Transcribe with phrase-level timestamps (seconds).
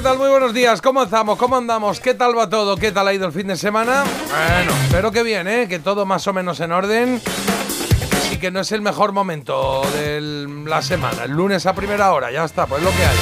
[0.00, 0.16] ¿Qué tal?
[0.16, 0.80] Muy buenos días.
[0.80, 1.36] ¿Cómo estamos?
[1.36, 2.00] ¿Cómo andamos?
[2.00, 2.74] ¿Qué tal va todo?
[2.74, 4.02] ¿Qué tal ha ido el fin de semana?
[4.30, 5.68] Bueno, espero que bien, ¿eh?
[5.68, 7.20] Que todo más o menos en orden.
[8.32, 11.24] Y que no es el mejor momento de la semana.
[11.24, 13.16] El lunes a primera hora, ya está, pues lo que hay.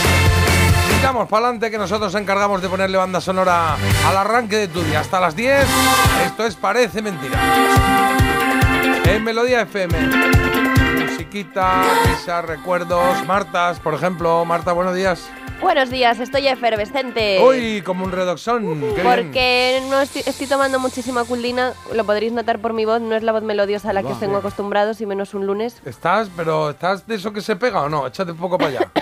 [0.95, 3.75] Sigamos para adelante que nosotros nos encargamos de ponerle banda sonora
[4.07, 5.01] al arranque de tu día.
[5.01, 5.67] Hasta las 10.
[6.27, 7.41] Esto es Parece Mentira.
[9.05, 10.58] En Melodía FM.
[11.23, 13.27] Musiquita, risas, recuerdos.
[13.27, 14.45] Martas, por ejemplo.
[14.45, 15.29] Marta, buenos días.
[15.61, 17.41] Buenos días, estoy efervescente.
[17.43, 18.81] Uy, como un redoxón.
[19.03, 23.25] Porque no estoy, estoy tomando muchísima culdina, lo podréis notar por mi voz, no es
[23.25, 25.83] la voz melodiosa a la que os tengo acostumbrados y menos un lunes.
[25.85, 28.07] ¿Estás, pero estás de eso que se pega o no?
[28.07, 28.91] Échate un poco para allá.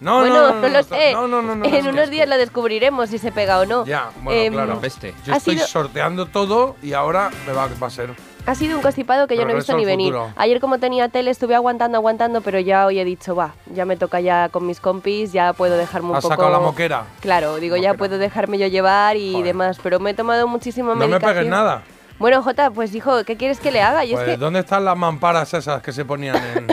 [0.00, 1.12] No, bueno, no, no, lo sé.
[1.12, 3.86] No, no, no, no, en no, unos días lo descubriremos si se pega o no.
[3.86, 4.80] Ya, bueno, Em, claro.
[4.80, 5.14] Peste.
[5.24, 8.10] Yo estoy sido- sorteando todo y ahora me va, va a ser.
[8.46, 10.12] Ha sido un constipado que yo no he visto ni venir.
[10.12, 10.32] futuro.
[10.36, 13.96] Ayer como tenía tele estuve aguantando, aguantando, pero ya hoy he dicho, va, ya me
[13.96, 16.34] toca ya con mis compis, ya puedo dejarme un Has poco...
[16.34, 17.04] sacado la moquera.
[17.20, 19.46] Claro, digo, ya puedo dejarme yo llevar y Joder.
[19.46, 21.34] demás, pero me he tomado muchísima No me medicación.
[21.36, 21.82] pegues nada.
[22.18, 24.00] Bueno, Jota, pues hijo, ¿qué quieres que le haga?
[24.00, 26.66] Pues, es que ¿Dónde están las mamparas esas que se ponían en,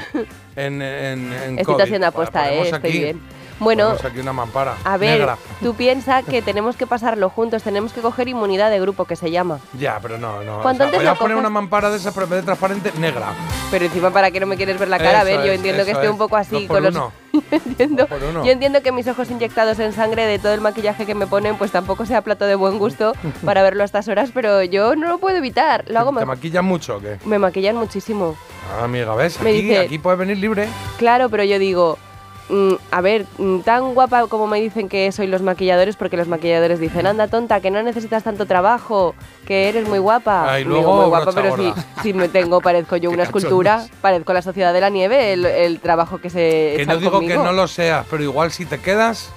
[0.55, 1.81] en, en, en estoy COVID?
[1.83, 3.21] haciendo aposta, Ponemos eh, estoy bien.
[3.59, 5.37] Bueno, ponemos aquí una mampara a ver, negra.
[5.61, 9.31] tú piensas que tenemos que pasarlo juntos, tenemos que coger inmunidad de grupo, que se
[9.31, 9.59] llama.
[9.77, 10.67] Ya, pero no, no.
[10.67, 13.27] Antes voy a poner una mampara de esas, pero en vez de transparente, negra.
[13.71, 15.21] Pero encima, ¿para qué no me quieres ver la cara?
[15.21, 16.11] a ver, yo entiendo que eso esté es.
[16.11, 16.95] un poco así Dos por con los...
[16.95, 17.11] uno.
[17.51, 18.45] entiendo, Dos por uno.
[18.45, 21.57] yo entiendo que mis ojos inyectados en sangre de todo el maquillaje que me ponen,
[21.57, 23.13] pues tampoco sea plato de buen gusto
[23.45, 26.65] para verlo a estas horas, pero yo no lo puedo evitar, lo hago ¿Te maquillan
[26.65, 27.17] mucho o qué?
[27.25, 28.35] Me maquillan muchísimo.
[28.79, 29.39] Ah, amiga, ¿ves?
[29.41, 30.67] Me Aquí, dice- aquí puedes venir libre.
[30.97, 31.97] Claro, pero yo digo,
[32.91, 36.79] a ver, mm, tan guapa como me dicen que soy los maquilladores, porque los maquilladores
[36.79, 39.15] dicen, anda tonta, que no necesitas tanto trabajo,
[39.45, 40.45] que eres muy guapa.
[40.53, 43.85] Ah, y Digo, luego muy guapa, pero si, si me tengo, parezco yo una escultura,
[44.01, 47.41] parezco la sociedad de la nieve, el, el trabajo que se Que no digo conmigo.
[47.41, 49.29] que no lo seas, pero igual si te quedas,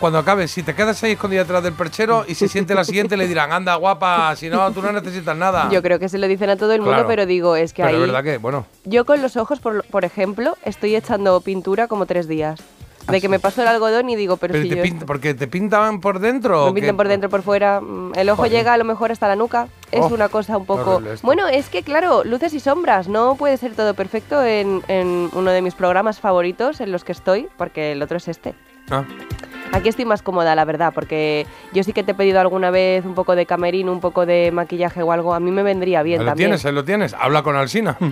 [0.00, 3.16] cuando acabes, si te quedas ahí escondida detrás del perchero y se siente la siguiente,
[3.16, 5.68] le dirán, anda guapa, si no, tú no necesitas nada.
[5.70, 7.08] Yo creo que se lo dicen a todo el mundo, Claro.
[7.08, 8.02] pero digo, es que pero ahí...
[8.02, 12.06] es verdad que, bueno, Yo con los ojos, por, por ejemplo, estoy echando pintura como
[12.06, 12.60] tres días.
[13.10, 15.06] De que me paso el algodón y digo, pero, pero si te yo pinta- esto-
[15.06, 16.66] porque te pintan por dentro.
[16.66, 17.80] Me pintan por dentro, por fuera.
[17.80, 18.52] mm, El ojo Joder.
[18.52, 19.68] llega a lo mejor hasta la nuca.
[19.90, 21.00] Es Oh, una cosa un poco.
[21.22, 23.08] Bueno, es que claro, luces y sombras.
[23.08, 27.12] No puede ser todo perfecto en, en uno de mis programas favoritos en los que
[27.12, 28.54] estoy, porque el otro es este.
[28.90, 29.04] Ah,
[29.72, 33.04] Aquí estoy más cómoda, la verdad, porque yo sí que te he pedido alguna vez
[33.04, 35.34] un poco de camerino, un poco de maquillaje o algo.
[35.34, 36.48] A mí me vendría bien lo también.
[36.50, 37.14] tienes, ahí lo tienes.
[37.14, 37.96] Habla con Alsina.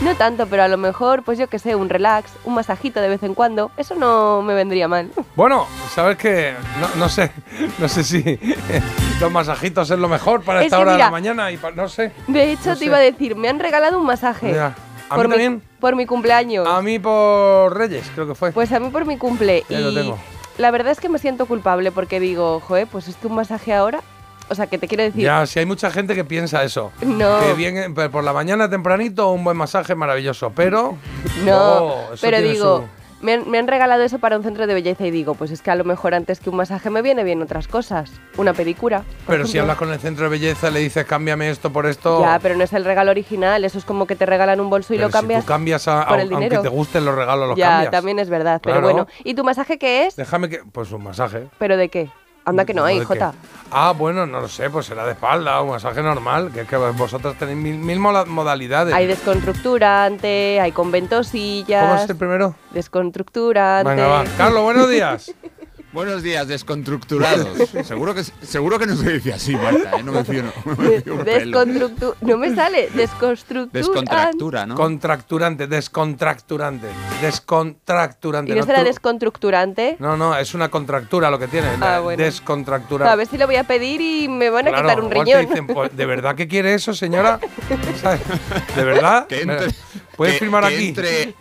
[0.00, 3.08] No tanto, pero a lo mejor, pues yo que sé, un relax, un masajito de
[3.08, 3.70] vez en cuando.
[3.76, 5.10] Eso no me vendría mal.
[5.34, 7.30] bueno, sabes que no, no sé,
[7.78, 8.22] no sé si
[9.20, 12.12] los masajitos es lo mejor para Es esta hora de la mañana y no sé.
[12.28, 12.84] De hecho, No te sé.
[12.86, 14.52] iba a decir, me han regalado un masaje.
[14.52, 14.74] Ya.
[15.08, 15.62] ¿A por mí también?
[15.80, 16.66] por mi cumpleaños.
[16.66, 18.52] A mí por Reyes, creo que fue.
[18.52, 19.64] Pues a mí por mi cumple.
[19.68, 20.18] Ya y lo tengo.
[20.58, 23.72] la verdad es que me siento culpable porque digo, joder, pues es que un masaje
[23.74, 24.02] ahora.
[24.50, 25.22] O sea, que te quiero decir.
[25.22, 26.92] ya, si hay mucha gente que piensa eso.
[27.00, 27.40] No.
[27.40, 30.98] Que bien por la mañana tempranito un buen masaje maravilloso, pero
[31.44, 32.84] No, eso pero digo,
[33.24, 35.62] me, han, me han regalado eso para un centro de belleza y digo, pues es
[35.62, 38.12] que a lo mejor antes que un masaje me viene bien otras cosas.
[38.36, 39.02] Una pedicura.
[39.26, 42.20] Pero si hablas con el centro de belleza le dices cámbiame esto por esto.
[42.20, 44.92] Ya, pero no es el regalo original, eso es como que te regalan un bolso
[44.94, 45.40] y pero lo cambias.
[45.40, 46.62] Si tú cambias a, por a- el aunque dinero.
[46.62, 47.90] te gusten los regalos los ya, cambias.
[47.90, 49.06] también es verdad, pero bueno.
[49.24, 50.16] ¿Y tu masaje qué es?
[50.16, 51.48] Déjame que pues un masaje.
[51.58, 52.10] ¿Pero de qué?
[52.44, 53.00] Anda que no hay.
[53.00, 53.32] Jota.
[53.70, 56.76] Ah, bueno, no lo sé, pues será de espalda, un masaje normal, que es que
[56.76, 58.94] vosotros tenéis mil, mil modalidades.
[58.94, 61.88] Hay desconstructurante, hay con ventosillas.
[61.88, 62.54] ¿Cómo es el primero?
[62.70, 63.90] Desconstructurante.
[63.90, 64.24] Venga, va.
[64.36, 65.34] Carlos, buenos días.
[65.94, 67.46] Buenos días, desconstructurados.
[67.84, 70.02] seguro, que, seguro que no se dice así, Marta, ¿eh?
[70.02, 71.24] No me fío, no, me fío.
[71.24, 72.90] Desconstructu- No me sale.
[72.92, 73.78] Desconstructurante.
[73.78, 74.74] Descontractura, ¿no?
[74.74, 76.88] Contracturante, descontracturante.
[77.22, 78.50] Descontracturante.
[78.52, 79.96] ¿Y no será Tú- desconstructurante?
[80.00, 81.68] No, no, es una contractura lo que tiene.
[81.80, 82.20] Ah, bueno.
[82.24, 83.12] Descontracturante.
[83.12, 85.24] A ver si lo voy a pedir y me van a Claro, quitar un igual
[85.26, 85.48] te riñón.
[85.48, 87.38] dicen, pues, ¿De verdad que quiere eso, señora?
[88.74, 89.28] ¿De verdad?
[89.28, 89.68] Que entre,
[90.16, 90.88] ¿Puedes que- firmar que aquí?
[90.88, 91.34] entre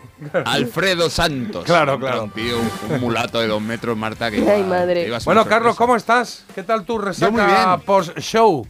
[0.45, 1.65] Alfredo Santos.
[1.65, 2.23] Claro, claro.
[2.25, 5.01] Un tío, un, un mulato de dos metros, Marta, que Ay, iba- madre.
[5.01, 5.75] que iba a ser Bueno, Carlos.
[5.75, 6.43] ¿cómo estás?
[6.55, 7.81] ¿Qué tal tu resaca muy bien.
[7.85, 8.67] post-show?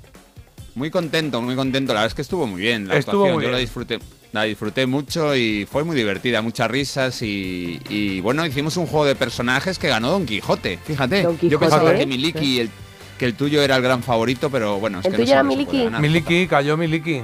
[0.76, 1.94] Muy contento, muy contento.
[1.94, 2.88] La verdad es que estuvo muy bien.
[2.88, 4.00] La Estuvo actuación, muy yo la disfruté.
[4.32, 9.06] La disfruté mucho y fue muy divertida, muchas risas y, y, bueno, hicimos un juego
[9.06, 11.22] de personajes que ganó Don Quijote, fíjate.
[11.22, 12.00] Don Yo pensaba ¿eh?
[12.00, 12.72] que Miliki, el,
[13.20, 15.44] que el tuyo era el gran favorito, pero bueno, es ¿El que tuyo no era
[15.44, 15.88] Miliki?
[16.00, 17.22] Miliki, cayó Miliki.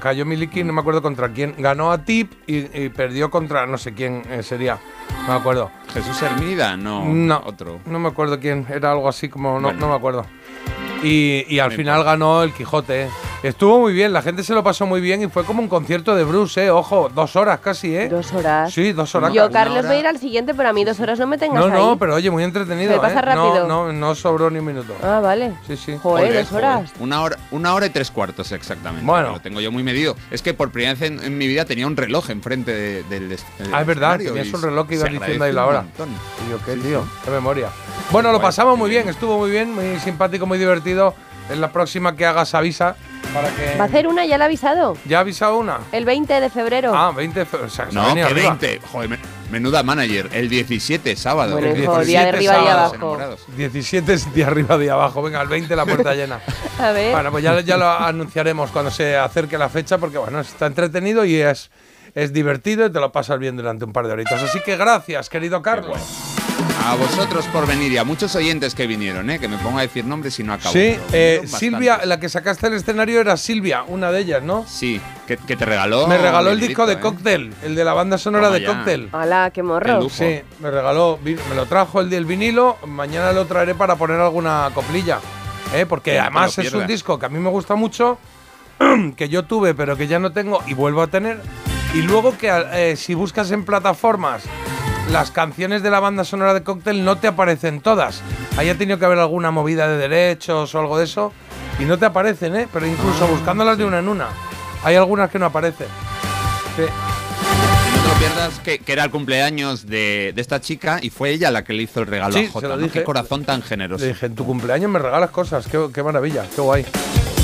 [0.00, 1.54] Cayó Miliki, no me acuerdo contra quién.
[1.58, 4.78] Ganó a Tip y, y perdió contra no sé quién eh, sería.
[5.26, 5.70] No me acuerdo.
[5.92, 7.80] Jesús Hermida, no, No, otro.
[7.86, 8.66] no me acuerdo quién.
[8.68, 9.54] Era algo así como.
[9.60, 9.80] No, Bueno.
[9.80, 10.26] no me acuerdo.
[11.02, 13.08] Y, y al final ganó el Quijote.
[13.46, 16.16] Estuvo muy bien, la gente se lo pasó muy bien y fue como un concierto
[16.16, 16.70] de Bruce, ¿eh?
[16.70, 18.08] Ojo, dos horas casi, ¿eh?
[18.08, 18.72] Dos horas.
[18.72, 19.32] Sí, dos horas.
[19.32, 19.48] Yo.
[19.52, 19.88] Carlos, hora.
[19.88, 21.90] voy a ir al siguiente, pero a mí dos horas no me tengas No, no,
[21.92, 21.96] ahí.
[21.96, 22.92] pero oye, muy entretenido.
[22.94, 23.34] Se pasa ¿eh?
[23.36, 23.68] No, rápido.
[23.68, 24.94] No, no, sobró ni un minuto.
[25.00, 25.52] Ah, vale.
[25.66, 25.96] Sí, sí.
[26.02, 26.74] Joder, Joder, dos horas.
[26.90, 27.02] joder.
[27.02, 29.06] Una hora, una hora y tres cuartos exactamente.
[29.06, 29.30] Bueno.
[29.30, 30.16] Lo tengo yo muy medido.
[30.32, 33.28] Es que por primera vez en, en mi vida tenía un reloj enfrente de- del,
[33.28, 33.38] del
[33.72, 35.84] Ah, es verdad, tenías un reloj que ibas se diciendo ahí la hora.
[36.46, 37.08] Y yo, qué Sí, tío, sí.
[37.24, 37.68] qué memoria.
[38.10, 39.04] Bueno, lo Bueno, pasamos muy bien.
[39.04, 39.14] bien.
[39.14, 41.14] estuvo muy bien, muy simpático, muy divertido.
[41.48, 42.96] En la próxima que hagas avisa
[43.34, 43.76] para que.
[43.76, 44.96] Va a hacer una, ya la ha avisado.
[45.04, 45.78] ¿Ya ha avisado una?
[45.92, 46.92] El 20 de febrero.
[46.94, 47.66] Ah, 20 de febrero.
[47.66, 48.56] O sea, No, que arriba.
[48.58, 48.80] 20.
[48.90, 49.18] Joder, me-
[49.50, 50.28] menuda manager.
[50.32, 51.52] El 17, sábado.
[51.52, 52.78] Bueno, el hijo, día de 17 arriba, sábado.
[52.78, 52.94] abajo.
[52.94, 53.40] Enamorados.
[53.56, 55.22] 17 es de arriba, de abajo.
[55.22, 56.40] Venga, el 20 la puerta llena.
[56.80, 57.12] A ver.
[57.12, 61.24] Bueno, pues ya, ya lo anunciaremos cuando se acerque la fecha, porque bueno, está entretenido
[61.24, 61.70] y es,
[62.14, 64.42] es divertido y te lo pasas bien durante un par de horitas.
[64.42, 65.98] Así que gracias, querido Carlos.
[66.84, 69.38] A vosotros por venir y a muchos oyentes que vinieron, ¿eh?
[69.38, 70.72] que me pongo a decir nombres y no acabo.
[70.72, 71.42] Sí, eh.
[71.46, 74.64] Silvia, la que sacaste del escenario era Silvia, una de ellas, ¿no?
[74.68, 76.06] Sí, que, que te regaló.
[76.06, 77.00] Me regaló el disco de ¿eh?
[77.00, 78.68] Cóctel, el de la banda sonora Toma de ya.
[78.68, 79.08] Cóctel.
[79.12, 80.08] Hala, qué El morro.
[80.08, 84.70] Sí, me regaló, me lo trajo el del vinilo, mañana lo traeré para poner alguna
[84.72, 85.18] coplilla.
[85.74, 85.86] ¿eh?
[85.86, 88.18] Porque además es un disco que a mí me gusta mucho,
[89.16, 91.40] que yo tuve pero que ya no tengo y vuelvo a tener.
[91.94, 94.44] Y luego que eh, si buscas en plataformas
[95.10, 98.22] las canciones de la banda sonora de Cóctel no te aparecen todas.
[98.56, 101.32] Ahí ha tenido que haber alguna movida de derechos o algo de eso
[101.78, 102.68] y no te aparecen, ¿eh?
[102.72, 104.28] Pero incluso Ah, buscándolas de una en una.
[104.82, 105.86] Hay algunas que no aparecen.
[106.76, 106.82] Sí.
[106.82, 111.30] No te lo pierdas, que, que era el cumpleaños de, de esta chica y fue
[111.30, 112.76] ella la que le hizo el regalo Sí, a se Jota.
[112.92, 114.04] Qué corazón tan generoso.
[114.04, 115.66] Le dije, en tu cumpleaños me regalas cosas.
[115.66, 116.84] Qué, qué maravilla, qué guay.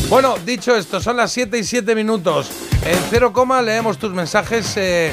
[0.09, 2.51] Bueno, dicho esto, son las 7 y 7 minutos.
[2.85, 4.75] En 0, coma, leemos tus mensajes.
[4.77, 5.11] Eh,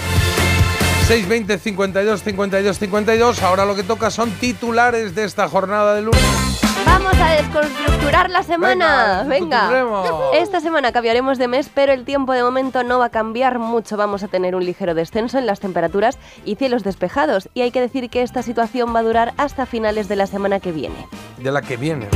[1.10, 3.42] 620 52 52 52.
[3.42, 6.22] Ahora lo que toca son titulares de esta jornada de lunes.
[6.86, 9.24] Vamos a desconstructurar la semana.
[9.28, 10.04] Venga, Venga.
[10.36, 13.98] Esta semana cambiaremos de mes, pero el tiempo de momento no va a cambiar mucho.
[13.98, 17.50] Vamos a tener un ligero descenso en las temperaturas y cielos despejados.
[17.56, 20.60] Y hay que decir que esta situación va a durar hasta finales de la semana
[20.60, 21.08] que viene.
[21.40, 22.08] De la que viene.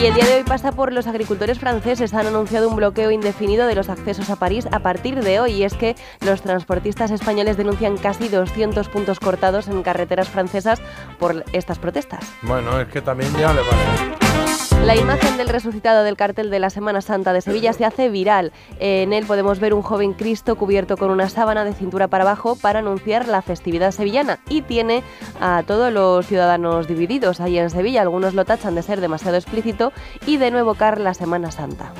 [0.00, 2.14] Y el día de hoy pasa por los agricultores franceses.
[2.14, 5.54] Han anunciado un bloqueo indefinido de los accesos a París a partir de hoy.
[5.54, 10.80] Y es que los transportistas españoles denuncian casi 200 puntos cortados en carreteras francesas
[11.18, 12.24] por estas protestas.
[12.42, 14.27] Bueno, es que también ya le vale.
[14.84, 18.52] La imagen del resucitado del cartel de la Semana Santa de Sevilla se hace viral.
[18.78, 22.56] En él podemos ver un joven Cristo cubierto con una sábana de cintura para abajo
[22.56, 25.02] para anunciar la festividad sevillana y tiene
[25.40, 28.00] a todos los ciudadanos divididos ahí en Sevilla.
[28.00, 29.92] Algunos lo tachan de ser demasiado explícito
[30.26, 31.92] y de no evocar la Semana Santa.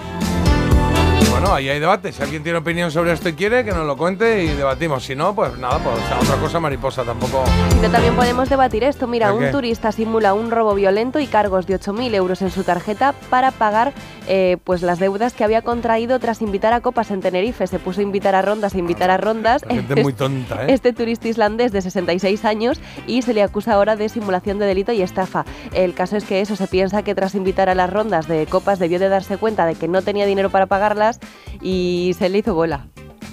[1.40, 2.10] Bueno, ahí hay debate.
[2.10, 5.04] Si alguien tiene opinión sobre esto y quiere, que nos lo cuente y debatimos.
[5.04, 7.44] Si no, pues nada, pues otra cosa mariposa tampoco.
[7.80, 9.06] Pero también podemos debatir esto.
[9.06, 9.50] Mira, ¿El un qué?
[9.52, 13.92] turista simula un robo violento y cargos de 8.000 euros en su tarjeta para pagar
[14.26, 17.68] eh, pues las deudas que había contraído tras invitar a copas en Tenerife.
[17.68, 19.64] Se puso a invitar a rondas, a invitar a rondas.
[19.64, 20.72] La gente es muy tonta, ¿eh?
[20.72, 24.90] Este turista islandés de 66 años y se le acusa ahora de simulación de delito
[24.90, 25.44] y estafa.
[25.72, 28.80] El caso es que eso se piensa que tras invitar a las rondas de copas
[28.80, 31.20] debió de darse cuenta de que no tenía dinero para pagarlas
[31.60, 32.86] y se le hizo bola.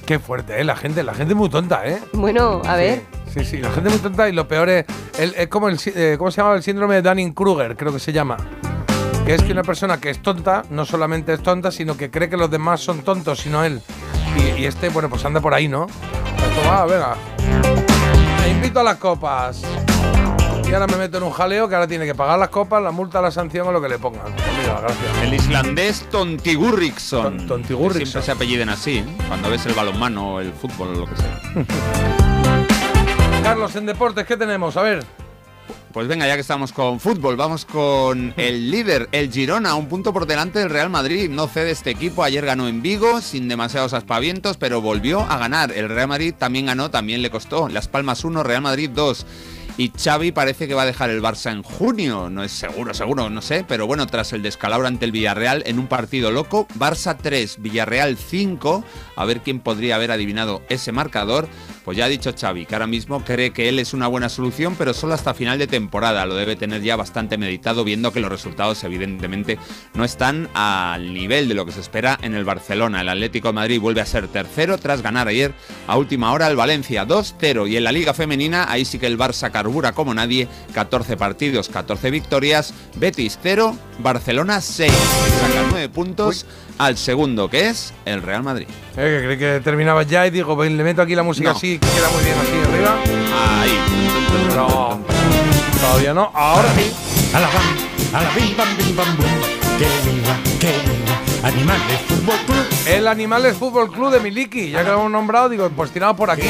[0.06, 0.64] Qué fuerte, ¿eh?
[0.64, 2.00] La gente, la gente es muy tonta, ¿eh?
[2.14, 3.02] Bueno, a ver.
[3.34, 4.86] Sí, sí, la gente muy tonta y lo peor es,
[5.18, 6.54] el- es como el, eh, ¿cómo se llama?
[6.56, 8.38] El síndrome de Dunning-Kruger, creo que se llama.
[9.26, 12.30] Que es que una persona que es tonta, no solamente es tonta, sino que cree
[12.30, 13.82] que los demás son tontos, sino él.
[14.38, 15.88] Y, y este, bueno, pues anda por ahí, ¿no?
[15.88, 17.16] Pues como, ah, venga.
[18.44, 19.64] Te invito a las copas.
[20.68, 22.92] Y ahora me meto en un jaleo que ahora tiene que pagar las copas, la
[22.92, 24.34] multa, la sanción o lo que le pongan.
[24.36, 25.22] Gracias.
[25.24, 27.38] El islandés Tontigurriksson.
[27.38, 28.06] Ton- Tontigurriksson.
[28.08, 29.06] Siempre se apelliden así, ¿eh?
[29.28, 31.42] cuando ves el balonmano o el fútbol o lo que sea.
[33.44, 34.76] Carlos, en deportes, ¿qué tenemos?
[34.76, 35.04] A ver.
[35.94, 40.12] Pues venga, ya que estamos con fútbol, vamos con el líder, el Girona, un punto
[40.12, 41.30] por delante del Real Madrid.
[41.30, 45.72] No cede este equipo, ayer ganó en Vigo sin demasiados aspavientos, pero volvió a ganar.
[45.72, 47.70] El Real Madrid también ganó, también le costó.
[47.70, 49.26] Las Palmas 1, Real Madrid 2.
[49.78, 53.30] Y Xavi parece que va a dejar el Barça en junio, no es seguro, seguro,
[53.30, 57.18] no sé, pero bueno, tras el descalabro ante el Villarreal en un partido loco, Barça
[57.22, 58.86] 3, Villarreal 5,
[59.18, 61.50] a ver quién podría haber adivinado ese marcador.
[61.86, 64.76] Pues ya ha dicho Xavi, que ahora mismo cree que él es una buena solución,
[64.76, 66.26] pero solo hasta final de temporada.
[66.26, 69.60] Lo debe tener ya bastante meditado, viendo que los resultados evidentemente
[69.94, 73.02] no están al nivel de lo que se espera en el Barcelona.
[73.02, 75.54] El Atlético de Madrid vuelve a ser tercero tras ganar ayer
[75.86, 77.70] a última hora al Valencia 2-0.
[77.70, 81.70] Y en la Liga Femenina, ahí sí que el Barça carbura como nadie, 14 partidos,
[81.70, 84.92] 14 victorias, Betis 0, Barcelona 6.
[84.92, 86.48] Saca 9 puntos
[86.80, 88.68] al segundo, que es el Real Madrid.
[88.98, 91.58] Eh, que creí que terminaba ya y digo, "Ven, le meto aquí la música No.
[91.58, 92.96] así, que queda muy bien así arriba.
[93.62, 93.80] Ahí.
[94.56, 95.00] No,
[95.82, 96.32] todavía no.
[96.34, 96.92] Ahora sí.
[97.34, 99.26] A la bam, a la bim bam bim bam bum.
[99.78, 101.05] Que viva, que viva.
[101.44, 102.66] Animales Fútbol Club.
[102.88, 106.32] El Animales Fútbol Club de Miliki, ya que lo hemos nombrado, digo, pues tirado por
[106.32, 106.48] aquí.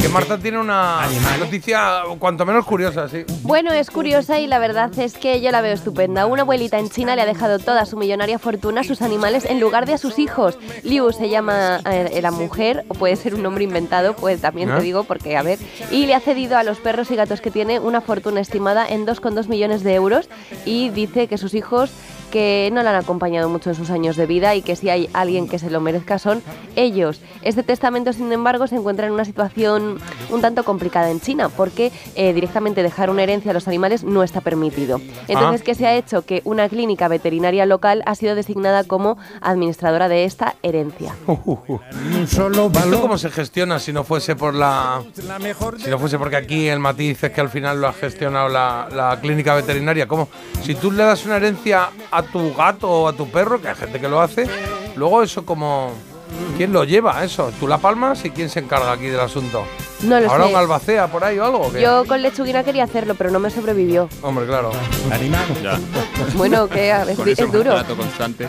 [0.00, 1.38] Que Marta tiene una Animales.
[1.38, 3.24] noticia cuanto menos curiosa, sí.
[3.42, 6.26] Bueno, es curiosa y la verdad es que yo la veo estupenda.
[6.26, 9.60] Una abuelita en China le ha dejado toda su millonaria fortuna a sus animales en
[9.60, 10.58] lugar de a sus hijos.
[10.82, 14.74] Liu se llama eh, la mujer, o puede ser un nombre inventado, pues también ¿Eh?
[14.76, 15.58] te digo, porque a ver.
[15.92, 19.06] Y le ha cedido a los perros y gatos que tiene una fortuna estimada en
[19.06, 20.28] 2,2 millones de euros
[20.64, 21.90] y dice que sus hijos
[22.32, 25.08] que no le han acompañado mucho en sus años de vida y que si hay
[25.12, 26.42] alguien que se lo merezca son
[26.74, 27.20] ellos.
[27.42, 29.98] Este testamento, sin embargo, se encuentra en una situación
[30.30, 34.22] un tanto complicada en China porque eh, directamente dejar una herencia a los animales no
[34.22, 35.00] está permitido.
[35.28, 35.64] Entonces, Ah.
[35.64, 36.22] ¿qué se ha hecho?
[36.22, 41.14] Que una clínica veterinaria local ha sido designada como administradora de esta herencia.
[42.26, 45.02] Solo ¿Esto cómo se gestiona si no fuese por la...
[45.26, 47.92] La mejor Si no fuese porque aquí el matiz es que al final lo ha
[47.92, 50.06] gestionado la, la clínica veterinaria.
[50.08, 50.28] ¿Cómo?
[50.62, 53.74] Si tú le das una herencia a tu gato o a tu perro, que hay
[53.74, 54.46] gente que lo hace,
[54.96, 55.92] luego eso como...
[56.56, 57.52] ¿Quién lo lleva eso?
[57.60, 59.64] ¿Tú la palmas y quién se encarga aquí del asunto?
[60.02, 60.50] No lo ¿Ahora sé.
[60.50, 61.58] un albacea por ahí o algo?
[61.66, 61.82] o qué?
[61.82, 64.08] Yo con lechuguina quería hacerlo, pero no me sobrevivió.
[64.22, 64.70] Hombre, claro.
[65.10, 65.44] animal.
[66.34, 67.74] Bueno, que a Con es, duro.
[67.96, 68.48] constante.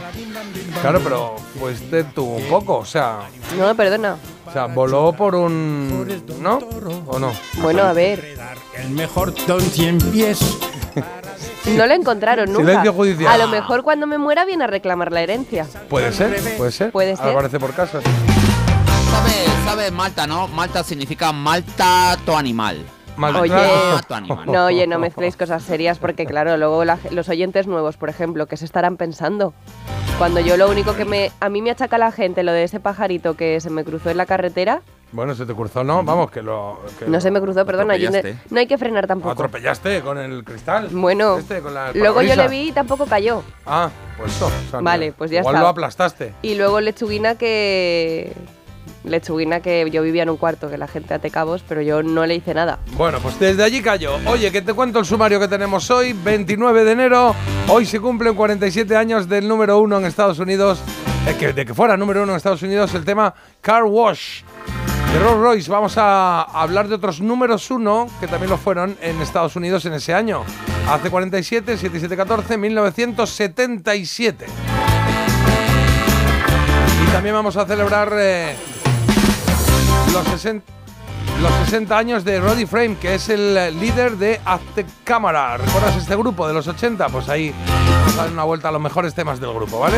[0.82, 3.20] Claro, pero fuiste tú un poco, o sea...
[3.58, 4.18] No, perdona.
[4.48, 6.24] O sea, voló por un...
[6.42, 6.60] ¿No?
[7.08, 7.32] ¿O no?
[7.62, 8.38] Bueno, a ver,
[8.76, 10.40] El mejor don cien pies.
[11.72, 12.66] No lo encontraron nunca.
[12.66, 13.34] Silencio judicial.
[13.34, 15.66] A lo mejor cuando me muera viene a reclamar la herencia.
[15.90, 16.92] Puede ser, puede ser.
[16.92, 17.32] Puede Ahora ser.
[17.32, 18.02] Aparece por casa.
[19.12, 20.48] ¿Sabes sabe Malta, no?
[20.48, 22.84] Malta significa Malta to animal.
[23.18, 23.54] Oye.
[24.48, 28.46] No, oye, no mezcléis cosas serias porque, claro, luego la- los oyentes nuevos, por ejemplo,
[28.48, 29.54] ¿qué se estarán pensando?
[30.18, 31.32] Cuando yo lo único que me...
[31.40, 34.18] A mí me achaca la gente lo de ese pajarito que se me cruzó en
[34.18, 34.82] la carretera.
[35.12, 36.04] Bueno, se te cruzó, ¿no?
[36.04, 36.80] Vamos, que lo...
[37.00, 37.96] que No se me cruzó, perdona.
[38.50, 39.32] no, hay que frenar tampoco.
[39.32, 40.90] Atropellaste con el cristal.
[40.92, 43.44] Bueno, Este, con la- el luego yo le vi y tampoco cayó.
[43.66, 44.48] Ah, pues eso.
[44.48, 45.64] o sea, Vale, pues ya igual está.
[45.64, 46.34] lo aplastaste.
[46.44, 48.34] Y luego lechuguina que...
[49.04, 52.26] Lechuguina que yo vivía en un cuarto, que la gente ate cabos, pero yo no
[52.26, 52.80] le hice nada.
[52.96, 54.18] Bueno, pues desde allí cayó.
[54.26, 57.36] Oye, que te cuento el sumario que tenemos hoy, 29 de enero.
[57.68, 60.82] Hoy se cumplen 47 años del número uno en Estados Unidos.
[61.28, 64.42] eh, que, de que fuera número uno en Estados Unidos el tema Car Wash.
[65.14, 69.22] De Rolls Royce vamos a hablar de otros números uno que también lo fueron en
[69.22, 70.44] Estados Unidos en ese año.
[70.90, 74.46] Hace 47, 7714, 1977.
[77.08, 78.56] Y también vamos a celebrar eh,
[80.14, 80.66] los 60,
[81.42, 85.58] los 60 años de Roddy Frame, que es el líder de Aztec Cámara.
[85.58, 87.08] ¿Recuerdas este grupo de los 80?
[87.10, 89.98] Pues ahí vamos a dar una vuelta a los mejores temas del grupo, ¿vale?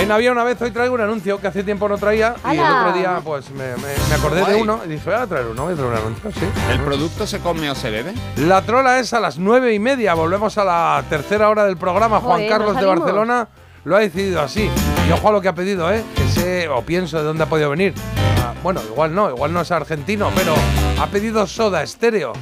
[0.00, 2.60] En Había una vez, hoy traigo un anuncio que hace tiempo no traía y el
[2.60, 4.60] otro día pues me, me- me acordé de Guay.
[4.62, 6.46] uno y dije, voy a traer uno, voy a traer un anuncio, sí.
[6.72, 8.12] ¿El producto se come o se bebe?
[8.36, 10.14] La trola es a las nueve y media.
[10.14, 12.18] Volvemos a la tercera hora del programa.
[12.20, 12.86] Juan Joder, Carlos ¿no de?
[12.86, 13.48] Barcelona
[13.84, 14.68] lo ha decidido así.
[15.08, 16.02] Y ojo a lo que ha pedido, ¿eh?
[16.16, 17.94] Que sé o pienso de dónde ha podido venir.
[18.62, 20.54] Bueno, igual no, igual no es argentino, pero
[21.00, 22.32] ha pedido Soda Estéreo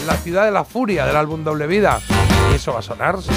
[0.00, 2.00] en la ciudad de la furia del álbum Doble Vida.
[2.50, 3.30] Y eso va a sonar, sí.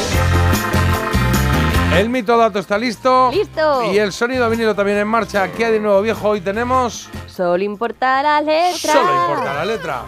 [1.96, 3.30] El mito dato está listo.
[3.32, 3.92] ¡Listo!
[3.92, 5.52] Y el sonido vinilo también en marcha.
[5.52, 6.30] ¿Qué hay de nuevo viejo?
[6.30, 7.10] Hoy tenemos.
[7.28, 8.94] Solo importa la letra.
[8.94, 10.04] Solo importa la letra.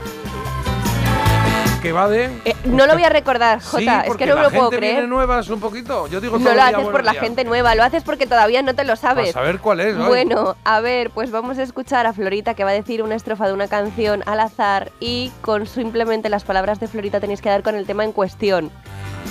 [1.81, 2.25] Que va de.
[2.45, 4.87] Eh, no lo voy a recordar, Sí, Jota, es que no me lo puedo viene
[4.93, 5.07] creer.
[5.07, 6.07] nuevas un poquito.
[6.07, 8.83] Yo digo No lo haces por la gente nueva, lo haces porque todavía no te
[8.83, 9.29] lo sabes.
[9.29, 9.95] A saber cuál es.
[9.97, 10.07] hoy.
[10.07, 13.47] Bueno, a ver, pues vamos a escuchar a Florita que va a decir una estrofa
[13.47, 17.63] de una canción al azar y con simplemente las palabras de Florita tenéis que dar
[17.63, 18.69] con el tema en cuestión.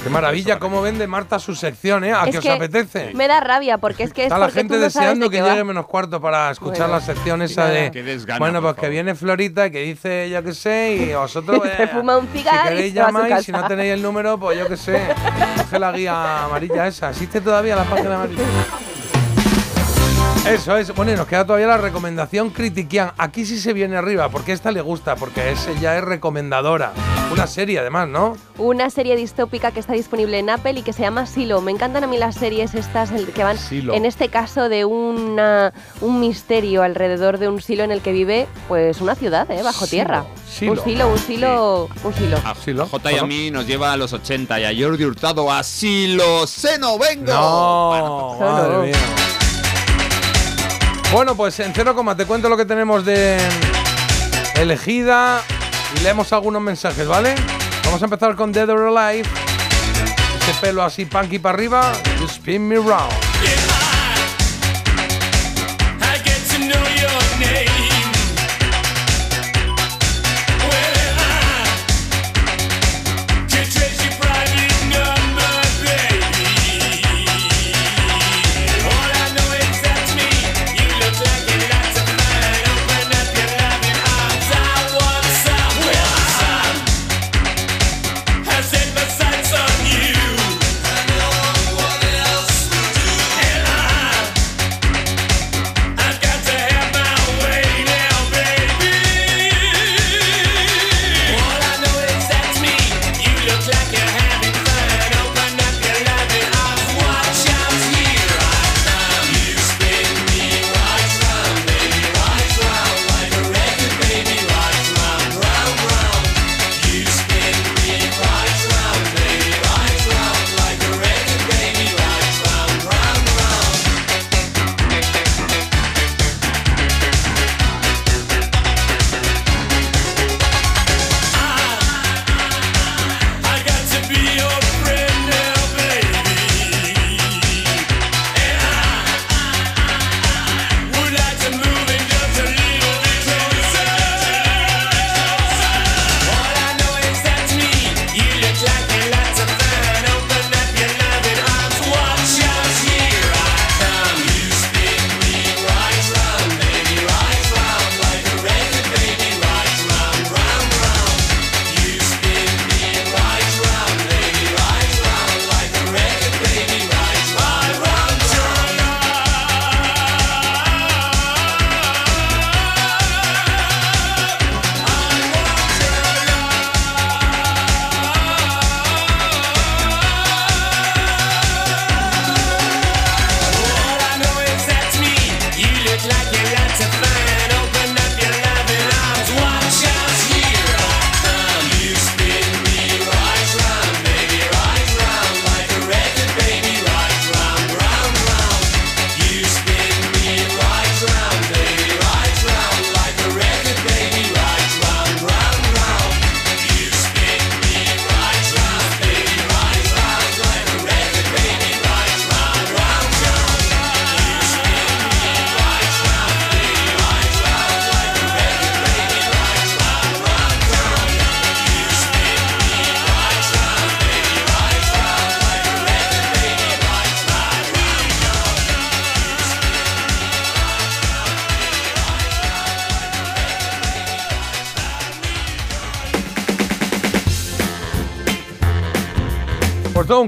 [0.02, 2.12] Qué maravilla cómo vende Marta su sección, ¿eh?
[2.12, 3.12] ¿A Es que os que apetece?
[3.14, 5.28] Me da rabia porque es que es Está la porque gente tú no sabes deseando
[5.28, 7.90] de que llegue menos cuarto para escuchar Bueno, la sección esa de.
[7.90, 11.62] Qué desgana, bueno, pues que viene Florita y que dice, yo qué sé, y vosotros.
[11.76, 14.58] Se eh, fuma un cigarro Si y queréis llamáis, si no tenéis el número, pues
[14.58, 15.08] yo qué sé.
[15.56, 17.10] Coge la guía amarilla esa.
[17.10, 18.42] ¿Existe todavía la página amarilla?
[20.46, 20.92] Eso es.
[20.94, 23.12] Bueno, y nos queda todavía la recomendación critiquian.
[23.18, 26.92] Aquí sí se viene arriba, porque esta le gusta, porque ese ya es recomendadora.
[27.30, 28.36] Una serie además, ¿no?
[28.58, 31.60] Una serie distópica que está disponible en Apple y que se llama Silo.
[31.60, 33.94] Me encantan a mí las series estas el- que van, Silo.
[33.94, 38.48] en este caso, de una, un misterio alrededor de un silo en el que vive,
[38.66, 39.62] pues una ciudad, ¿eh?
[39.62, 40.24] Bajo Silo, tierra.
[40.50, 40.72] silo.
[40.72, 42.36] Un silo, un silo, un silo.
[42.44, 45.52] A Sí, J y a mí nos lleva a los 80 y a Jordi Hurtado
[45.52, 47.26] a Silo Seno Vengo.
[47.32, 48.52] No, Solo.
[48.52, 48.96] madre mía.
[51.12, 53.36] Bueno, pues en cero coma te cuento lo que tenemos de
[54.54, 55.42] elegida
[55.96, 57.34] y leemos algunos mensajes, ¿vale?
[57.84, 59.28] Vamos a empezar con Dead or Alive.
[60.40, 61.92] Ese pelo así punky para arriba.
[62.20, 63.29] You spin me round.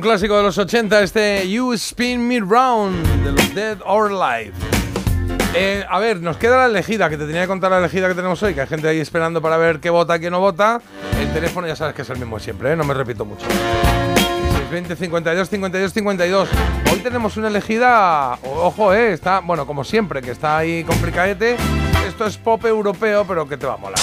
[0.02, 4.52] Clásico de los 80, este You Spin Me Round de los Dead or Alive.
[5.54, 8.14] Eh, a ver, nos queda la elegida, que te tenía que contar la elegida que
[8.14, 10.80] tenemos hoy, que hay gente ahí esperando para ver qué vota, qué no vota.
[11.20, 12.76] El teléfono ya sabes que es el mismo siempre, ¿eh?
[12.76, 13.46] no me repito mucho.
[14.70, 16.48] 620 52 52 52.
[16.92, 21.56] Hoy tenemos una elegida, ojo, eh, está, bueno, como siempre, que está ahí complicadete.
[22.08, 24.00] Esto es pop europeo, pero que te va a molar.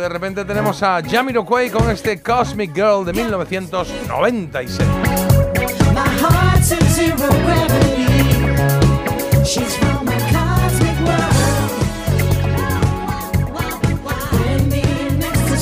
[0.00, 4.78] De repente tenemos a Jamiroquai con este Cosmic Girl de 1996.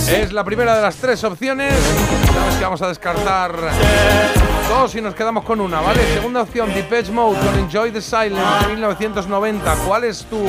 [0.09, 1.73] Es la primera de las tres opciones.
[2.33, 3.55] Sabes que vamos a descartar
[4.68, 6.00] dos y nos quedamos con una, ¿vale?
[6.14, 9.74] Segunda opción, Depeche Mode con Enjoy the Silence de 1990.
[9.87, 10.44] ¿Cuál es tu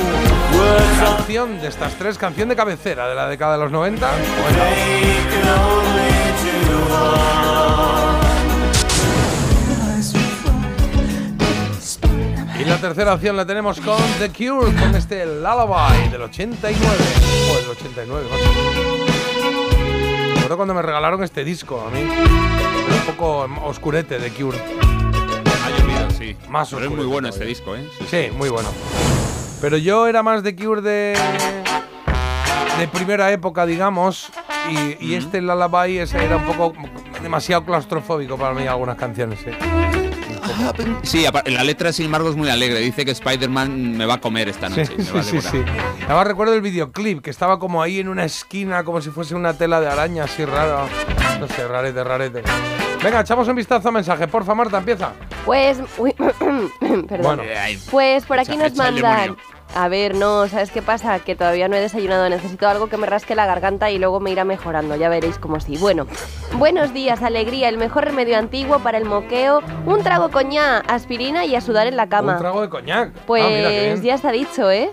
[1.00, 2.18] canción de estas tres?
[2.18, 4.08] ¿Canción de cabecera de la década de los 90?
[4.08, 4.58] Bueno,
[12.58, 16.96] y la tercera opción la tenemos con The Cure, con este Lullaby del 89.
[17.50, 19.05] O del 89, macho.
[20.46, 22.02] Recuerdo cuando me regalaron este disco a mí.
[22.02, 24.56] Era un poco oscurete de Cure.
[24.56, 26.36] Ha llovido, sí.
[26.48, 27.84] Más Pero es muy bueno este disco, ¿eh?
[28.08, 28.68] Sí, muy bueno.
[29.60, 31.18] Pero yo era más de Cure de.
[32.78, 34.30] de primera época, digamos,
[34.70, 36.74] y, y este Lullaby ese era un poco
[37.20, 39.40] demasiado claustrofóbico para mí algunas canciones.
[40.76, 40.96] Sí.
[41.02, 42.80] Sí, la letra sin embargo es muy alegre.
[42.80, 44.94] Dice que Spider-Man me va a comer esta Sí, noche.
[44.98, 45.62] me va a sí, sí, sí.
[46.06, 49.54] Además recuerdo el videoclip que estaba como ahí en una esquina, como si fuese una
[49.54, 50.86] tela de araña así rara.
[51.40, 52.42] No sé, rarete, rarete.
[53.02, 54.26] Venga, echamos un vistazo a mensajes.
[54.28, 55.12] Porfa, Marta, empieza.
[55.44, 56.70] Pues, uy, perdón.
[57.22, 57.42] Bueno.
[57.90, 59.36] Pues por aquí Echa- nos mandan.
[59.78, 61.18] A ver, no, ¿sabes qué pasa?
[61.18, 62.26] Que todavía no he desayunado.
[62.30, 64.96] Necesito algo que me rasque la garganta y luego me irá mejorando.
[64.96, 65.76] Ya veréis cómo sí.
[65.76, 66.06] Bueno,
[66.54, 69.60] buenos días, alegría, el mejor remedio antiguo para el moqueo.
[69.84, 72.38] Un trago coñá, aspirina y a sudar en la Un cama.
[72.38, 73.10] trago de coñac.
[73.26, 74.02] Pues Ah, mira, bien.
[74.02, 74.90] ya está dicho, ¿eh?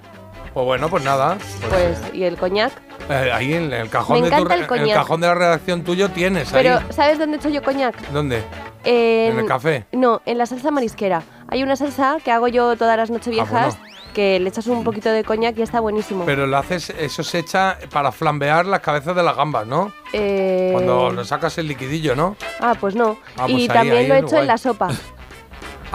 [0.53, 1.37] Pues bueno, pues nada.
[1.69, 2.73] Pues, ¿y el coñac?
[3.09, 4.95] Eh, ahí en el cajón Me de tu el coñac.
[4.97, 6.83] cajón de la redacción tuyo tienes Pero, ahí.
[6.89, 7.95] ¿sabes dónde he hecho yo coñac?
[8.11, 8.43] ¿Dónde?
[8.83, 9.85] En, ¿En el café?
[9.93, 11.23] No, en la salsa marisquera.
[11.47, 13.92] Hay una salsa que hago yo todas las nocheviejas Ah, bueno.
[14.13, 16.25] Que le echas un poquito de coñac y está buenísimo.
[16.25, 19.91] Pero lo haces, eso se echa para flambear las cabezas de las gambas, ¿no?
[20.13, 22.37] Eh, Cuando lo sacas el liquidillo, ¿no?
[22.59, 23.17] Ah, pues no.
[23.37, 24.89] Ah, y ahí- también ahí lo he hecho en la sopa.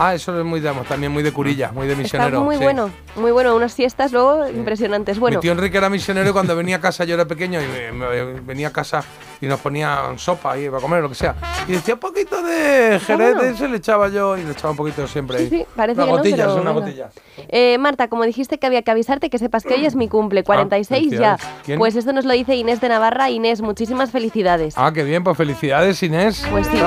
[0.00, 2.40] Ah, eso es muy de, también muy de curilla, muy de Está misionero.
[2.44, 2.62] muy sí.
[2.62, 3.56] bueno, muy bueno.
[3.56, 5.18] Unas siestas luego impresionantes.
[5.18, 7.90] Bueno, Mi tío Enrique era misionero cuando venía a casa, yo era pequeño, y me-
[7.90, 9.02] me- venía a casa
[9.40, 11.34] y nos ponía sopa ahí para comer, lo que sea.
[11.68, 13.50] Y decía un poquito de jerez, bueno.
[13.50, 15.50] ese le echaba yo y le echaba un poquito siempre sí, ahí.
[15.50, 17.12] sí, parece unas que no, unas.
[17.48, 20.42] Eh, Marta, como dijiste que había que avisarte, que sepas que hoy es mi cumple,
[20.44, 21.36] 46 ya.
[21.40, 21.48] Ah.
[21.64, 21.78] ¿Quién?
[21.78, 23.30] Pues esto nos lo dice Inés de Navarra.
[23.30, 24.74] Inés, muchísimas felicidades.
[24.76, 26.44] Ah, qué bien, pues felicidades, Inés.
[26.50, 26.78] Pues sí.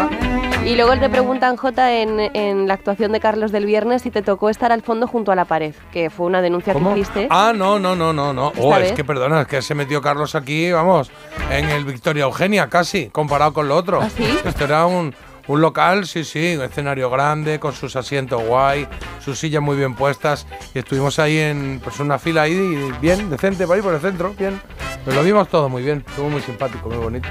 [0.65, 4.21] Y luego te preguntan, Jota, en, en la actuación de Carlos del viernes, si te
[4.21, 6.93] tocó estar al fondo junto a la pared, que fue una denuncia ¿Cómo?
[6.93, 7.27] que hiciste.
[7.31, 8.49] Ah, no, no, no, no, no.
[8.49, 8.91] ¿Esta Oh, es vez?
[8.93, 11.09] que perdona, es que se metió Carlos aquí, vamos,
[11.49, 14.01] en el Victoria Eugenia casi, comparado con lo otro.
[14.01, 14.25] ¿Ah, sí?
[14.43, 15.13] Esto era un,
[15.47, 18.88] un local, sí, sí, un escenario grande, con sus asientos guay,
[19.23, 20.47] sus sillas muy bien puestas.
[20.73, 24.34] Y estuvimos ahí en pues una fila ahí, bien, decente, por ahí por el centro,
[24.38, 24.60] bien.
[25.06, 27.30] Pero lo vimos todo muy bien, estuvo muy simpático, muy bonito.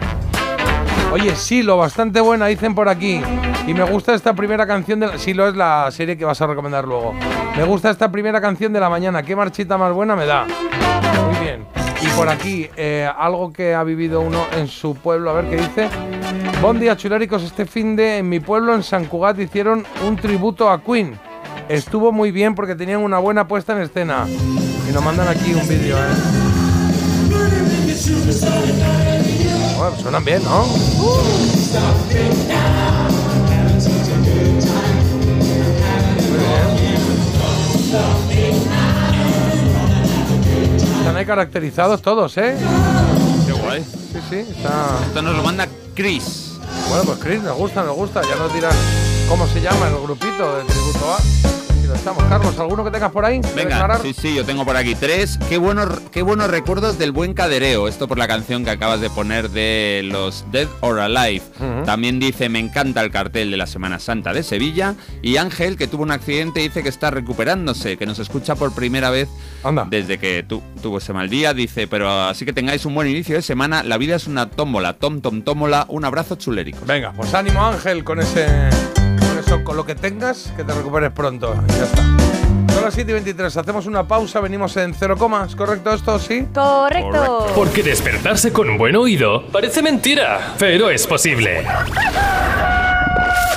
[1.13, 3.21] Oye, Silo, bastante buena, dicen por aquí.
[3.67, 5.19] Y me gusta esta primera canción de la...
[5.19, 7.15] Silo es la serie que vas a recomendar luego.
[7.57, 9.25] Me gusta esta primera canción de la mañana.
[9.25, 10.47] Qué marchita más buena me da.
[12.03, 15.57] Y por aquí, eh, algo que ha vivido uno en su pueblo, a ver qué
[15.57, 15.89] dice.
[16.63, 17.43] Buen día, chuléricos.
[17.43, 21.19] Este fin de en mi pueblo, en San Cugat, hicieron un tributo a Queen.
[21.69, 24.27] Estuvo muy bien porque tenían una buena puesta en escena.
[24.89, 26.01] Y nos mandan aquí un vídeo, ¿eh?
[29.79, 30.65] Bueno, suenan bien, ¿no?
[30.65, 33.00] Muy
[41.21, 42.57] ahí caracterizados todos, ¿eh?
[43.47, 43.85] Qué guay.
[43.85, 44.99] Sí, sí, está...
[45.07, 46.59] Esto nos lo manda Chris.
[46.89, 48.23] Bueno, pues Chris, nos gusta, nos gusta.
[48.23, 48.73] Ya nos dirán
[49.29, 51.50] cómo se llama el grupito de Tributo A.
[51.95, 52.25] Estamos.
[52.25, 53.41] Carlos, ¿alguno que tengas por ahí?
[53.41, 55.39] ¿Quieres Venga, sí, sí, yo tengo por aquí tres.
[55.49, 57.89] Qué buenos, qué buenos recuerdos del buen cadereo.
[57.89, 61.43] Esto por la canción que acabas de poner de los Dead or Alive.
[61.85, 64.95] También dice, me encanta el cartel de la Semana Santa de Sevilla.
[65.23, 69.11] Y Ángel, que tuvo un accidente, dice que está recuperándose, que nos escucha por primera
[69.11, 69.29] vez
[69.65, 69.87] Anda.
[69.91, 71.53] desde que tu- tuvo ese mal día.
[71.55, 73.83] Dice, pero así que tengáis un buen inicio de semana.
[73.83, 75.87] La vida es una tómbola, tom, tom, tómbola.
[75.89, 76.79] Un abrazo chulérico.
[76.87, 78.47] Venga, pues ánimo Ángel con ese.
[79.51, 81.57] Con eso, con lo que tengas, que te recuperes pronto.
[81.69, 82.03] Y ya está.
[82.73, 83.57] Son las 7 y 23.
[83.57, 85.57] Hacemos una pausa, venimos en cero comas.
[85.57, 86.21] ¿Correcto esto?
[86.21, 86.47] ¿Sí?
[86.55, 87.49] Correcto.
[87.57, 91.67] Porque despertarse con un buen oído parece mentira, pero es posible.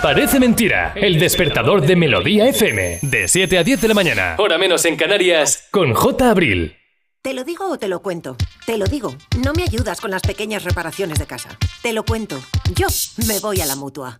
[0.02, 4.58] Parece mentira, el despertador de Melodía FM, de 7 a 10 de la mañana, hora
[4.58, 6.30] menos en Canarias, con J.
[6.30, 6.76] Abril.
[7.22, 8.36] ¿Te lo digo o te lo cuento?
[8.66, 9.16] Te lo digo.
[9.44, 11.58] No me ayudas con las pequeñas reparaciones de casa.
[11.84, 12.42] Te lo cuento.
[12.74, 12.88] Yo
[13.28, 14.20] me voy a la mutua.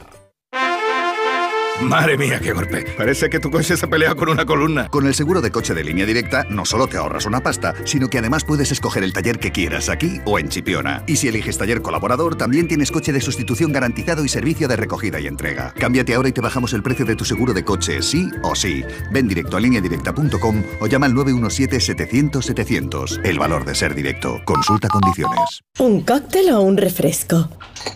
[1.81, 2.85] Madre mía, qué golpe.
[2.95, 4.87] Parece que tu coche se ha peleado con una columna.
[4.89, 8.07] Con el seguro de coche de línea directa no solo te ahorras una pasta, sino
[8.07, 11.03] que además puedes escoger el taller que quieras aquí o en Chipiona.
[11.07, 15.19] Y si eliges taller colaborador, también tienes coche de sustitución garantizado y servicio de recogida
[15.19, 15.73] y entrega.
[15.77, 18.83] Cámbiate ahora y te bajamos el precio de tu seguro de coche, sí o sí.
[19.11, 23.21] Ven directo a lineadirecta.com o llama al 917-700-700.
[23.23, 24.39] El valor de ser directo.
[24.45, 25.61] Consulta condiciones.
[25.79, 27.49] ¿Un cóctel o un refresco?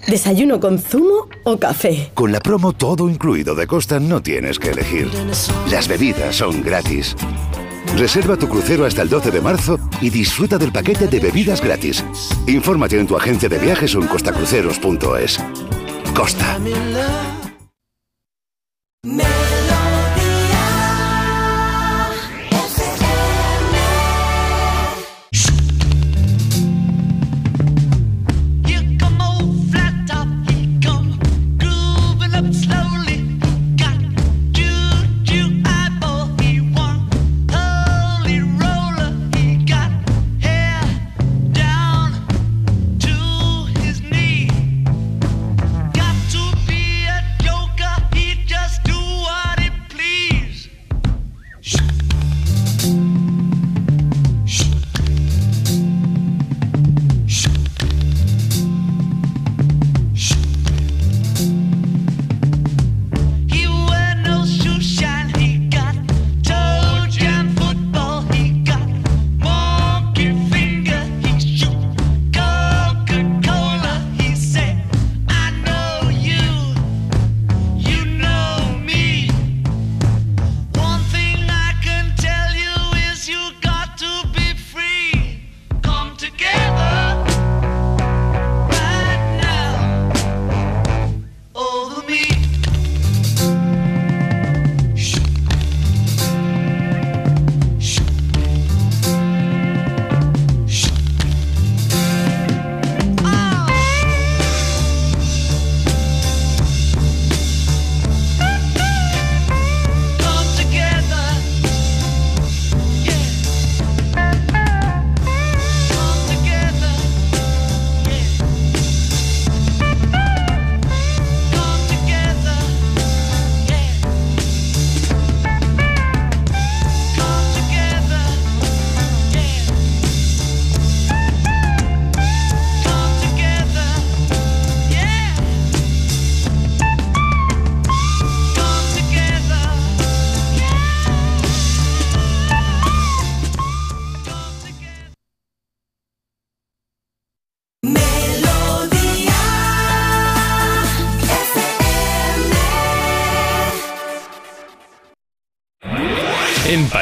[0.08, 2.12] ¿Desayuno con zumo o café?
[2.14, 5.12] Con la promo todo incluido de costa no tienes que elegir.
[5.70, 7.14] Las bebidas son gratis.
[7.98, 12.02] Reserva tu crucero hasta el 12 de marzo y disfruta del paquete de bebidas gratis.
[12.48, 15.40] Infórmate en tu agencia de viajes o en costacruceros.es.
[16.16, 16.58] Costa.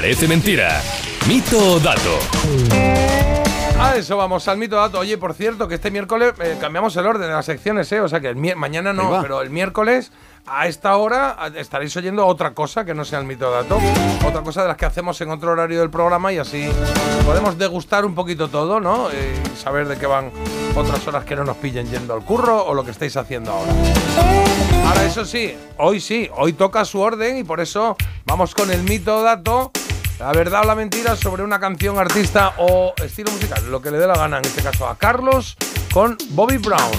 [0.03, 0.81] Parece Mentira.
[1.29, 2.19] Mito o dato.
[3.79, 4.99] A eso vamos, al mito dato.
[4.99, 8.01] Oye, por cierto, que este miércoles eh, cambiamos el orden de las secciones, ¿eh?
[8.01, 10.11] O sea que el mañana no, pero el miércoles
[10.45, 13.79] a esta hora estaréis oyendo otra cosa que no sea el mito dato.
[14.25, 16.69] Otra cosa de las que hacemos en otro horario del programa y así
[17.25, 19.09] podemos degustar un poquito todo, ¿no?
[19.09, 20.31] Eh, Y saber de qué van
[20.75, 23.71] otras horas que no nos pillen yendo al curro o lo que estáis haciendo ahora.
[24.85, 28.83] Ahora, eso sí, hoy sí, hoy toca su orden y por eso vamos con el
[28.83, 29.71] mito o dato.
[30.19, 33.97] La verdad o la mentira sobre una canción, artista o estilo musical, lo que le
[33.97, 35.57] dé la gana, en este caso a Carlos,
[35.93, 36.91] con Bobby Brown.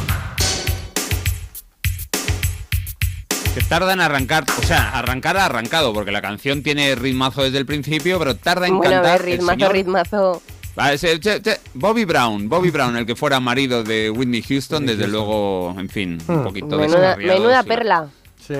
[3.55, 7.59] Que tarda en arrancar, o sea, arrancar ha arrancado, porque la canción tiene ritmazo desde
[7.59, 9.20] el principio, pero tarda en Bueno, a cantar.
[9.20, 10.42] el ritmazo, señor- ritmazo.
[10.77, 14.85] Ah, ese- che- che, Bobby Brown, Bobby Brown, el que fuera marido de Whitney Houston,
[14.85, 17.68] desde luego, en fin, un poquito Menuda, descarriado, menuda sí.
[17.68, 18.09] perla.
[18.44, 18.55] Sí.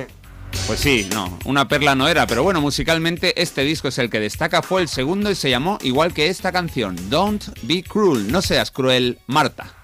[0.67, 4.21] Pues sí, no, una perla no era, pero bueno, musicalmente este disco es el que
[4.21, 8.41] destaca, fue el segundo y se llamó igual que esta canción, Don't Be Cruel, no
[8.41, 9.75] seas cruel, Marta.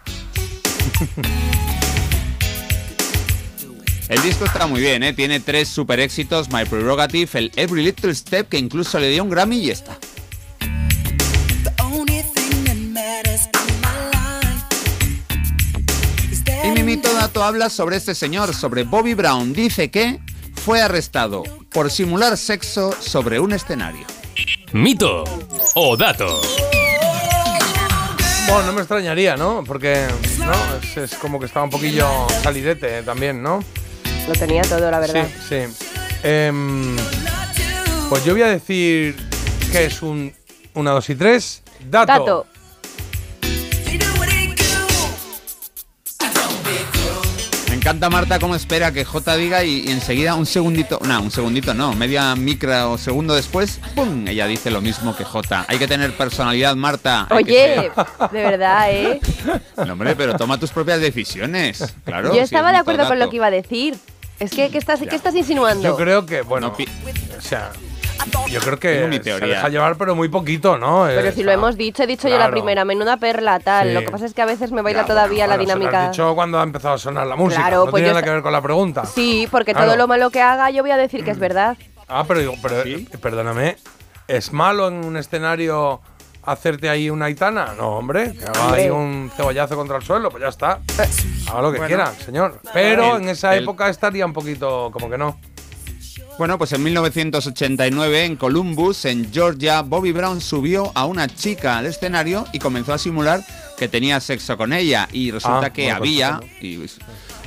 [4.10, 5.12] El disco está muy bien, ¿eh?
[5.12, 9.30] tiene tres super éxitos, My Prerogative, el Every Little Step, que incluso le dio un
[9.30, 9.96] Grammy y esta.
[16.64, 19.52] Y mi mito dato habla sobre este señor, sobre Bobby Brown.
[19.52, 20.18] Dice que
[20.60, 21.42] fue arrestado
[21.72, 24.06] por simular sexo sobre un escenario.
[24.72, 25.24] Mito
[25.74, 26.40] o dato.
[28.46, 29.64] Bueno, no me extrañaría, ¿no?
[29.66, 30.06] Porque,
[30.38, 30.52] ¿no?
[30.82, 32.06] Es, es como que estaba un poquillo
[32.42, 33.64] salidete eh, también, ¿no?
[34.28, 35.26] Lo tenía todo, la verdad.
[35.48, 35.86] Sí, sí.
[36.22, 36.96] Em,
[38.10, 39.16] pues yo voy a decir
[39.72, 40.32] que es un
[40.74, 41.62] 1, 2 y 3.
[41.88, 42.12] Dato.
[42.12, 42.46] Dato.
[47.80, 51.72] Encanta Marta cómo espera que J diga y, y enseguida un segundito, no, un segundito
[51.72, 54.28] no, media micra o segundo después, ¡pum!
[54.28, 55.64] Ella dice lo mismo que J.
[55.66, 57.26] Hay que tener personalidad, Marta.
[57.30, 57.90] hay Oye,
[58.32, 59.20] de verdad, ¿eh?
[59.86, 61.94] No, hombre, pero toma tus propias decisiones.
[62.04, 62.28] Claro.
[62.28, 63.96] Yo si estaba es de acuerdo con lo que iba a decir.
[64.38, 65.82] Es que, ¿qué estás, ¿qué estás insinuando?
[65.82, 67.72] Yo creo que, bueno, o sea,
[68.48, 69.46] Yo creo que mi se teoría.
[69.56, 71.04] deja llevar, pero muy poquito, ¿no?
[71.06, 72.52] Pero Eh, si lo hemos dicho, he dicho yo la claro.
[72.52, 73.88] primera, menuda perla, tal.
[73.88, 73.94] Sí.
[73.94, 75.74] Lo que pasa es que a veces me baila Ya, todavía bueno, la bueno, se
[75.74, 76.10] lo has dinámica.
[76.10, 77.62] dicho cuando ha empezado a sonar la música.
[77.62, 79.04] Claro, no pues tiene nada que ver con la pregunta.
[79.06, 79.88] Sí, porque Claro.
[79.88, 81.76] todo lo malo que haga yo voy a decir que es verdad.
[82.08, 83.76] Ah, pero, digo, pero eh, perdóname,
[84.26, 86.00] ¿es malo en un escenario
[86.42, 87.74] hacerte ahí una aitana?
[87.76, 90.80] No, hombre, que haga ahí un cebollazo contra el suelo, pues ya está.
[91.48, 91.86] Haga lo que Bueno.
[91.86, 92.60] quiera, señor.
[92.72, 95.38] Pero El- en esa el- época estaría un poquito como que no.
[96.40, 101.84] Bueno, pues en 1989 en Columbus, en Georgia, Bobby Brown subió a una chica al
[101.84, 103.44] escenario y comenzó a simular
[103.76, 106.80] que tenía sexo con ella y resulta Ah, que pues había y,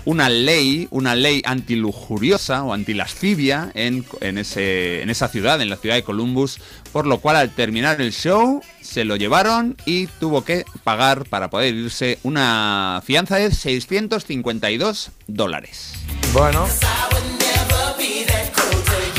[0.06, 5.77] una ley, una ley antilujuriosa o antilascivia en, en, ese, en esa ciudad, en la
[5.77, 6.60] ciudad de Columbus,
[6.91, 11.49] por lo cual al terminar el show se lo llevaron y tuvo que pagar para
[11.49, 15.93] poder irse una fianza de 652 dólares.
[16.32, 16.67] Bueno.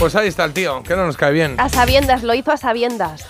[0.05, 1.55] Pues ahí está el tío, que no nos cae bien.
[1.59, 3.25] A sabiendas, lo hizo a sabiendas.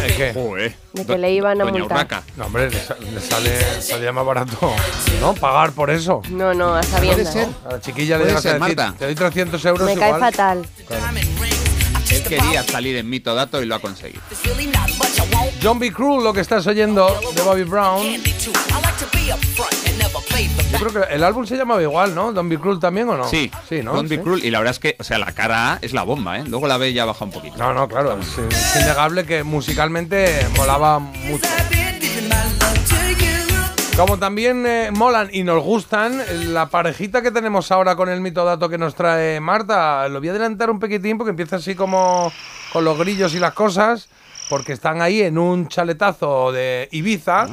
[0.00, 0.74] ¿De qué?
[0.94, 1.98] De que le iban a Doña multar.
[1.98, 2.22] Urraca.
[2.34, 4.72] No, hombre, le, sa- le sale, salía más barato,
[5.20, 5.34] ¿no?
[5.34, 6.22] Pagar por eso.
[6.30, 7.30] No, no, a sabiendas.
[7.30, 7.48] ser.
[7.68, 8.94] A la chiquilla le Puede llegas a ser, decir, Marta.
[8.98, 10.20] te doy 300 euros Me cae igual.
[10.32, 10.66] fatal.
[12.10, 14.22] Él quería salir en mito dato y lo ha conseguido.
[15.62, 15.92] John B.
[15.92, 18.04] Cruel, lo que estás oyendo de Bobby Brown.
[20.72, 22.32] Yo creo que el álbum se llamaba igual, ¿no?
[22.32, 22.58] Don B.
[22.58, 23.28] Cruel también o no?
[23.28, 23.94] Sí, sí, ¿no?
[23.94, 24.22] Don't Be Sí.
[24.22, 24.44] Cruel.
[24.44, 26.44] Y la verdad es que, o sea, la cara A es la bomba, ¿eh?
[26.46, 27.56] Luego la B ya baja un poquito.
[27.56, 28.18] No, no, claro.
[28.18, 31.46] Es, es innegable que musicalmente molaba mucho.
[33.96, 38.44] Como también eh, molan y nos gustan, la parejita que tenemos ahora con el mito
[38.44, 42.30] dato que nos trae Marta, lo voy a adelantar un poquitín porque empieza así como
[42.74, 44.10] con los grillos y las cosas,
[44.48, 47.46] porque están ahí en un chaletazo de Ibiza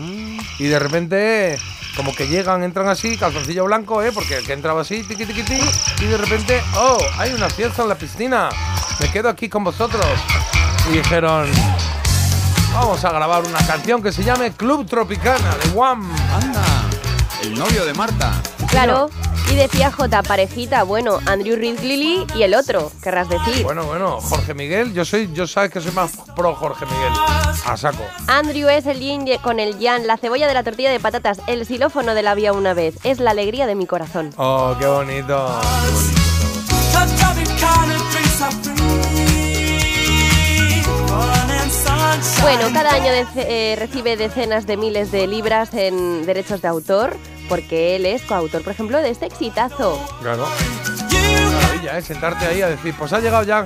[0.59, 1.57] y de repente
[1.95, 4.11] como que llegan, entran así, calzoncillo blanco, ¿eh?
[4.11, 5.69] Porque el que entraba así, tiqui, tiqui, tiqui,
[6.01, 8.49] y de repente, oh, hay una fiesta en la piscina,
[8.99, 10.05] me quedo aquí con vosotros.
[10.89, 11.47] Y dijeron,
[12.73, 16.09] vamos a grabar una canción que se llame Club Tropicana de Wham.
[16.33, 16.65] Anda,
[17.43, 18.41] el novio de Marta.
[18.73, 19.09] Claro.
[19.51, 23.63] Y decía J, parejita, bueno, Andrew Ridley y el otro, querrás decir.
[23.63, 27.13] Bueno, bueno, Jorge Miguel, yo soy, yo sabes que soy más pro Jorge Miguel.
[27.65, 28.03] A saco.
[28.27, 31.67] Andrew es el yin con el yang, la cebolla de la tortilla de patatas, el
[31.67, 32.95] xilófono de la vía una vez.
[33.03, 34.31] Es la alegría de mi corazón.
[34.37, 35.61] Oh, qué bonito.
[42.41, 47.15] Bueno, cada año eh, recibe decenas de miles de libras en derechos de autor,
[47.49, 49.99] porque él es coautor, por ejemplo, de este exitazo.
[50.21, 50.47] Claro.
[51.51, 52.01] Maravilla, ¿eh?
[52.01, 53.65] Sentarte ahí a decir, pues ha llegado ya.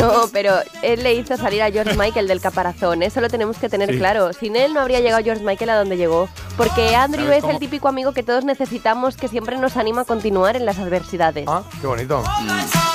[0.00, 3.68] No, pero él le hizo salir a George Michael del caparazón, eso lo tenemos que
[3.68, 3.98] tener Sí.
[3.98, 4.32] claro.
[4.32, 7.52] Sin él no habría llegado George Michael a donde llegó, porque Andrew ¿Sabes es cómo?
[7.54, 11.44] el típico amigo que todos necesitamos, que siempre nos anima a continuar en las adversidades.
[11.48, 12.22] Ah, qué bonito.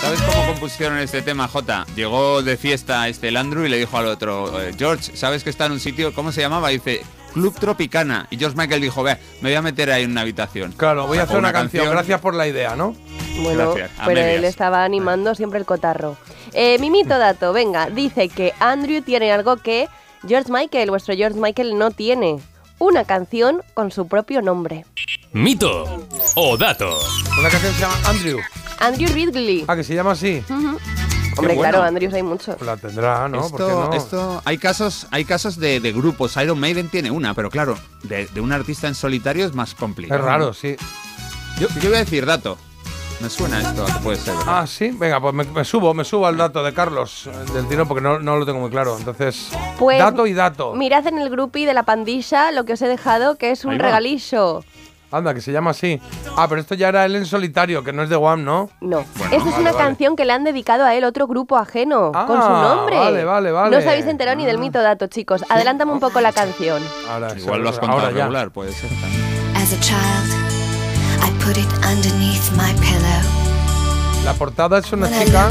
[0.02, 1.86] ¿Sabes cómo compusieron este tema, J?
[1.96, 5.50] Llegó de fiesta este el Andrew y le dijo al otro, eh, George, ¿sabes que
[5.50, 6.13] está en un sitio?
[6.13, 6.70] ¿Cómo se llamaba?
[6.70, 7.02] Dice,
[7.38, 8.28] Club Tropicana.
[8.30, 10.71] Y George Michael dijo, ve, me voy a meter ahí en una habitación.
[10.73, 11.89] Claro, voy a hacer una, canción.
[11.89, 12.95] Gracias por la idea, ¿no?
[13.41, 14.45] Bueno, Gracias, pero él medias.
[14.45, 16.17] estaba animando siempre el cotarro.
[16.54, 19.88] Eh, Mimito dato, venga, dice que Andrew tiene algo que
[20.28, 22.39] George Michael, vuestro George Michael, no tiene.
[22.80, 24.86] Una canción con su propio nombre.
[25.34, 26.97] Mito o dato.
[27.39, 28.39] Una canción se llama Andrew.
[28.80, 29.65] Andrew Ridley.
[29.67, 30.43] Ah, que se llama así.
[30.50, 30.78] Ujú.
[31.38, 31.69] Hombre, bueno.
[31.71, 32.62] claro, Andrews hay muchos.
[32.62, 33.41] La tendrá, ¿no?
[33.47, 33.93] ¿Por qué Esto, no?
[33.95, 36.36] esto- hay casos, hay casos de, de grupos.
[36.38, 40.19] Iron Maiden tiene una, pero claro, de, de un artista en solitario es más complicado.
[40.19, 40.76] Es raro, sí.
[41.60, 42.58] Yo, yo voy a decir dato.
[43.19, 44.36] Me suena esto a que puede ser.
[44.36, 44.60] ¿verdad?
[44.60, 44.91] Ah, sí.
[44.91, 48.00] Venga, pues me, me subo, me subo al dato de Carlos eh, del tiro porque
[48.02, 48.95] no, no lo tengo muy claro.
[48.95, 50.76] Entonces, Pues, dato y dato.
[50.76, 53.80] Mirad en el grupi de la pandilla lo que os he dejado, que es un
[53.80, 54.63] regalillo.
[55.12, 56.02] Anda, que se llama así.
[56.36, 58.70] Ah, pero esto ya era él en solitario, que no es de Wham, ¿no?
[58.82, 59.06] No.
[59.17, 59.78] Bueno, Esta es una vale.
[59.86, 62.98] canción que le han dedicado a él otro grupo ajeno, con su Ah, nombre.
[62.98, 63.72] vale, vale, vale.
[63.72, 65.46] No os habéis enterado ni del mito dato, chicos.
[65.50, 66.84] Adelántame un poco la canción.
[67.10, 68.17] Ahora, Igual lo has ahora contado ya.
[68.24, 68.89] regular, puede ser.
[68.89, 69.56] también.
[69.56, 74.24] As a child, I put it underneath my pillow.
[74.26, 75.50] La portada es una chica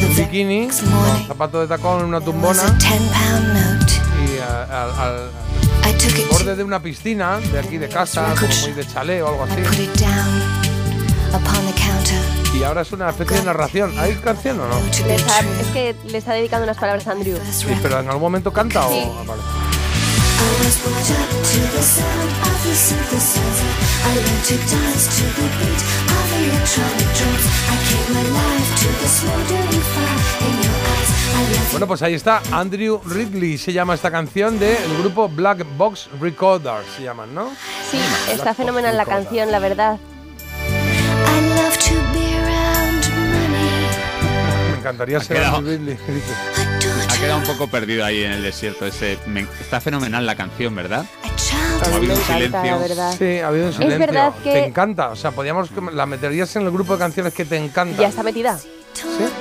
[0.00, 0.68] en bikini,
[1.26, 3.92] zapato de tacón en una tumbona Was a 10 pound note.
[4.26, 5.30] y a- al,
[6.30, 9.66] borde de una piscina de aquí de casa, como muy de chalet o algo put
[9.66, 9.82] así.
[9.82, 10.42] it down
[11.30, 12.20] upon the counter.
[12.58, 13.92] Y ahora es una especie de narración.
[13.98, 14.74] ¿Hay canción o no?
[14.76, 17.38] Ha- es que le está dedicando unas palabras a Andrew.
[17.52, 19.02] Sí, pero en algún momento canta Sí.
[19.06, 19.24] o.
[19.26, 20.44] Ah,
[31.70, 32.40] Bueno, pues ahí está.
[32.52, 36.86] Andrew Ridley se llama esta canción del grupo Black Box Recorders.
[36.96, 37.50] Se llaman, ¿no?
[37.90, 37.98] Sí,
[38.30, 39.98] está fenomenal la canción, la verdad.
[39.98, 44.70] I love to be around money.
[44.72, 45.98] Me encantaría ser quedado- Andrew Ridley.
[47.10, 48.86] Ha quedado un poco perdido ahí en el desierto.
[48.86, 51.04] Ese, me- está fenomenal la canción, ¿verdad?
[51.82, 52.78] Ha habido un silencio.
[52.78, 53.14] verdad.
[53.18, 53.98] Sí, ha habido un Es silencio.
[54.06, 55.08] verdad que- Te encanta.
[55.10, 58.00] O sea, podríamos la meterías en el grupo de canciones que te encanta.
[58.00, 58.58] Ya está metida.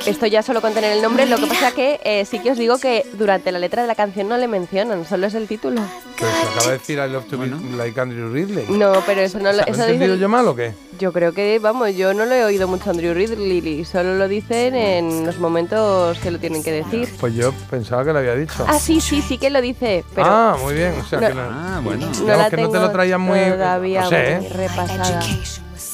[0.05, 2.57] Esto ya solo con tener el nombre, lo que pasa que eh, sí que os
[2.57, 5.81] digo que durante la letra de la canción no le mencionan, solo es el título.
[6.19, 7.47] Pero se acaba de decir I love to be
[7.77, 8.65] like Andrew Ridley.
[8.69, 10.73] No, pero eso no O lo sea, ¿lo he eso entendido yo mal o qué?
[10.99, 14.27] Yo creo que, vamos, yo no lo he oído mucho a Andrew Ridley, solo lo
[14.27, 17.09] dicen en los momentos que lo tienen que decir.
[17.19, 18.65] Pues yo pensaba que lo había dicho.
[18.67, 20.93] Ah, sí, sí, sí que lo dice, pero Ah, muy bien.
[20.99, 22.05] O sea, No- que no, Ah, bueno.
[22.07, 23.39] no la que no te tengo lo traían muy.
[23.39, 24.49] todavía no sé, muy ¿eh?
[24.49, 25.19] repasada.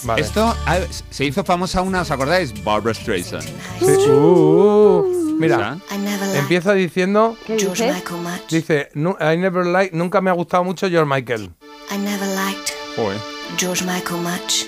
[0.04, 0.22] Vale.
[0.22, 0.80] Esto ah,
[1.10, 2.54] se hizo famosa una, ¿os acordáis?
[2.64, 3.44] Barbara Streisand.
[3.80, 3.86] Sí.
[4.10, 7.36] Uh, mira, I never liked empieza diciendo.
[7.46, 7.94] ¿Qué George dice?
[7.96, 8.50] Michael much.
[8.50, 11.52] Dice, "Nu- I never like, nunca me ha gustado mucho George Michael.
[11.92, 13.18] I never liked Joder.
[13.58, 14.66] George Michael much.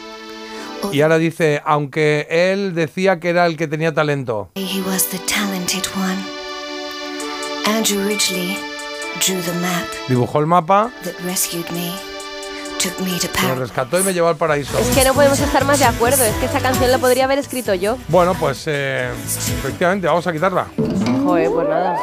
[0.92, 4.50] Y ahora dice, aunque él decía que era el que tenía talento.
[4.56, 6.18] He was the talented one.
[7.68, 8.58] Andrew Ridgely
[9.20, 11.94] drew the map Dibujó el mapa, that rescued me,
[13.44, 14.78] me rescató y me llevó al paraíso.
[14.80, 17.40] Es que no podemos estar más de acuerdo, es que esa canción la podría haber
[17.40, 17.98] escrito yo.
[18.08, 19.10] Bueno, pues eh,
[19.60, 20.68] efectivamente, vamos a quitarla.
[21.24, 21.96] Joder, pues nada.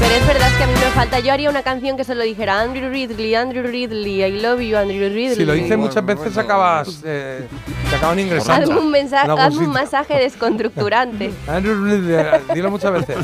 [0.00, 1.20] Pero es verdad que a mí me falta.
[1.20, 4.76] Yo haría una canción que se lo dijera Andrew Ridley, Andrew Ridley, I love you,
[4.76, 5.36] Andrew Ridley.
[5.36, 7.46] Si lo dices muchas veces acabas, eh,
[7.88, 8.72] te acaban ingresando.
[8.72, 11.32] Hazme un, mensaje, hazme un masaje desconstructurante.
[11.46, 13.16] Andrew Ridley, eh, dilo muchas veces.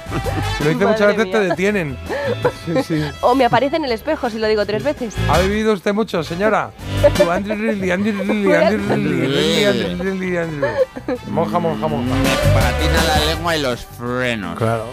[0.59, 1.49] Si lo dices muchas veces te mía.
[1.49, 1.99] detienen.
[2.67, 3.03] Sí, sí.
[3.21, 5.15] O me aparece en el espejo si lo digo tres veces.
[5.29, 6.71] ¿Ha vivido usted mucho, señora?
[7.17, 10.71] Tú, Andrew Ridley, Andrew Ridley, Andrew Ridley, Ridley, Andrew Ridley, Andrew.
[11.29, 12.15] Monja, monja, monja.
[12.55, 14.57] Patina la lengua y los frenos.
[14.57, 14.85] Claro.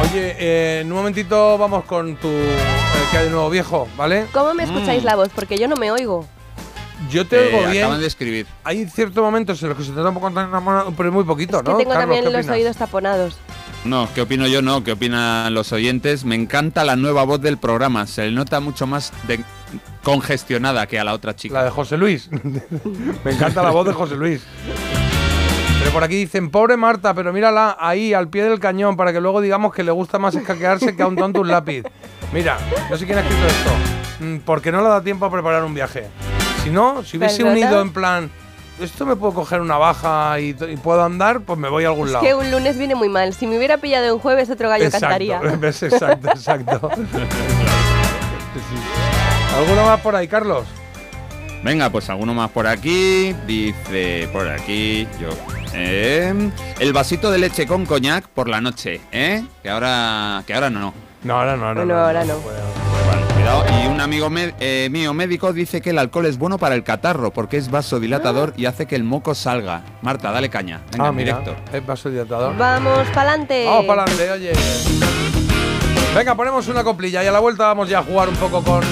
[0.00, 2.56] Oye, eh, en un momentito vamos con tu eh,
[3.10, 4.26] que hay de nuevo viejo, ¿vale?
[4.32, 5.28] ¿Cómo me escucháis la voz?
[5.34, 6.26] Porque yo no me oigo.
[7.10, 7.84] Yo te Eh, oigo bien.
[7.84, 8.46] acaban de escribir.
[8.64, 11.24] Hay ciertos momentos en los que se te da un poco tan enamorado, pero muy
[11.24, 11.76] poquito, Es que ¿no?
[11.78, 13.36] tengo Carlos, también ¿qué los oídos taponados.
[13.84, 14.60] No, ¿qué opino yo?
[14.62, 16.24] No, ¿qué opinan los oyentes?
[16.24, 18.06] Me encanta la nueva voz del programa.
[18.06, 19.40] Se le nota mucho más de-
[20.02, 21.54] congestionada que a la otra chica.
[21.54, 22.28] La de José Luis.
[23.24, 24.42] Me encanta la voz de José Luis.
[25.80, 29.20] Pero por aquí dicen, pobre Marta, pero mírala ahí, al pie del cañón, para que
[29.20, 31.82] luego digamos que le gusta más escaquearse que a un tonto un lápiz.
[32.32, 32.58] Mira,
[32.90, 33.70] no sé quién ha escrito esto.
[34.20, 36.06] Mm, Porque no le da tiempo a preparar un viaje.
[36.62, 37.52] Si no, si hubiese ¿Perdona?
[37.52, 38.30] unido en plan,
[38.78, 42.08] esto me puedo coger una baja y, y puedo andar, pues me voy a algún
[42.08, 42.24] Es lado.
[42.26, 43.32] que un lunes viene muy mal.
[43.32, 45.40] Si me hubiera pillado un jueves, otro gallo exacto, cantaría.
[45.58, 45.82] ¿ves?
[45.82, 46.90] exacto, exacto.
[46.94, 47.02] Sí.
[49.56, 50.66] ¿Alguno más por ahí, Carlos?
[51.62, 53.34] Venga, pues alguno más por aquí.
[53.46, 55.28] Dice por aquí, yo.
[55.74, 59.44] eh, el vasito de leche con coñac por la noche, ¿eh?
[59.62, 60.94] Que ahora, que ahora no.
[61.22, 61.84] No, ahora no, ahora
[62.24, 62.38] no.
[62.40, 63.64] Vale, cuidado.
[63.82, 67.30] Y un amigo eh, mío médico dice que el alcohol es bueno para el catarro
[67.30, 69.82] porque es vasodilatador y hace que el moco salga.
[70.00, 70.80] Marta, dale caña.
[70.92, 71.76] Venga, ah, mira, directo.
[71.76, 72.56] es vasodilatador.
[72.56, 73.66] Vamos pa'lante.
[73.66, 74.52] Vamos para adelante, oye.
[76.14, 78.82] Venga, ponemos una coplilla y a la vuelta vamos ya a jugar un poco con.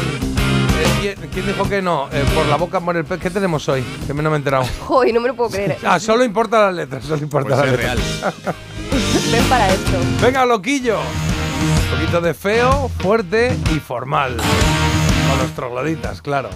[1.01, 2.09] ¿Quién, dijo que no?
[2.13, 3.21] Eh, por la boca muere el pez.
[3.21, 3.85] ¿Qué tenemos hoy?
[4.07, 4.65] Que me no me he enterado.
[4.87, 5.79] Joder, no me lo puedo creer.
[5.85, 8.55] Ah, solo importa las letras, solo importa Pues las es letras.
[9.33, 9.99] Ven para esto.
[10.23, 10.99] Venga, loquillo.
[10.99, 14.37] Un poquito de feo, fuerte y formal.
[14.37, 16.51] Con los trogloditas, claro.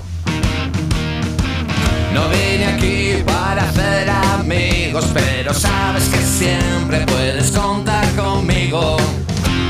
[2.15, 8.97] No vine aquí para hacer amigos, pero sabes que siempre puedes contar conmigo.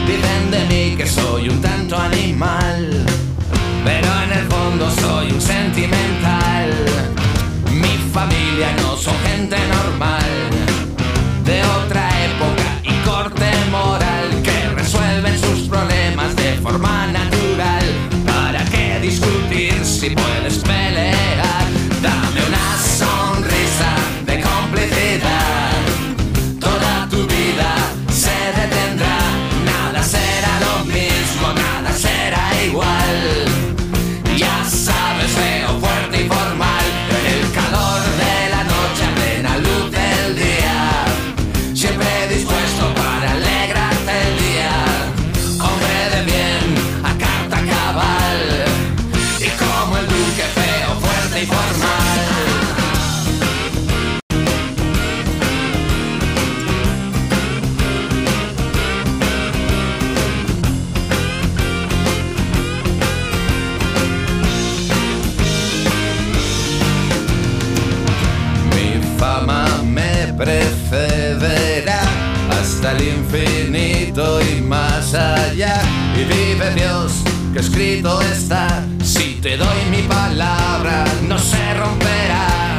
[0.06, 3.06] Dicen de mí que soy un tanto animal,
[3.84, 6.70] pero en el fondo soy un sentimental.
[7.70, 10.30] Mi familia no son gente normal,
[11.44, 17.84] de otra época y corte moral, que resuelven sus problemas de forma natural.
[18.26, 20.41] ¿Para qué discutir si puedes
[75.54, 77.12] y vive Dios
[77.52, 78.82] que escrito está.
[79.04, 82.78] Si te doy mi palabra, no se romperá.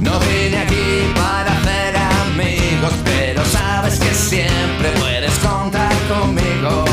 [0.00, 6.84] No vine aquí para hacer amigos, pero sabes que siempre puedes contar conmigo.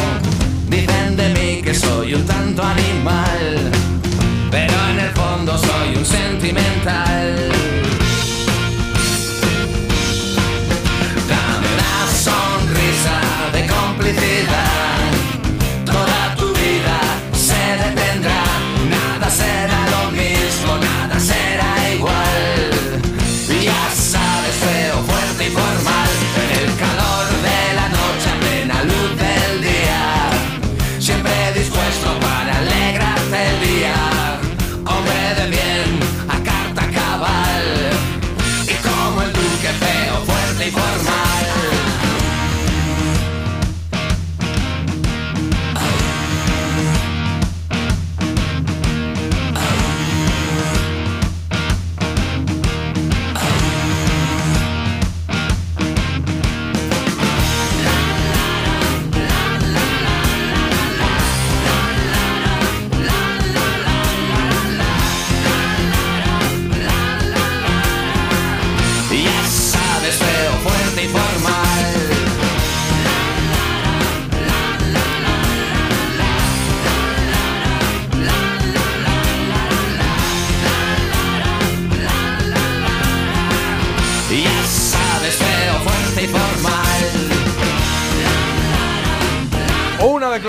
[0.67, 3.71] Dicen de mí que soy un tanto animal,
[4.49, 7.48] pero en el fondo soy un sentimental.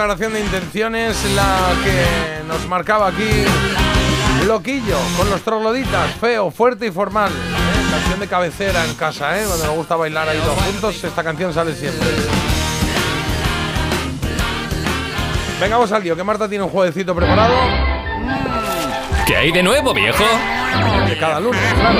[0.01, 3.45] Declaración de intenciones la que nos marcaba aquí
[4.47, 7.31] Loquillo con los trogloditas, feo, fuerte y formal.
[7.31, 7.91] ¿eh?
[7.91, 9.45] Canción de cabecera en casa, ¿eh?
[9.47, 12.09] Cuando nos gusta bailar ahí todos juntos, esta canción sale siempre.
[15.61, 17.55] Venga, vamos al lío, que Marta tiene un jueguecito preparado.
[19.27, 20.25] ¿Qué hay de nuevo, viejo?
[21.07, 21.99] De cada lunes, claro.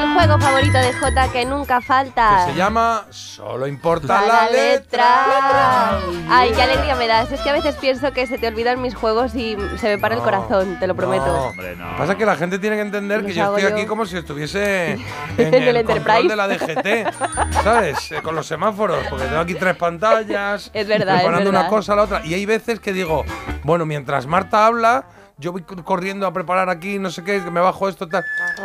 [0.00, 2.46] El juego favorito de Jota que nunca falta.
[2.46, 3.04] Se llama
[3.38, 6.00] Solo importa A la letra.
[6.28, 7.30] Ay, qué alegría me das.
[7.30, 10.16] Es que a veces pienso que se te olvidan mis juegos y se me para
[10.16, 11.52] el No, corazón, te lo prometo.
[11.54, 13.68] No, Pasa que la gente tiene que entender que yo estoy yo.
[13.68, 14.92] aquí como si estuviese
[15.38, 16.26] en En el, el Enterprise.
[16.28, 17.14] de la DGT,
[17.62, 18.10] ¿sabes?
[18.10, 21.70] Eh, Con los semáforos, porque tengo aquí tres pantallas, Es verdad, es preparando una verdad.
[21.70, 22.22] cosa a la otra.
[22.26, 23.24] Y hay veces que digo,
[23.62, 25.04] bueno, mientras Marta habla,
[25.38, 28.24] yo voy cor- corriendo a preparar aquí, no sé qué, que me bajo esto, tal.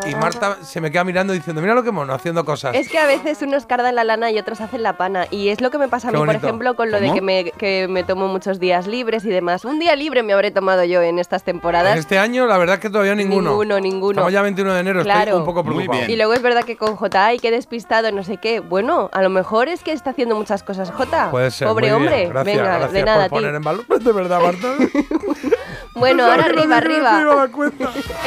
[0.10, 2.76] Y Marta se me queda mirando diciendo, mira lo que mono, haciendo cosas.
[2.76, 5.28] Es que a veces unos cardan la lana y otros hacen la pana.
[5.30, 7.52] Y es lo que me pasa a mí, por ejemplo, con lo de que me,
[7.52, 9.66] que me tomo muchos días libres y demás.
[9.66, 11.94] Un día libre me habré tomado yo en estas temporadas.
[11.94, 13.52] En este año, la verdad es que todavía ninguno.
[13.52, 14.12] Ninguno, ninguno.
[14.14, 15.38] Estamos ya 21 de enero, estoy Claro.
[15.38, 16.04] un poco preocupado.
[16.08, 18.60] Y luego es verdad que con J, ay, qué despistado, no sé qué.
[18.62, 21.30] Bueno, a lo mejor es que está haciendo muchas cosas J.
[21.30, 21.68] Puede ser.
[21.68, 22.28] Pobre muy hombre.
[22.30, 23.86] Gracias, Venga, gracias de nada, por poner en valor.
[24.04, 24.68] De verdad, Marta.
[25.96, 27.22] Bueno, ahora arriba, arriba.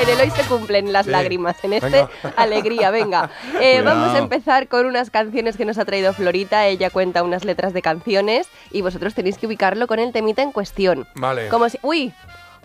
[0.02, 1.10] En el hoy se cumplen las Sí.
[1.12, 2.10] lágrimas, en este Venga.
[2.36, 3.30] alegría, venga.
[3.60, 6.66] Eh, vamos a empezar con unas canciones que nos ha traído Florita.
[6.66, 10.52] Ella cuenta unas letras de canciones y vosotros tenéis que ubicarlo con el temita en
[10.52, 11.06] cuestión.
[11.14, 11.48] Vale.
[11.48, 11.78] Como si.
[11.82, 12.12] ¡Uy!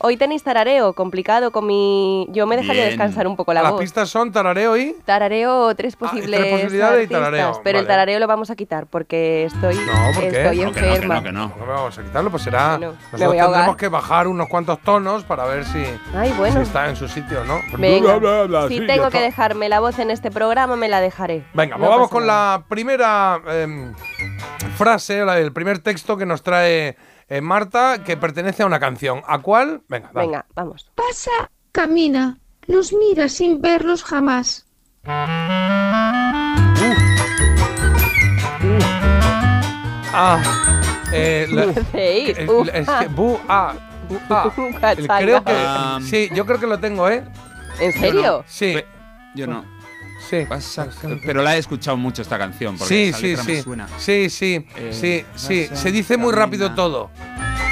[0.04, 2.26] Hoy tenéis tarareo, complicado con mi.
[2.32, 2.90] Yo me dejaría Bien.
[2.98, 3.82] descansar un poco la Las voz.
[3.82, 4.96] pistas son tarareo y.
[5.06, 6.40] Tarareo, tres posibles.
[6.40, 7.94] tres posibilidades y artistas, tarareo, Pero el vale.
[7.94, 10.42] tarareo lo vamos a quitar porque estoy, No, ¿por qué?
[10.42, 11.16] estoy No, que no, que enferma.
[11.16, 11.54] no, que no.
[11.68, 12.78] vamos a quitarlo, pues será.
[12.78, 13.60] Bueno, me nosotros voy a ahogar.
[13.60, 15.84] tendremos que bajar unos cuantos tonos para ver si,
[16.16, 16.56] Ay, bueno.
[16.56, 17.60] si está en su sitio o no.
[17.78, 19.20] Venga, Bla, bla, bla, si sí, ya tengo está.
[19.20, 21.44] que dejarme la voz en este programa, me la dejaré.
[21.54, 22.58] Venga, No pues vamos pasa con nada.
[22.58, 23.94] la primera em,
[24.78, 26.98] frase, la- el primer texto que nos trae
[27.32, 29.22] eh, Marta, que pertenece a una canción.
[29.26, 29.82] ¿A cuál?
[29.88, 30.28] Venga, dale.
[30.28, 30.90] Venga, vamos.
[30.96, 31.32] Pasa,
[31.72, 34.68] camina, los mira sin verlos jamás.
[40.14, 40.42] Ah,
[41.14, 42.38] eh, la- ¿Qué hacéis?
[42.38, 43.00] eh, Uh, es ah.
[43.02, 43.74] que, bu, ah,
[44.10, 44.52] bu, ah.
[45.20, 45.54] Creo que.
[45.56, 46.00] Ah.
[46.04, 47.24] sí, yo creo que lo tengo, ¿eh?
[47.80, 48.44] ¿En serio?
[48.48, 48.76] Sí.
[49.36, 49.64] Yo no.
[50.32, 51.20] Sí.
[51.26, 52.78] Pero la he escuchado mucho esta canción.
[52.78, 53.62] Porque Sí, esa sí, letra me sí.
[53.62, 53.88] suena.
[53.98, 55.68] Sí, sí, Eh, sí, sí.
[55.70, 56.46] pasa, Se dice muy camina.
[56.46, 57.10] rápido todo.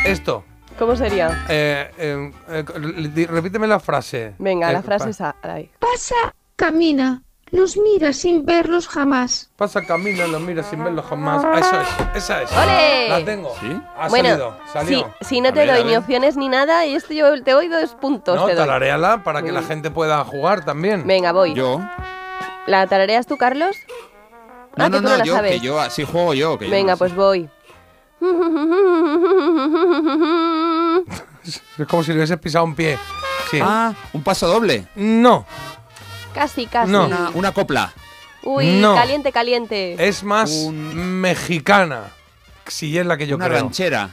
[0.05, 0.43] Esto.
[0.77, 1.45] ¿Cómo sería?
[1.49, 4.33] Eh, eh, eh, repíteme la frase.
[4.39, 5.69] Venga, Eh, la frase pa- ahí.
[5.77, 6.15] Pasa,
[6.55, 9.49] camina, los mira sin verlos jamás.
[9.57, 11.43] Pasa camino, lo mira sin verlo jamás.
[11.43, 12.51] Ah, eso es, esa es.
[12.53, 13.09] ¡Ole!
[13.09, 13.53] La tengo.
[13.97, 15.13] Ha bueno, salido, salió.
[15.19, 17.51] si, si no A te ver, doy ni opciones ni nada, y esto yo te
[17.51, 18.35] doy dos puntos.
[18.37, 18.65] No, te doy.
[19.23, 19.65] para que la Mm.
[19.67, 21.05] gente pueda jugar también.
[21.05, 21.53] Venga, voy.
[21.55, 21.81] Yo.
[22.67, 23.75] ¿La tarareas tú, Carlos?
[24.77, 25.51] No, ah, no, que tú no, la yo, sabes.
[25.53, 26.57] que yo así juego yo.
[26.57, 26.97] Que yo Venga, sé.
[26.99, 27.49] pues voy.
[31.79, 32.97] Es como si le hubieses pisado un pie.
[33.49, 33.59] Sí.
[33.61, 34.87] Ah, un paso doble.
[34.95, 35.45] No,
[36.33, 36.91] Casi, casi.
[36.91, 37.05] No.
[37.07, 37.91] Una, una copla.
[38.43, 38.93] Uy, No.
[38.93, 39.95] caliente, caliente.
[40.07, 42.11] es más mexicana.
[42.67, 43.59] Si es la que yo una creo.
[43.61, 44.11] ranchera.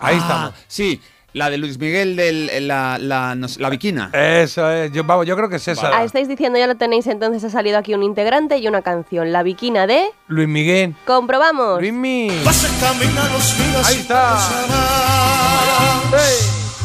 [0.00, 0.54] Ahí Ah, estamos.
[0.66, 1.00] Sí,
[1.36, 4.08] la de Luis Miguel de la, la, no sé, la Viquina.
[4.14, 4.90] Eso es.
[4.92, 5.90] Yo, vamos, yo creo que es esa.
[5.94, 9.32] Ah, estáis diciendo, ya lo tenéis, entonces ha salido aquí un integrante y una canción.
[9.32, 10.02] La Viquina de...
[10.28, 10.94] Luis Miguel.
[11.04, 11.78] Comprobamos.
[11.78, 12.42] Luis Miguel.
[13.84, 14.38] Ahí está.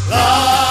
[0.10, 0.70] La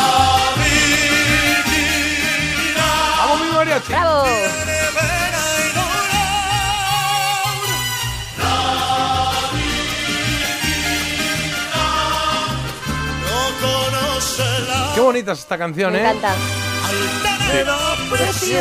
[15.11, 16.03] bonita es esta canción, Me ¿eh?
[16.03, 16.35] encanta.
[18.47, 18.55] Y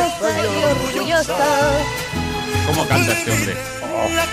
[0.64, 1.36] orgullosa.
[2.66, 3.56] ¿Cómo canta este hombre?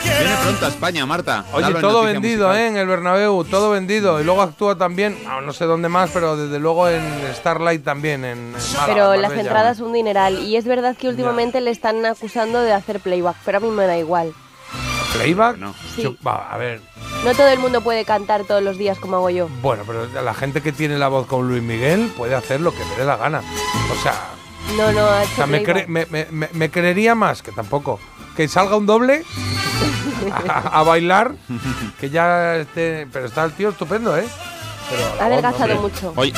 [0.02, 1.44] Viene pronto a España, Marta.
[1.52, 2.64] Oye, Dalo todo vendido, musical.
[2.64, 2.68] ¿eh?
[2.68, 4.18] En el Bernabéu, todo vendido.
[4.18, 7.02] Y luego actúa también, no sé dónde más, pero desde luego en
[7.34, 10.38] Starlight también, en, Málaga, Pero las entradas un dineral.
[10.38, 13.86] Y es verdad que últimamente le están acusando de hacer playback, pero a mí me
[13.86, 14.32] da igual.
[15.16, 15.56] ¿Playback?
[15.94, 16.02] Sí.
[16.02, 16.80] Yo- va, a ver,
[17.24, 19.48] No todo el mundo puede cantar todos los días como hago yo.
[19.62, 22.84] bueno, pero la gente que tiene la voz con Luis Miguel puede hacer lo que
[22.84, 23.42] le dé la gana.
[23.90, 24.14] O sea,
[24.76, 25.84] No, no, ha o sea me, playback.
[25.84, 27.98] cre- me, me- me- me creería más, que tampoco,
[28.36, 29.24] que salga un doble
[30.32, 31.32] a, a bailar,
[32.00, 33.06] que ya esté...
[33.12, 34.26] Pero está el tío estupendo, ¿eh?
[34.90, 36.12] Pero Ha voz, adelgazado mucho.
[36.16, 36.32] Oye,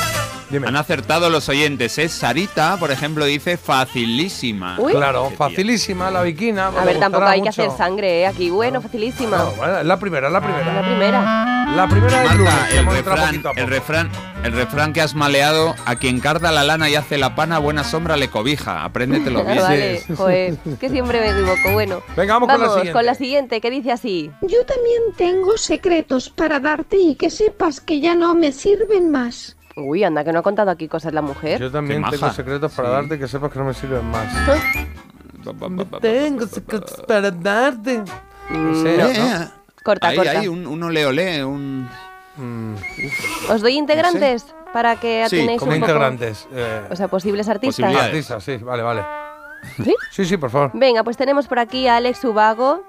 [0.57, 2.09] han acertado los oyentes, ¿eh?
[2.09, 4.76] Sarita, por ejemplo, dice facilísima.
[4.78, 4.92] Uy.
[4.92, 6.68] Claro, facilísima la viquina.
[6.68, 8.26] A ver, tampoco hay que hacer sangre, ¿eh?
[8.26, 9.36] Aquí, bueno, facilísima.
[9.38, 10.72] No, bueno, la primera, es la primera.
[10.74, 11.55] La primera.
[11.76, 14.11] La primera lunes, Marta, el refrán, el refrán,
[14.42, 17.84] el refrán que has maleado, a quien carda la lana y hace la pana, buena
[17.84, 18.84] sombra le cobija.
[18.84, 19.59] Apréndetelo bien.
[19.59, 21.72] vale, joder, que siempre me equivoco.
[21.72, 22.92] Bueno, Venga, vamos con la siguiente.
[22.92, 24.30] con la siguiente, que dice así.
[24.40, 29.57] Yo también tengo secretos para darte y que sepas que ya no me sirven más.
[29.81, 31.61] Uy, anda, que no ha contado aquí cosas la mujer.
[31.61, 32.35] Yo también Qué tengo maja.
[32.35, 32.95] secretos para Sí.
[32.95, 34.26] darte que sepas que no me sirven más.
[35.45, 38.03] Ba, Tengo secretos para darte.
[38.51, 38.83] Mm, no.
[38.83, 39.07] ¿no?
[39.09, 39.49] Eh,
[39.83, 40.31] Corta, ahí, corta.
[40.41, 41.89] ahí, un, un ole ole, un...
[42.37, 42.74] Mm,
[43.51, 45.91] ¿Os doy integrantes para que Sí, atinéis como un poco?
[45.93, 46.47] integrantes.
[46.53, 47.76] eh, O sea, posibles artistas.
[47.76, 48.09] Posibilidades.
[48.31, 49.03] artistas, sí, vale, vale.
[49.83, 49.95] ¿Sí?
[50.11, 50.70] Sí, sí, por favor.
[50.74, 52.85] Venga, pues tenemos por aquí a Alex Ubago,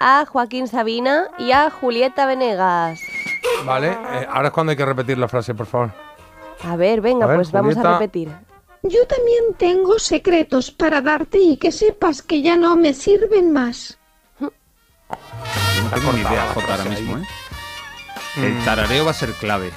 [0.00, 3.00] a Joaquín Sabina y a Julieta Venegas.
[3.66, 5.90] Vale, eh, ahora es cuando hay que repetir la frase, por favor.
[6.64, 8.30] A ver, venga, A ver, pues vamos a repetir.
[8.82, 13.98] Yo también tengo secretos para darte y que sepas que ya no me sirven más.
[14.38, 14.50] No
[15.94, 17.22] tengo ni idea, Jota, ahora mismo, ¿eh?
[18.36, 19.70] El tarareo va a ser clave.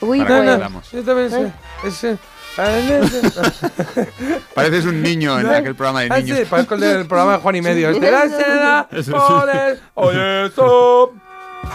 [0.00, 0.90] Uy, que pues.
[0.92, 1.52] Yo también sé.
[1.84, 2.18] Ese.
[4.54, 6.38] Pareces un niño en aquel programa de Ah, niños.
[6.38, 7.90] sí, parezco el del programa de Juan y Medio.
[7.90, 8.88] Este, la
[9.94, 11.12] oye, eso.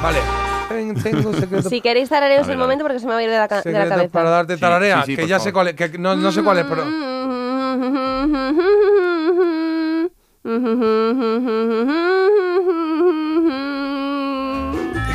[0.01, 0.19] Vale.
[0.69, 1.69] Ten- Tengo un secreto.
[1.69, 3.71] Si queréis tarareos el momento porque se me va a ir de la, ca- de
[3.71, 4.11] la secreto cabeza.
[4.13, 5.47] para darte tararea, sí, sí, que por ya favor.
[5.49, 6.83] sé cuál es, que no, no sé cuál es, pero...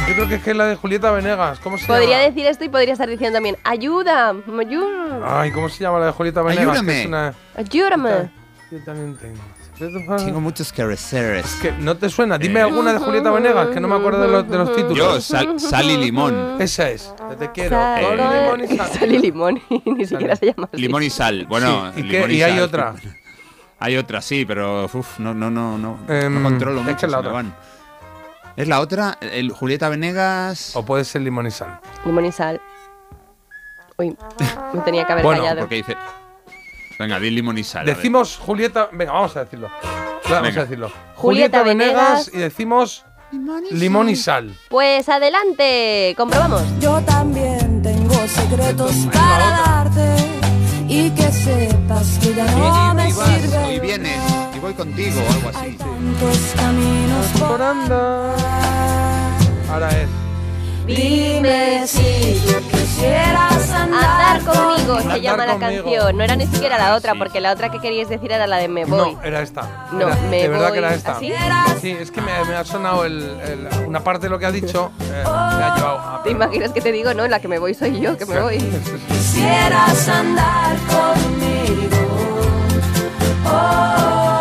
[0.09, 1.59] Yo creo que es que es la de Julieta Venegas.
[1.61, 2.23] ¿Cómo se Podría llama?
[2.25, 6.13] decir esto y podría estar diciendo también, ayuda, ayuda, Ay, ¿cómo se llama la de
[6.13, 6.65] Julieta Venegas?
[6.65, 7.01] Que Ayúdame.
[7.01, 7.35] es una...
[7.57, 8.31] ayúdame.
[8.71, 9.39] Yo también tengo.
[9.79, 11.55] Tengo muchos careceres.
[11.63, 12.37] Que no te suena.
[12.39, 12.63] Dime Eh.
[12.65, 14.97] alguna de Julieta Venegas, que no me acuerdo de los, de los títulos.
[14.97, 16.57] Yo, sal, sal y limón.
[16.61, 17.15] Esa es.
[17.39, 17.71] Te quiero.
[17.77, 18.89] Sal, Eh, limón y sal.
[18.93, 20.81] Sal y limón, y ni siquiera se llama así.
[20.83, 21.47] Limón y sal.
[21.49, 22.13] Bueno, Sí, ¿y qué?
[22.17, 22.61] limón ¿Y hay sal.
[22.63, 22.95] otra?
[23.81, 27.07] Hay otra, sí, pero uf, no, no, no, no, Em, no controlo mucho.
[27.07, 27.31] es la otra.
[27.31, 27.55] van.
[28.57, 29.17] ¿Es la otra?
[29.21, 30.75] El Julieta Venegas.
[30.75, 31.79] O puede ser limón y sal.
[32.05, 32.61] Limón y sal.
[33.97, 34.17] Uy,
[34.75, 35.61] me tenía que haber Bueno, callado.
[35.61, 35.97] Porque dice.
[36.99, 37.87] Venga, di limón y sal.
[37.87, 38.89] Decimos Julieta.
[38.93, 39.69] Venga, vamos a decirlo.
[40.25, 40.93] Claro, Vamos a decirlo.
[41.15, 43.05] Julieta Venegas y decimos
[43.71, 44.55] limón y sal.
[44.69, 46.63] Pues adelante, comprobamos.
[46.81, 50.17] Yo también tengo secretos para darte
[50.89, 53.75] y que sepas que ya Y, no y- me y sirve.
[53.75, 54.21] y vienes,
[54.57, 55.77] y voy contigo o algo así.
[55.77, 57.63] Tantos caminos por
[59.71, 60.28] Ahora es.
[60.89, 62.01] Dime si
[62.73, 65.83] quisieras andar, Andar conmigo se Andar llama la conmigo.
[65.85, 66.17] canción.
[66.17, 67.19] No era ni siquiera la otra, Sí.
[67.19, 69.13] porque la otra que queríais decir era la de Me Voy.
[69.15, 69.89] No, era esta.
[69.93, 71.13] No, Era- me de verdad que era esta.
[71.19, 71.33] ¿Así?
[71.83, 74.51] Sí, es que me, me ha sonado el, el- una parte de lo que ha
[74.51, 74.91] dicho.
[75.01, 75.29] eh, me
[75.65, 76.23] ha llevado a.
[76.25, 77.13] ¿Te imaginas que te digo?
[77.15, 78.57] No, la que me voy soy yo, que me voy.
[79.09, 81.97] Quisieras andar conmigo.
[83.47, 84.38] Oh,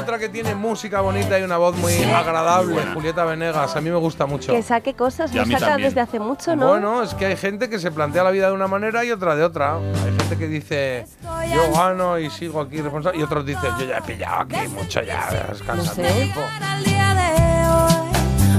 [0.00, 3.76] Otra que tiene música bonita y una voz muy agradable, Julieta Venegas.
[3.76, 4.52] A mí me gusta mucho.
[4.52, 5.88] Que saque cosas, lo saca también.
[5.88, 6.68] desde hace mucho, ¿no?
[6.68, 9.36] Bueno, es que hay gente que se plantea la vida de una manera y otra
[9.36, 9.76] de otra.
[9.76, 13.18] Hay gente que dice, yo gano y sigo aquí responsable.
[13.20, 16.02] Y otros dicen, yo ya he pillado aquí mucho, ya descansa No sé.
[16.12, 16.40] tiempo.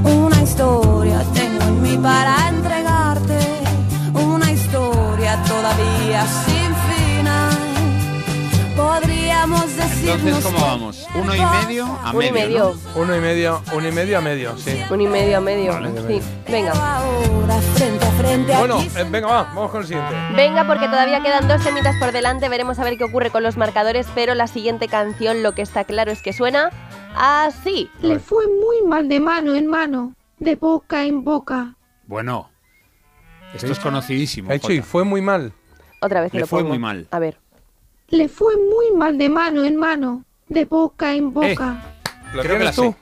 [0.06, 3.40] una historia tengo en mí para entregarte.
[4.14, 7.58] Una historia todavía sin final.
[9.42, 10.20] Podríamos decirnos.
[10.22, 11.08] Entonces, ¿cómo vamos?
[11.16, 12.48] ¿Uno y medio a Un y medio?
[12.76, 12.76] medio.
[12.96, 14.82] Uno y medio, uno y medio a medio, sí.
[14.92, 15.74] Un y medio a medio.
[15.74, 15.90] Vale.
[16.08, 16.72] Sí, venga.
[16.74, 20.14] Ahora frente a frente Bueno, eh, venga, va, vamos con el siguiente.
[20.36, 22.50] Venga, porque todavía quedan dos temitas por delante.
[22.50, 24.08] Veremos a ver qué ocurre con los marcadores.
[24.14, 26.70] Pero la siguiente canción, lo que está claro es que suena
[27.16, 27.90] así.
[28.02, 31.76] Le fue muy mal de mano en mano, de boca en boca.
[32.06, 32.52] Bueno,
[33.56, 34.52] esto es conocidísimo.
[34.52, 35.52] Hecho y fue muy mal.
[36.00, 36.70] Otra vez que Le lo fue pongo.
[36.70, 37.08] muy mal.
[37.10, 37.41] A ver.
[38.12, 41.82] Le fue muy mal de mano en mano, de boca en boca.
[42.34, 42.96] ¿Lo Creo que la tú?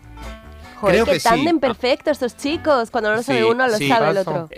[0.79, 1.27] Joder, Creo que sí.
[1.27, 2.89] tándem perfecto estos chicos.
[2.91, 3.87] Cuando no lo sabe Sí, uno, lo sí.
[3.89, 4.49] sabe el otro.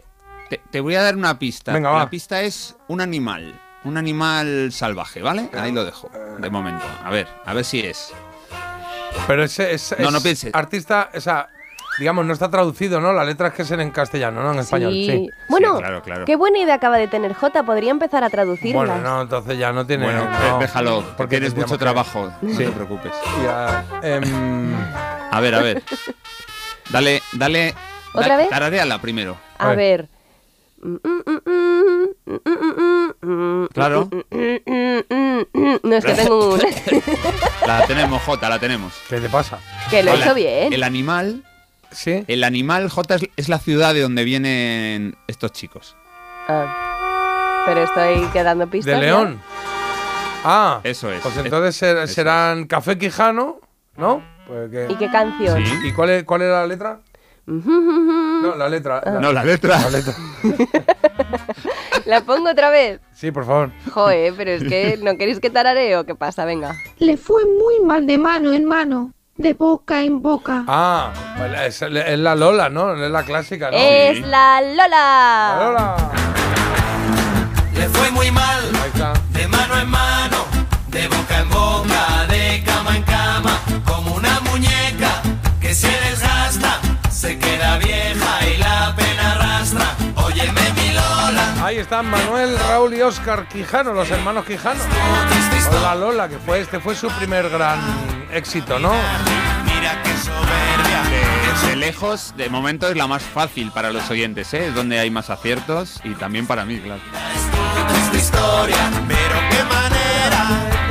[0.49, 1.73] Te, te voy a dar una pista.
[1.73, 2.09] Venga, la va.
[2.09, 3.59] pista es un animal.
[3.83, 5.49] Un animal salvaje, ¿vale?
[5.53, 6.85] Ahí lo dejo, de momento.
[7.03, 8.13] A ver, a ver si es.
[9.27, 10.53] Pero ese es, No, es no pienses.
[10.53, 11.47] artista, o sea,
[11.99, 13.13] digamos, no está traducido, ¿no?
[13.13, 14.53] La letra es que es en castellano, ¿no?
[14.53, 15.27] En español, sí.
[15.49, 16.25] Bueno, claro, claro.
[16.25, 17.63] qué buena idea acaba de tener Jota.
[17.63, 18.73] Podría empezar a traducirlas.
[18.87, 20.05] Bueno, no, entonces ya no tiene.
[20.05, 22.31] Bueno, no, déjalo, porque tienes mucho que- trabajo.
[22.41, 22.65] No Sí.
[22.65, 23.11] te preocupes.
[23.43, 24.73] Ya, em,
[25.31, 25.83] A ver, a ver.
[26.89, 27.73] Dale, dale.
[28.13, 28.49] ¿Otra da- vez?
[28.49, 29.37] Tararéala primero.
[29.57, 30.09] A ver.
[33.73, 34.09] Claro.
[35.83, 36.61] No es que tengo un...
[37.67, 38.93] La tenemos, Jota, la tenemos.
[39.09, 39.59] ¿Qué te pasa?
[39.89, 40.73] Que lo he hecho bien.
[40.73, 41.43] El animal.
[41.91, 42.23] Sí.
[42.27, 45.95] El animal, Jota, es, es la ciudad de donde vienen estos chicos.
[46.47, 47.63] Ah.
[47.65, 48.99] Pero estoy quedando pistas.
[48.99, 49.23] ¿De ¿no?
[49.23, 49.41] León?
[50.43, 51.21] Ah, Eso es.
[51.21, 53.59] pues entonces ser- serán Café Quijano,
[53.97, 54.23] ¿no?
[54.47, 55.63] Pues que- ¿Y qué canción?
[55.65, 55.73] Sí.
[55.83, 56.99] ¿Y cuál, es, cuál era la letra?
[57.45, 59.01] No, la letra.
[59.21, 59.79] No, la letra.
[59.81, 60.15] La letra.
[62.05, 62.99] ¿La pongo otra vez?
[63.13, 63.71] Sí, por favor.
[63.91, 66.05] Joder, pero es que no queréis que tarareo.
[66.05, 66.45] ¿Qué pasa?
[66.45, 66.75] Venga.
[66.97, 70.63] Le fue muy mal de mano en mano, de boca en boca.
[70.67, 72.93] Ah, pues es, es la Lola, ¿no?
[72.93, 73.77] Es la clásica, ¿no?
[73.77, 74.85] Es la Lola.
[74.87, 75.95] La Lola.
[77.73, 79.13] Le fue muy mal, Ahí está.
[79.31, 80.37] de mano en mano,
[80.89, 85.21] de boca en boca, de cama en cama, como una muñeca
[85.59, 85.89] que se
[91.81, 94.83] están Manuel, Raúl y Oscar Quijano, los hermanos Quijano.
[95.69, 97.79] Con la Lola, que fue este fue su primer gran
[98.31, 98.91] éxito, ¿no?
[99.65, 101.67] mira qué soberbia.
[101.67, 104.67] De, lejos, de momento es la más fácil para los oyentes, ¿eh?
[104.67, 107.01] Es donde hay más aciertos y también para mí, claro.
[108.05, 110.45] Esta historia, pero qué manera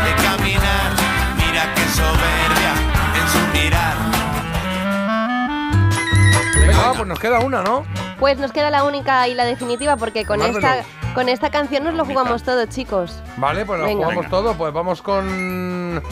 [0.05, 0.93] de caminar.
[1.37, 2.75] Mira qué soberbia
[3.15, 3.97] en su mirar.
[6.67, 7.87] Venga, va, pues nos queda una, ¿no?
[8.21, 11.95] Pues nos queda la única y la definitiva porque con esta, con esta canción nos
[11.95, 13.15] lo jugamos todo, chicos.
[13.39, 13.95] Vale, pues Venga.
[14.05, 14.29] jugamos Venga.
[14.31, 14.55] todo.
[14.55, 16.03] Pues vamos con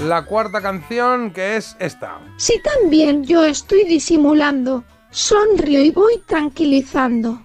[0.00, 2.18] la cuarta canción, que es esta.
[2.38, 7.42] Si también yo estoy disimulando, sonrío y voy tranquilizando.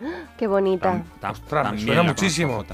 [0.38, 1.04] Qué bonita.
[1.20, 2.64] Tam- Ostras, me suena muchísimo.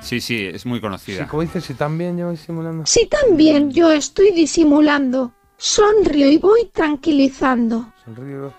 [0.00, 1.26] Sí, sí, es muy Sí, conocida.
[1.26, 2.86] como dices, si también yo voy simulando.
[2.86, 7.92] Si también yo estoy disimulando, sonrío y voy tranquilizando.
[8.04, 8.52] Sonrío.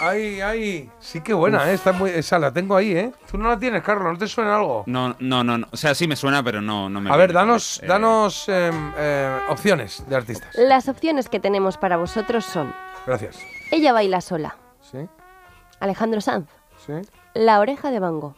[0.00, 0.90] Ay, ay.
[0.98, 1.74] Sí, qué buena, ¿eh?
[1.74, 3.12] Está muy, esa la tengo ahí, ¿eh?
[3.30, 4.84] Tú no la tienes, Carlos, ¿no te suena algo?
[4.86, 5.66] No, no, no, no.
[5.70, 8.92] O sea, sí me suena, pero no, no me A ver, danos, Eh, danos em,
[8.96, 10.54] eh, opciones de artistas.
[10.56, 12.72] Las opciones que tenemos para vosotros son
[13.06, 13.38] Gracias.
[13.70, 14.56] Ella baila sola,
[14.90, 14.98] Sí,
[15.80, 16.48] Alejandro Sanz,
[16.86, 16.92] sí.
[17.34, 18.36] La oreja de Bango.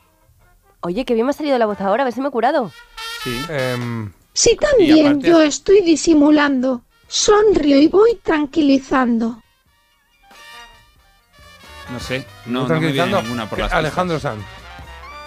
[0.80, 2.70] Oye, que bien me ha salido la voz ahora, a ver si me he curado.
[3.22, 3.40] Sí.
[3.48, 9.41] Em, Si también aparte- yo estoy disimulando, sonrío y voy tranquilizando.
[11.92, 12.26] No sé.
[12.46, 13.22] No, no me viene tranquilizando.
[13.22, 14.42] ninguna por las Alejandro Sanz.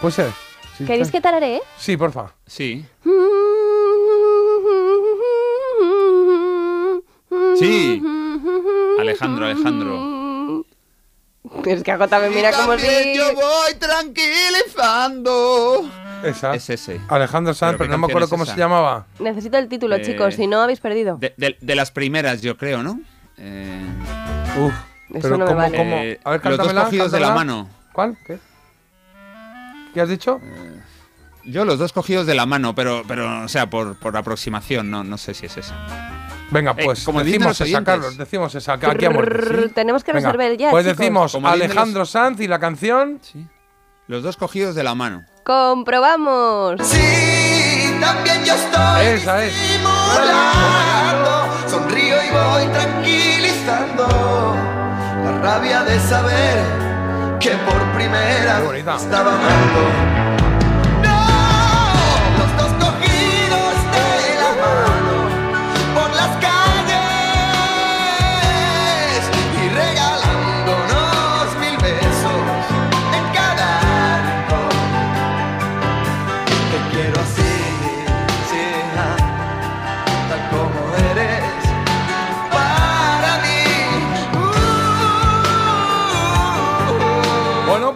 [0.02, 0.32] Puede ser.
[0.78, 1.62] Sí, ¿Queréis que tararé?
[1.78, 2.34] Sí, porfa.
[2.46, 2.86] Sí.
[7.58, 8.02] Sí.
[9.00, 10.66] Alejandro, Alejandro.
[11.66, 13.16] Es que Jota me mira como si...
[13.16, 15.90] yo voy tranquilizando.
[16.24, 16.56] Esa.
[16.56, 17.00] Es ese.
[17.08, 18.54] Alejandro Sanz, ¿Pero no me acuerdo es cómo esa?
[18.54, 19.06] se llamaba.
[19.20, 21.18] Necesito el título, Eh, chicos, si no habéis perdido.
[21.18, 23.00] De, de- de las primeras, yo creo, ¿no?
[23.38, 23.82] Eh,
[24.60, 24.74] Uf.
[25.16, 25.78] Eso pero no me ¿cómo, vale.
[25.78, 25.96] cómo?
[25.98, 27.54] eh, A ver, los dos cántamela, cogidos de la cántamela.
[27.56, 27.70] mano.
[27.94, 28.18] ¿Cuál?
[28.26, 28.38] ¿Qué?
[29.94, 30.40] ¿Qué has dicho?
[31.46, 35.04] Yo los dos cogidos de la mano, pero, pero o sea, por, por aproximación, no,
[35.04, 35.76] no sé si es esa.
[36.52, 37.94] Venga, Eh, pues como dicen decimos los esa, oyentes.
[37.96, 39.64] Carlos, decimos esa, que aquí a muerte.
[39.68, 39.70] ¿sí?
[39.74, 40.98] Tenemos que Venga, resolver ya, Pues chicos.
[40.98, 43.20] decimos Como dicen Alejandro Sanz y la canción.
[44.08, 45.24] Los dos cogidos de la mano.
[45.44, 46.76] ¡Comprobamos!
[46.84, 49.54] Sí, también yo estoy Esa es.
[49.54, 51.46] simulando.
[51.70, 54.08] Sonrío y voy tranquilizando
[55.46, 56.58] rabia de saber
[57.40, 60.25] que por primera vez estaba amando.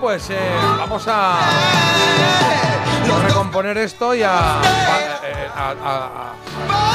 [0.10, 0.40] Pues eh,
[0.80, 1.38] vamos a
[3.28, 4.62] recomponer esto y a, a,
[5.56, 6.34] a- a-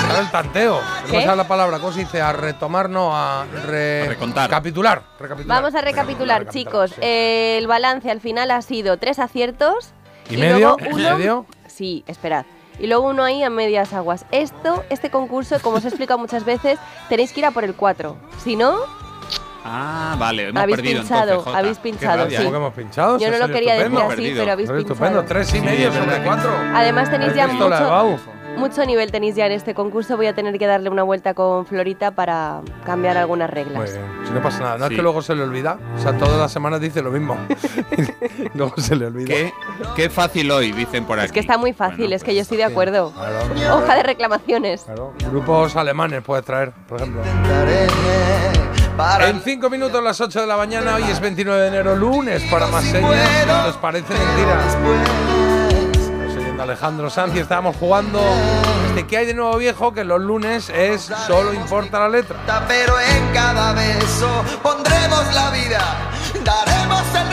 [0.02, 0.80] a dar el tanteo.
[1.12, 2.20] No sé la palabra, ¿cómo se dice?
[2.20, 4.50] A retomar, no, a re- recontar.
[4.50, 5.00] Recapitular.
[5.20, 5.62] recapitular.
[5.62, 6.92] Vamos a recapitular, chicos.
[7.00, 9.92] Eh, el balance al final ha sido tres aciertos.
[10.28, 10.76] ¿Y medio?
[10.76, 11.46] luego ¿Y uno- medio?
[11.68, 12.46] Sí, esperad.
[12.80, 14.24] Y luego uno ahí a medias aguas.
[14.32, 17.74] Esto, este concurso, como os he explicado muchas veces, tenéis que ir a por el
[17.76, 18.16] 4.
[18.42, 18.74] Si no,
[19.64, 22.36] Ah, vale, hemos Habéis perdido pinchado, entonces, habéis pinchado, sí.
[22.36, 23.18] ¿Cómo que hemos pinchado?
[23.18, 24.78] Yo no lo quería decir así, pero habéis pinchado.
[24.92, 26.50] estupendo, tres y medio sobre cuatro.
[26.74, 28.18] Además tenéis ¿Has ya mucho,
[28.58, 30.16] mucho nivel tenéis ya en este concurso.
[30.16, 33.92] Voy a tener que darle una vuelta con Florita para cambiar algunas Muy reglas.
[33.92, 34.78] bien, si no pasa nada.
[34.78, 34.92] No Sí.
[34.92, 35.78] es que luego se le olvida.
[35.96, 37.36] O sea, todas las semanas dice lo mismo.
[38.54, 39.26] luego se le olvida.
[39.26, 39.52] Qué,
[39.96, 41.26] qué fácil hoy, dicen por aquí.
[41.26, 43.12] Es que está muy fácil, es que yo estoy de acuerdo.
[43.12, 43.76] Claro.
[43.78, 44.82] Hoja de reclamaciones.
[44.84, 45.14] Claro.
[45.30, 47.22] Grupos alemanes puedes traer, por ejemplo.
[48.96, 52.68] En cinco minutos, las 8 de la mañana, hoy es 29 de enero, lunes, para
[52.68, 53.66] más señas.
[53.66, 54.56] ¿Os parece mentira?
[56.30, 58.20] Oyendo Alejandro Sanz y estábamos jugando
[58.88, 62.36] este que hay de nuevo viejo, que los lunes es solo importa la letra.
[62.68, 65.80] Pero en cada beso pondremos la vida,
[66.44, 67.23] daremos el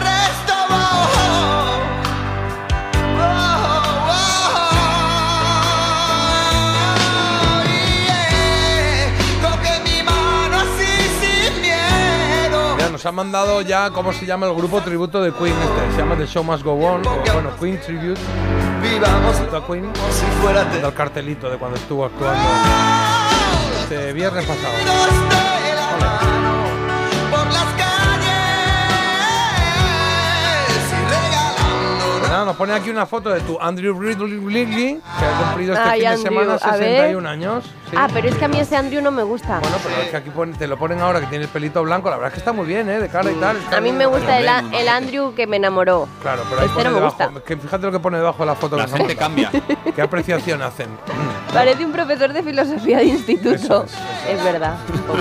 [13.02, 15.96] nos han mandado ya, ¿cómo se llama el grupo tributo de Queen este?
[15.96, 18.22] Se llama The Show Must Go On, o bueno, Queen Tribute.
[18.80, 19.92] Vivamos a Queen.
[20.84, 22.48] el cartelito de cuando estuvo actuando
[23.82, 25.61] este viernes pasado.
[32.32, 36.02] Nada, nos pone aquí una foto de tu Andrew Ridley, que ha cumplido este Ay,
[36.02, 36.98] fin de semana a ver.
[36.98, 37.64] 61 años.
[37.90, 37.98] Sí.
[37.98, 39.60] Ah, pero es que a mí ese Andrew no me gusta.
[39.60, 42.10] Bueno, pero es que aquí pone- te lo ponen ahora que tiene el pelito blanco.
[42.10, 43.00] La verdad es que está muy bien, ¿eh?
[43.00, 43.58] De cara y tal.
[43.58, 46.08] está a mí me gusta el, a- el Andrew que me enamoró.
[46.22, 47.18] Claro, pero ahí Este pone no me debajo.
[47.32, 47.42] gusta.
[47.46, 48.78] Que fíjate lo que pone debajo de la foto.
[48.78, 49.52] La que gente cambia.
[49.94, 50.88] ¿Qué apreciación hacen?
[51.54, 53.84] Parece un profesor de filosofía de instituto.
[53.86, 53.86] Eso
[54.30, 55.20] es, verdad, un poco.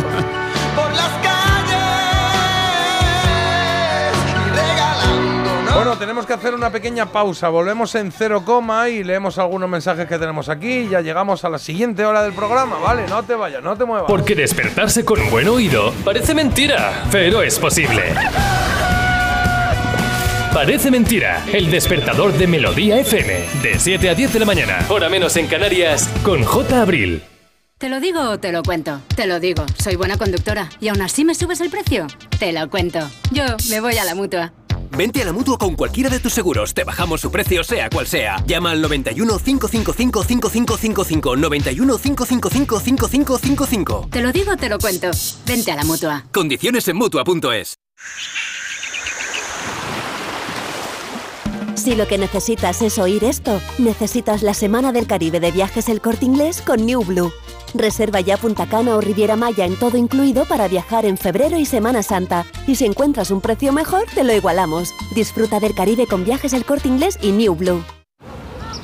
[0.76, 1.08] por las
[5.75, 7.49] Bueno, tenemos que hacer una pequeña pausa.
[7.49, 10.81] Volvemos en cero coma y leemos algunos mensajes que tenemos aquí.
[10.81, 13.07] Y ya llegamos a la siguiente hora del programa, ¿vale?
[13.09, 14.07] No te vayas, no te muevas.
[14.09, 18.03] Porque despertarse con un buen oído parece mentira, pero es posible.
[20.53, 25.09] Parece mentira, el despertador de Melodía FM, de 7 a 10 de la mañana, hora
[25.09, 26.83] menos en Canarias, con J.
[26.83, 27.23] Abril.
[27.79, 29.01] ¿Te lo digo o te lo cuento?
[29.14, 30.68] Te lo digo, soy buena conductora.
[30.81, 32.09] ¿Y aún así me subes el precio?
[32.39, 32.99] Te lo cuento.
[33.31, 34.53] Yo me voy a la mutua.
[35.01, 36.74] Vente a la mutua con cualquiera de tus seguros.
[36.74, 38.36] Te bajamos su precio, sea cual sea.
[38.44, 41.36] Llama al 91 555 5555.
[41.36, 44.09] 91 555 5555.
[44.11, 45.11] Te lo digo o te lo cuento.
[45.46, 46.26] Vente a la mutua.
[46.30, 47.78] Condiciones en mutua.es.
[51.76, 56.03] Si lo que necesitas es oír esto, necesitas la Semana del Caribe de Viajes El
[56.03, 57.32] Corte Inglés con New Blue.
[57.75, 61.66] Reserva ya Punta Cana o Riviera Maya en todo incluido para viajar en febrero y
[61.66, 62.45] Semana Santa.
[62.66, 64.93] Y si encuentras un precio mejor, te lo igualamos.
[65.14, 67.85] Disfruta del Caribe con Viajes El Corte Inglés y New Blue.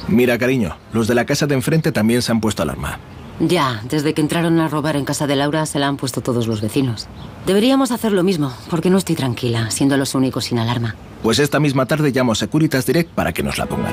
[0.09, 3.01] Mira, cariño, los de la casa de enfrente también se han puesto alarma.
[3.41, 6.47] Ya, desde que entraron a robar en casa de Laura se la han puesto todos
[6.47, 7.07] los vecinos.
[7.45, 10.95] Deberíamos hacer lo mismo, porque no estoy tranquila, siendo los únicos sin alarma.
[11.23, 13.93] Pues esta misma tarde llamo a Securitas Direct para que nos la pongan.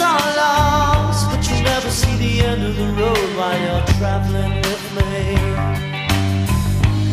[0.00, 4.84] Are lost, but you never see the end of the road while you're traveling with
[4.96, 5.36] me.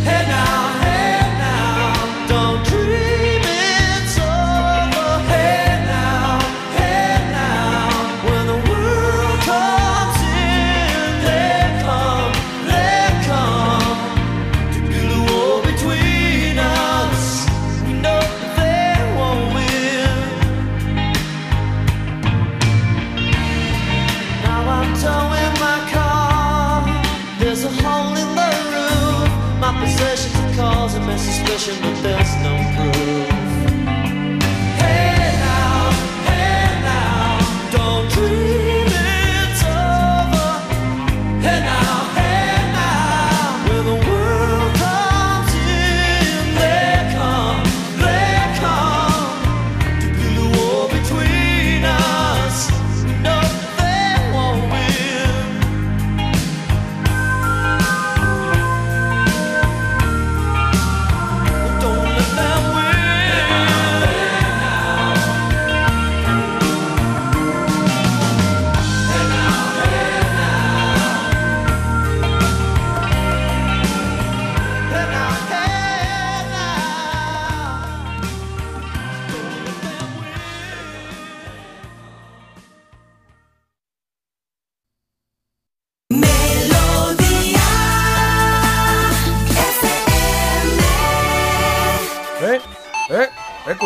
[0.04, 1.17] Hey now, hey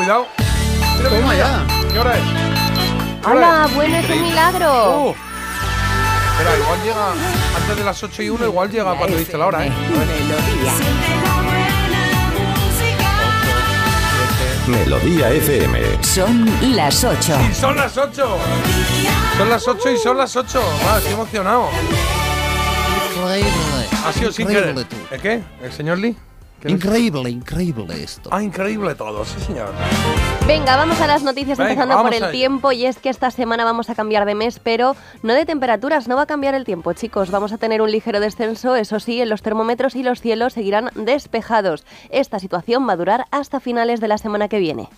[0.01, 0.27] cuidado.
[1.09, 1.65] Toma ya.
[1.91, 2.23] ¿Qué hora es?
[3.21, 3.65] ¿Qué hora ¡Hala!
[3.67, 3.75] es?
[3.75, 4.99] Bueno, es un milagro.
[4.99, 5.15] Uh.
[6.31, 7.11] Espera, igual llega
[7.55, 9.71] antes de las 8 y 1, igual llega cuando dice la hora, ¿eh?
[14.67, 16.03] Melodía FM.
[16.03, 17.37] Son las 8.
[17.51, 18.37] Y son las 8.
[19.37, 20.61] Son las 8 y son las 8.
[20.87, 21.69] Va, estoy emocionado.
[23.15, 23.51] Increíble.
[24.05, 24.75] Ha sido sin querer.
[25.11, 25.43] ¿El qué?
[25.61, 26.15] ¿El señor Lee?
[26.65, 28.29] Increíble, increíble esto.
[28.31, 29.69] Ah, increíble todo, sí, señor.
[30.47, 33.63] Venga, vamos a las noticias Venga, empezando por el tiempo y es que esta semana
[33.63, 36.93] vamos a cambiar de mes, pero no de temperaturas, no va a cambiar el tiempo,
[36.93, 37.31] chicos.
[37.31, 40.89] Vamos a tener un ligero descenso, eso sí, en los termómetros y los cielos seguirán
[40.95, 41.85] despejados.
[42.09, 44.89] Esta situación va a durar hasta finales de la semana que viene.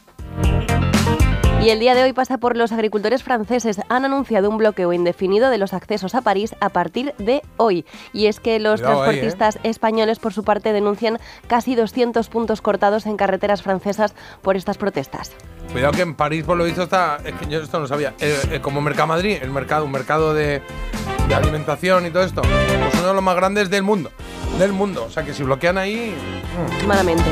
[1.63, 3.79] Y el día de hoy pasa por los agricultores franceses.
[3.87, 7.85] Han anunciado un bloqueo indefinido de los accesos a París a partir de hoy.
[8.11, 9.21] Y es que los Cuidado ahí, ¿eh?
[9.21, 14.77] transportistas españoles, por su parte, denuncian casi 200 puntos cortados en carreteras francesas por estas
[14.77, 15.31] protestas.
[15.71, 17.19] Cuidado que en París, por lo visto, está.
[17.23, 18.13] Es que yo esto no sabía.
[18.19, 20.61] Eh, eh, como Mercamadrid, el mercado, un mercado de,
[21.29, 22.41] de alimentación y todo esto.
[22.41, 24.11] Pues uno de los más grandes del mundo.
[24.59, 25.05] Del mundo.
[25.05, 26.13] O sea que si bloquean ahí.
[26.83, 27.23] mm, Malamente.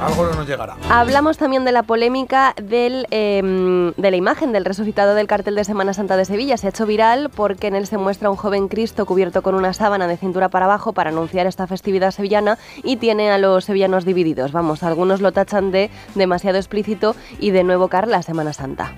[0.00, 0.76] Algo no nos llegará.
[0.90, 5.64] Hablamos también de la polémica del, eh, de la imagen del resucitado del cartel de
[5.64, 6.56] Semana Santa de Sevilla.
[6.56, 9.72] Se ha hecho viral porque en él se muestra un joven Cristo cubierto con una
[9.72, 14.04] sábana de cintura para abajo para anunciar esta festividad sevillana y tiene a los sevillanos
[14.04, 14.52] divididos.
[14.52, 18.92] Vamos, algunos lo tachan de demasiado explícito y de nuevo evocar la Semana Santa.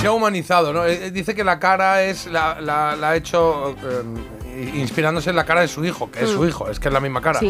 [0.00, 0.86] Se ha humanizado, ¿no?
[0.86, 4.02] Eh, Dice que la cara es la, la- la ha hecho eh,
[4.74, 6.34] inspirándose en la cara de su hijo, que es Mm.
[6.34, 7.38] su hijo, es que es la misma cara.
[7.40, 7.46] Sí.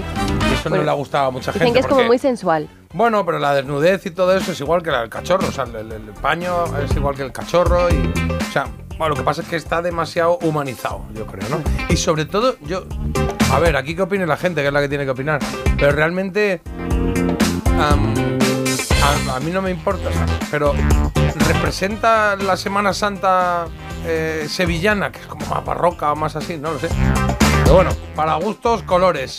[0.50, 1.80] Y eso no le ha gustado a mucha Dicen gente.
[1.80, 2.68] que es como muy sensual.
[2.92, 5.46] Bueno, pero la desnudez y todo eso es igual que la del cachorro.
[5.48, 7.88] O sea, el, el- el paño es igual que el cachorro.
[7.90, 7.94] Y,
[8.48, 8.66] o sea,
[8.98, 11.58] bueno, lo que pasa es que está demasiado humanizado, yo creo, ¿no?
[11.88, 12.84] Y sobre todo, yo.
[13.52, 15.40] A ver, aquí qué opine la gente, que es la que tiene que opinar.
[15.78, 16.60] Pero realmente.
[17.78, 20.74] a, a mí no me importa, sea, pero
[21.34, 23.66] representa la Semana Santa
[24.06, 26.88] eh, sevillana, que es como más barroca o más así, no lo sé.
[27.64, 29.38] Pero bueno, para gustos, colores.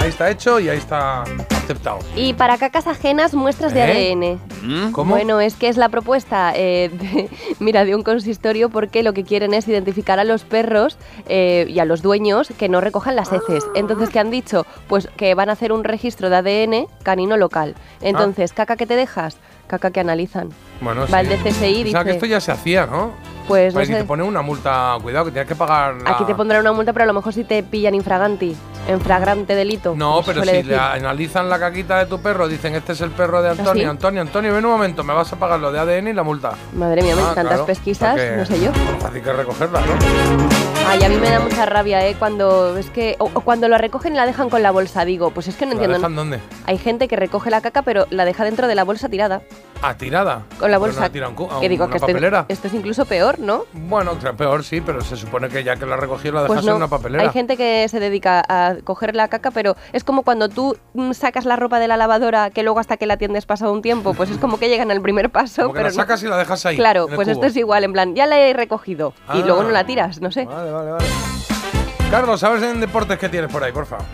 [0.00, 1.98] Ahí está hecho y ahí está aceptado.
[2.16, 4.12] Y para cacas ajenas, muestras de ¿Eh?
[4.12, 4.92] ADN.
[4.92, 5.14] ¿Cómo?
[5.14, 7.28] Bueno, es que es la propuesta, eh, de-
[7.60, 11.78] mira, de un consistorio porque lo que quieren es identificar a los perros eh, y
[11.78, 13.64] a los dueños que no recojan las heces.
[13.74, 14.66] Entonces, ¿qué han dicho?
[14.88, 17.74] Pues que van a hacer un registro de ADN canino local.
[18.00, 19.36] Entonces, caca que te dejas,
[19.70, 20.50] caca que analizan.
[20.80, 21.34] Bueno, Va el sí.
[21.36, 23.12] DCSI O sea, que esto ya se hacía, ¿no?
[23.50, 23.94] Pues no sé.
[24.02, 25.94] te pone una multa, cuidado, que tienes que pagar.
[26.02, 28.56] la- Aquí te pondrán una multa, pero a lo mejor si te pillan infraganti,
[28.88, 29.94] en flagrante delito.
[29.96, 33.42] No, pero si le analizan la caquita de tu perro, dicen este es el perro
[33.42, 33.70] de Antonio.
[33.72, 33.84] ¿Ah, sí?
[33.84, 36.52] Antonio, Antonio, ven un momento, me vas a pagar lo de ADN y la multa.
[36.74, 38.72] Madre mía, Ah, tantas claro, pesquisas, que no sé yo.
[39.00, 39.86] Fácil que recogerla, ¿no?
[40.86, 42.16] Ay, a mí me da mucha rabia, ¿eh?
[42.18, 45.30] Cuando es que o, o cuando la recogen y la dejan con la bolsa, digo,
[45.30, 45.96] pues es que no ¿La entiendo.
[45.98, 46.40] dejan dónde?
[46.66, 49.42] Hay gente que recoge la caca, pero la deja dentro de la bolsa tirada,
[49.82, 50.42] ¿A tirada?
[50.58, 51.00] con la bolsa.
[51.00, 52.44] no tiran que digo una que papelera.
[52.48, 53.64] esto es incluso peor, ¿no?
[53.72, 56.72] Bueno, peor sí, pero se supone que ya que la recogió la dejas Pues no.
[56.72, 57.22] en una papelera.
[57.24, 61.12] Hay gente que se dedica a coger la caca, pero es como cuando tú mm,
[61.12, 64.12] sacas la ropa de la lavadora, que luego hasta que la tiendes pasado un tiempo,
[64.12, 66.02] pues es como que llegan al primer paso, Como que pero la no.
[66.02, 66.76] sacas y la dejas ahí.
[66.76, 67.32] Claro, pues cubo.
[67.32, 69.42] esto es igual, en plan, ya la he recogido y Ah.
[69.46, 70.44] luego no la tiras, no sé.
[70.44, 71.04] Vale, vale, vale.
[72.10, 74.04] Carlos, ¿sabes en deportes qué tienes por ahí, por favor?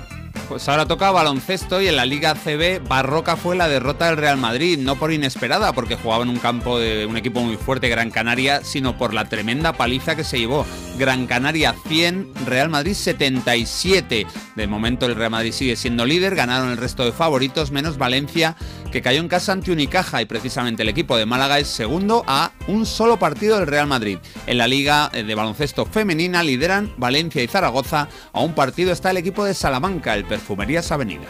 [0.49, 4.37] Pues ahora toca baloncesto y en la Liga CB Barroca fue la derrota del Real
[4.37, 8.13] Madrid, no por inesperada, porque jugaba en un campo de un equipo muy fuerte, Gran
[8.13, 10.65] Canaria, sino por la tremenda paliza que se llevó.
[10.99, 14.27] Gran Canaria 100, Real Madrid 77.
[14.55, 18.57] De momento el Real Madrid sigue siendo líder, ganaron el resto de favoritos, menos Valencia,
[18.97, 22.53] que cayó en casa ante Unicaja y precisamente el equipo de Málaga es segundo a
[22.67, 24.17] un solo partido del Real Madrid.
[24.47, 29.11] En la Liga eh, de Baloncesto Femenina lideran Valencia y Zaragoza, a un partido está
[29.11, 31.27] el equipo de Salamanca, el Perfumerías Avenida.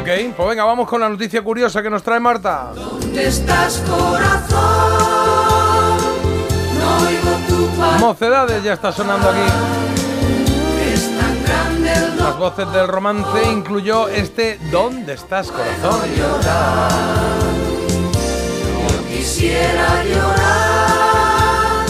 [0.00, 2.72] Ok, pues venga, vamos con la noticia curiosa que nos trae Marta.
[2.74, 4.58] ¿Dónde estás, corazón?
[6.78, 7.68] No oigo tu.
[8.00, 9.95] Mocedades ya está sonando aquí.
[12.26, 16.00] Las voces del romance incluyó este ¿Dónde estás, corazón?
[16.16, 16.40] Yo
[19.08, 21.86] quisiera llorar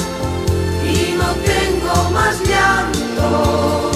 [0.85, 3.91] y no tengo más llanto.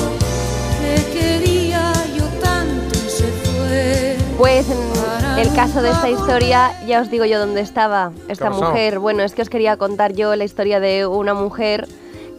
[0.81, 4.17] Te quería yo tanto y se fue.
[4.39, 8.99] Pues en el caso de esta historia, ya os digo yo dónde estaba esta mujer.
[8.99, 11.87] Bueno, es que os quería contar yo la historia de una mujer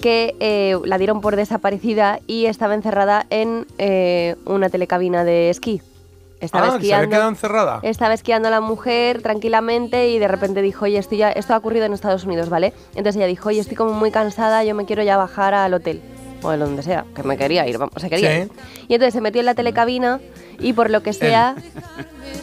[0.01, 5.81] que eh, la dieron por desaparecida y estaba encerrada en eh, una telecabina de esquí.
[6.39, 7.15] Estaba Ah, se esquiando.
[7.15, 7.79] había encerrada.
[7.83, 11.85] Estaba esquiando la mujer tranquilamente y de repente dijo, oye, estoy ya, esto ha ocurrido
[11.85, 12.73] en Estados Unidos, ¿vale?
[12.95, 16.01] Entonces ella dijo, oye, estoy como muy cansada, yo me quiero ya bajar al hotel.
[16.41, 18.51] O a donde sea, que me quería ir, vamos, se quería Sí.
[18.87, 20.19] Y entonces se metió en la telecabina
[20.59, 21.55] y por lo que sea,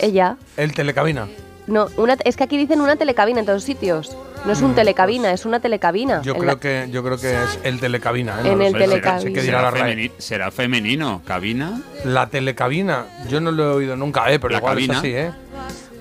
[0.00, 0.36] Ella.
[0.56, 1.26] El telecabina.
[1.68, 4.16] No, una, es que aquí dicen una telecabina en todos sitios.
[4.44, 6.20] No es un telecabina, es una telecabina.
[6.20, 8.36] Mm, Yo creo la- que yo creo que es el telecabina.
[8.42, 8.52] ¿eh?
[8.52, 9.20] En lo el sé, telecabina.
[9.20, 11.80] sé que dirá la será, femenino, cabina.
[12.04, 13.04] La telecabina.
[13.28, 14.38] Yo no lo he oído nunca, ¿eh?
[14.38, 14.92] pero La igual cabina.
[14.94, 15.30] es así, ¿eh?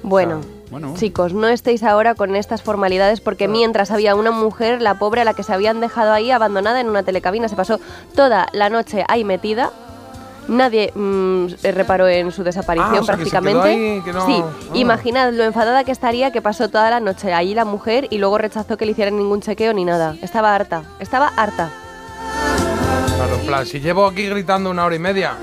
[0.04, 0.42] Bueno,
[0.72, 0.94] Bueno.
[0.98, 5.26] chicos, no estéis ahora con estas formalidades porque mientras había una mujer, la pobre a
[5.26, 7.80] la que se habían dejado ahí abandonada en una telecabina, se pasó
[8.16, 9.72] toda la noche ahí metida.
[10.48, 13.70] Nadie mm, reparó en su desaparición Ah, o sea, que se quedó prácticamente.
[13.96, 14.76] ahí, que no- Sí, ah.
[14.78, 18.38] imaginad lo enfadada que estaría que pasó toda la noche ahí la mujer y luego
[18.38, 20.16] rechazó que le hicieran ningún chequeo ni nada.
[20.22, 21.70] Estaba harta, estaba harta.
[23.16, 25.34] Claro, plan, si llevo aquí gritando una hora y media.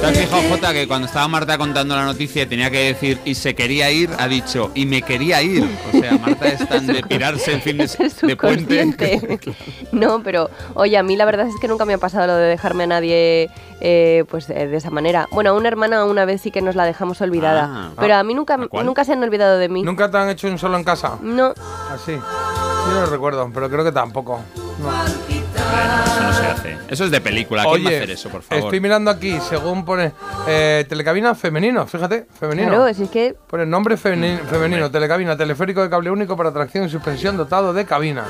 [0.00, 3.18] ¿Te has fijado, Jota, que cuando estaba Marta contando la noticia y tenía que decir
[3.24, 5.68] y se quería ir, ha dicho y me quería ir?
[5.92, 7.86] O sea, Marta es tan de pirarse el fin de,
[8.22, 8.84] de puente.
[8.84, 9.40] Subconsciente.
[9.92, 12.46] No, pero oye, a mí la verdad es que nunca me ha pasado lo de
[12.46, 15.26] dejarme a nadie eh, pues eh, de esa manera.
[15.32, 17.90] Bueno, a una hermana una vez sí que nos la dejamos olvidada, Ah.
[17.98, 19.82] pero a mí nunca, nunca se han olvidado de mí.
[19.82, 21.18] ¿Nunca te han hecho un solo en casa?
[21.22, 21.54] No.
[21.90, 22.12] Así.
[22.12, 24.40] Yo no lo recuerdo, pero creo que tampoco.
[24.78, 25.37] No.
[25.68, 26.78] Eso no se hace.
[26.88, 27.62] Eso es de película.
[27.64, 28.64] ¿Quién va a hacer eso, por favor?
[28.64, 30.12] Estoy mirando aquí, según pone
[30.46, 32.68] eh, telecabina femenino, fíjate, femenino.
[32.68, 36.84] Claro, si es que Pone nombre femeni- femenino, telecabina, teleférico de cable único para tracción
[36.84, 38.24] y suspensión dotado de cabina.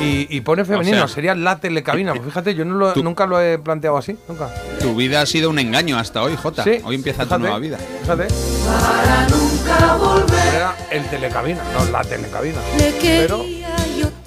[0.00, 2.12] Y, y pone femenino, sea, sería la telecabina.
[2.14, 4.48] Pues fíjate, yo no lo- nunca lo he planteado así, nunca.
[4.80, 6.64] Tu vida ha sido un engaño hasta hoy, Jota.
[6.64, 7.78] Sí, hoy empieza tu nueva vida.
[8.02, 8.26] Fíjate.
[8.66, 10.54] Para nunca volver.
[10.54, 12.58] Era el telecabina, no la telecabina.
[12.78, 13.44] Le Pero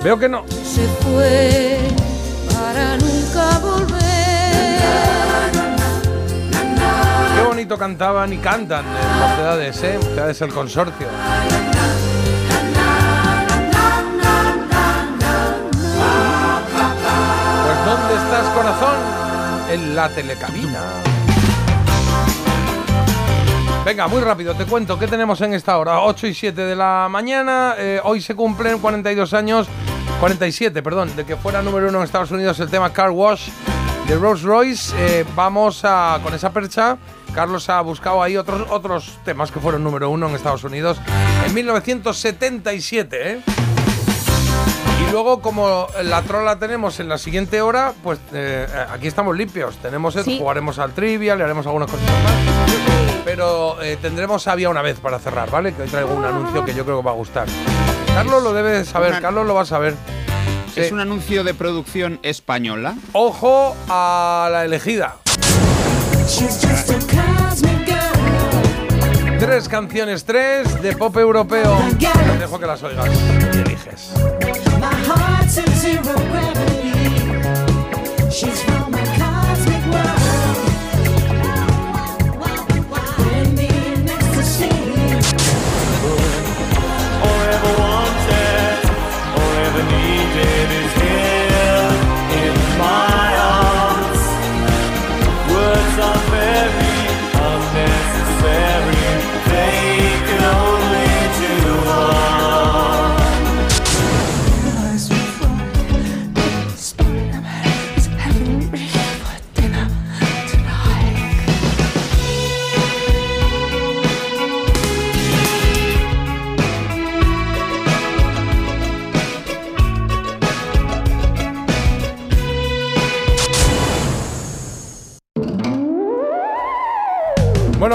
[0.04, 0.46] veo que no.
[0.48, 1.80] se fue
[2.60, 3.97] para nunca volver.
[7.36, 9.97] Qué bonito cantaban y cantan en Mocedades, ¿eh?
[9.97, 11.08] Mocedades el consorcio.
[17.64, 18.95] Pues ¿dónde estás, corazón?
[19.70, 20.82] En la telecabina.
[23.88, 26.01] Venga, muy rápido, te cuento qué tenemos en esta hora.
[26.01, 27.76] 8 y 7 de la mañana.
[27.78, 29.68] Eh, hoy se cumplen 42 años,
[30.20, 33.49] 47, perdón, de que fuera número uno en Estados Unidos el tema Car Wash
[34.07, 34.93] de Rolls Royce.
[34.97, 36.97] Eh, vamos a, con esa percha.
[37.36, 40.97] Carlos ha buscado ahí otros, otros temas que fueron número uno en Estados Unidos
[41.45, 43.41] en 1977, ¿eh?
[45.07, 49.78] Y luego, como la trola tenemos en la siguiente hora, pues eh, aquí estamos limpios.
[49.78, 50.39] Tenemos el- Sí.
[50.39, 52.34] jugaremos al trivia, le haremos algunas cosas más.
[53.24, 55.74] Pero tendremos Había una vez para cerrar, ¿vale?
[55.74, 57.45] Que hoy traigo un anuncio que yo creo que va a gustar.
[58.18, 59.93] Carlos lo debe de saber, Una- Carlos lo va a saber.
[60.76, 62.95] ¿Es un anuncio de producción española?
[63.13, 65.18] Ojo a la elegida.
[69.39, 71.77] Tres canciones, tres de pop europeo.
[71.99, 73.07] Te dejo que las oigas
[73.53, 74.11] y eliges.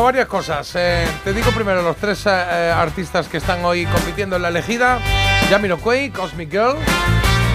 [0.02, 0.72] Bueno, varias cosas.
[0.74, 4.48] Eh, te digo primero los tres eh, eh, artistas que están hoy compitiendo en la
[4.48, 4.98] elegida.
[5.48, 6.74] Jamiroquai, Cosmic Girl,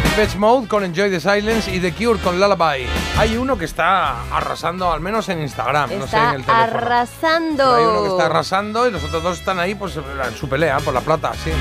[0.03, 2.88] Depeche Mode con Enjoy the Silence y The Cure con Lullaby.
[3.18, 6.64] Hay uno que está arrasando, al menos en Instagram, no sé está en el teléfono.
[6.64, 7.57] arrasando.
[7.57, 10.48] Pero hay uno que está arrasando y los otros dos están ahí pues, en su
[10.48, 11.52] pelea por la plata, sí.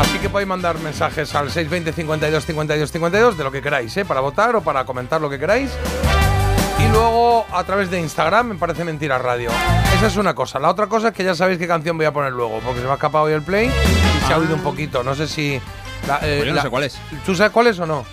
[0.00, 4.06] Así que podéis mandar mensajes al 620 52 52 52 de lo que queráis, ¿eh?
[4.06, 5.72] para votar o para comentar lo que queráis.
[6.78, 9.50] Y luego a través de Instagram me parece mentira radio.
[9.94, 10.58] Esa es una cosa.
[10.58, 12.84] La otra cosa es que ya sabéis qué canción voy a poner luego, porque se
[12.86, 15.02] me ha escapado hoy el play y se ha oído un poquito.
[15.02, 15.60] No sé si.
[16.06, 16.98] la- eh, Pues yo no la- sé cuál es.
[17.24, 18.04] ¿Tú sabes cuál es o no?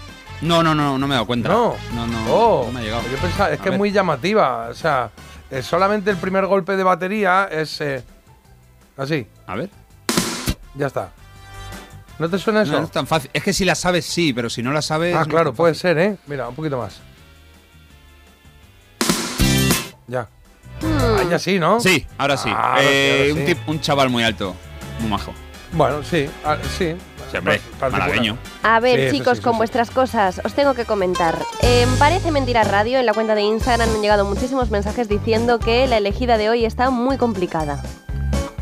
[0.41, 1.49] No, no, no, no me he dado cuenta.
[1.49, 1.76] No.
[1.94, 3.03] no, no, Oh, no me ha llegado.
[3.11, 4.68] Yo pensaba, es A que es muy llamativa.
[4.69, 5.10] O sea,
[5.52, 7.80] eh, solamente el primer golpe de batería es.
[7.81, 8.03] eh,
[8.98, 9.27] así.
[9.45, 9.69] A ver.
[10.76, 11.10] Ya está.
[12.18, 12.72] ¿No te suena eso?
[12.73, 13.30] No, no es tan fácil.
[13.34, 15.15] Es que si la sabes, sí, pero si no la sabes.
[15.15, 16.15] ah, claro, puede ser, ¿eh?
[16.27, 16.99] Mira, un poquito más.
[20.14, 20.27] Ya.
[20.84, 21.80] Ah, ya sí, ¿no?
[21.80, 22.49] Sí, ahora sí.
[22.53, 23.53] Ah, ahora sí, Eh, ahora un, sí.
[23.53, 24.53] tip- un chaval muy alto,
[24.99, 25.34] muy majo.
[25.72, 26.95] Bueno, sí, ah, sí.
[27.34, 27.91] Particular.
[27.91, 28.38] malagueño.
[28.61, 29.57] A ver, Sí, chicos, sí, con sí.
[29.57, 31.35] vuestras cosas, os tengo que comentar.
[31.64, 35.88] En Parece Mentira Radio, en la cuenta de Instagram, han llegado muchísimos mensajes diciendo que
[35.88, 37.81] la elegida de hoy está muy complicada.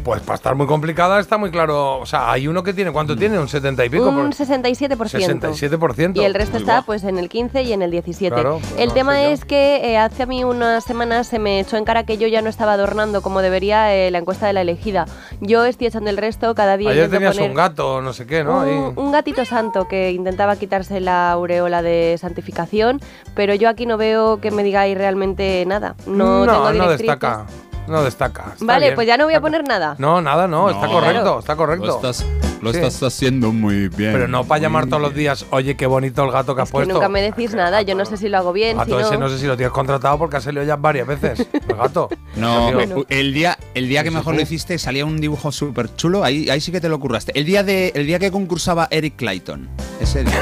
[0.03, 1.99] Pues para estar muy complicada está muy claro.
[1.99, 3.37] O sea, hay uno que tiene, ¿cuánto tiene?
[3.37, 4.09] Un 70 y pico.
[4.09, 4.97] Un por- 67%.
[4.97, 6.15] 67%.
[6.21, 8.33] Y el resto Muy está pues en el 15 y en el 17.
[8.33, 11.59] Claro, pues el no tema es que eh, hace a mí unas semanas se me
[11.59, 14.53] echó en cara que yo ya no estaba adornando como debería eh, la encuesta de
[14.53, 15.05] la elegida.
[15.39, 16.89] Yo estoy echando el resto cada día.
[16.89, 18.61] Ayer tenías poner un gato, no sé qué, ¿no?
[18.61, 22.99] un, un gatito santo que intentaba quitarse la aureola de santificación,
[23.35, 25.95] pero yo aquí no veo que me digáis realmente nada.
[26.05, 27.45] No, tengo no destaca.
[27.91, 28.51] No destaca.
[28.53, 28.95] está Vale, bien.
[28.95, 29.95] pues ya no voy a poner nada.
[29.97, 30.93] No, nada, no, está No.
[30.93, 31.39] correcto, Claro.
[31.39, 31.85] está correcto.
[31.87, 32.25] Lo estás,
[32.61, 32.77] lo Sí.
[32.79, 34.13] estás haciendo muy bien.
[34.13, 36.73] Pero no para llamar todos los días, oye, qué bonito el gato que has Que
[36.73, 36.93] puesto.
[36.93, 39.07] nunca me decís nada, yo no sé si lo hago bien, El si gato no...
[39.07, 41.45] ese no sé si lo tienes contratado porque has salido ya varias veces.
[41.67, 42.07] El gato.
[42.37, 46.23] No, eh, el día, el día que mejor lo hiciste salía un dibujo súper chulo,
[46.23, 47.37] ahí, ahí sí que te lo curraste.
[47.37, 49.69] El día, de, el día que concursaba Eric Clayton,
[49.99, 50.33] ese día.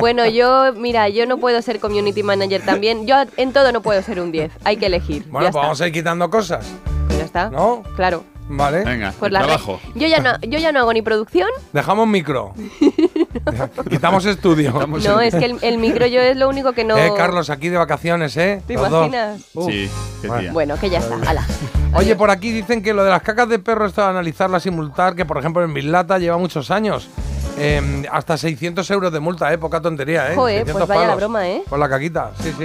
[0.00, 3.06] Bueno, yo, mira, yo no puedo ser community manager también.
[3.06, 4.50] Yo en todo no puedo ser un 10.
[4.64, 5.24] Hay que elegir.
[5.30, 5.60] Bueno, ya pues está.
[5.60, 6.66] vamos a ir quitando cosas.
[7.06, 7.48] Pues ya está.
[7.50, 7.82] ¿No?
[7.96, 8.24] Claro.
[8.52, 8.82] Vale.
[8.84, 9.78] Venga, Pues la trabajo.
[9.94, 11.48] yo ya no, yo ya no hago ni producción.
[11.72, 12.52] Dejamos micro.
[13.88, 14.72] Quitamos estudio.
[14.88, 16.96] No, es que el, el micro yo es lo único que no.
[16.98, 18.60] Eh, Carlos, aquí de vacaciones, ¿eh?
[18.66, 19.40] ¿Te Los imaginas?
[19.66, 19.88] Sí,
[20.20, 20.42] qué Bueno.
[20.42, 20.52] tía.
[20.52, 21.16] Bueno, que ya está.
[21.30, 21.46] Ala.
[21.94, 24.70] Oye, por aquí dicen que lo de las cacas de perro esto de analizarlas y
[24.72, 27.08] multar, que por ejemplo en Bislata lleva muchos años.
[27.56, 29.58] Eh, hasta 600 euros de multa, ¿eh?
[29.58, 30.34] Poca tontería, ¿eh?
[30.34, 31.62] Joder, 600 pues vaya la broma, ¿eh?
[31.68, 32.64] Por la caquita, sí, sí.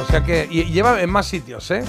[0.00, 0.48] O sea que.
[0.50, 1.82] Y, y lleva en más sitios, ¿eh?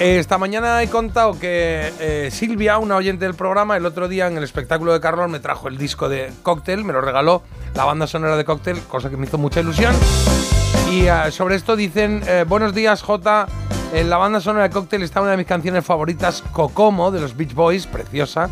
[0.00, 4.36] Esta mañana he contado que eh, Silvia, una oyente del programa, el otro día en
[4.36, 7.42] el espectáculo de Carlos me trajo el disco de Cocktail, me lo regaló
[7.74, 9.92] la banda sonora de Cocktail, cosa que me hizo mucha ilusión.
[10.88, 13.48] Y eh, sobre esto dicen, eh, buenos días Jota,
[13.92, 17.36] en la banda sonora de Cocktail está una de mis canciones favoritas, Kokomo, de los
[17.36, 18.48] Beach Boys, preciosa.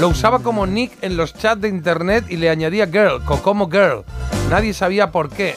[0.00, 4.02] Lo usaba como nick en los chats de internet y le añadía girl, Kokomo girl.
[4.50, 5.54] Nadie sabía por qué.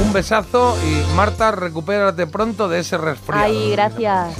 [0.00, 3.44] Un besazo y Marta, recupérate pronto de ese resfriado.
[3.44, 4.36] Ay, gracias.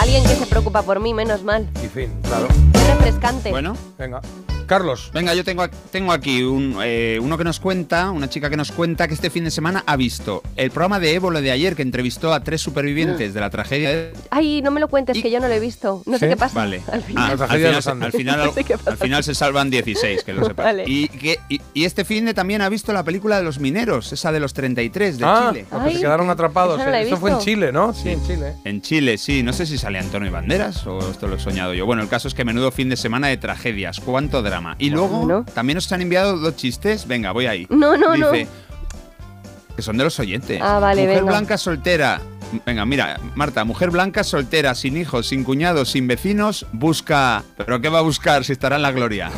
[0.00, 1.68] Alguien que se preocupa por mí, menos mal.
[1.82, 2.48] Y fin, claro.
[2.74, 3.50] Es refrescante.
[3.50, 4.20] Bueno, Venga.
[4.66, 5.10] Carlos.
[5.12, 8.72] venga, yo tengo, tengo aquí un, eh, uno que nos cuenta, una chica que nos
[8.72, 11.82] cuenta que este fin de semana ha visto el programa de Ébola de ayer que
[11.82, 14.12] entrevistó a tres supervivientes de la tragedia de...
[14.30, 16.02] Ay, no me lo cuentes, que yo no lo he visto.
[16.06, 16.54] No sé qué pasa.
[16.54, 16.82] Vale.
[16.92, 17.36] Al final.
[17.40, 18.04] Ah, al, se- Andes.
[18.06, 18.90] al final- No sé qué pasa.
[18.90, 20.66] al final se salvan 16, que lo sepas.
[20.66, 20.84] Vale.
[20.86, 24.12] Y, que, y, y este fin de también ha visto la película de los mineros,
[24.12, 25.66] esa de los 33 de ah, Chile.
[25.70, 26.78] porque se quedaron atrapados.
[26.78, 27.38] no he Eso fue en.
[27.38, 27.92] Chile, ¿no?
[27.94, 28.52] Sí, en Chile.
[28.64, 29.42] En Chile, sí.
[29.42, 31.86] No sé si sale Antonio Banderas o esto lo he soñado yo.
[31.86, 34.00] Bueno, el caso es que menudo fin de semana de tragedias.
[34.00, 34.55] Cuánto drama.
[34.78, 37.06] Y luego también nos han enviado dos chistes.
[37.06, 37.66] Venga, voy ahí.
[37.70, 39.76] No, no, Dice, no.
[39.76, 40.60] Que son de los oyentes.
[40.62, 41.32] Ah, vale, Mujer venga.
[41.32, 42.20] blanca soltera.
[42.64, 47.42] Venga, mira, Marta, mujer blanca soltera, sin hijos, sin cuñados, sin vecinos, busca.
[47.56, 49.30] ¿Pero qué va a buscar si estará en la gloria?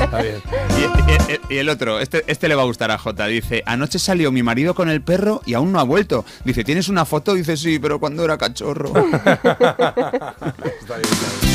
[0.00, 0.36] Está bien.
[0.78, 3.26] Y, y- y el otro, este, este le va a gustar a Jota.
[3.26, 6.24] Dice, anoche salió mi marido con el perro y aún no ha vuelto.
[6.44, 7.34] Dice, ¿tienes una foto?
[7.34, 8.92] Dice, sí, pero cuando era cachorro.
[8.96, 9.36] Está
[9.66, 10.96] bien, está
[11.42, 11.51] bien.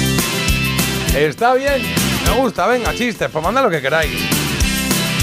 [1.16, 1.82] Está bien.
[2.26, 4.12] Me gusta, venga, chistes, pues manda lo que queráis.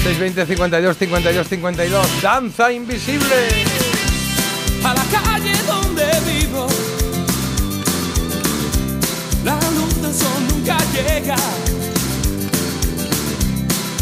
[0.03, 2.21] 620 52 52 52.
[2.21, 3.35] Danza invisible.
[4.83, 6.67] a la calle donde vivo.
[9.43, 11.35] La luz del sol nunca llega.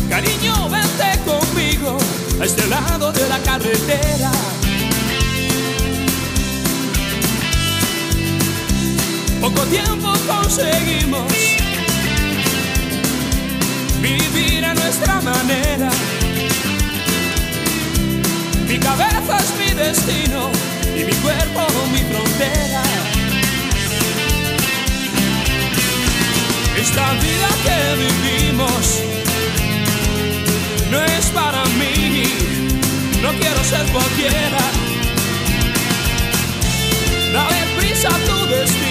[0.09, 1.97] Cariño, vente conmigo
[2.41, 4.31] a este lado de la carretera.
[9.39, 11.31] Poco tiempo conseguimos
[14.03, 15.89] vivir a nuestra manera.
[18.67, 20.49] Mi cabeza es mi destino
[20.95, 21.61] y mi cuerpo
[21.93, 22.83] mi frontera.
[26.77, 28.83] Esta vida que vivimos
[30.91, 32.25] no es para mí,
[33.21, 34.63] no quiero ser cualquiera.
[37.31, 38.82] Dale prisa a tu destino,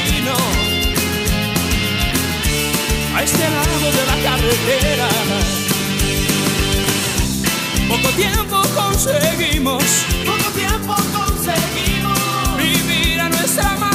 [3.22, 5.08] a este lado de la carretera.
[7.88, 9.84] Poco tiempo conseguimos,
[10.26, 12.18] poco tiempo conseguimos
[12.58, 13.91] vivir a nuestra manera,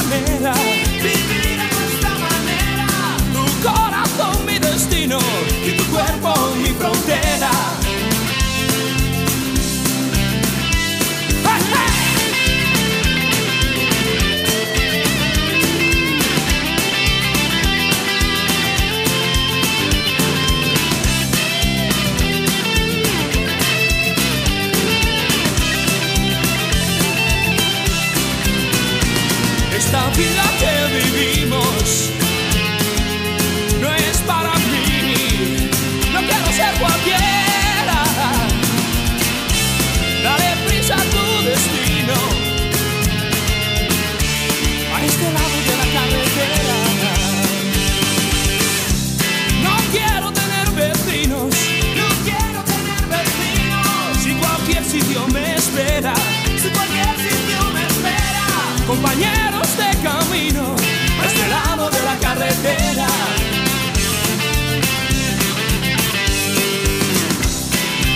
[58.88, 60.74] compañeros de camino,
[61.20, 63.06] a este lado de la carretera.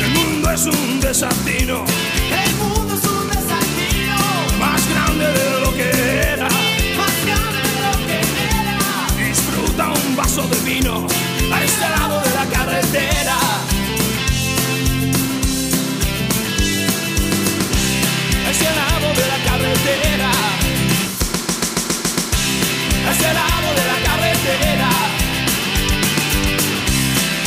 [0.03, 1.85] El mundo es un desatino.
[2.47, 4.17] El mundo es un desatino.
[4.59, 5.91] Más grande de lo que
[6.33, 6.49] era.
[6.97, 8.19] Más grande de lo que
[8.63, 9.29] era.
[9.29, 11.07] Disfruta un vaso de vino,
[11.53, 12.22] a este lado
[23.23, 24.91] este lado de la carretera.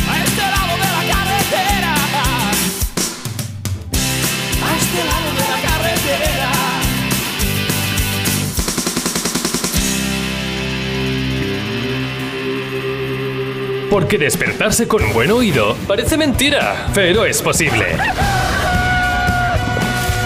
[0.09, 1.93] A este lado de la carretera.
[4.63, 6.51] A este lado de la carretera.
[13.89, 17.97] Porque despertarse con un buen oído parece mentira, pero es posible.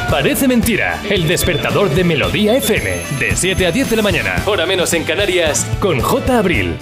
[0.09, 4.65] Parece mentira, el despertador de Melodía FM, de 7 a 10 de la mañana, hora
[4.65, 6.39] menos en Canarias, con J.
[6.39, 6.75] Abril.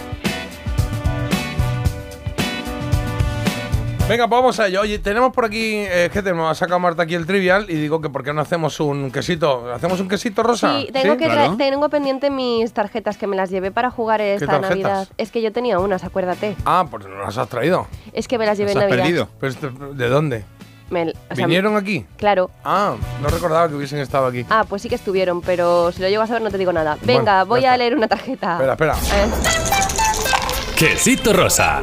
[4.07, 4.79] Venga, pues vamos a ello.
[4.79, 7.99] Oye, tenemos por aquí, eh, que tenemos, ha sacado Marta aquí el trivial y digo
[7.99, 9.73] que por qué no hacemos un quesito.
[9.73, 10.79] ¿Hacemos un quesito rosa?
[10.79, 11.27] Sí, tengo, que
[11.57, 14.59] tengo pendiente mis tarjetas que me las llevé para jugar esta?
[14.59, 15.09] Navidad.
[15.17, 16.55] Es que yo tenía unas, acuérdate.
[16.63, 17.87] Ah, pues no las has traído.
[18.13, 19.27] Es que me las llevé en Navidad.
[19.41, 19.53] Pero
[19.93, 20.45] ¿De dónde?
[20.89, 22.05] Me- o sea, ¿Vinieron aquí?
[22.17, 22.49] Claro.
[22.63, 24.45] Ah, no recordaba que hubiesen estado aquí.
[24.49, 26.97] Ah, pues sí que estuvieron, pero si lo llego a saber no te digo nada.
[27.01, 28.53] Venga, voy a leer una tarjeta.
[28.53, 28.95] Espera, espera.
[29.15, 29.29] Eh,
[30.77, 31.81] Quesito rosa.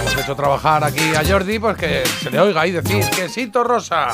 [0.00, 4.08] Hemos hecho trabajar aquí a Jordi, pues que se le oiga ahí decir quesito rosa.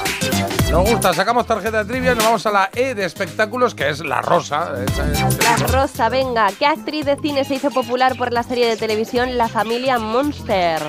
[0.71, 3.89] Nos gusta, sacamos tarjeta de trivia y nos vamos a la E de espectáculos, que
[3.91, 4.73] es la rosa.
[4.87, 6.49] Esa es- La Rosa, venga.
[6.59, 10.81] ¿Qué actriz de cine se hizo popular por la serie de televisión La familia Monster?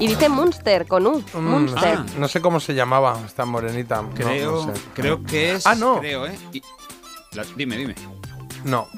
[0.00, 1.22] Y dice Monster con U.
[1.34, 1.94] Mm, Monster.
[1.98, 4.02] ah, no sé cómo se llamaba esta morenita.
[4.02, 4.80] no, Creo, no sé.
[4.94, 5.66] creo que es.
[5.66, 6.00] Ah, no.
[6.00, 6.36] Creo, ¿eh?
[6.52, 6.62] Y-
[7.32, 7.94] la- dime, dime.
[8.64, 8.88] No.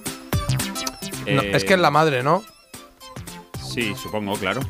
[1.26, 2.42] No, Eh, es que es la madre, ¿no?
[3.62, 4.60] Sí, supongo, claro.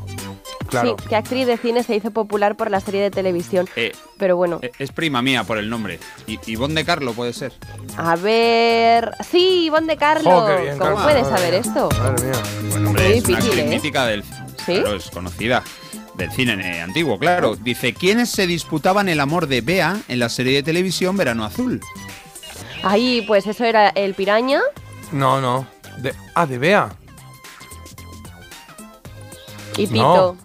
[0.68, 0.96] Claro.
[0.98, 3.68] Sí, ¿qué actriz de cine se hizo popular por la serie de televisión?
[3.76, 5.98] Eh, Pero bueno, eh, es prima mía por el nombre.
[6.26, 7.52] Y Ivonne de Carlo puede ser.
[7.98, 9.10] a ver.
[9.30, 10.46] Sí, Ivonne de Carlo.
[10.46, 11.60] Qué bien, ¿Cómo puedes madre saber mía.
[11.60, 11.88] esto?
[11.98, 12.42] Madre mía.
[12.70, 13.68] Bueno, hombre, Muy es una difícil, actriz ¿eh?
[13.68, 14.24] mítica del.
[14.64, 14.80] ¿Sí?
[14.80, 15.62] Claro, es conocida.
[16.14, 17.56] Del cine antiguo, claro.
[17.56, 21.80] Dice: ¿Quiénes se disputaban el amor de Bea en la serie de televisión Verano Azul?
[22.82, 24.60] Ahí, pues eso era el piraña.
[25.10, 25.66] No, no.
[25.98, 26.90] De, ah, de Bea.
[29.76, 30.36] Y Tito.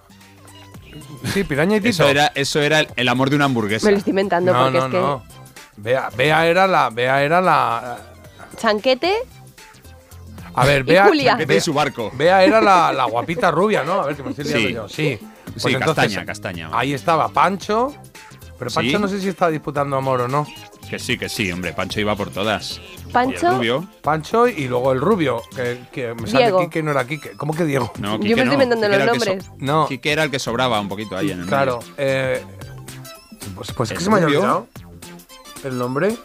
[1.33, 1.89] Sí, piraña y Tito.
[1.89, 3.85] Eso era, eso era el, el amor de una hamburguesa.
[3.87, 4.97] Me lo estoy inventando no, porque no, es que.
[4.99, 5.23] no.
[5.77, 6.89] Bea, Bea era la.
[6.89, 7.97] Bea era la.
[8.55, 9.13] Chanquete.
[10.55, 11.05] A ver, Y Bea.
[11.07, 11.31] Julia.
[11.31, 12.11] Chanquete y su barco.
[12.15, 14.01] Bea era la, la guapita rubia, ¿no?
[14.01, 15.13] A ver, que me estoy liando Sí.
[15.13, 15.19] yo.
[15.19, 15.27] Sí.
[15.51, 16.69] Pues Sí, entonces, castaña, castaña.
[16.73, 17.93] Ahí estaba Pancho.
[18.59, 18.97] Pero Pancho Sí.
[19.01, 20.47] no sé si está disputando amor o no.
[20.89, 21.73] Que sí, que sí, hombre.
[21.73, 22.79] Pancho iba por todas.
[23.11, 23.47] Pancho.
[23.47, 23.87] Y rubio.
[24.01, 26.59] Pancho y luego el rubio, que, que me sale Diego.
[26.61, 27.31] Quique y no era Quique.
[27.37, 27.91] ¿Cómo que Diego?
[27.99, 28.53] No, Yo me estoy no.
[28.53, 29.45] inventando Quique los nombres.
[29.45, 29.87] so- No.
[29.87, 31.79] Quique era el que sobraba un poquito ahí en el Claro.
[31.97, 32.43] Eh,
[33.55, 34.67] pues pues es que ¿El se me ha olvidado.
[35.63, 36.15] ¿El nombre?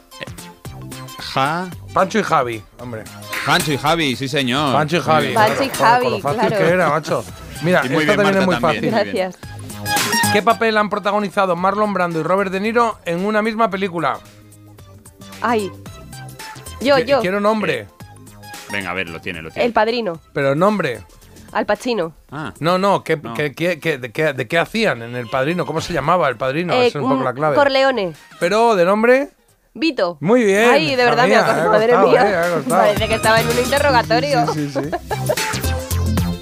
[1.19, 1.69] Ja.
[1.95, 3.05] Pancho y Javi, hombre.
[3.47, 4.73] Pancho y Javi, sí, señor.
[4.73, 5.33] Pancho y Javi.
[5.35, 6.57] Pancho y Claro, Javi, con lo fácil claro.
[6.59, 7.25] que era, macho.
[7.63, 8.91] Mira, Y muy esta bien, también es muy Marta, fácil.
[8.91, 9.13] también.
[9.15, 9.31] Bien.
[9.33, 10.33] Gracias.
[10.33, 14.19] ¿Qué papel han protagonizado Marlon Brando y Robert De Niro en una misma película?
[15.41, 15.71] Ay.
[16.81, 17.21] Yo, yo.
[17.21, 17.87] Quiero nombre.
[18.71, 19.67] Venga, a ver, lo tiene, lo tiene.
[19.67, 20.21] El padrino.
[20.33, 21.01] Pero nombre.
[21.53, 22.15] Al Pacino.
[22.31, 23.35] Ah, No, no, ¿qué, No.
[23.35, 25.67] qué- qué- qué- de, qué, de qué hacían en El Padrino?
[25.67, 26.73] ¿Cómo se llamaba El Padrino?
[26.73, 27.55] Eh, Esa es un poco la clave.
[27.57, 28.15] Corleone.
[28.41, 29.29] Pero de nombre,
[29.75, 30.17] Vito.
[30.21, 30.71] muy bien.
[30.71, 31.63] Ay, de verdad me Sabía, acuerdo.
[31.69, 32.31] ha Madre costado, mía.
[32.31, 32.83] eh, ha costado.
[32.83, 34.47] Parece que estaba en un interrogatorio.
[34.55, 34.91] Sí, sí, sí.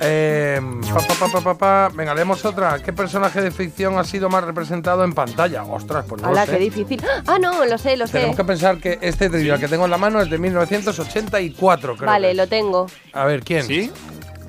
[0.02, 0.60] Eh,
[0.92, 1.88] pa, pa, pa, pa, pa, pa.
[1.94, 2.82] Venga, leemos otra.
[2.82, 5.62] ¿Qué personaje de ficción ha sido más representado en pantalla?
[5.64, 6.50] Ostras, pues no sé.
[6.50, 7.04] qué difícil.
[7.26, 8.14] Ah, no, lo sé, lo sé.
[8.14, 12.06] Tenemos que pensar que este trivial que tengo en la mano es de 1984, creo.
[12.06, 12.86] Vale, lo tengo.
[13.12, 13.64] A ver, ¿quién?
[13.64, 13.92] ¿Sí?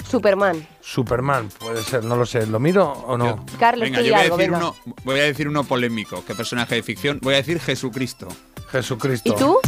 [0.10, 0.68] Superman.
[0.82, 2.46] Superman, puede ser, no lo sé.
[2.48, 3.46] ¿Lo miro o no?
[3.60, 4.58] Carlos, Venga, yo voy a, decir venga.
[4.58, 6.24] uno, voy a decir uno polémico.
[6.26, 7.20] ¿Qué personaje de ficción?
[7.22, 8.28] Voy a decir Jesucristo.
[8.72, 9.34] Jesucristo.
[9.34, 9.60] ¿Y tú?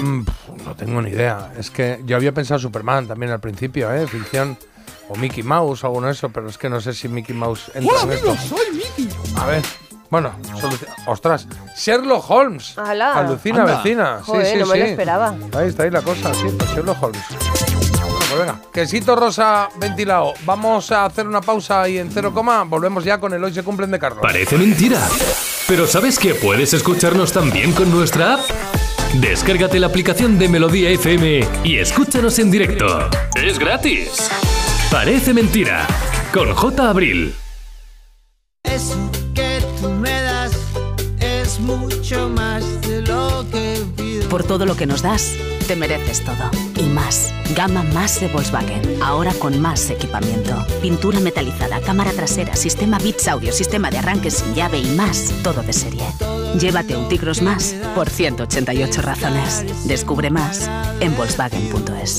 [0.00, 0.24] Mm,
[0.64, 1.52] no tengo ni idea.
[1.58, 4.06] Es que yo había pensado Superman también al principio, ¿eh?
[4.06, 4.58] Ficción.
[5.12, 7.70] O Mickey Mouse o alguno de eso, pero es que no sé si Mickey Mouse
[7.74, 8.34] entra en esto.
[8.48, 9.08] soy Mickey!
[9.36, 9.62] A ver.
[10.10, 10.32] Bueno,
[11.06, 12.76] ostras, Sherlock Holmes.
[12.78, 13.14] ¡Hala!
[13.14, 13.76] Alucina, Anda.
[13.82, 14.18] vecina.
[14.18, 14.90] Sí, Joder, sí, no me lo sí.
[14.90, 15.34] esperaba.
[15.56, 17.22] Ahí está ahí la cosa, sí, pues Sherlock Holmes.
[17.30, 20.34] Bueno, pues venga, quesito rosa ventilado.
[20.44, 23.62] Vamos a hacer una pausa y en cero coma volvemos ya con el hoy se
[23.62, 24.20] cumplen de Carlos.
[24.22, 25.00] Parece mentira.
[25.68, 28.40] Pero ¿sabes que puedes escucharnos también con nuestra app?
[29.14, 33.08] Descárgate la aplicación de Melodía FM y escúchanos en directo.
[33.34, 34.28] Es gratis.
[34.92, 35.86] Parece mentira.
[36.34, 36.90] Con J.
[36.90, 37.34] Abril.
[38.62, 40.52] Eso que tú me das
[41.18, 44.28] es mucho más de lo que pido.
[44.28, 45.34] por todo lo que nos das.
[45.66, 46.50] Te mereces todo.
[46.76, 47.32] Y más.
[47.56, 49.02] Gama más de Volkswagen.
[49.02, 50.62] Ahora con más equipamiento.
[50.82, 55.32] Pintura metalizada, cámara trasera, sistema Bits Audio, sistema de arranque sin llave y más.
[55.42, 56.04] Todo de serie.
[56.60, 59.64] Llévate un Tigros más por 188 razones.
[59.86, 60.70] Descubre más
[61.00, 62.18] en Volkswagen.es.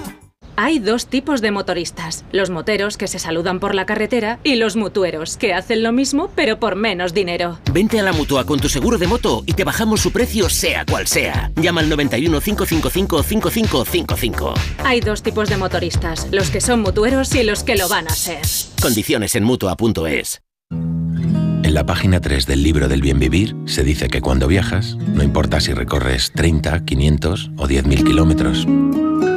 [0.55, 4.75] Hay dos tipos de motoristas, los moteros que se saludan por la carretera y los
[4.75, 7.59] mutueros que hacen lo mismo pero por menos dinero.
[7.71, 10.85] Vente a la mutua con tu seguro de moto y te bajamos su precio sea
[10.85, 11.51] cual sea.
[11.55, 14.53] Llama al 91 555 5555.
[14.83, 18.11] Hay dos tipos de motoristas, los que son mutueros y los que lo van a
[18.11, 18.41] ser.
[18.81, 20.41] Condiciones en mutua.es.
[20.69, 25.23] En la página 3 del libro del bien vivir se dice que cuando viajas, no
[25.23, 28.67] importa si recorres 30, 500 o 10.000 kilómetros,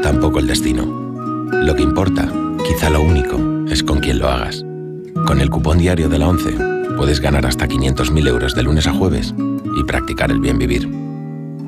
[0.03, 1.04] tampoco el destino.
[1.53, 2.31] Lo que importa,
[2.66, 3.39] quizá lo único,
[3.69, 4.65] es con quién lo hagas.
[5.27, 6.57] Con el cupón diario de la 11
[6.97, 9.35] puedes ganar hasta 500.000 euros de lunes a jueves
[9.79, 10.89] y practicar el bien vivir.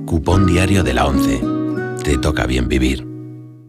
[0.07, 1.43] Cupón diario de la 11.
[2.03, 3.07] Te toca bien vivir.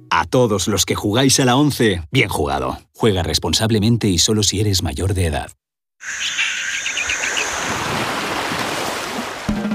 [0.10, 2.78] A todos los que jugáis a la 11, bien jugado.
[2.94, 5.52] Juega responsablemente y solo si eres mayor de edad.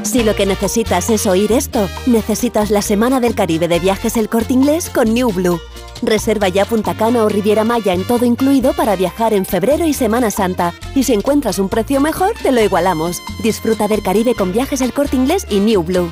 [0.03, 4.29] Si lo que necesitas es oír esto, necesitas la Semana del Caribe de Viajes El
[4.29, 5.61] Corte Inglés con New Blue.
[6.03, 9.95] Reserva ya Punta Cana o Riviera Maya en todo incluido para viajar en febrero y
[9.95, 10.75] Semana Santa.
[10.95, 13.23] Y si encuentras un precio mejor, te lo igualamos.
[13.43, 16.11] Disfruta del Caribe con Viajes El Corte Inglés y New Blue.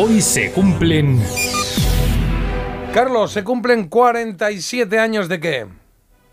[0.00, 1.20] Hoy se cumplen...
[2.94, 5.66] Carlos, se cumplen 47 años de qué?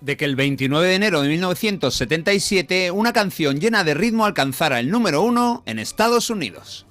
[0.01, 4.91] de que el 29 de enero de 1977 una canción llena de ritmo alcanzara el
[4.91, 6.85] número uno en Estados Unidos.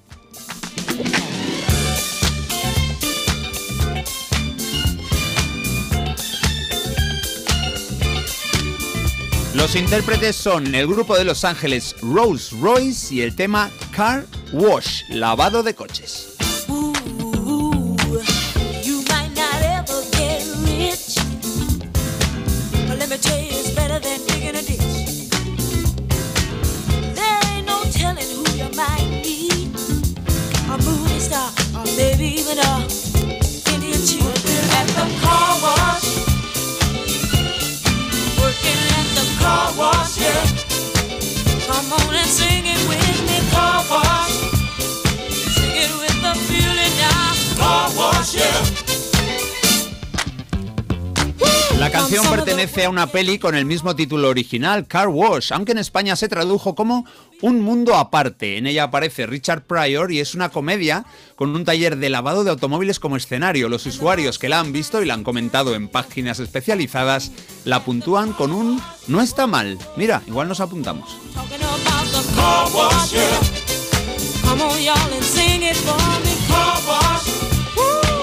[9.54, 15.02] Los intérpretes son el grupo de Los Ángeles Rolls Royce y el tema Car Wash,
[15.08, 16.33] lavado de coches.
[23.14, 25.30] Secretary is better than digging a ditch.
[27.14, 29.70] There ain't no telling who you might be.
[30.66, 32.72] A movie star, or maybe even a
[33.70, 34.26] Indian chief
[34.74, 36.10] at the car wash.
[38.42, 40.42] Working at the car wash, yeah.
[41.68, 44.34] Come on and sing it with me, car wash.
[45.54, 47.62] Sing it with the feeling now.
[47.62, 48.83] Car wash, yeah.
[51.78, 55.78] La canción pertenece a una peli con el mismo título original, Car Wash, aunque en
[55.78, 57.04] España se tradujo como
[57.42, 58.56] Un mundo aparte.
[58.56, 61.04] En ella aparece Richard Pryor y es una comedia
[61.36, 63.68] con un taller de lavado de automóviles como escenario.
[63.68, 67.32] Los usuarios que la han visto y la han comentado en páginas especializadas
[67.64, 69.78] la puntúan con un no está mal.
[69.96, 71.16] Mira, igual nos apuntamos.
[72.36, 73.64] Car wash, yeah.
[74.42, 74.78] Come on,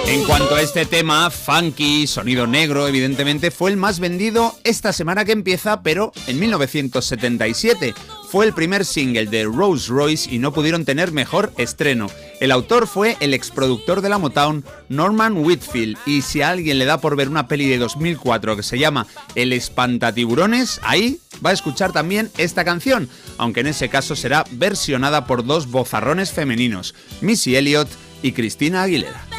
[0.07, 5.23] En cuanto a este tema, funky, sonido negro, evidentemente fue el más vendido esta semana
[5.23, 7.93] que empieza, pero en 1977.
[8.29, 12.07] Fue el primer single de Rolls Royce y no pudieron tener mejor estreno.
[12.39, 16.85] El autor fue el exproductor de la Motown, Norman Whitfield, y si a alguien le
[16.85, 21.53] da por ver una peli de 2004 que se llama El espantatiburones, ahí va a
[21.53, 27.55] escuchar también esta canción, aunque en ese caso será versionada por dos bozarrones femeninos, Missy
[27.55, 27.89] Elliott
[28.23, 29.30] y Cristina Aguilera.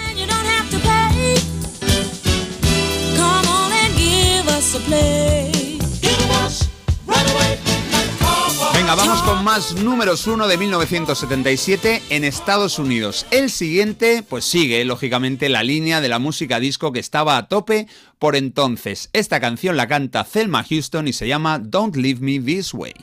[8.94, 13.24] Vamos con más números uno de 1977 en Estados Unidos.
[13.30, 17.86] El siguiente, pues sigue, lógicamente, la línea de la música disco que estaba a tope
[18.18, 19.08] por entonces.
[19.14, 22.94] Esta canción la canta Thelma Houston y se llama Don't Leave Me This Way.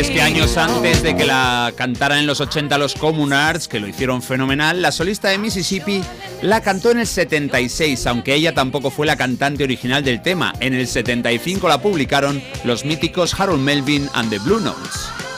[0.00, 3.86] Es que años antes de que la cantaran en los 80 los Communards, que lo
[3.86, 6.02] hicieron fenomenal, la solista de Mississippi
[6.40, 10.54] la cantó en el 76, aunque ella tampoco fue la cantante original del tema.
[10.60, 15.29] En el 75 la publicaron los míticos Harold Melvin and the Blue Notes.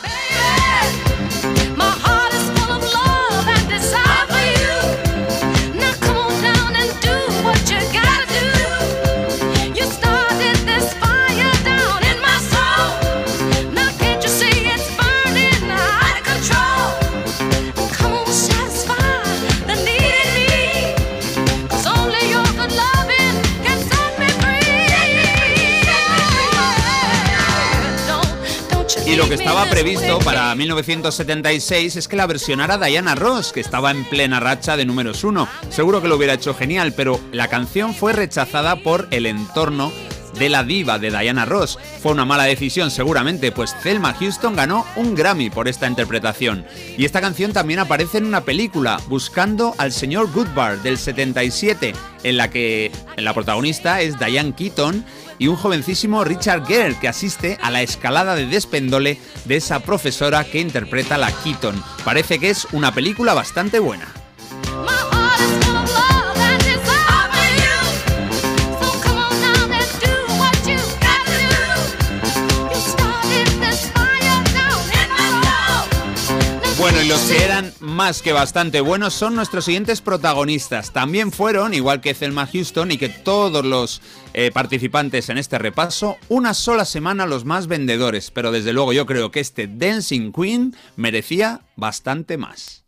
[29.12, 33.90] Y lo que estaba previsto para 1976 es que la versionara Diana Ross, que estaba
[33.90, 35.50] en plena racha de números uno.
[35.68, 39.92] Seguro que lo hubiera hecho genial, pero la canción fue rechazada por el entorno
[40.38, 41.78] de la diva de Diana Ross.
[42.00, 46.64] Fue una mala decisión seguramente, pues Thelma Houston ganó un Grammy por esta interpretación.
[46.96, 52.36] Y esta canción también aparece en una película, Buscando al señor Goodbar, del 77, en
[52.38, 55.04] la que la protagonista es Diane Keaton
[55.38, 60.44] y un jovencísimo Richard Gere que asiste a la escalada de despendole de esa profesora
[60.44, 61.82] que interpreta la Keaton.
[62.04, 64.08] Parece que es una película bastante buena.
[76.92, 80.92] Bueno, y los que eran más que bastante buenos son nuestros siguientes protagonistas.
[80.92, 84.02] También fueron, igual que Thelma Houston y que todos los
[84.34, 88.30] eh, participantes en este repaso, una sola semana los más vendedores.
[88.30, 92.84] Pero desde luego yo creo que este Dancing Queen merecía bastante más.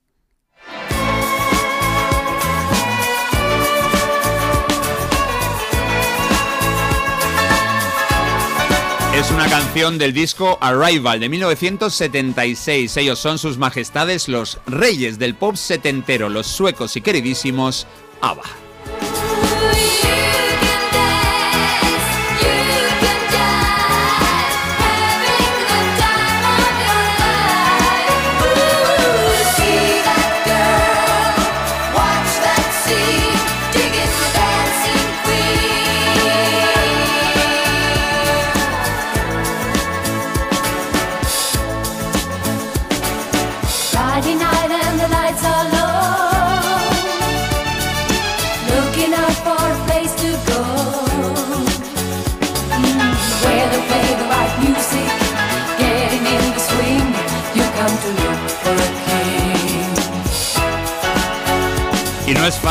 [9.14, 12.96] Es una canción del disco Arrival de 1976.
[12.96, 17.86] Ellos son sus majestades los reyes del pop setentero, los suecos y queridísimos
[18.20, 18.42] ABBA.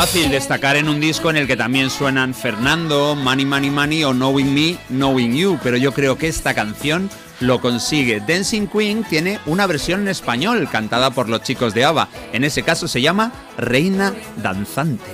[0.06, 4.12] Fácil destacar en un disco en el que también suenan Fernando, Money Money Money o
[4.12, 7.08] Knowing Me, Knowing You, pero yo creo que esta canción
[7.40, 8.20] lo consigue.
[8.20, 12.10] Dancing Queen tiene una versión en español cantada por los chicos de ABBA.
[12.34, 14.12] En ese caso se llama Reina
[14.42, 15.10] Danzante.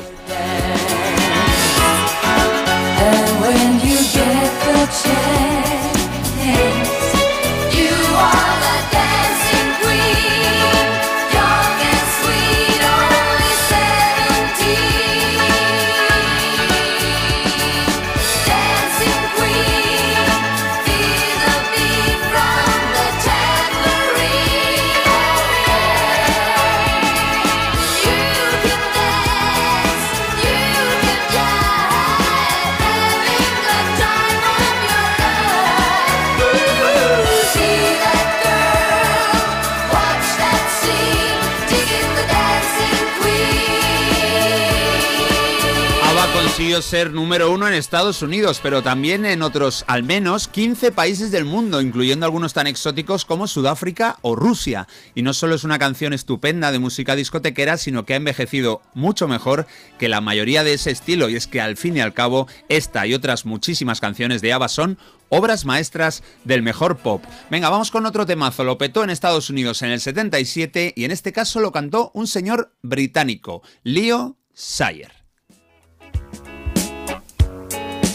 [46.82, 51.44] Ser número uno en Estados Unidos, pero también en otros al menos 15 países del
[51.44, 54.86] mundo, incluyendo algunos tan exóticos como Sudáfrica o Rusia.
[55.14, 59.28] Y no solo es una canción estupenda de música discotequera, sino que ha envejecido mucho
[59.28, 59.66] mejor
[59.98, 61.28] que la mayoría de ese estilo.
[61.28, 64.68] Y es que al fin y al cabo, esta y otras muchísimas canciones de ABBA
[64.68, 64.98] son
[65.28, 67.24] obras maestras del mejor pop.
[67.50, 68.64] Venga, vamos con otro temazo.
[68.64, 72.26] Lo petó en Estados Unidos en el 77 y en este caso lo cantó un
[72.26, 75.19] señor británico, Leo Sayer.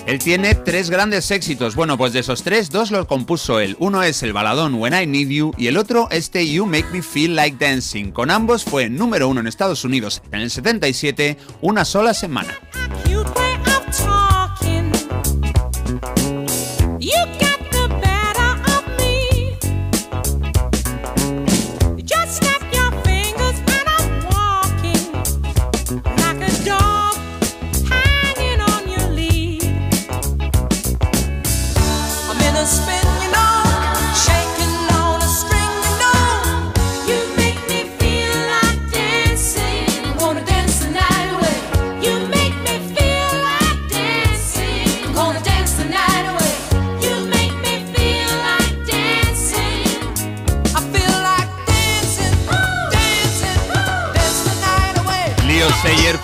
[0.06, 1.76] Él tiene tres grandes éxitos.
[1.76, 3.76] Bueno, pues de esos tres, dos los compuso él.
[3.80, 7.02] Uno es el baladón When I Need You y el otro este You Make Me
[7.02, 8.12] Feel Like Dancing.
[8.12, 12.54] Con ambos fue número uno en Estados Unidos en el 77, una sola semana.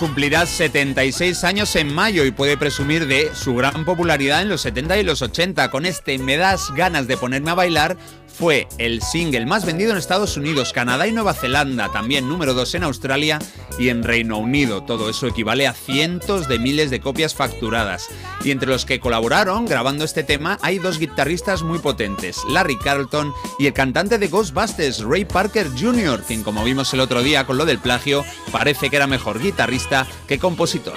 [0.02, 4.98] Cumplirá 76 años en mayo y puede presumir de su gran popularidad en los 70
[4.98, 5.70] y los 80.
[5.70, 7.96] Con este Me das ganas de ponerme a bailar
[8.42, 12.74] fue el single más vendido en Estados Unidos, Canadá y Nueva Zelanda, también número 2
[12.74, 13.38] en Australia
[13.78, 14.82] y en Reino Unido.
[14.82, 18.08] Todo eso equivale a cientos de miles de copias facturadas.
[18.42, 23.32] Y entre los que colaboraron grabando este tema hay dos guitarristas muy potentes, Larry Carlton
[23.60, 27.58] y el cantante de Ghostbusters, Ray Parker Jr., quien como vimos el otro día con
[27.58, 30.96] lo del plagio, parece que era mejor guitarrista que compositor.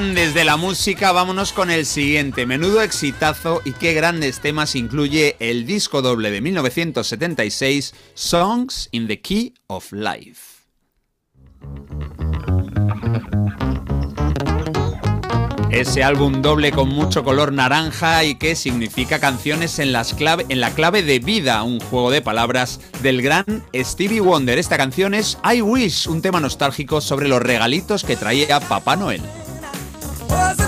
[0.00, 2.46] Grandes de la música, vámonos con el siguiente.
[2.46, 9.20] Menudo exitazo y qué grandes temas incluye el disco doble de 1976, Songs in the
[9.20, 10.40] Key of Life.
[15.70, 20.70] Ese álbum doble con mucho color naranja y que significa canciones en, clave, en la
[20.70, 23.44] clave de vida, un juego de palabras del gran
[23.74, 24.56] Stevie Wonder.
[24.56, 29.20] Esta canción es I Wish, un tema nostálgico sobre los regalitos que traía Papá Noel.
[30.30, 30.59] Was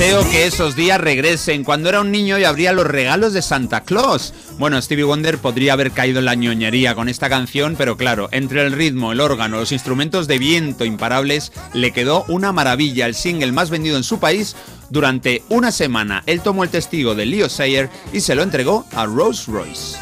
[0.00, 3.82] Deseo que esos días regresen cuando era un niño y abría los regalos de Santa
[3.82, 4.32] Claus.
[4.58, 8.64] Bueno, Stevie Wonder podría haber caído en la ñoñería con esta canción, pero claro, entre
[8.64, 13.52] el ritmo, el órgano, los instrumentos de viento imparables, le quedó una maravilla, el single
[13.52, 14.56] más vendido en su país.
[14.88, 19.04] Durante una semana, él tomó el testigo de Leo Sayer y se lo entregó a
[19.04, 19.98] Rolls Royce.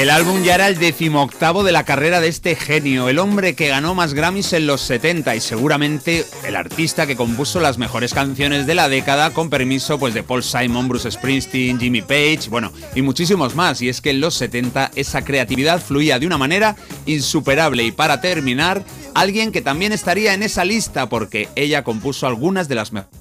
[0.00, 3.68] El álbum ya era el decimoctavo de la carrera de este genio, el hombre que
[3.68, 8.66] ganó más Grammys en los 70 y seguramente el artista que compuso las mejores canciones
[8.66, 13.02] de la década con permiso pues de Paul Simon, Bruce Springsteen, Jimmy Page, bueno, y
[13.02, 13.82] muchísimos más.
[13.82, 17.84] Y es que en los 70 esa creatividad fluía de una manera insuperable.
[17.84, 18.82] Y para terminar,
[19.14, 23.19] alguien que también estaría en esa lista porque ella compuso algunas de las mejores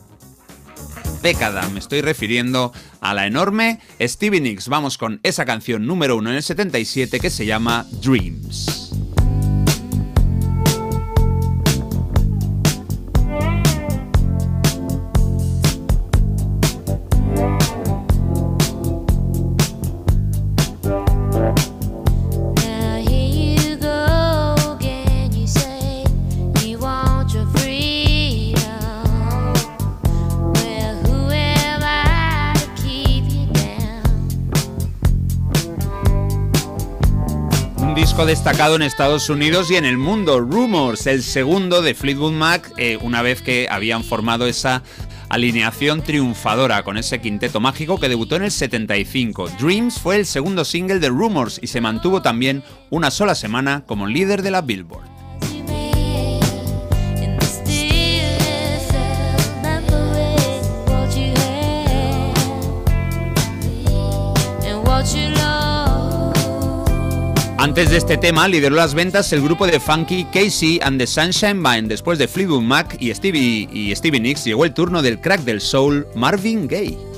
[1.22, 1.68] década.
[1.70, 2.72] Me estoy refiriendo
[3.02, 4.68] a la enorme Stevie Nicks.
[4.68, 8.79] Vamos con esa canción número uno en el 77 que se llama Dreams.
[38.26, 42.98] Destacado en Estados Unidos y en el mundo, Rumors, el segundo de Fleetwood Mac, eh,
[43.02, 44.84] una vez que habían formado esa
[45.30, 49.50] alineación triunfadora con ese quinteto mágico que debutó en el 75.
[49.60, 54.08] Dreams fue el segundo single de Rumors y se mantuvo también una sola semana como
[54.08, 55.19] líder de la Billboard.
[67.70, 71.62] Antes de este tema lideró las ventas el grupo de funky Casey and the Sunshine
[71.62, 71.88] Band.
[71.88, 75.62] Después de Fleetwood Mac y Stevie, y Stevie Nicks llegó el turno del crack del
[75.62, 77.09] soul Marvin Gaye.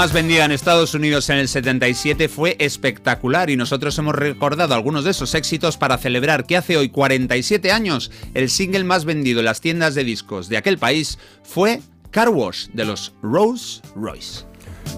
[0.00, 5.04] Más vendida en Estados Unidos en el 77 fue espectacular y nosotros hemos recordado algunos
[5.04, 9.44] de esos éxitos para celebrar que hace hoy 47 años el single más vendido en
[9.44, 14.46] las tiendas de discos de aquel país fue Car Wash de los Rolls Royce.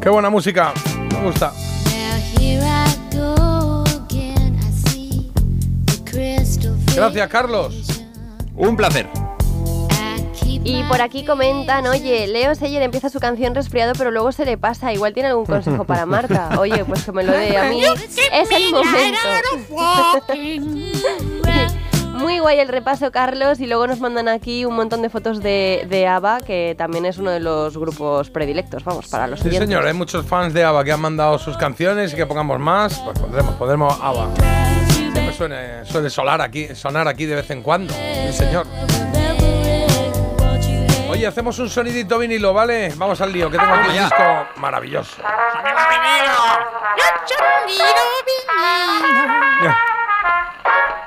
[0.01, 0.73] Qué buena música,
[1.11, 1.53] me gusta.
[6.95, 8.05] Gracias, Carlos.
[8.55, 9.09] Un placer.
[10.65, 14.57] Y por aquí comentan, oye, Leo Seyer empieza su canción resfriado, pero luego se le
[14.57, 14.93] pasa.
[14.93, 16.51] Igual tiene algún consejo para Marta.
[16.61, 17.83] Oye, pues que me lo dé a mí.
[17.85, 19.19] Es el momento.
[22.15, 23.59] Muy guay el repaso, Carlos.
[23.59, 27.19] Y luego nos mandan aquí un montón de fotos de, de ABBA, que también es
[27.19, 29.69] uno de los grupos predilectos, vamos, para los Sí, oyentes.
[29.69, 33.01] señor, hay muchos fans de ABBA que han mandado sus canciones y que pongamos más.
[33.01, 34.29] Pues pondremos, pondremos ABBA.
[34.93, 37.93] Siempre suene, suele sonar aquí, sonar aquí de vez en cuando.
[37.93, 38.67] Sí, señor.
[41.23, 42.93] Oye, hacemos un sonidito vinilo, ¿vale?
[42.97, 45.23] Vamos al lío, que tengo aquí un disco maravilloso.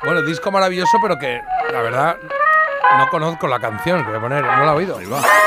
[0.05, 2.15] Bueno, disco maravilloso, pero que la verdad
[2.97, 4.97] no conozco la canción que voy a poner, no la he oído.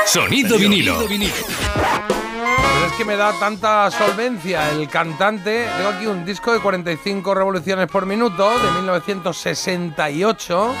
[0.05, 0.99] Sonido vinilo.
[0.99, 5.67] Pero es que me da tanta solvencia el cantante.
[5.77, 10.75] Tengo aquí un disco de 45 revoluciones por minuto de 1968,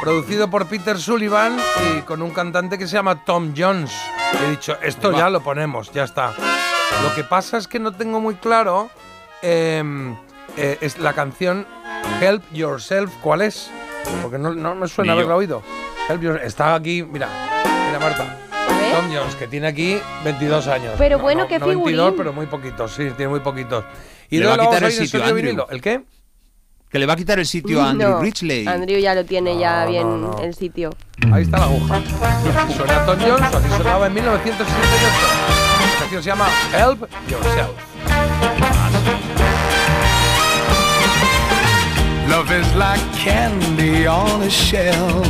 [0.00, 1.58] producido por Peter Sullivan
[1.96, 3.92] y con un cantante que se llama Tom Jones.
[4.44, 6.32] He dicho, esto ya lo ponemos, ya está.
[7.02, 8.90] Lo que pasa es que no tengo muy claro
[9.42, 10.16] em,
[10.56, 11.66] eh, es la canción
[12.20, 13.70] Help Yourself, ¿cuál es?
[14.22, 15.62] Porque no, no me suena haberla oído.
[16.08, 17.28] Help Yourself, está aquí, mira,
[17.86, 18.36] mira Marta.
[18.92, 20.94] Tom Jones, que tiene aquí 22 años.
[20.98, 22.16] Pero No, bueno, no, qué 92, figurín.
[22.16, 23.84] pero muy poquitos, sí, tiene muy poquitos.
[24.28, 25.66] Y Le luego va a vamos quitar el sitio Andrew.
[25.70, 26.02] ¿El qué?
[26.90, 28.66] Que le va a quitar el sitio a Andrew No, Ridgely.
[28.66, 30.38] Andrew ya lo tiene ya No, bien no, no.
[30.42, 30.90] el sitio.
[31.32, 32.00] Ahí está la aguja.
[32.76, 34.70] Suena Tom Jones, así sonaba en 1968.
[35.94, 37.70] La canción se llama Help Yourself.
[42.28, 45.26] Love is like candy on a shelf.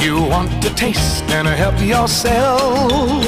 [0.00, 3.24] You want to taste and help yourself.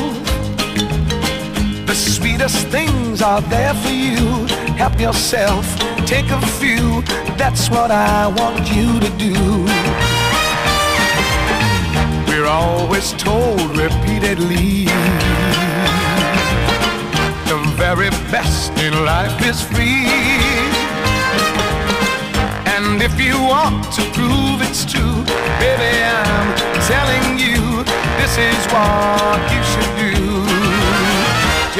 [1.86, 4.46] The sweetest things are there for you.
[4.76, 5.64] Help yourself,
[6.04, 7.02] take a few.
[7.36, 9.34] That's what I want you to do.
[12.26, 14.86] We're always told repeatedly
[17.46, 20.10] the very best in life is free.
[22.74, 25.22] And if you want to prove it's true,
[25.62, 26.50] baby, I'm
[26.90, 27.84] telling you,
[28.18, 30.13] this is what you should do.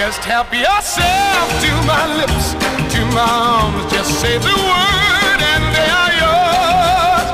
[0.05, 2.53] Just help yourself to my lips,
[2.93, 3.91] to my arms.
[3.91, 7.29] Just say the word and they are yours.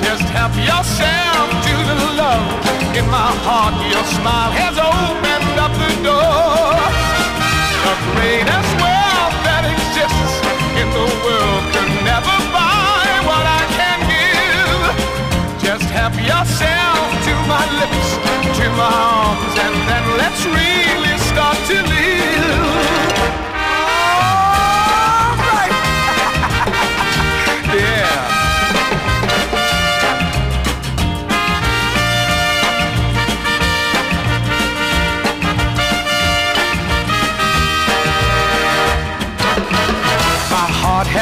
[0.00, 2.48] Just help yourself to the love
[2.96, 3.76] in my heart.
[3.92, 6.80] Your smile has opened up the door.
[7.84, 10.34] The greatest wealth that exists
[10.80, 14.80] in the world could never buy what I can give.
[15.60, 18.08] Just help yourself to my lips,
[18.56, 22.03] to my arms, and then let's really start to live.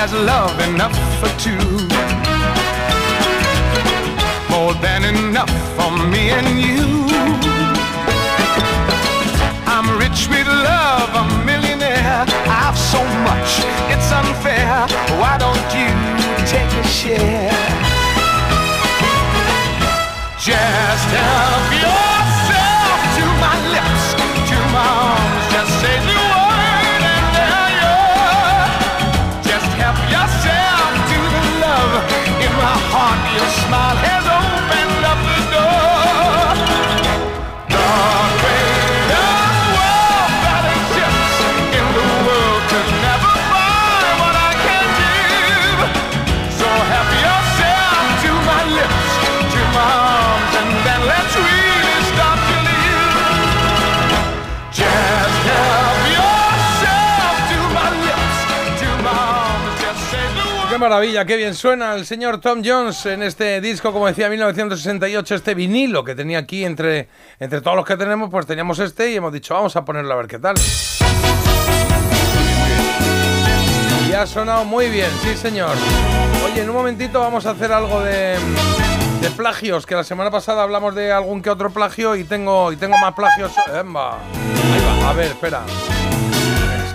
[0.03, 1.63] has love enough for two.
[4.51, 7.07] More than enough for me and you.
[9.75, 12.25] I'm rich with love, a millionaire.
[12.63, 13.51] I've so much,
[13.95, 14.89] it's unfair.
[15.21, 15.91] Why don't you
[16.51, 17.53] take a share?
[20.37, 22.12] Just help your
[60.83, 65.55] maravilla, qué bien suena el señor Tom Jones en este disco, como decía, 1968, este
[65.55, 69.33] vinilo que tenía aquí entre, entre todos los que tenemos, pues teníamos este y hemos
[69.33, 70.57] dicho, vamos a ponerlo a ver qué tal.
[74.11, 75.77] Y ha sonado muy bien, sí señor.
[76.45, 78.37] Oye, en un momentito vamos a hacer algo de,
[79.21, 82.77] de plagios, que la semana pasada hablamos de algún que otro plagio y tengo, y
[82.77, 83.53] tengo más plagios.
[83.57, 84.19] Ahí va.
[85.09, 85.63] A ver, espera.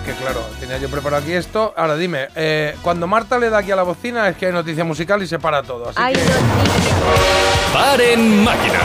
[0.08, 1.74] Que claro, tenía yo preparado aquí esto.
[1.76, 4.82] Ahora dime, eh, cuando Marta le da aquí a la bocina es que hay noticia
[4.82, 5.90] musical y se para todo.
[5.90, 6.20] Así Hay que,
[7.74, 8.82] Paren máquinas.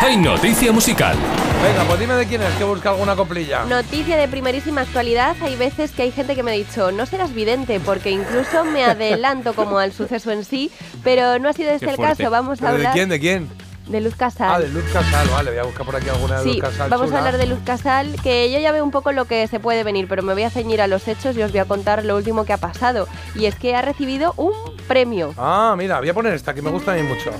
[0.00, 1.16] Hay noticia musical.
[1.62, 3.64] venga, pues dime de quién es, que busca alguna coplilla.
[3.66, 5.36] Noticia de primerísima actualidad.
[5.42, 8.84] Hay veces que hay gente que me ha dicho, no serás vidente, porque incluso me
[8.84, 10.72] adelanto como al suceso en sí,
[11.04, 12.28] pero no ha sido este el caso.
[12.30, 13.08] Vamos a ¿Pero ¿De hablar quién?
[13.08, 13.48] ¿De quién?
[13.88, 14.50] De Luz Casal.
[14.54, 16.90] Ah, de Luz Casal, vale, voy a buscar por aquí alguna de Sí, Luz Casal.
[16.90, 17.16] vamos chula.
[17.16, 19.84] a hablar de Luz Casal, que yo ya veo un poco lo que se puede
[19.84, 22.16] venir, pero me voy a ceñir a los hechos y os voy a contar lo
[22.16, 23.06] último que ha pasado.
[23.34, 24.52] Y es que ha recibido un
[24.88, 25.34] premio.
[25.36, 27.30] Ah, mira, voy a poner esta que me gusta a mí mucho.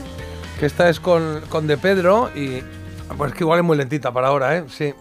[0.61, 2.63] Que esta es con, con De Pedro y.
[3.19, 4.65] Pues que igual es muy lentita para ahora, ¿eh?
[4.69, 4.95] Sí.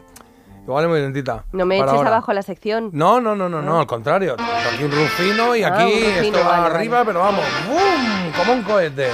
[0.64, 1.44] Igual es muy lentita.
[1.52, 2.10] No me eches ahora.
[2.10, 2.90] abajo la sección.
[2.94, 4.36] No, no, no, no, no, al contrario.
[4.40, 6.76] Aquí un rufino y Ah, aquí rufino, esto va vale, vale.
[6.76, 8.32] arriba, pero vamos, ¡bum!
[8.38, 9.08] Como un cohete.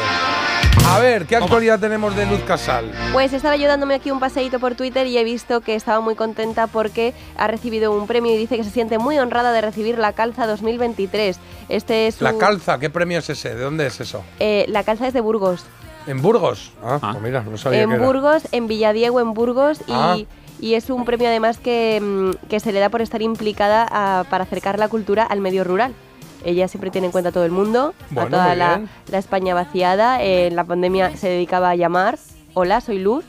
[0.87, 2.91] A ver, ¿qué actualidad tenemos de Luz Casal?
[3.13, 6.15] Pues estaba yo dándome aquí un paseíto por Twitter y he visto que estaba muy
[6.15, 9.97] contenta porque ha recibido un premio y dice que se siente muy honrada de recibir
[9.99, 11.39] la Calza 2023.
[11.69, 13.53] Este es La calza, ¿qué premio es ese?
[13.55, 14.23] ¿De dónde es eso?
[14.39, 15.65] eh, la Calza es de Burgos.
[16.07, 16.71] ¿En Burgos?
[16.83, 18.05] Ah, pues mira, no sabía en que era.
[18.05, 20.15] Burgos, en Villadiego, en Burgos y, Ah.
[20.17, 20.27] y
[20.61, 24.43] es un premio además que, mm, que se le da por estar implicada a- para
[24.43, 25.93] acercar la cultura al medio rural.
[26.45, 28.81] Ella siempre tiene en cuenta a todo el mundo, Bueno, a toda la,
[29.11, 30.21] la España vaciada.
[30.23, 32.17] En la pandemia se dedicaba a llamar,
[32.53, 33.25] hola, soy Luz,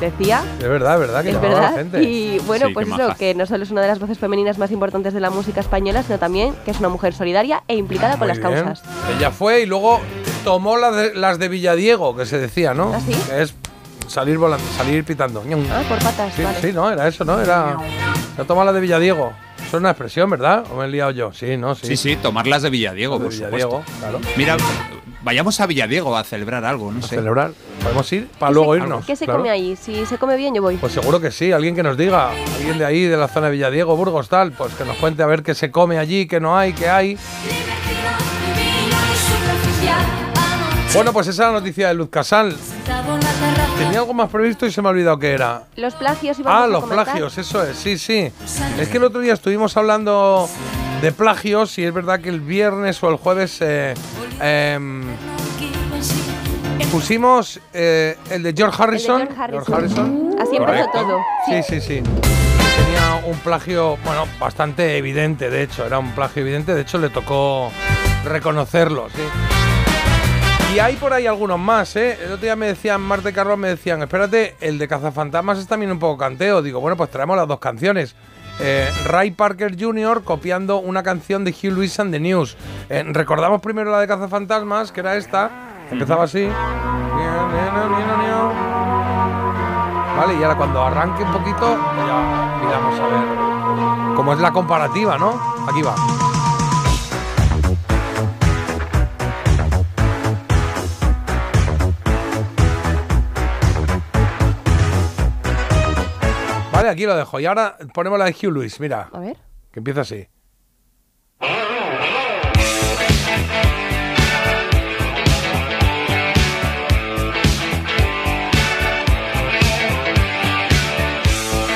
[0.00, 0.42] decía.
[0.60, 1.74] Es verdad, es verdad que Es a la verdad.
[1.74, 2.02] gente.
[2.04, 3.14] Y bueno, Sí, pues eso, maja.
[3.16, 6.02] que no solo es una de las voces femeninas más importantes de la música española,
[6.04, 8.52] sino también que es una mujer solidaria e implicada con las bien.
[8.54, 8.82] causas.
[9.16, 10.00] Ella fue y luego
[10.44, 12.92] tomó las de, las de Villadiego, que se decía, ¿no?
[12.94, 13.14] ¿Ah, sí?
[13.28, 13.54] Que es
[14.08, 15.42] salir volando, salir pitando.
[15.70, 16.60] Ah, por patas, Sí, vale.
[16.60, 17.40] sí, no, era eso, ¿no?
[17.40, 17.76] Era.
[18.36, 19.32] Ya tomó la de Villadiego.
[19.58, 20.64] Eso es una expresión, ¿verdad?
[20.72, 21.32] ¿O me he liado yo?
[21.32, 21.74] Sí, ¿no?
[21.74, 23.98] Sí, Sí, sí, tomarlas de Villadiego, De por Villadiego, supuesto.
[24.00, 24.20] claro.
[24.36, 24.56] Mira,
[25.22, 27.16] vayamos a Villadiego a celebrar algo, no sé.
[27.16, 27.52] celebrar.
[27.82, 29.04] Podemos ir para ¿Qué luego se- irnos.
[29.06, 29.40] ¿Qué se claro.
[29.40, 29.74] come ahí?
[29.76, 30.76] Si se come bien, yo voy.
[30.76, 33.52] Pues seguro que sí, alguien que nos diga, alguien de ahí, de la zona de
[33.52, 36.56] Villadiego, Burgos, tal, pues que nos cuente a ver qué se come allí, qué no
[36.56, 37.18] hay, qué hay.
[40.94, 42.56] Bueno, pues esa es la noticia de Luz Casal.
[43.78, 45.64] Tenía algo más previsto y se me ha olvidado qué era.
[45.76, 47.04] Los plagios íbamos Ah, a los comentar.
[47.06, 48.30] plagios, eso es, sí, sí.
[48.78, 50.48] Es que el otro día estuvimos hablando
[51.02, 53.94] de plagios y es verdad que el viernes o el jueves eh,
[54.40, 55.02] em,
[56.92, 59.28] pusimos eh, el de George Harrison.
[59.50, 60.36] George Harrison.
[60.40, 61.18] Así empezó todo.
[61.46, 62.02] Sí, sí, sí.
[62.02, 67.08] Tenía un plagio, bueno, bastante evidente, de hecho, era un plagio evidente, de hecho le
[67.10, 67.70] tocó
[68.24, 69.22] reconocerlo, sí.
[70.74, 72.18] Y hay por ahí algunos más, ¿eh?
[72.20, 75.92] El otro día me decían, Marte Carlos me decían, espérate, el de Cazafantasmas es también
[75.92, 76.62] un poco canteo.
[76.62, 78.16] Digo, bueno, pues traemos las dos canciones.
[78.58, 80.24] Eh, Ray Parker Jr.
[80.24, 82.56] copiando una canción de Hugh Lewis and the News.
[82.88, 85.48] Eh, recordamos primero la de Cazafantasmas, que era esta.
[85.92, 86.48] Empezaba así.
[90.16, 95.18] Vale, y ahora cuando arranque un poquito, ya miramos a ver cómo es la comparativa,
[95.18, 95.40] ¿no?
[95.68, 95.94] Aquí va.
[106.74, 107.38] Vale, aquí lo dejo.
[107.38, 109.08] Y ahora ponemos la de Hugh Lewis, mira.
[109.12, 109.36] A ver.
[109.70, 110.26] Que empieza así.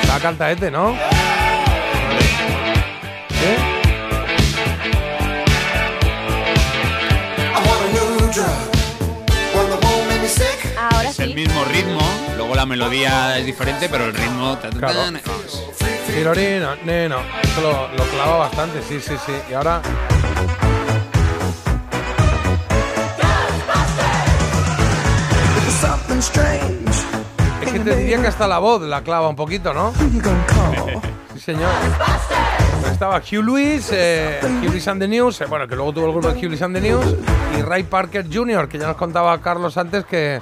[0.02, 0.96] Está cantaete, ¿no?
[3.30, 3.78] ¿Eh?
[10.76, 12.00] Ahora Es el mismo ritmo,
[12.48, 14.56] luego la melodía es diferente, pero el ritmo...
[14.78, 15.00] Claro.
[16.06, 17.18] Tirorino, neno.
[17.42, 19.32] Eso lo, lo clava bastante, sí, sí, sí.
[19.50, 19.82] Y ahora.
[27.62, 29.92] Es que te diría que hasta la voz la clava un poquito, ¿no?
[31.34, 31.70] Sí, señor.
[32.90, 36.12] Estaba Hugh Lewis, eh, Hugh Lewis and the News, eh, bueno, que luego tuvo el
[36.12, 37.14] grupo de Hugh Lewis and the News,
[37.56, 40.40] y Ray Parker Jr., que ya nos contaba Carlos antes que,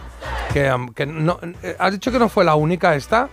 [0.52, 1.38] que, que no.
[1.62, 3.28] eh, ¿Has dicho que no fue la única esta?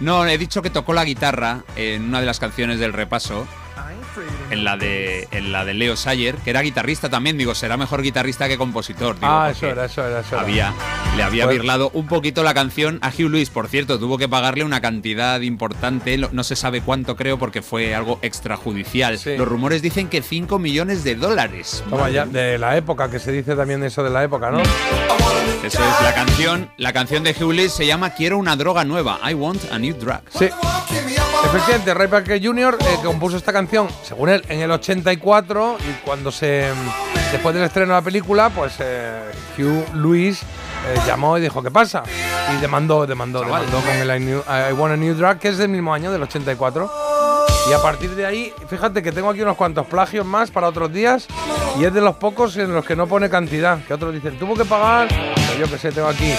[0.00, 3.46] No, he dicho que tocó la guitarra en una de las canciones del repaso.
[4.50, 8.02] En la de en la de Leo Sayer, que era guitarrista también, digo, será mejor
[8.02, 10.40] guitarrista que compositor, digo, Ah, eso era, eso era, eso era.
[10.42, 10.74] había
[11.16, 14.28] le había Pues- birlado un poquito la canción a Hugh Lewis, por cierto, tuvo que
[14.28, 19.18] pagarle una cantidad importante, no se sabe cuánto creo porque fue algo extrajudicial.
[19.38, 21.82] Los rumores dicen que 5 millones de dólares.
[21.90, 24.60] Toma ya, de la época, que se dice también eso de la época, ¿no?
[24.60, 29.18] Eso es la canción, la canción de Hugh Lewis se llama Quiero una droga nueva,
[29.28, 30.20] I want a new drug.
[30.30, 30.48] Sí.
[31.44, 32.78] Efectivamente, Ray Parker Jr.
[32.80, 36.70] eh, compuso esta canción, según él, en el 84 y cuando se
[37.30, 39.20] después del estreno de la película, pues eh,
[39.58, 42.02] Hugh Lewis eh, llamó y dijo ¿qué pasa?
[42.54, 43.66] Y demandó, demandó, Chaval.
[43.66, 46.22] demandó con el I, I Want a New Drug, que es del mismo año, del
[46.22, 46.90] 84.
[47.68, 50.92] Y a partir de ahí, fíjate que tengo aquí unos cuantos plagios más para otros
[50.92, 51.28] días
[51.78, 53.78] y es de los pocos en los que no pone cantidad.
[53.84, 55.08] Que otros dicen, tuvo que pagar,
[55.52, 56.32] pues yo que sé, tengo aquí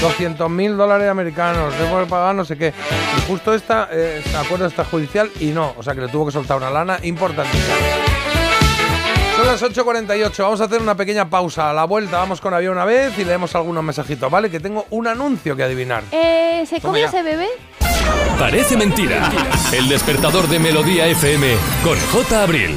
[0.00, 2.72] 200 mil dólares americanos, tengo que pagar no sé qué.
[3.18, 6.56] Y justo esta, eh, acuerdo extrajudicial y no, o sea que le tuvo que soltar
[6.56, 7.74] una lana importantísima.
[9.36, 11.70] Son las 8.48, vamos a hacer una pequeña pausa.
[11.70, 14.50] A la vuelta vamos con Había una vez y leemos algunos mensajitos, ¿vale?
[14.50, 16.02] Que tengo un anuncio que adivinar.
[16.12, 17.06] Eh, ¿Se Toma come ya.
[17.06, 17.48] ese bebé?
[18.38, 19.30] Parece mentira.
[19.72, 22.42] El despertador de Melodía FM con J.
[22.42, 22.76] Abril.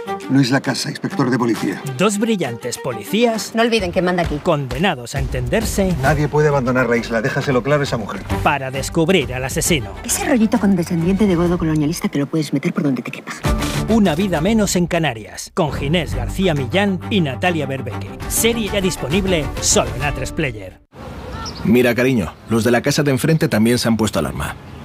[0.31, 1.81] Luis Lacasa, inspector de policía.
[1.97, 3.51] Dos brillantes policías.
[3.53, 4.37] No olviden que manda aquí.
[4.37, 8.21] Condenados a entenderse Nadie puede abandonar la isla, déjaselo claro a esa mujer.
[8.41, 9.91] para descubrir al asesino.
[10.05, 13.33] Ese rollito condescendiente de godo colonialista te lo puedes meter por donde te quepa.
[13.89, 15.51] Una vida menos en Canarias.
[15.53, 18.07] Con Ginés García Millán y Natalia Berbeque.
[18.29, 20.79] Serie ya disponible solo en A3 Player.
[21.65, 24.55] Mira, cariño, los de la casa de enfrente también se han puesto alarma.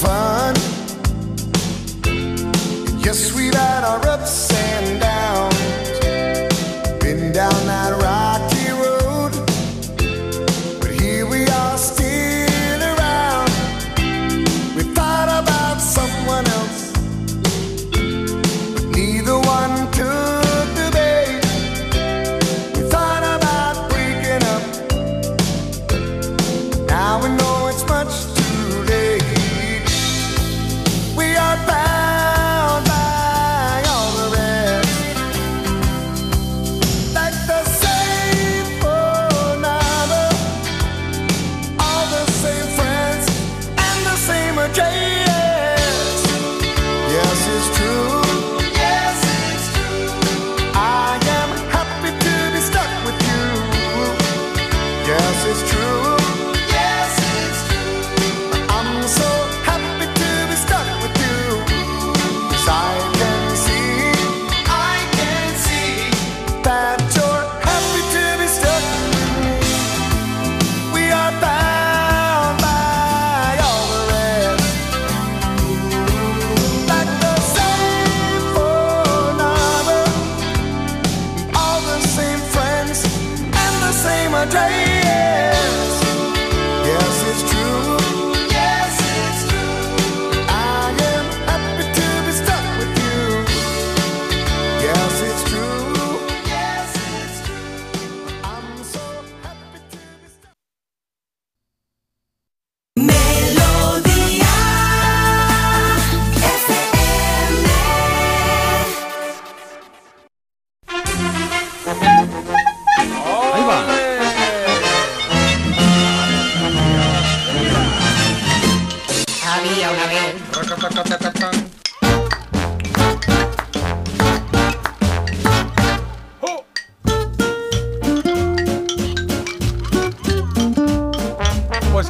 [0.00, 0.29] found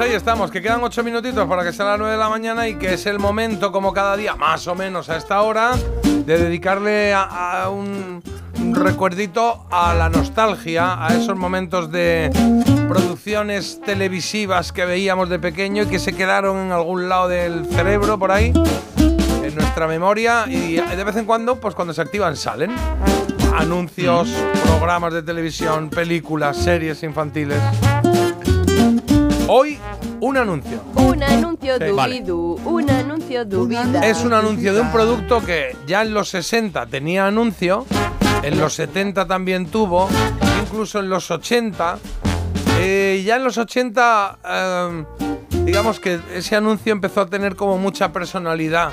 [0.00, 2.66] pues ahí estamos, que quedan ocho minutitos para que sea las 9 de la mañana
[2.66, 5.72] y que es el momento, como cada día, más o menos a esta hora,
[6.24, 8.22] de dedicarle a, a un,
[8.62, 12.30] un recuerdito a la nostalgia, a esos momentos de
[12.88, 18.18] producciones televisivas que veíamos de pequeño y que se quedaron en algún lado del cerebro
[18.18, 18.54] por ahí,
[18.96, 22.70] en nuestra memoria, y de vez en cuando, pues cuando se activan, salen
[23.54, 24.30] anuncios,
[24.64, 27.58] programas de televisión, películas, series infantiles.
[29.52, 29.80] Hoy,
[30.20, 30.80] un anuncio.
[30.94, 31.84] Un anuncio Sí.
[31.86, 34.06] dubidú, un anuncio dubida.
[34.06, 37.84] Es un anuncio de un producto que ya en los 60 tenía anuncio,
[38.44, 40.08] en los 70 también tuvo,
[40.62, 41.98] incluso en los 80.
[42.78, 45.04] Eh, ya en los 80, eh,
[45.64, 48.90] digamos que ese anuncio empezó a tener como mucha personalidad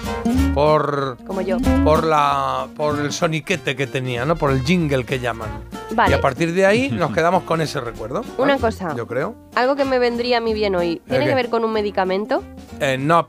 [0.58, 1.58] por, Como yo.
[1.84, 4.38] por, la, por el soniquete que tenía, ¿no?
[4.38, 5.50] por el jingle que llaman.
[5.92, 6.10] Vale.
[6.10, 8.26] Y a partir de ahí nos quedamos con ese recuerdo.
[8.40, 8.96] Una cosa.
[8.98, 9.36] Yo creo.
[9.54, 11.00] Algo que me vendría a mí bien hoy.
[11.08, 12.44] ¿Tiene que ver con un medicamento?
[12.80, 13.28] Eh, no.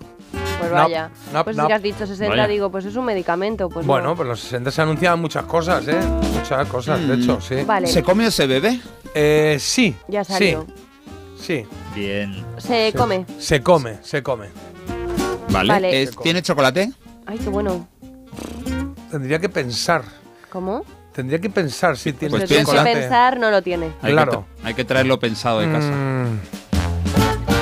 [0.58, 1.10] Pues vaya.
[1.34, 1.66] no, pues no.
[1.66, 2.48] si has dicho 60, Vaya.
[2.48, 3.68] digo, pues es un medicamento.
[3.68, 4.16] Pues bueno, no.
[4.16, 6.00] pues los 60 se anunciaban muchas cosas, ¿eh?
[6.32, 7.56] Muchas cosas, de hecho, sí.
[7.66, 7.88] Vale.
[7.88, 8.80] ¿Se come o se bebe?
[9.14, 9.94] Eh, sí.
[10.08, 10.66] Ya salió.
[11.38, 11.44] Sí.
[11.46, 11.66] Sí.
[11.94, 12.42] Bien.
[12.56, 13.26] Se come.
[13.38, 14.46] Se come, se come.
[15.50, 16.08] Vale.
[16.22, 16.90] ¿Tiene chocolate?
[17.28, 17.86] Ay, qué bueno.
[19.10, 20.02] Tendría que pensar.
[20.50, 20.82] ¿Cómo?
[21.12, 22.98] Tendría que pensar si tiene Pues Si tienes que chocolate.
[23.00, 23.92] pensar, no lo tiene.
[24.00, 24.46] Hay Claro.
[24.62, 25.90] Que hay que traerlo pensado de casa.
[25.90, 26.40] Mm,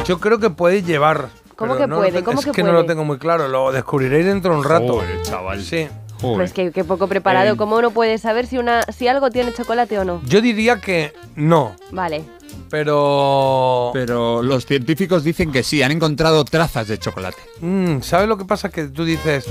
[0.07, 1.31] yo creo que puede llevar.
[1.57, 2.23] ¿Cómo que no puede?
[2.23, 2.89] ¿Cómo es que que no lo puede?
[2.89, 3.49] tengo muy claro.
[3.49, 5.01] Lo descubriréis dentro de un rato.
[5.01, 5.61] Joder, chaval.
[5.65, 5.89] Sí.
[6.21, 7.55] Pero es que, que poco preparado.
[7.55, 10.23] Eh, ¿Cómo uno puede saber si, una, si algo tiene chocolate o no?
[10.27, 12.25] Yo diría que no, Vale.
[12.71, 13.91] Pero.
[13.93, 17.39] Pero los científicos dicen que sí, han encontrado trazas de chocolate.
[17.61, 18.69] Mm, ¿Sabes lo que pasa?
[18.71, 19.47] Que tú dices,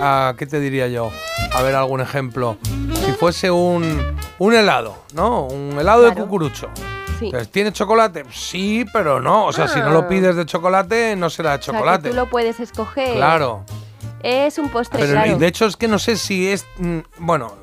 [0.00, 1.10] ah, ¿qué te diría yo?
[1.52, 2.58] A ver, algún ejemplo.
[3.04, 5.46] Si fuese un, un helado, ¿no?
[5.46, 6.68] Un helado de cucurucho.
[7.18, 7.26] Sí.
[7.26, 8.24] Entonces, ¿Tiene chocolate?
[8.32, 9.46] Sí, pero no.
[9.46, 9.90] O sea, si no Ah.
[9.92, 12.02] lo pides de chocolate, no será de O sea, chocolate.
[12.04, 13.14] que tú lo puedes escoger.
[13.16, 13.64] Claro.
[14.22, 15.32] Es un postre, Pero claro.
[15.32, 16.64] y de hecho es que no sé si es.
[16.78, 17.54] mm, Bueno,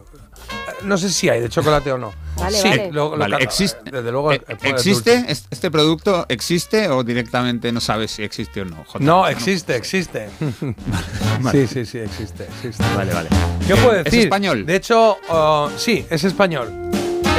[0.84, 2.12] no sé si hay de chocolate o no.
[2.40, 2.92] Vale, sí, vale.
[2.92, 4.32] lo- lo Vale, cata- existe- Desde luego.
[4.32, 5.16] Eh, eh, ¿Existe?
[5.18, 5.32] dulce.
[5.32, 8.86] ¿Es- ¿Este producto existe o directamente no sabes si existe o no?
[9.00, 10.30] No, existe, existe.
[11.52, 12.84] Sí, sí, sí, existe, existe.
[12.96, 13.30] Vale, vale.
[13.68, 14.22] ¿Qué puedo ¿Es decir?
[14.22, 14.66] español?
[14.66, 16.72] De hecho, uh, sí, es español.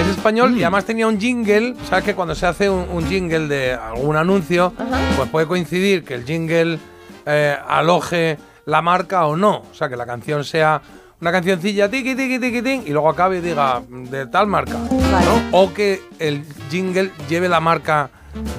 [0.01, 0.57] Es español Mm.
[0.59, 1.75] y además tenía un jingle.
[1.89, 4.73] ¿Sabes que cuando se hace un, un jingle de algún anuncio,
[5.16, 6.79] pues puede coincidir que el jingle
[7.27, 9.65] eh, aloje la marca o no?
[9.70, 10.81] O sea, que la canción sea
[11.20, 14.74] una cancioncilla tiqui, tiqui, tiqui, tin, y luego acabe y diga de tal marca.
[14.74, 15.59] ¿no?
[15.59, 18.11] O que el jingle lleve la marca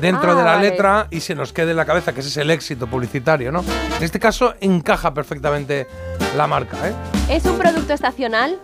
[0.02, 0.69] dentro Ah, de la vale.
[0.72, 3.64] letra y se nos quede en la cabeza, que ese es el éxito publicitario, ¿no?
[3.98, 5.88] En este caso encaja perfectamente
[6.36, 6.94] la marca, ¿eh?
[7.30, 8.60] ¿Es un producto estacional?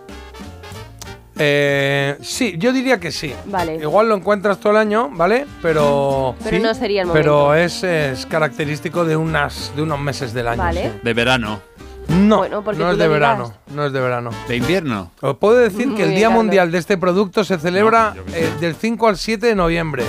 [1.38, 3.34] Eh, sí, yo diría que sí.
[3.46, 3.76] Vale.
[3.76, 5.46] Igual lo encuentras todo el año, ¿vale?
[5.60, 6.34] Pero.
[6.42, 7.54] Pero sí, no sería el Pero momento.
[7.54, 10.62] es, es característico de unas de unos meses del año.
[10.62, 10.82] Vale.
[10.92, 11.00] sí.
[11.02, 11.60] De verano.
[12.08, 13.52] No, Bueno, porque no es de verano.
[13.74, 14.30] No es de verano.
[14.48, 15.10] ¿De invierno?
[15.20, 16.30] Os puedo decir Muy que el Día.
[16.30, 20.04] Mundial de este producto se celebra eh, del 5 al 7 de noviembre.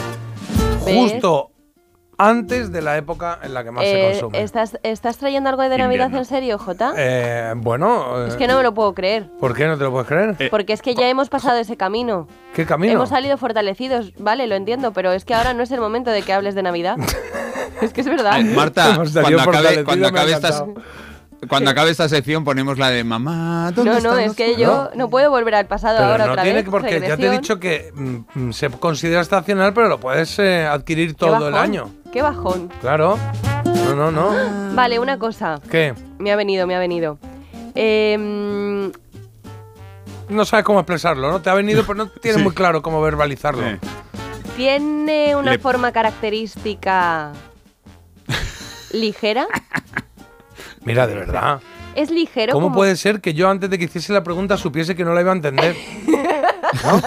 [0.86, 0.96] ¿Ves?
[0.96, 1.52] Justo
[2.18, 4.42] antes de la época en la que más se Eh, consume.
[4.42, 6.94] ¿estás, ¿Estás trayendo algo de Navidad en serio, Jota?
[6.98, 8.26] Eh, bueno.
[8.26, 9.30] es eh, que no me lo puedo creer.
[9.40, 10.50] ¿Por qué no te lo puedes creer?
[10.50, 12.28] Porque es que ya hemos pasado ese camino.
[12.54, 12.94] ¿Qué camino?
[12.94, 16.24] Hemos salido fortalecidos, vale, lo entiendo, pero es que ahora no es el momento de
[16.24, 16.98] que hables de Navidad.
[17.82, 18.32] es que es verdad.
[18.34, 20.36] Ay, Marta, cuando acabe, cuando acabe.
[21.50, 23.72] Cuando acabe esta sección ponemos la de mamá.
[23.74, 26.32] ¿dónde No, no, es los que yo no puedo volver al pasado Pero ahora no
[26.32, 26.66] otra tiene vez.
[26.66, 30.38] que, porque ya te he dicho que mm, mm, se considera estacional, pero lo puedes
[30.40, 31.92] eh, adquirir todo el año.
[32.12, 32.70] Qué bajón.
[32.82, 33.18] Claro.
[33.66, 34.76] No, no, no.
[34.76, 35.60] Vale, una cosa.
[35.70, 35.94] ¿Qué?
[36.18, 37.20] Me ha venido, me ha venido.
[37.76, 38.92] Eh,
[40.30, 41.42] No sabes cómo expresarlo, ¿no?
[41.42, 42.44] Te ha venido, pero no tienes Sí.
[42.44, 43.64] muy claro cómo verbalizarlo.
[44.56, 47.32] ¿Tiene una Le- forma característica
[48.92, 49.48] ligera?
[50.88, 51.60] Mira, de verdad.
[51.96, 52.54] ¿Es ligero?
[52.54, 55.14] ¿Cómo como- puede ser que yo antes de que hiciese la pregunta supiese que no
[55.14, 55.76] la iba a entender?
[56.84, 56.96] ¿No?
[56.98, 57.02] O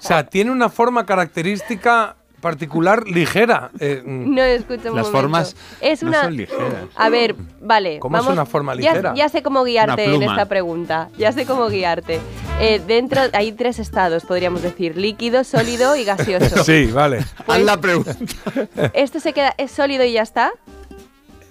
[0.00, 3.70] sea, tiene una forma característica particular ligera.
[3.80, 5.10] eh, mm, No escucho Las momento.
[5.10, 6.22] formas es no una...
[6.24, 6.84] son ligeras.
[6.94, 7.98] A ver, vale.
[7.98, 9.14] ¿Cómo es una forma ligera?
[9.16, 11.08] Ya, sé cómo guiarte en esta pregunta.
[11.18, 12.20] Ya sé cómo guiarte.
[12.60, 16.62] Eh, dentro hay tres estados, podríamos decir: líquido, sólido y gaseoso.
[16.64, 17.24] Sí, vale.
[17.48, 18.14] Haz la pregunta.
[18.92, 20.52] ¿Esto se queda es sólido y ya está?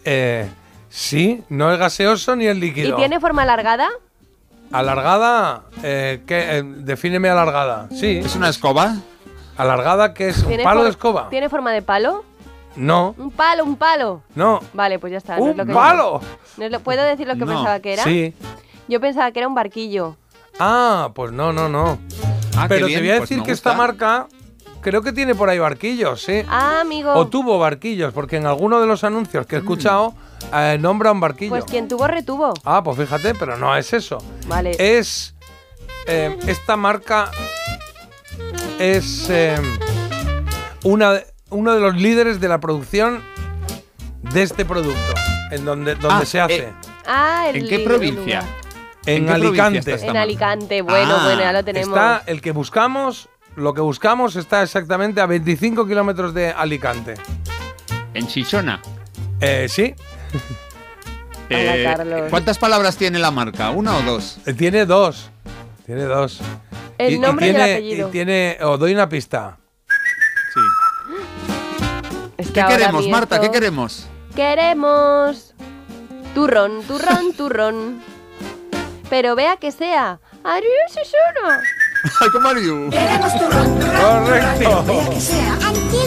[0.03, 0.47] Eh,
[0.95, 2.93] sí, no es gaseoso ni es líquido.
[2.95, 3.89] ¿Y tiene forma alargada?
[4.71, 6.57] Alargada, eh, ¿qué?
[6.57, 7.87] Eh, defíneme alargada.
[7.91, 8.21] Sí.
[8.23, 8.95] ¿Es una escoba?
[9.57, 11.29] Alargada, que es un ¿Tiene palo de escoba.
[11.29, 12.23] ¿Tiene forma de palo?
[12.75, 14.21] No, Un palo, un palo.
[14.35, 14.59] no.
[14.73, 15.37] Vale, pues ya está.
[15.37, 16.19] no ¡Un es lo que- palo!
[16.57, 17.45] no es lo- ¿Puedo decir lo que No.
[17.47, 18.03] pensaba que era?
[18.03, 18.33] Sí.
[18.89, 20.17] Yo pensaba que era un barquillo.
[20.59, 21.97] Ah, pues no, no, no.
[22.57, 24.27] Ah, Pero bien, te voy a pues decir que esta marca
[24.81, 26.41] creo que tiene por ahí barquillos, sí.
[26.49, 27.13] Ah, amigo.
[27.13, 30.13] O tuvo barquillos, porque en alguno de los anuncios que he escuchado
[30.53, 31.49] eh, nombra un barquillo.
[31.49, 32.53] Pues quien tuvo, retuvo.
[32.63, 34.17] Ah, pues fíjate, pero no es eso.
[34.47, 34.75] Vale.
[34.79, 35.35] Es.
[36.07, 37.31] eh, esta marca
[38.79, 39.55] es eh,
[40.83, 41.19] una,
[41.49, 43.23] uno de los líderes de la producción
[44.33, 45.13] de este producto.
[45.51, 46.55] En donde, donde Ah, se hace.
[46.57, 46.73] eh,
[47.05, 48.43] Ah, el ¿En qué provincia?
[49.05, 50.07] en ¿en qué provincia Alicante.
[50.07, 50.17] En?
[50.17, 51.89] Alicante, bueno, Ah, bueno, ya lo tenemos.
[51.89, 57.13] Está el que buscamos, lo que buscamos está exactamente a 25 kilómetros de Alicante.
[58.15, 58.81] En Chichona.
[59.39, 59.93] Eh, sí,
[61.47, 62.23] Eh, Carlos.
[62.31, 63.69] ¿Cuántas palabras tiene la marca?
[63.69, 64.39] ¿Una o dos?
[64.47, 65.29] eh, tiene dos.
[65.85, 66.39] Tiene dos.
[66.97, 68.07] El nombre y el tiene, apellido.
[68.07, 69.57] Y tiene, os doy una pista.
[70.53, 70.59] Sí.
[72.37, 73.39] Es que ¿Qué queremos, Marta?
[73.39, 74.07] ¿Qué queremos?
[74.35, 75.53] Queremos
[76.33, 78.01] turrón, turrón, turrón.
[79.09, 80.19] Pero vea que sea.
[80.43, 81.61] Arius y.
[82.19, 82.89] Ay, ¿Cómo are you?
[84.01, 84.85] Correcto.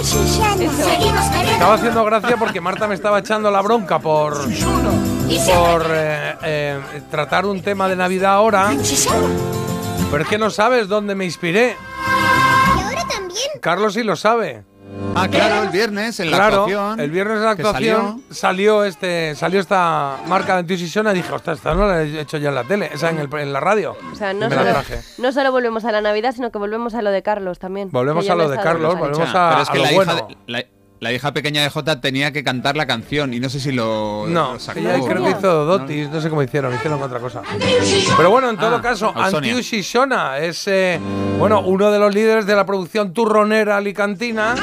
[0.02, 6.80] Seguimos Estaba haciendo gracia porque Marta me estaba echando la bronca por, por eh, eh,
[7.10, 8.70] tratar un tema de Navidad ahora.
[10.10, 11.76] Pero es que no sabes dónde me inspiré.
[11.76, 13.48] Y ahora también.
[13.60, 14.64] Carlos sí lo sabe.
[15.14, 17.00] Ah, claro, el viernes en la claro, actuación.
[17.00, 18.00] el viernes en la actuación
[18.30, 18.34] salió.
[18.34, 18.84] salió.
[18.84, 22.48] este salió esta marca de Antiusisona y dije, ostras, esta no la he hecho ya
[22.50, 23.96] en la tele, esa en, el- en la radio.
[24.12, 25.00] O sea, no me la solo, traje.
[25.18, 27.90] no solo volvemos a la Navidad, sino que volvemos a lo de Carlos también.
[27.90, 30.12] Volvemos a lo de Carlos, volvemos a, Pero es a que lo la bueno.
[30.14, 30.64] hija, de- la,
[31.00, 34.24] la hija pequeña de Jota tenía que cantar la canción y no sé si lo,
[34.28, 34.80] No, lo sacó.
[34.80, 37.42] ella creo que hizo Dotis, no sé cómo hicieron, hicieron otra cosa.
[38.16, 39.12] Pero bueno, en todo Ah, caso.
[39.14, 40.98] Antius Shishona es eh,
[41.38, 44.54] bueno, uno de los líderes de la producción turronera alicantina.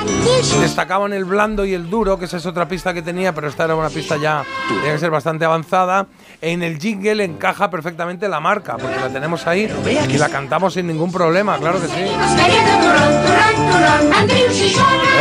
[0.59, 3.63] Destacaban el blando y el duro, que esa es otra pista que tenía, pero esta
[3.65, 6.07] era una pista ya, tenía que ser bastante avanzada.
[6.45, 9.67] En el jingle encaja perfectamente la marca, porque la tenemos ahí
[10.07, 11.93] y la cantamos sin ningún problema, claro que sí.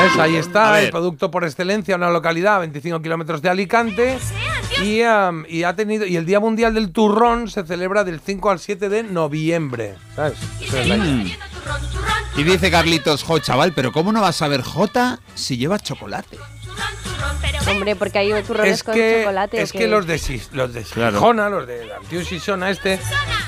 [0.02, 0.18] ¿Ves?
[0.18, 4.18] Ahí está el producto por excelencia, una localidad a 25 kilómetros de Alicante.
[4.82, 8.50] Y, am, y ha tenido y el Día Mundial del Turrón se celebra del 5
[8.50, 9.94] al 7 de noviembre.
[10.14, 10.34] ¿Sabes?
[10.72, 11.26] Mm.
[12.36, 16.36] Y dice Carlitos, jo, chaval, pero ¿cómo no vas a ver Jota si lleva chocolate?
[17.70, 19.58] Hombre, porque hay turrones Es con que, chocolate.
[19.58, 20.20] ¿o es que los de,
[20.52, 21.18] los de Claro.
[21.18, 22.98] Gijona, los de Antius Sisona, este,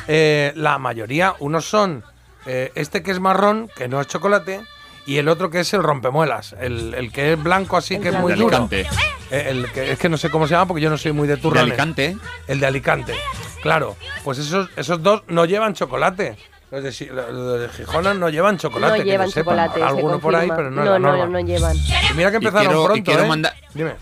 [0.09, 2.03] eh, la mayoría, unos son
[2.47, 4.61] eh, este que es marrón, que no es chocolate,
[5.07, 8.09] y el otro que es el rompemuelas, el, el que es blanco así El que
[8.09, 8.57] es muy De duro.
[8.57, 8.89] Alicante.
[9.31, 11.29] Eh, el que, es que no sé cómo se llama porque yo no soy muy
[11.29, 11.65] de turrones.
[11.73, 12.17] Alicante.
[12.49, 13.15] El de Alicante.
[13.63, 16.37] Claro, pues esos, esos dos no llevan chocolate.
[16.71, 18.99] Los de, Si- los de Gijona no llevan chocolate.
[18.99, 19.83] no llevan chocolate.
[19.83, 21.77] Alguno por ahí, pero no, no, la no, no llevan.
[21.77, 23.29] Y mira que Y empezaron quiero- y pronto, quiero ¿eh?
[23.29, 23.93] mandar- Dime.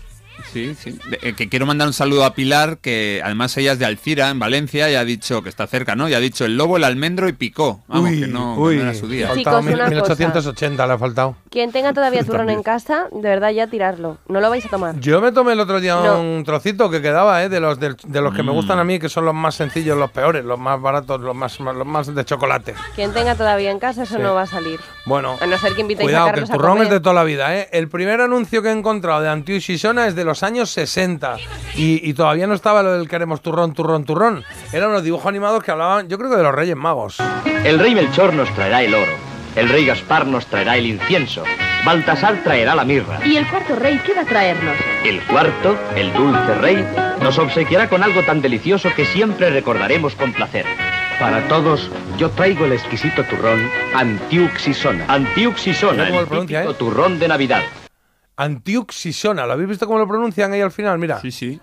[0.51, 0.97] Sí, sí.
[1.09, 4.29] De- eh, que quiero mandar un saludo a Pilar, que además ella es de Alcira,
[4.29, 6.07] en Valencia, y ha dicho que está cerca, ¿no?
[6.09, 7.81] Y ha dicho el lobo, el almendro y picó.
[7.87, 9.27] Vamos, que no, que no era su día.
[9.27, 10.15] ha Chicos, faltado una mil- cosa.
[10.15, 11.35] 1880 le ha faltado.
[11.49, 14.17] Quien tenga todavía turrón en casa, de verdad ya tirarlo.
[14.27, 14.99] No lo vais a tomar.
[14.99, 16.21] Yo me tomé el otro día No.
[16.21, 17.49] un trocito que quedaba, ¿eh?
[17.49, 18.55] De los, del- de, los que me Mm.
[18.55, 21.59] gustan a mí, que son los más sencillos, los peores, los más baratos, los más,
[21.59, 22.73] los más de chocolate.
[22.95, 24.21] Quien tenga todavía en casa, eso Sí.
[24.21, 24.79] no va a salir.
[25.05, 26.83] Bueno, A no ser que invitéis cuidado, a que el Carlos a turrón comer.
[26.87, 27.69] es de toda la vida, ¿eh?
[27.71, 31.37] El primer anuncio que he encontrado de Antiu Sisona es de los años 60
[31.75, 34.43] y, y todavía no estaba lo del queremos turrón, turrón, turrón.
[34.73, 37.17] Eran unos dibujos animados que hablaban, yo creo que de los Reyes Magos.
[37.63, 39.11] El rey Melchor nos traerá el oro.
[39.55, 41.43] El rey Gaspar nos traerá el incienso.
[41.85, 43.19] Baltasar traerá la mirra.
[43.23, 44.75] ¿Y el cuarto rey qué va a traernos?
[45.05, 46.85] El cuarto, el dulce rey,
[47.21, 50.65] nos obsequiará con algo tan delicioso que siempre recordaremos con placer.
[51.19, 55.05] Para todos, yo traigo el exquisito turrón Antiuxisona.
[55.07, 56.77] Antiuxisona, el pronuncia, típico ¿eh?
[56.77, 57.63] turrón de Navidad.
[58.37, 60.99] Antiuxisona, ¿lo habéis visto cómo lo pronuncian ahí al final?
[60.99, 61.19] Mira.
[61.21, 61.59] Sí, sí.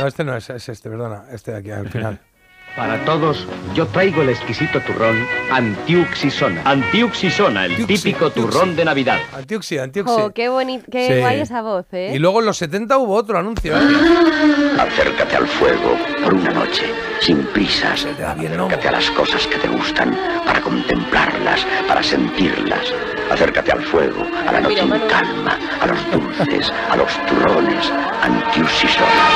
[0.00, 2.18] No, este no es, es este, perdona, este de aquí al final.
[2.76, 5.16] Para todos, yo traigo el exquisito turrón
[5.50, 6.60] Antiuxisona.
[6.66, 8.50] Antiuxisona, el Antiuxi, típico Antiuxi.
[8.52, 9.18] turrón de Navidad.
[9.32, 10.12] Antiuxi, Antiuxi.
[10.14, 11.20] Jo, qué bonito, qué Sí.
[11.20, 12.12] guay esa voz, ¿eh?
[12.14, 13.80] Y luego en los 70 hubo otro anuncio, ¿eh?
[14.78, 16.84] Acércate al fuego por una noche,
[17.22, 18.04] sin prisas.
[18.04, 20.14] Acércate a las cosas que te gustan,
[20.44, 22.92] para contemplarlas, para sentirlas.
[23.30, 27.92] Acércate al fuego, a la noche en calma, a los dulces, a los turrones.
[28.22, 29.28] Antiusisona.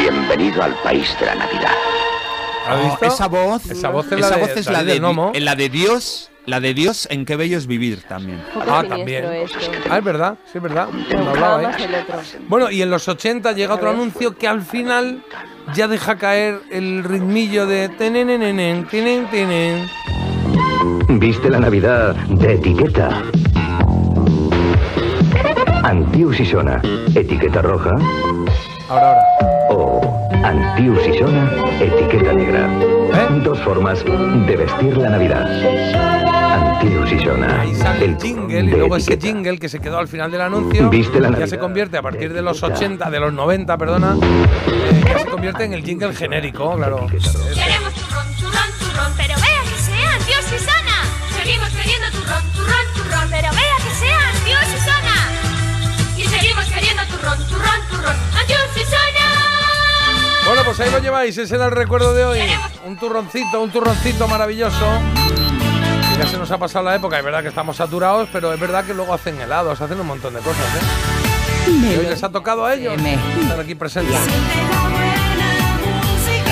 [0.00, 1.70] Bienvenido al país de la Navidad.
[2.66, 5.02] ¿Has Oh, esa voz, Esa voz es la esa de voz es la de, del
[5.02, 5.30] Nomo.
[5.32, 8.42] Di- la de Dios, la de Dios en qué bello es vivir también.
[8.68, 9.24] Ah, también.
[9.88, 10.88] Ah, es verdad, sí, es verdad.
[11.28, 11.74] Hablaba, ¿eh?
[12.48, 15.24] Bueno, y en los 80 llega otro anuncio que al final
[15.74, 19.86] ya deja caer el ritmillo de tenenenenen, tenen, tenen.
[21.08, 23.22] ¿Viste la Navidad de etiqueta?
[25.84, 26.80] Antius Isona,
[27.14, 27.96] etiqueta roja.
[28.88, 29.22] Ahora, ahora.
[29.70, 32.68] O Antius Isona, etiqueta negra.
[33.14, 33.40] ¿Eh?
[33.44, 36.21] Dos formas de vestir la Navidad.
[36.82, 39.26] Ahí sale el jingle y luego ese etiqueta.
[39.38, 41.46] jingle que se quedó al final del anuncio ¿Viste la ya Navidad?
[41.46, 44.16] se convierte a partir de los 80, de los 90, perdona,
[44.66, 47.06] eh, ya se convierte en el jingle genérico, claro.
[47.06, 51.04] Queremos turrón, turrón, turrón, pero vea que sea Dios y sana.
[51.36, 55.14] Seguimos queriendo turrón, turrón, turrón, pero vea que sea Dios y sana.
[56.16, 58.16] Y seguimos queriendo turrón, turrón, turrón,
[58.48, 60.46] Dios y sana.
[60.46, 62.40] Bueno, pues ahí lo lleváis, ese era el recuerdo de hoy.
[62.84, 64.98] Un turroncito, un turroncito maravilloso.
[66.18, 68.84] Ya se nos ha pasado la época, es verdad que estamos saturados, pero es verdad
[68.84, 71.70] que luego hacen helados, hacen un montón de cosas, ¿eh?
[71.70, 72.94] Y hoy les ha tocado a ellos
[73.40, 74.16] estar aquí presentes.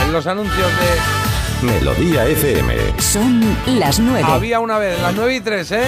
[0.04, 2.74] En los anuncios de Melodía FM.
[2.98, 4.24] Son las 9.
[4.26, 5.82] Había una vez, las 9 y 3, ¿eh?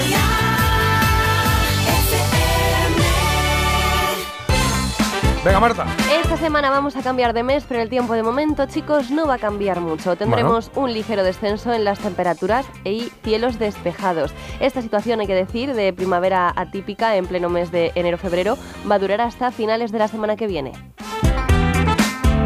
[5.45, 5.87] Venga, Marta.
[6.23, 9.35] Esta semana vamos a cambiar de mes, pero el tiempo de momento, chicos, no va
[9.35, 10.15] a cambiar mucho.
[10.15, 14.33] Tendremos un ligero descenso en las temperaturas y cielos despejados.
[14.61, 18.57] Esta situación, hay que decir, de primavera atípica en pleno mes de enero-febrero,
[18.89, 20.73] va a durar hasta finales de la semana que viene.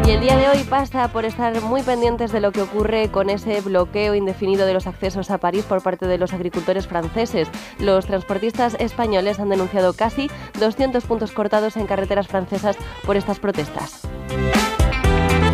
[0.07, 3.29] Y el día de hoy pasa por estar muy pendientes de lo que ocurre con
[3.29, 7.49] ese bloqueo indefinido de los accesos a París por parte de los agricultores franceses.
[7.77, 10.31] Los transportistas españoles han denunciado casi
[10.61, 14.07] 200 puntos cortados en carreteras francesas por estas protestas.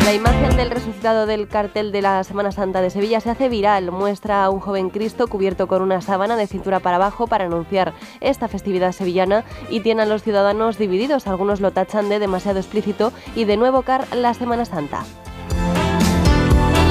[0.04, 3.90] La imagen del resucitado del cartel de la Semana Santa de Sevilla se hace viral.
[3.90, 7.94] Muestra a un joven Cristo cubierto con una sábana de cintura para abajo para anunciar
[8.20, 11.26] esta festividad sevillana y tiene a los ciudadanos divididos.
[11.26, 15.04] Algunos lo tachan de demasiado explícito y de nuevo car la Semana Santa.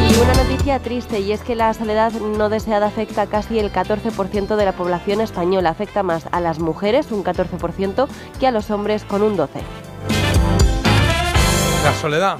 [0.09, 4.55] Y una noticia triste y es que la soledad no deseada afecta casi el 14%
[4.55, 5.69] de la población española.
[5.69, 8.07] Afecta más a las mujeres, un 14%,
[8.39, 9.47] que a los hombres con un 12%.
[11.83, 12.39] La soledad.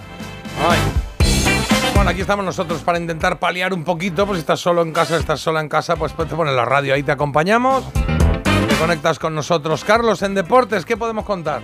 [1.96, 4.26] Bueno, aquí estamos nosotros para intentar paliar un poquito.
[4.26, 6.94] Pues si estás solo en casa, estás sola en casa, pues te pones la radio
[6.94, 7.86] ahí, te acompañamos.
[7.94, 9.84] Te conectas con nosotros.
[9.84, 11.64] Carlos, en deportes, ¿qué podemos contar?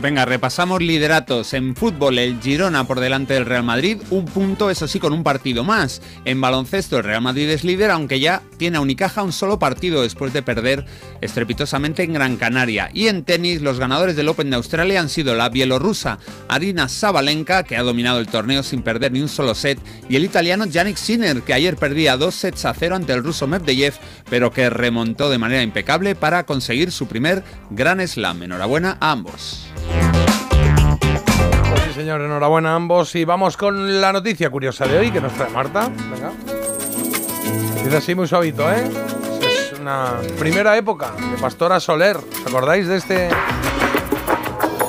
[0.00, 1.52] Venga, repasamos lideratos.
[1.52, 5.22] En fútbol, el Girona por delante del Real Madrid, un punto, eso sí, con un
[5.22, 6.00] partido más.
[6.24, 10.00] En baloncesto, el Real Madrid es líder, aunque ya tiene a Unicaja un solo partido
[10.00, 10.86] después de perder
[11.20, 12.88] estrepitosamente en Gran Canaria.
[12.94, 16.18] Y en tenis, los ganadores del Open de Australia han sido la bielorrusa
[16.48, 19.78] Arina Sabalenka, que ha dominado el torneo sin perder ni un solo set,
[20.08, 23.46] y el italiano Yannick Sinner, que ayer perdía dos sets a cero ante el ruso
[23.46, 23.94] Medvedev,
[24.30, 28.44] pero que remontó de manera impecable para conseguir su primer Gran Slam.
[28.44, 29.66] Enhorabuena a ambos.
[31.70, 33.14] Pues sí, señor, enhorabuena a ambos.
[33.14, 35.90] Y vamos con la noticia curiosa de hoy que nos trae Marta.
[36.10, 36.32] Venga.
[37.84, 38.90] Dice así muy suavito, ¿eh?
[39.40, 42.16] Es una primera época de Pastora Soler.
[42.16, 43.28] ¿Os acordáis de este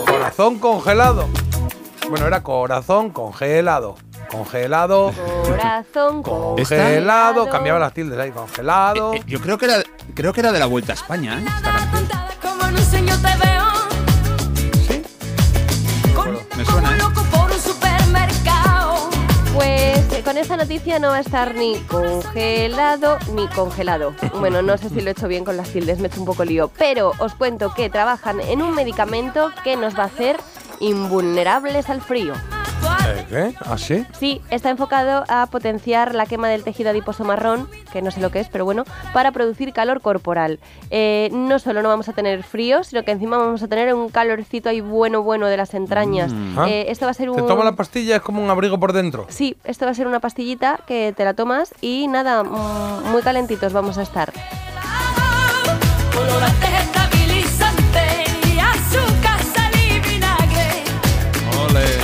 [0.06, 1.28] corazón congelado?
[2.10, 3.95] Bueno, era corazón congelado.
[4.30, 5.14] Congelado.
[5.44, 7.49] Corazón Congelado.
[7.49, 8.32] Cambiaba las tildes ahí.
[8.32, 9.14] Congelado.
[9.26, 9.84] Yo creo que era,
[10.14, 11.45] creo que era de la Vuelta a España, ¿eh?
[11.45, 12.02] Esta canción.
[16.61, 16.97] Me suena, ¿eh?
[16.99, 19.09] Loco por un supermercado.
[19.55, 24.13] Pues eh, con esta noticia no va a estar ni congelado ni congelado.
[24.39, 26.27] Bueno, no sé si lo he hecho bien con las tildes, me he hecho un
[26.27, 26.69] poco lío.
[26.77, 30.38] Pero os cuento que trabajan en un medicamento que nos va a hacer
[30.79, 32.35] invulnerables al frío.
[32.81, 33.55] Eh, ¿Qué?
[33.61, 34.05] ¿Ah, sí?
[34.17, 38.31] Sí, está enfocado a potenciar la quema del tejido adiposo marrón, que no sé lo
[38.31, 38.83] que es, pero bueno,
[39.13, 40.59] para producir calor corporal.
[40.89, 44.09] Eh, no solo no vamos a tener frío, sino que encima vamos a tener un
[44.09, 46.33] calorcito ahí bueno, bueno de las entrañas.
[46.57, 46.67] Ah.
[46.67, 47.35] Eh, esto va a ser un...
[47.35, 49.25] Te toma la pastilla, es como un abrigo por dentro.
[49.29, 53.21] Sí, esto va a ser una pastillita que te la tomas y nada, mm, muy
[53.21, 54.31] calentitos vamos a estar.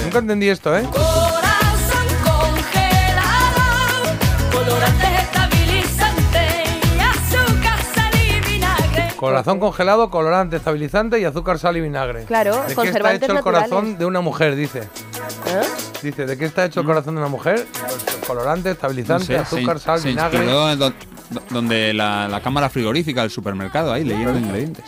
[0.08, 0.84] Nunca entendí esto, ¿eh?
[0.84, 3.68] Corazón congelado.
[4.54, 6.64] Colorante estabilizante
[6.96, 9.14] y azúcar, sal y vinagre.
[9.18, 12.24] Corazón congelado, colorante, estabilizante y azúcar, sal y vinagre.
[12.24, 13.70] Claro, ¿De qué está hecho el naturales.
[13.70, 14.56] corazón de una mujer?
[14.56, 14.80] Dice.
[14.80, 15.62] ¿Eh?
[16.02, 17.68] Dice, ¿de qué está hecho el corazón de una mujer?
[18.26, 20.38] Colorante, No estabilizante, sé, azúcar, sal, se vinagre.
[20.38, 20.90] inspiró en do-
[21.32, 24.86] do- donde la, la cámara frigorífica del supermercado, ahí leyendo ingredientes.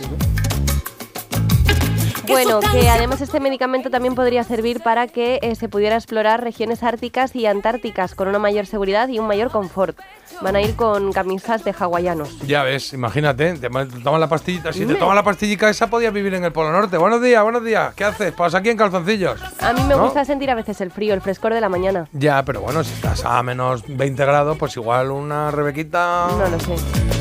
[2.30, 6.84] Bueno, que además este medicamento también podría servir para que eh, se pudiera explorar regiones
[6.84, 9.98] árticas y antárticas con una mayor seguridad y un mayor confort.
[10.42, 12.40] Van a ir con camisas de hawaianos.
[12.48, 14.72] Ya ves, imagínate, te, ma- te tomas la pastillita.
[14.72, 16.98] Si te tomas la pastillica esa, podías vivir en el Polo Norte.
[16.98, 17.94] Buenos días, buenos días.
[17.96, 18.32] ¿Qué haces?
[18.32, 19.42] Pues aquí en calzoncillos.
[19.60, 20.04] A mí me ¿No?
[20.04, 22.08] gusta sentir a veces el frío, el frescor de la mañana.
[22.14, 26.28] Ya, pero bueno, si estás a menos 20 grados, pues igual una rebequita.
[26.38, 26.76] No lo sé.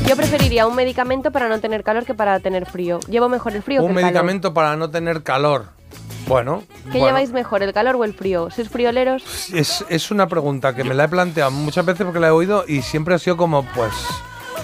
[0.09, 2.99] Yo preferiría un medicamento para no tener calor que para tener frío.
[3.07, 4.11] Llevo mejor el frío Un que el calor.
[4.11, 5.67] medicamento para no tener calor.
[6.27, 8.49] Bueno, ¿Qué bueno, lleváis mejor, el calor o el frío?
[8.49, 9.53] ¿Sois frioleros?
[9.53, 12.65] es, es una pregunta que me la he planteado muchas veces porque la he oído
[12.67, 13.93] y siempre ha sido como, pues,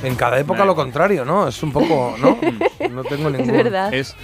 [0.02, 1.48] En cada época lo contrario, ¿no?
[1.48, 2.40] Es un poco, ¿no?
[2.90, 3.56] No tengo ningún...
[3.94, 4.16] Es-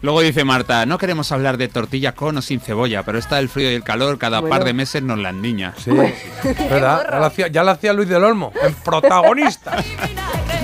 [0.00, 3.48] Luego dice Marta, no queremos hablar de tortilla con o sin cebolla, pero está el
[3.48, 4.54] frío y el calor, cada Bueno.
[4.54, 5.74] par de meses nos la niña.
[5.76, 5.90] Sí,
[6.70, 7.04] ¿verdad?
[7.10, 9.72] Ya lo hacía, ya hacía Luis del Olmo, en protagonista.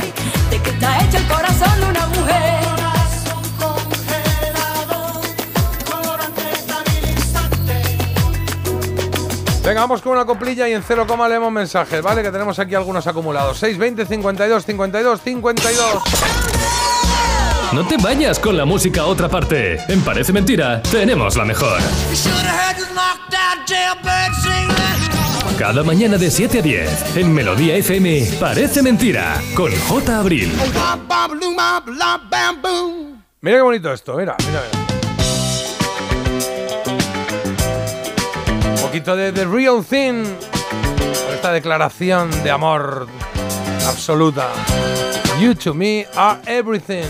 [0.51, 2.65] De que está hecho el corazón de una mujer.
[9.65, 12.23] Venga, vamos con una coplilla y en cero coma leemos mensajes, ¿vale?
[12.23, 13.57] Que tenemos aquí algunos acumulados.
[13.59, 16.03] 620 52 52 52.
[17.73, 19.79] No te vayas con la música a otra parte.
[19.89, 21.81] En Parece Mentira, tenemos la mejor.
[25.59, 30.19] Cada mañana de 7 a 10, en Melodía FM, Parece Mentira, con J.
[30.19, 30.53] Abril.
[33.41, 34.85] Mira qué bonito esto, mira, mira, mira.
[38.75, 40.25] Un poquito de The Real Thing.
[41.33, 43.07] Esta declaración de amor
[43.87, 44.49] absoluta.
[45.41, 47.07] You to me are everything.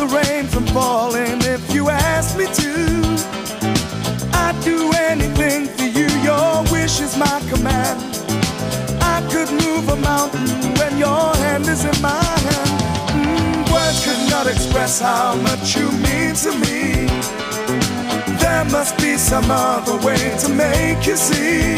[0.00, 2.72] The rain from falling if you ask me to.
[4.32, 7.98] I'd do anything for you, your wish is my command.
[9.02, 10.48] I could move a mountain
[10.78, 12.72] when your hand is in my hand.
[13.12, 17.06] Mm, words could not express how much you mean to me.
[18.40, 21.76] There must be some other way to make you see.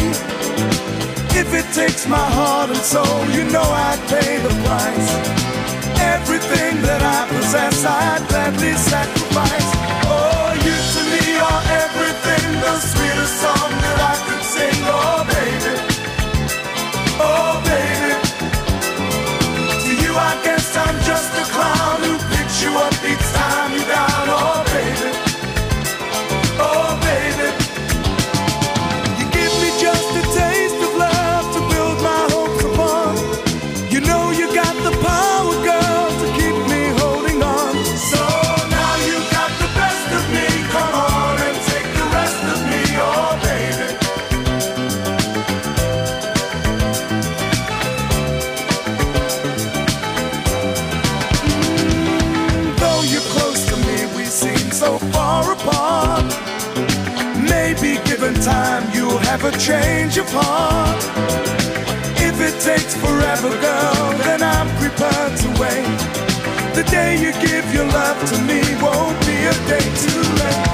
[1.40, 5.51] If it takes my heart and soul, you know I'd pay the price.
[6.12, 9.68] Everything that I possess, I'd gladly sacrifice.
[10.04, 14.78] Oh, you to me are everything, the sweetest song that I could sing.
[14.92, 15.74] Oh, baby.
[17.16, 18.12] Oh, baby.
[19.84, 20.32] To you, I
[59.62, 60.98] change of heart.
[62.18, 65.98] If it takes forever, girl, then I'm prepared to wait.
[66.74, 70.71] The day you give your love to me won't be a day too late.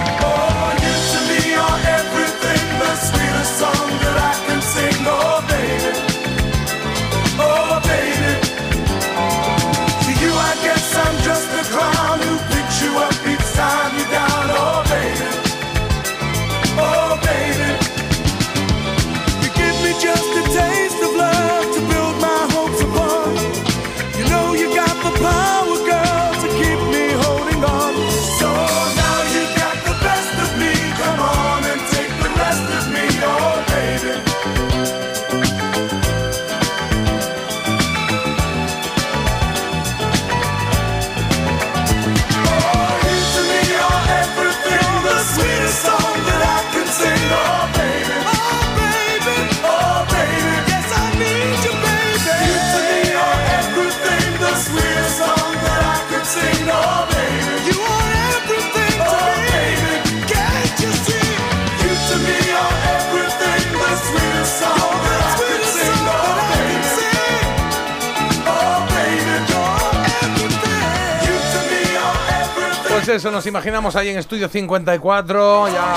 [73.09, 75.94] Pues eso, nos imaginamos ahí en Estudio 54, ya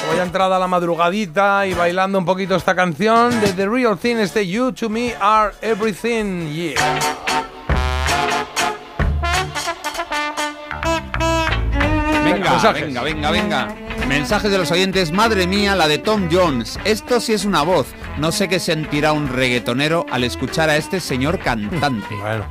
[0.00, 4.16] como ya entrada la madrugadita y bailando un poquito esta canción de The Real Thing,
[4.16, 6.80] este You to Me Are Everything, yeah.
[12.24, 13.68] Venga, venga, venga, venga.
[14.08, 15.12] Mensajes de los oyentes.
[15.12, 16.78] Madre mía, la de Tom Jones.
[16.84, 17.88] Esto sí es una voz.
[18.16, 22.14] No sé qué sentirá un reggaetonero al escuchar a este señor cantante.
[22.14, 22.46] Bueno.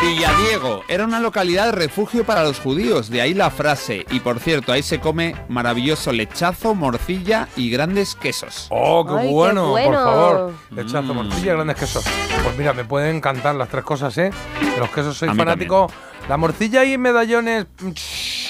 [0.00, 4.06] Villadiego era una localidad de refugio para los judíos, de ahí la frase.
[4.12, 8.68] Y por cierto, ahí se come maravilloso lechazo, morcilla y grandes quesos.
[8.70, 10.52] Oh, qué, Ay, qué bueno, por favor.
[10.70, 11.16] Lechazo, Mm.
[11.16, 12.04] morcilla, grandes quesos.
[12.44, 14.30] Pues mira, me pueden encantar las tres cosas, ¿eh?
[14.60, 15.90] De los quesos soy fanático.
[16.28, 17.66] La morcilla y medallones.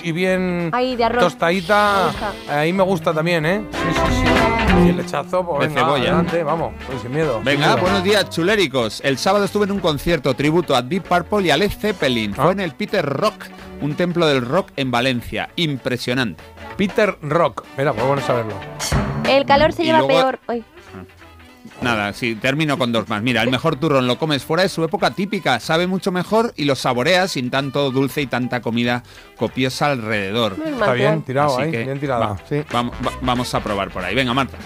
[0.03, 1.23] Y bien Ay, de arroz.
[1.25, 2.11] tostadita,
[2.49, 3.63] ahí me gusta también, ¿eh?
[3.73, 4.85] Sí, sí, sí.
[4.87, 6.03] Y el lechazo, pues De venga, cebolla.
[6.11, 7.37] adelante, vamos, pues sin miedo.
[7.37, 7.79] sin Venga, miedo.
[7.81, 9.01] buenos días, chuléricos.
[9.05, 12.35] El sábado estuve en un concierto tributo a Deep Purple y a Led Zeppelin.
[12.39, 12.43] Ah.
[12.45, 13.47] Fue en el Peter Rock,
[13.81, 15.49] un templo del rock en Valencia.
[15.57, 16.43] Impresionante.
[16.77, 18.55] Peter Rock, mira, pues bueno saberlo.
[19.29, 20.39] El calor se Y lleva luego- peor.
[20.47, 20.65] Ay,
[21.81, 23.23] Nada, sí, termino con dos más.
[23.23, 26.65] Mira, el mejor turrón lo comes fuera de su época típica, sabe mucho mejor y
[26.65, 29.05] lo saboreas sin tanto dulce y tanta comida
[29.37, 30.57] copiosa alrededor.
[30.67, 32.41] Está bien tirado Así ahí, que bien tirada, va-
[32.73, 34.15] vamos, va- vamos a probar por ahí.
[34.15, 34.57] Venga, Marta.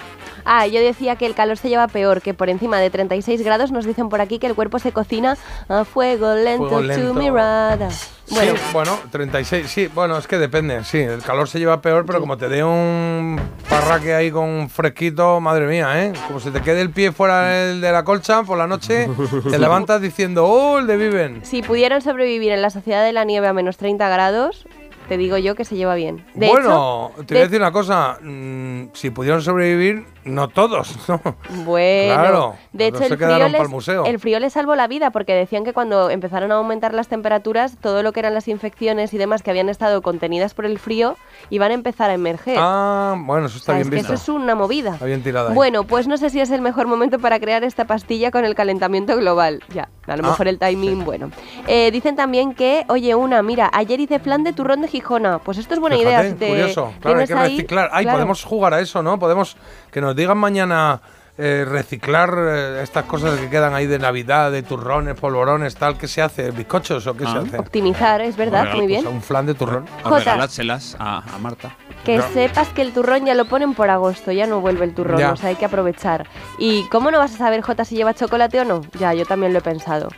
[0.45, 3.71] Ah, yo decía que el calor se lleva peor, que por encima de 36 grados
[3.71, 5.37] nos dicen por aquí que el cuerpo se cocina
[5.69, 7.07] a fuego lento, Fuego lento.
[7.07, 7.89] to mirada.
[8.29, 12.05] Bueno, Sí, bueno, 36, sí, bueno, es que depende, sí, el calor se lleva peor,
[12.05, 13.39] pero como te dé un
[13.69, 16.13] parraque ahí con un fresquito, madre mía, ¿eh?
[16.27, 19.09] Como se te quede el pie fuera del- de la colcha por la noche,
[19.49, 21.45] te levantas diciendo, ¡oh, el de Viven!
[21.45, 24.65] si pudieran sobrevivir en la sociedad de la nieve a menos 30 grados,
[25.09, 26.25] te digo yo que se lleva bien.
[26.33, 30.47] De bueno, hecho, te voy a de- decir una cosa, mm, si pudieron sobrevivir, no
[30.47, 31.21] todos, ¿no?
[31.65, 34.05] Bueno, Claro, de hecho el frío, les, museo.
[34.05, 37.77] el frío les salvó la vida porque decían que cuando empezaron a aumentar las temperaturas,
[37.81, 41.17] todo lo que eran las infecciones y demás que habían estado contenidas por el frío
[41.49, 42.57] iban a empezar a emerger.
[42.59, 44.13] Ah, bueno, eso está O sea, es bien que visto.
[44.13, 44.93] eso es una movida.
[44.93, 45.55] Está bien tirada ahí.
[45.55, 48.55] Bueno, pues no sé si es el mejor momento para crear esta pastilla con el
[48.55, 49.61] calentamiento global.
[49.73, 51.31] Ya, a lo Ah, mejor el timing, bueno.
[51.67, 55.39] Eh, dicen también que, oye, una, mira, ayer hice flan de turrón de Gijona.
[55.39, 56.23] Pues esto es buena idea.
[56.23, 56.93] Si te curioso.
[57.01, 57.89] Claro, hay que ahí- reciclar.
[57.91, 58.17] Ay, claro.
[58.19, 59.19] podemos jugar a eso, ¿no?
[59.19, 59.57] Podemos
[59.93, 60.99] que nos digan mañana
[61.37, 66.07] eh, reciclar eh, estas cosas que quedan ahí de Navidad, de turrones, polvorones, tal, ¿qué
[66.07, 66.51] se hace?
[66.51, 67.43] ¿Bizcochos o qué se Ah.
[67.47, 67.57] hace?
[67.57, 68.99] Optimizar, es verdad, Bueno, muy bien.
[68.99, 69.85] O sea, un flan de turrón.
[70.03, 70.19] O Jota.
[70.19, 71.75] regalárselas a, a Marta.
[72.05, 75.19] Que sepas que el turrón ya lo ponen por agosto, ya no vuelve el turrón,
[75.19, 75.31] Ya.
[75.31, 76.27] o sea, hay que aprovechar.
[76.59, 78.81] ¿Y cómo no vas a saber, Jota, si lleva chocolate o no?
[78.99, 80.09] Ya, yo también lo he pensado.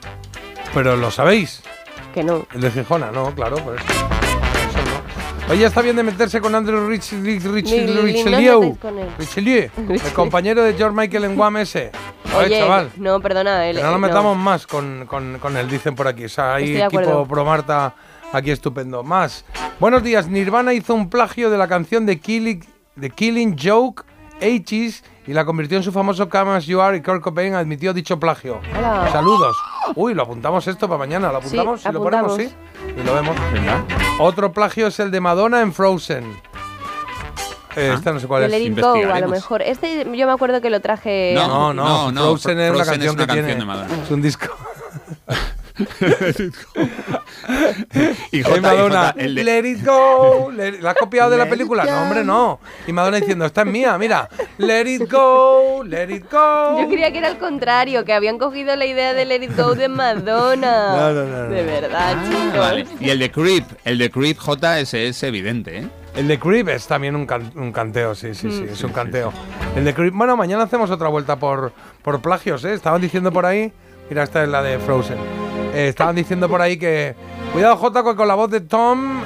[0.73, 1.61] Pero lo sabéis,
[2.13, 2.45] Que no.
[2.53, 3.79] el de Gijona, no, claro, pues.
[3.81, 4.14] Eso
[5.47, 5.53] no.
[5.53, 8.63] Oye, está bien de meterse con Andrew Rich, Rich, Rich- no Richelieu.
[8.63, 9.07] él.
[9.17, 11.91] Richelieu, el compañero de George Michael en Guam ese.
[12.35, 12.91] Oye, Oye, chaval.
[12.97, 13.67] no, perdona.
[13.69, 14.07] El, Que no nos no.
[14.07, 16.25] metamos más con, con, con él, dicen por aquí.
[16.25, 17.93] O sea, hay equipo pro Marta
[18.33, 19.03] aquí estupendo.
[19.03, 19.45] Más.
[19.79, 20.27] Buenos días.
[20.27, 22.65] Nirvana hizo un plagio de la canción de Killing,
[22.95, 24.03] de Killing Joke,
[24.41, 27.93] 80s, y la convirtió en su famoso Come As You Are y Kurt Cobain admitió
[27.93, 28.59] dicho plagio.
[28.77, 29.09] Hola.
[29.11, 29.55] Saludos.
[29.95, 31.31] Uy, lo apuntamos esto para mañana.
[31.31, 31.85] ¿Lo Sí, apuntamos?
[31.85, 32.33] ¿Y lo ponemos?
[32.33, 32.55] apuntamos.
[32.95, 32.99] Sí.
[33.01, 33.35] Y lo vemos.
[34.19, 36.23] Otro plagio es el de Madonna en Frozen.
[37.75, 37.95] Eh, Ah.
[37.95, 38.75] Este no sé cuál De es.
[38.75, 39.61] Go, a lo mejor.
[39.61, 41.33] Este yo me acuerdo que lo traje...
[41.35, 43.47] No, no, no, no, Frozen es una Frozen canción es una que tiene.
[43.49, 44.03] canción de Madonna.
[44.03, 44.45] Es un disco.
[48.31, 50.51] Y Y Jota, y Madonna, Jota, el de- let it go.
[50.51, 51.85] let- ¿La has copiado de la película?
[51.85, 52.59] No, hombre, no.
[52.87, 54.29] Y Madonna diciendo, esta es mía, mira.
[54.57, 56.79] Let it go, let it go.
[56.81, 59.75] Yo creía que era al contrario, que habían cogido la idea de Let It Go
[59.75, 60.95] de Madonna.
[60.95, 61.49] No, no, no, no.
[61.49, 62.57] De verdad, chicos.
[62.57, 62.85] Vale.
[62.99, 65.87] Y el de Creep, el de Creep J ese es evidente, ¿eh?
[66.15, 68.69] El de Creep es también un, can- un canteo, sí, sí, sí, Mm.
[68.69, 69.33] es un canteo.
[69.75, 72.73] El de Creep, bueno, mañana hacemos otra vuelta por, por plagios, ¿eh?
[72.73, 73.71] Estaban diciendo por ahí,
[74.09, 75.17] mira, esta es la de Frozen.
[75.75, 77.15] Eh, estaban diciendo por ahí que,
[77.53, 79.21] cuidado Jota, con la voz de Tom,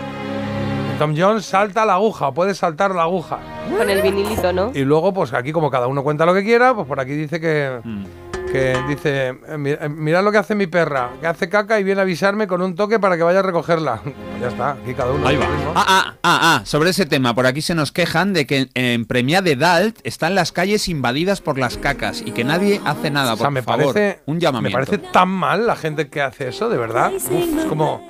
[0.98, 3.38] Tom Jones salta la aguja, o puede saltar la aguja.
[3.78, 4.72] Con el vinilito, ¿no?
[4.74, 7.40] Y luego, pues aquí como cada uno cuenta lo que quiera, pues por aquí dice
[7.40, 8.04] que, Mm.
[8.52, 12.02] Que dice, eh, eh, mirad lo que hace mi perra, que hace caca y viene
[12.02, 14.02] a avisarme con un toque para que vaya a recogerla.
[14.40, 15.28] Ya está, aquí cada uno.
[15.28, 15.46] Ahí va.
[15.76, 19.04] Ah, ah, ah, ah, sobre ese tema, por aquí se nos quejan de que en
[19.06, 23.34] Premia de Dalt están las calles invadidas por las cacas y que nadie hace nada,
[23.34, 23.94] O sea, por me favor.
[23.94, 24.78] parece, un llamamiento.
[24.80, 27.12] me parece tan mal la gente que hace eso, de verdad.
[27.14, 27.26] Uf,
[27.60, 28.02] es como,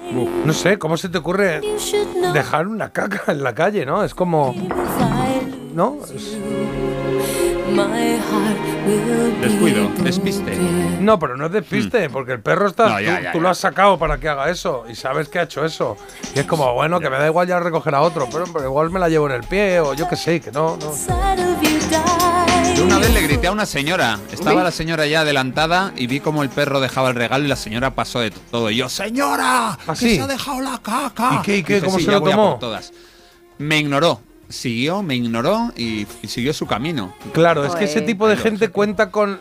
[0.46, 1.62] no sé, ¿cómo se te ocurre
[2.32, 4.04] dejar una caca en la calle, no?
[4.04, 4.54] Es como,
[5.74, 5.98] ¿no?
[6.14, 6.38] Es-
[9.42, 10.58] Descuido, despiste.
[11.00, 12.90] no, pero no es despiste, porque el perro está, Mm.
[12.92, 13.42] No, ya, tú, ya, tú ya.
[13.44, 15.98] lo has sacado para que haga eso y sabes que ha hecho eso.
[16.36, 18.90] Y es como, bueno, que me da igual ya recoger a otro, pero, pero igual
[18.90, 20.94] me la llevo en el pie o yo qué sé, que no, no.
[22.76, 24.18] Yo una vez le grité a una señora.
[24.32, 24.64] Estaba ¿Sí?
[24.64, 27.94] la señora ya adelantada y vi como el perro dejaba el regalo y la señora
[27.94, 28.70] pasó de todo.
[28.72, 30.16] Y yo, señora, que sí?
[30.16, 31.36] se ha dejado la caca.
[31.36, 31.74] ¿Y qué, y qué?
[31.76, 32.94] Dije, ¿Cómo "Sí, se lo voy a tomó?" por todas.
[33.58, 34.22] Me ignoró.
[34.50, 37.14] Siguió, me ignoró y, y siguió su camino.
[37.34, 39.40] Claro, es que ese tipo de gente cuenta con,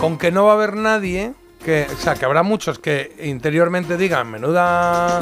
[0.00, 1.32] con que no va a haber nadie,
[1.64, 5.18] que, o sea, que habrá muchos que interiormente digan, menuda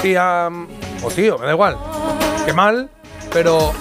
[0.00, 0.48] tía
[1.02, 1.76] o tío, me da igual,
[2.46, 2.88] que mal,
[3.32, 3.72] pero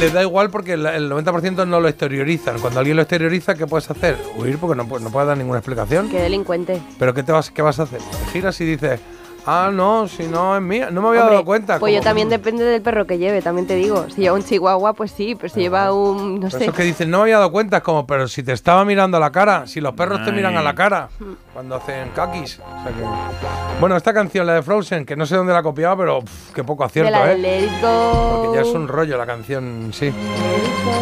[0.00, 2.58] les da igual porque el, el 90% no lo exteriorizan.
[2.58, 4.16] Cuando alguien lo exterioriza, ¿qué puedes hacer?
[4.36, 6.08] Huir porque no, no puedes dar ninguna explicación.
[6.08, 6.80] Qué delincuente.
[6.98, 8.00] ¿Pero qué, te vas, qué vas a hacer?
[8.00, 9.00] Te giras y dices,
[9.44, 10.90] Ah, no, si no es mía.
[10.90, 11.78] No me había Hombre, dado cuenta.
[11.78, 14.06] Pues yo también depende del perro que lleve, también te digo.
[14.08, 16.64] Si lleva un chihuahua, pues sí, pero si lleva un, no Pero sé.
[16.64, 19.16] Eso que dicen, no me había dado cuenta, es como, pero si te estaba mirando
[19.16, 21.08] a la cara, si los perros te miran a la cara
[21.52, 22.60] cuando hacen kakis.
[22.60, 23.80] O sea que...
[23.80, 26.62] Bueno, esta canción, la de Frozen, que no sé dónde la copiaba, pero pff, qué
[26.62, 27.38] poco acierto, de la de ¿eh?
[27.38, 28.42] Let It Go.
[28.44, 30.12] Porque ya es un rollo la canción, sí.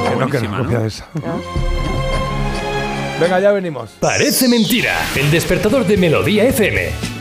[0.08, 0.62] Que no, que no ¿no?
[0.64, 1.06] copia esa.
[3.20, 3.90] Venga, ya venimos.
[4.00, 4.94] Parece mentira.
[5.14, 7.19] El despertador de Melodía FM.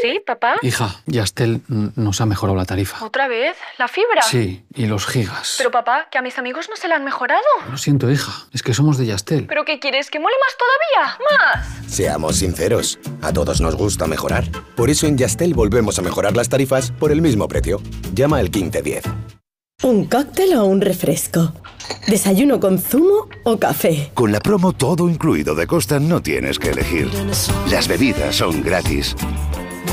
[0.00, 0.56] ¿Sí, papá?
[0.62, 3.04] Hija, Yastel nos ha mejorado la tarifa.
[3.04, 3.56] ¿Otra vez?
[3.78, 4.22] ¿La fibra?
[4.22, 5.56] Sí, y los gigas.
[5.58, 7.42] Pero papá, que a mis amigos no se la han mejorado.
[7.70, 9.46] Lo siento, hija, es que somos de Yastel.
[9.46, 10.10] ¿Pero qué quieres?
[10.10, 11.18] ¿Que mole más todavía?
[11.30, 11.92] ¡Más!
[11.92, 14.44] Seamos sinceros, a todos nos gusta mejorar.
[14.76, 17.80] Por eso en Yastel volvemos a mejorar las tarifas por el mismo precio.
[18.14, 19.04] Llama al 1510.
[19.82, 21.52] ¿Un cóctel o un refresco?
[22.06, 24.12] ¿Desayuno con zumo o café?
[24.14, 27.10] Con la promo todo incluido de Costa no tienes que elegir.
[27.68, 29.16] Las bebidas son gratis.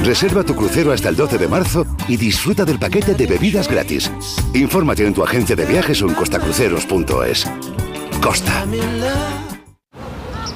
[0.03, 4.11] Reserva tu crucero hasta el 12 de marzo y disfruta del paquete de bebidas gratis.
[4.53, 7.47] Infórmate en tu agencia de viajes o en costacruceros.es.
[8.21, 8.65] Costa.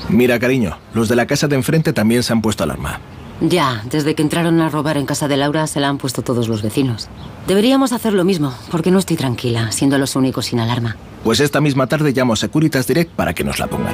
[0.09, 2.99] Mira, cariño, los de la casa de enfrente también se han puesto alarma.
[3.41, 6.47] Ya, desde que entraron a robar en casa de Laura se la han puesto todos
[6.47, 7.09] los vecinos.
[7.47, 10.95] Deberíamos hacer lo mismo, porque no estoy tranquila, siendo los únicos sin alarma.
[11.23, 13.93] Pues esta misma tarde llamo a Securitas Direct para que nos la pongan.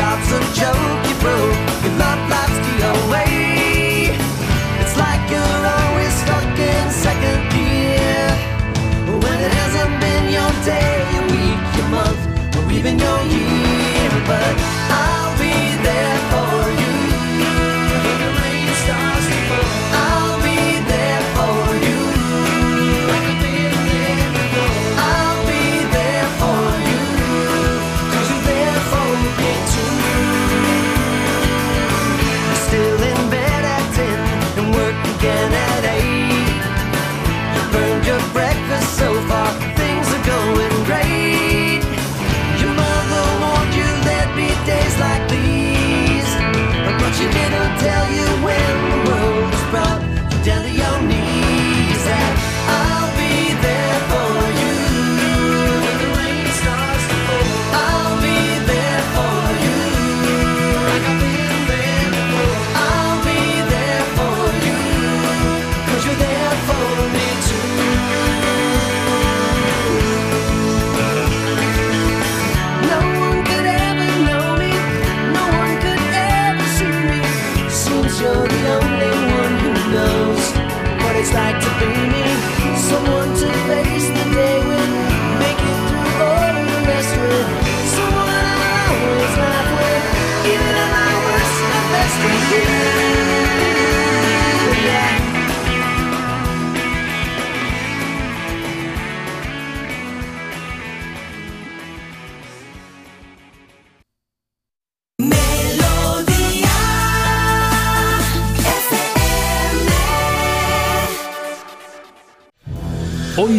[0.00, 0.89] Job's a joke,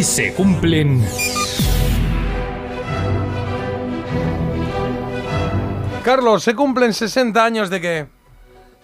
[0.02, 1.00] Hoy se cumplen
[6.02, 8.06] Carlos, se cumplen 60 años de que...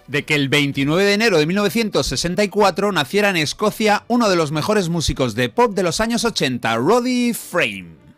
[0.07, 4.87] de que el 29 de enero de 1964 naciera en Escocia uno de los mejores
[4.87, 8.08] músicos de pop de los años 80, Roddy Frame.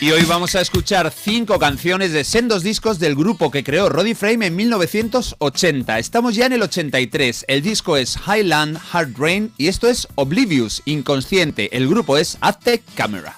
[0.00, 4.14] Y hoy vamos a escuchar cinco canciones de sendos discos del grupo que creó Roddy
[4.14, 5.98] Frame en 1980.
[5.98, 7.44] Estamos ya en el 83.
[7.46, 11.76] El disco es Highland Hard Rain y esto es Oblivious, inconsciente.
[11.76, 13.36] El grupo es Aztec Camera.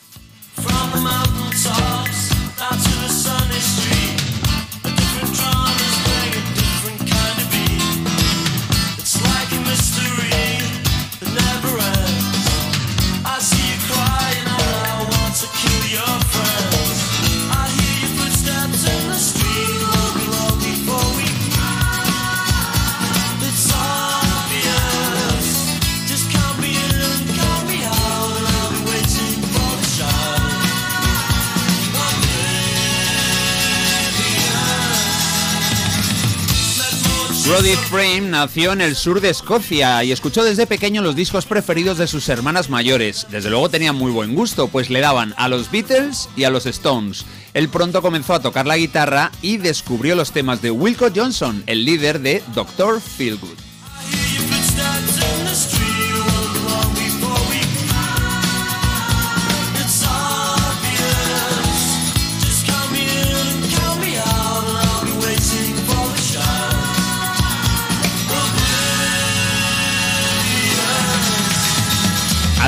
[37.52, 41.98] Roddy Frame nació en el sur de Escocia y escuchó desde pequeño los discos preferidos
[41.98, 43.26] de sus hermanas mayores.
[43.30, 46.64] Desde luego tenía muy buen gusto, pues le daban a los Beatles y a los
[46.64, 47.26] Stones.
[47.52, 51.84] Él pronto comenzó a tocar la guitarra y descubrió los temas de Wilco Johnson, el
[51.84, 53.02] líder de Dr.
[53.02, 53.58] Feelgood.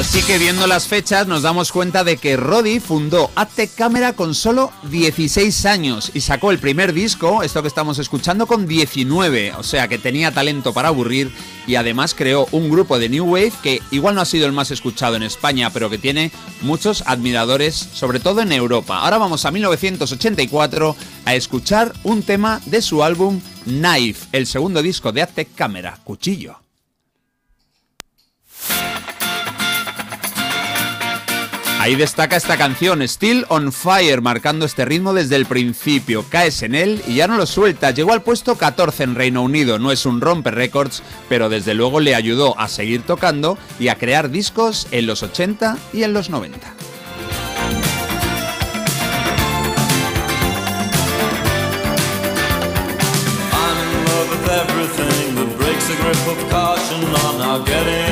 [0.05, 4.34] Así que viendo las fechas nos damos cuenta de que Roddy fundó Aztec Camera con
[4.34, 9.62] solo 16 años y sacó el primer disco, esto que estamos escuchando, con 19, o
[9.62, 11.33] sea que tenía talento para aburrir
[11.66, 14.70] y además creó un grupo de New Wave que igual no ha sido el más
[14.70, 18.99] escuchado en España, pero que tiene muchos admiradores, sobre todo en Europa.
[18.99, 25.12] Ahora vamos a 1984 a escuchar un tema de su álbum Knife, el segundo disco
[25.12, 26.64] de Aztec Camera, Cuchillo.
[31.85, 36.25] Ahí destaca esta canción, Still on Fire, marcando este ritmo desde el principio.
[36.31, 37.95] Caes en él y ya no lo sueltas.
[37.95, 39.79] Llegó al puesto 14 en Reino Unido.
[39.79, 43.97] No es un romper récords, pero desde luego le ayudó a seguir tocando y a
[43.97, 46.57] crear discos en los 80 y en los 90.
[53.53, 57.05] I'm in love with everything that breaks the grip of caution.
[57.05, 58.03] I'm now getting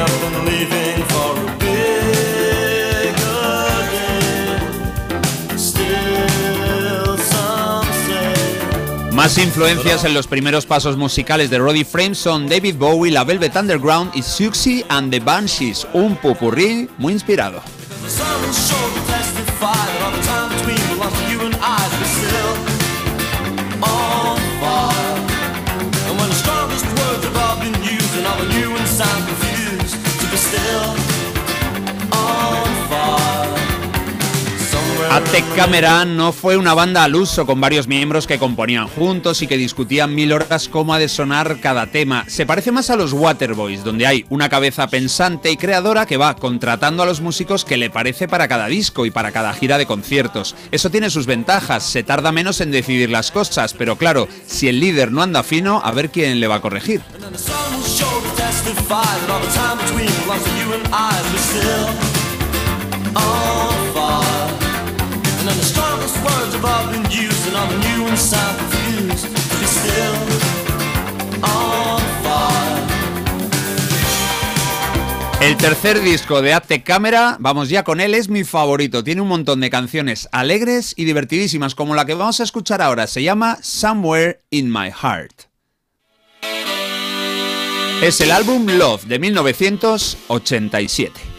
[9.23, 13.55] Más influencias en los primeros pasos musicales de Roddy Frame son David Bowie, la Velvet
[13.55, 17.63] Underground y Siouxsie and the Banshees, un popurrí muy inspirado.
[35.13, 39.47] Aztec Camera no fue una banda al uso con varios miembros que componían juntos y
[39.47, 42.25] que discutían mil horas cómo ha de sonar cada tema.
[42.29, 46.35] Se parece más a los Waterboys, donde hay una cabeza pensante y creadora que va
[46.37, 49.85] contratando a los músicos que le parece para cada disco y para cada gira de
[49.85, 50.57] conciertos.
[50.71, 54.81] Eso tiene sus ventajas, se tarda menos en decidir las cosas, pero claro, si el
[54.81, 57.03] líder no anda fino, a ver quién le va a corregir.
[75.43, 79.03] El tercer disco de Aztec Camera, vamos ya con él, es mi favorito.
[79.03, 83.09] Tiene un montón de canciones alegres y divertidísimas, como la que vamos a escuchar ahora.
[83.09, 85.49] Se llama Somewhere in My Heart.
[88.03, 91.32] Es el álbum Love de 1987.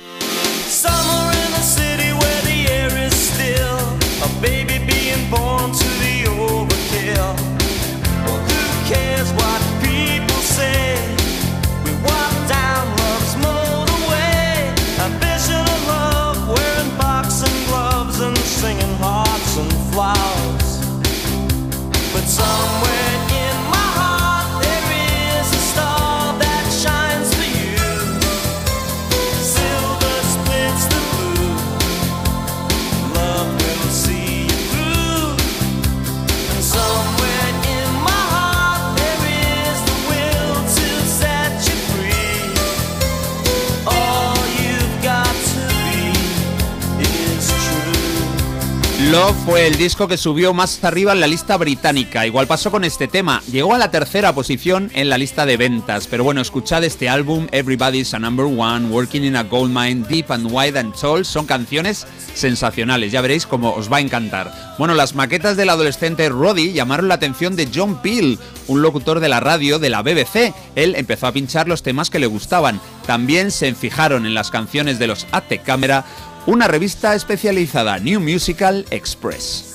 [49.14, 52.26] Love fue el disco que subió más arriba en la lista británica.
[52.26, 53.44] Igual pasó con este tema.
[53.52, 56.08] Llegó a la tercera posición en la lista de ventas.
[56.08, 60.32] Pero bueno, escuchad este álbum, Everybody's a Number One, Working in a Gold Mine, Deep
[60.32, 61.26] and Wide and Tall.
[61.26, 63.12] Son canciones sensacionales.
[63.12, 64.76] Ya veréis cómo os va a encantar.
[64.80, 69.30] Bueno, las maquetas del adolescente Roddy llamaron la atención de John Peel, un locutor de
[69.30, 70.56] la radio de la BBC.
[70.76, 72.82] Él empezó a pinchar los temas que le gustaban.
[73.06, 76.04] También se fijaron en las canciones de los Aztec Camera,
[76.46, 79.74] una revista especializada, New Musical Express.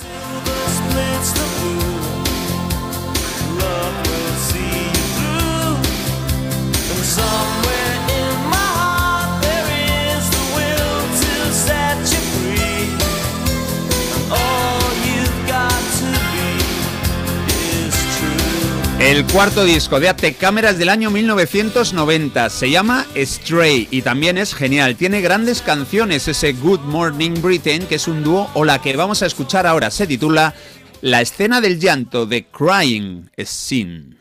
[19.08, 24.36] El cuarto disco de Aztec Camera es del año 1990, se llama Stray y también
[24.36, 28.82] es genial, tiene grandes canciones, ese Good Morning Britain que es un dúo o la
[28.82, 29.90] que vamos a escuchar ahora.
[29.90, 30.54] Se titula
[31.00, 34.17] La escena del llanto de Crying Scene.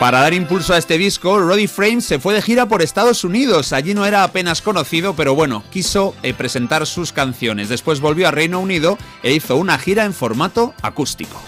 [0.00, 3.72] Para dar impulso a este disco, Roddy Frame se fue de gira por Estados Unidos.
[3.72, 7.68] Allí no era apenas conocido, pero bueno, quiso eh, presentar sus canciones.
[7.68, 11.42] Después volvió a Reino Unido e hizo una gira en formato acústico.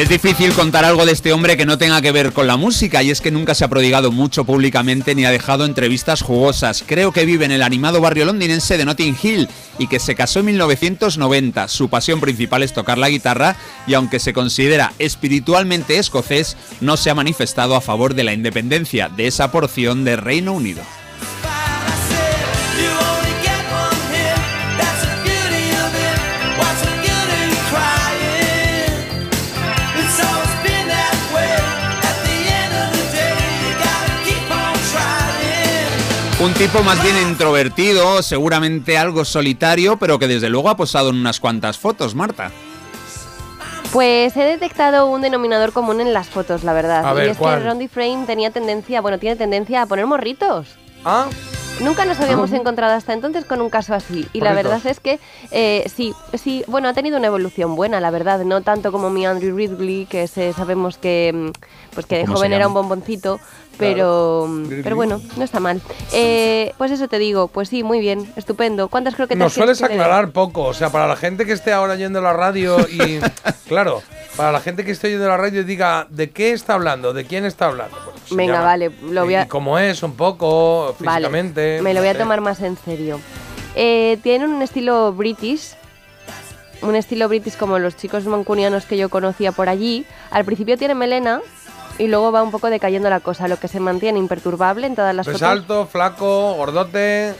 [0.00, 3.02] Es difícil contar algo de este hombre que no tenga que ver con la música
[3.02, 6.82] y es que nunca se ha prodigado mucho públicamente ni ha dejado entrevistas jugosas.
[6.86, 9.46] Creo que vive en el animado barrio londinense de Notting Hill
[9.78, 11.68] y que se casó en 1990.
[11.68, 13.56] Su pasión principal es tocar la guitarra
[13.86, 19.10] y aunque se considera espiritualmente escocés, no se ha manifestado a favor de la independencia
[19.10, 20.80] de esa porción de Reino Unido.
[36.42, 41.16] Un tipo más bien introvertido, seguramente algo solitario, pero que desde luego ha posado en
[41.16, 42.50] unas cuantas fotos, Marta.
[43.92, 47.04] Pues he detectado un denominador común en las fotos, la verdad.
[47.06, 47.58] A y ver, es ¿cuál?
[47.60, 50.68] que Rondy Frame tenía tendencia, bueno, tiene tendencia a poner morritos.
[51.04, 51.26] Ah.
[51.80, 52.56] Nunca nos habíamos Ah.
[52.56, 54.26] encontrado hasta entonces con un caso así.
[54.32, 55.18] Y la verdad es que
[55.50, 58.40] eh, sí, sí, bueno, ha tenido una evolución buena, la verdad.
[58.44, 61.50] No tanto como mi Andrew Ridley, que se- sabemos que, mm,
[61.94, 63.40] pues que de ¿Cómo se joven era un bomboncito.
[63.80, 64.48] Pero,
[64.82, 65.80] pero bueno, no está mal.
[66.12, 68.88] Eh, pues eso te digo, pues sí, muy bien, estupendo.
[68.88, 70.00] ¿Cuántas Nos sueles que le dé?
[70.00, 73.20] aclarar poco, o sea, para la gente que esté ahora yendo la radio y,
[73.68, 74.02] claro,
[74.36, 77.12] para la gente que esté oyendo la radio y diga, ¿de qué está hablando?
[77.12, 77.96] ¿De quién está hablando?
[78.04, 79.42] Pues Venga, llama- vale, lo voy a...
[79.42, 81.80] y cómo es un poco, Vale, físicamente.
[81.82, 83.20] me lo voy a tomar más en serio.
[83.74, 85.74] Eh, tiene un estilo british,
[86.82, 90.06] un estilo british como los chicos mancunianos que yo conocía por allí.
[90.30, 91.40] Al principio tiene melena
[92.00, 95.14] y luego va un poco decayendo la cosa, lo que se mantiene imperturbable en todas
[95.14, 95.48] las Es fotos.
[95.48, 97.34] alto, flaco, gordote,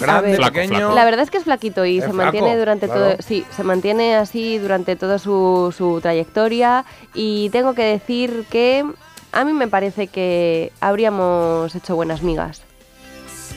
[0.00, 0.94] grande, ver, pequeño.
[0.94, 3.00] La verdad es que es flaquito y Es se flaco, mantiene durante claro.
[3.12, 8.84] todo, sí, se mantiene así durante toda su, su trayectoria y tengo que decir que
[9.32, 12.62] a mí me parece que habríamos hecho buenas migas.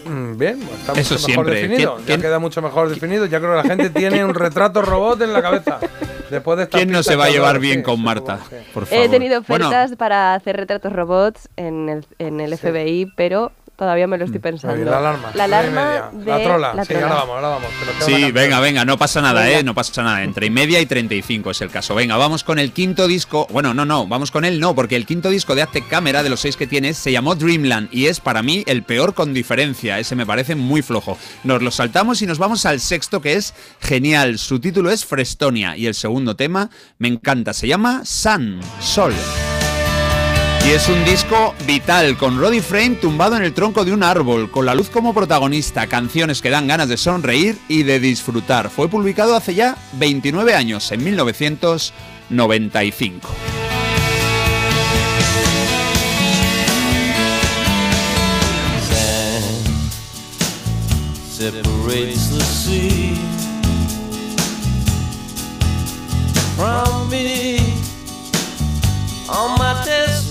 [0.05, 1.55] Mm, Bien, está Eso mucho mejor siempre.
[1.55, 1.95] definido.
[1.95, 3.25] ¿Quién- ya quién- queda mucho mejor definido.
[3.25, 5.79] Ya creo que la gente tiene un retrato robot en la cabeza.
[6.29, 8.39] Después de esta ¿Quién no se va a llevar bien sí, con sí, Marta?
[8.73, 13.51] Por He tenido Bueno, ofertas para hacer retratos robots en el, en el FBI, pero
[13.75, 14.75] todavía me lo estoy pensando.
[14.75, 15.31] Oye, la alarma.
[15.33, 16.73] La alarma de La trola.
[16.73, 17.07] la sí, trola.
[17.07, 17.69] ahora vamos, ahora vamos.
[18.05, 19.59] Sí, venga, venga, no pasa nada, Venga.
[19.59, 19.63] ¿eh?
[19.63, 20.23] No pasa nada.
[20.23, 21.95] Entre y media y 35 es el caso.
[21.95, 23.47] Venga, vamos con el quinto disco.
[23.51, 26.29] Bueno, no, no, vamos con él, no, porque el quinto disco de Aztec Camera, de
[26.29, 29.99] los seis que tienes, se llamó Dreamland y es para mí el peor con diferencia.
[29.99, 31.17] Ese me parece muy flojo.
[31.43, 34.37] Nos lo saltamos y nos vamos al sexto, que es genial.
[34.39, 37.53] Su título es Frestonia y el segundo tema me encanta.
[37.53, 39.13] Se llama Sun, Sol.
[40.65, 44.49] Y es un disco vital, con Roddy Frame tumbado en el tronco de un árbol,
[44.49, 48.69] con la luz como protagonista, canciones que dan ganas de sonreír y de disfrutar.
[48.69, 53.27] Fue publicado hace ya 29 años, en 1995.
[61.43, 63.15] Sand separates the sea
[66.55, 67.59] from me
[69.27, 70.22] on my desert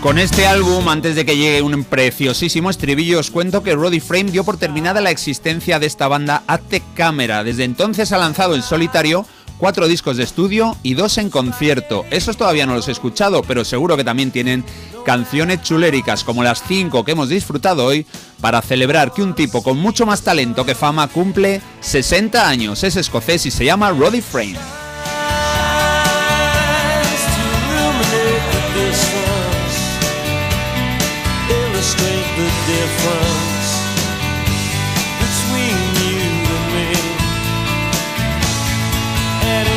[0.00, 4.30] Con este álbum, antes de que llegue un preciosísimo estribillo, os cuento que Roddy Frame
[4.30, 7.42] dio por terminada la existencia de esta banda Aztec Camera.
[7.42, 9.26] Desde entonces ha lanzado en solitario
[9.58, 12.04] cuatro discos de estudio y dos en concierto.
[12.10, 14.64] Esos todavía no los he escuchado, pero seguro que también tienen
[15.04, 18.06] canciones chuléricas como las cinco que hemos disfrutado hoy
[18.40, 22.84] para celebrar que un tipo con mucho más talento que fama cumple 60 años.
[22.84, 24.87] Es escocés y se llama Roddy Frame.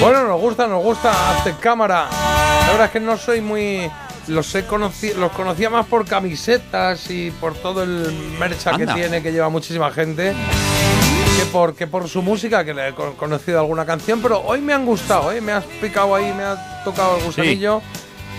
[0.01, 2.07] Bueno, nos gusta, nos gusta Aztec Cámara.
[2.09, 3.89] La verdad es que no soy muy.
[4.27, 9.21] Los, he conoci- los conocía más por camisetas y por todo el mercha que tiene,
[9.21, 10.33] que lleva muchísima gente,
[11.37, 14.21] que por, que por su música, que le he con- conocido alguna canción.
[14.21, 15.41] Pero hoy me han gustado, ¿eh?
[15.41, 17.81] me has picado ahí, me ha tocado el gusanillo.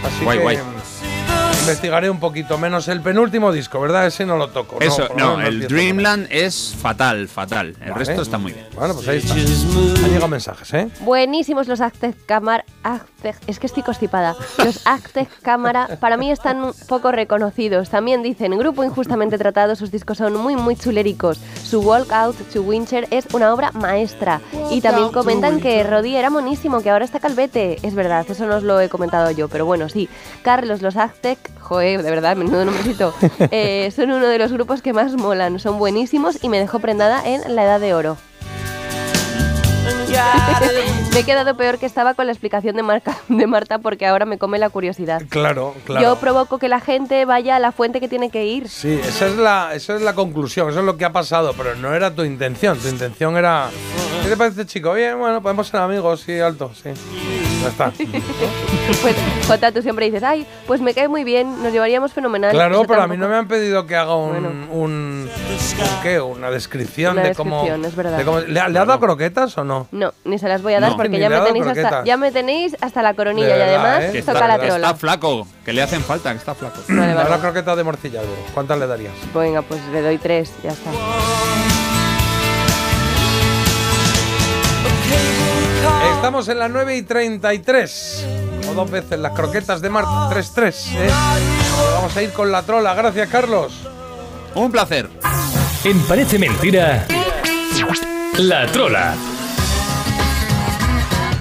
[0.04, 0.56] Así Guay, que guay.
[1.62, 4.06] Investigaré un poquito, menos el penúltimo disco, ¿verdad?
[4.06, 4.78] Ese no lo toco.
[4.80, 5.66] Eso, no, el.
[5.68, 7.76] Dreamland es fatal, fatal.
[7.80, 8.04] El Vale.
[8.04, 8.66] resto está muy bien.
[8.74, 9.34] Bueno, pues ahí está.
[9.34, 10.88] Han llegado mensajes, ¿eh?
[11.00, 12.64] Buenísimos los Aztec Cámara.
[12.82, 14.34] Aztec- es que estoy constipada.
[14.58, 17.88] Los Aztec Cámara para mí están poco reconocidos.
[17.90, 21.38] También dicen, grupo injustamente tratado, sus discos son muy, muy chuléricos.
[21.64, 24.40] Su Walk Out to Winter es una obra maestra.
[24.70, 25.82] Y también comentan que.
[25.84, 27.78] Roddy era monísimo, que ahora está calvete.
[27.86, 30.08] Es verdad, eso no os lo he comentado yo, pero bueno, sí.
[30.42, 31.38] Carlos, los Aztec,
[31.72, 33.14] joder, de verdad, menudo nombrecito,
[33.50, 35.58] eh, son uno de los grupos que más molan.
[35.58, 38.18] Son buenísimos y me dejó prendada en la edad de oro.
[41.12, 44.24] Me he quedado peor que estaba con la explicación de, Marca- de Marta porque ahora
[44.24, 45.22] me come la curiosidad.
[45.28, 46.02] Claro, claro.
[46.02, 48.68] Yo provoco que la gente vaya a la fuente que tiene que ir.
[48.68, 51.74] Sí, esa es, la, esa es la conclusión, eso es lo que ha pasado, pero
[51.76, 52.78] no era tu intención.
[52.78, 53.68] Tu intención era.
[54.22, 54.94] ¿Qué te parece, chico?
[54.94, 56.90] Bien, bueno, podemos ser amigos, sí, alto, sí.
[57.62, 57.92] Ya está.
[59.00, 59.14] Pues,
[59.46, 62.50] Jota, tú siempre dices, ay, pues me cae muy bien, nos llevaríamos fenomenal.
[62.50, 64.30] Claro, pero a mí no me han pedido que haga un.
[64.32, 64.48] Bueno.
[64.72, 65.30] un, un
[66.02, 66.20] ¿Qué?
[66.20, 67.62] Una descripción Una de cómo.
[67.62, 68.18] descripción, es verdad.
[68.18, 69.86] de cómo- ¿Le, ha- le has dado croquetas o no?
[69.92, 70.96] No, ni se las voy a dar No.
[70.96, 72.04] porque ya me, tenéis hasta, croquetas.
[72.04, 74.22] ya me tenéis hasta la coronilla y además ¿eh?
[74.24, 74.74] Toca la trola.
[74.76, 76.80] está flaco, que le hacen falta, que está flaco.
[76.88, 77.28] Vale, vale.
[77.28, 78.20] Ahora croquetas de morcilla.
[78.54, 79.12] ¿Cuántas le darías?
[79.34, 80.90] Venga, pues le doy tres, ya está.
[86.14, 88.26] Estamos en las 9 y 33.
[88.70, 90.30] O dos veces las croquetas de Marta.
[90.30, 90.74] 3-3.
[90.94, 91.10] ¿eh?
[91.94, 92.94] Vamos a ir con la trola.
[92.94, 93.72] Gracias, Carlos.
[94.54, 95.08] Un placer.
[95.84, 97.06] En Parece Mentira,
[98.38, 99.14] La Trola.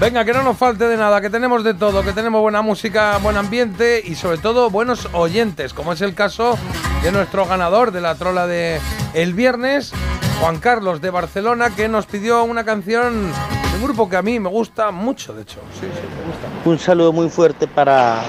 [0.00, 3.18] Venga, que no nos falte de nada, que tenemos de todo, que tenemos buena música,
[3.18, 6.58] buen ambiente y sobre todo buenos oyentes, como es el caso
[7.02, 8.80] de nuestro ganador de la trola de
[9.14, 9.92] el viernes,
[10.40, 14.40] Juan Carlos de Barcelona, que nos pidió una canción de un grupo que a mí
[14.40, 15.60] me gusta mucho, de hecho.
[15.72, 16.68] Sí, sí, me gusta.
[16.68, 18.20] Un saludo muy fuerte para,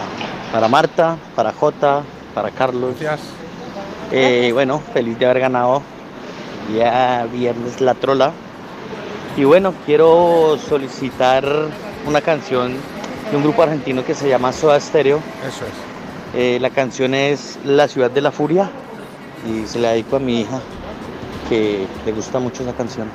[0.52, 2.04] para Marta, para Jota,
[2.36, 2.96] para Carlos.
[3.00, 3.32] Gracias.
[4.12, 5.82] Eh, bueno, feliz de haber ganado
[6.76, 8.32] ya viernes la trola.
[9.36, 11.44] Y bueno, quiero solicitar
[12.06, 12.74] una canción
[13.32, 15.20] de un grupo argentino que se llama Soda Stereo.
[15.48, 15.72] Eso es.
[16.40, 18.70] Eh, la canción es La Ciudad de la Furia
[19.48, 20.60] y se la dedico a mi hija
[21.50, 23.08] que le gusta mucho esa canción.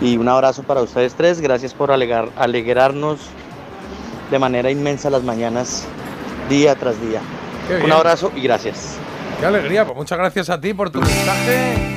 [0.00, 3.18] Y un abrazo para ustedes tres, gracias por alegar- alegrarnos
[4.30, 5.84] de manera inmensa las mañanas
[6.48, 7.20] día tras día.
[7.84, 8.94] Un abrazo y gracias.
[9.40, 11.96] Qué alegría, pues muchas gracias a ti por tu mensaje,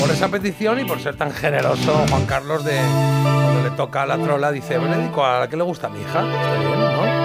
[0.00, 4.16] por esa petición y por ser tan generoso, Juan Carlos, de cuando le toca la
[4.16, 6.20] trola, dice, dedico a la que le gusta a mi hija.
[6.20, 7.20] Está bien, ¿no?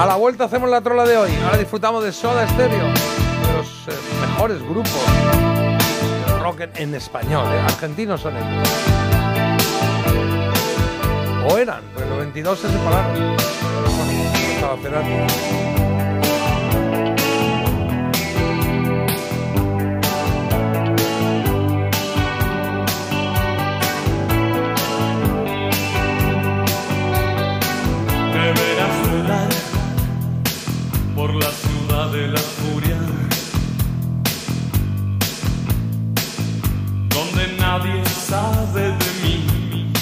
[0.00, 1.30] A la vuelta hacemos la trola de hoy.
[1.44, 5.04] Ahora disfrutamos de Soda Stereo, de los eh, mejores grupos
[6.26, 7.46] de rock en, español.
[7.52, 7.60] ¿eh?
[7.60, 8.68] Argentinos son ellos.
[11.46, 13.36] O eran, pues en el 92 se separaron.
[14.80, 15.79] Bueno.
[38.30, 39.92] Sabe de mí.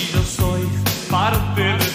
[0.00, 0.62] Y yo soy
[1.10, 1.91] parte de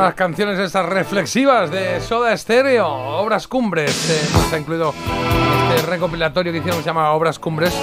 [0.00, 4.10] las canciones estas reflexivas de Soda Stereo, Obras Cumbres.
[4.10, 4.94] eh, está incluido
[5.74, 7.74] este recopilatorio que hicieron que se llama Obras Cumbres.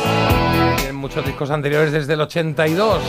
[0.87, 3.01] En muchos discos anteriores desde el 82.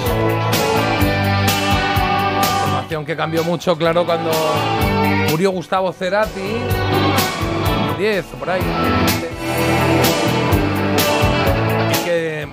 [2.61, 4.31] Formación que cambió mucho, claro, cuando
[5.31, 6.59] murió Gustavo Cerati.
[7.99, 8.61] 10 o por ahí.
[12.05, 12.47] Que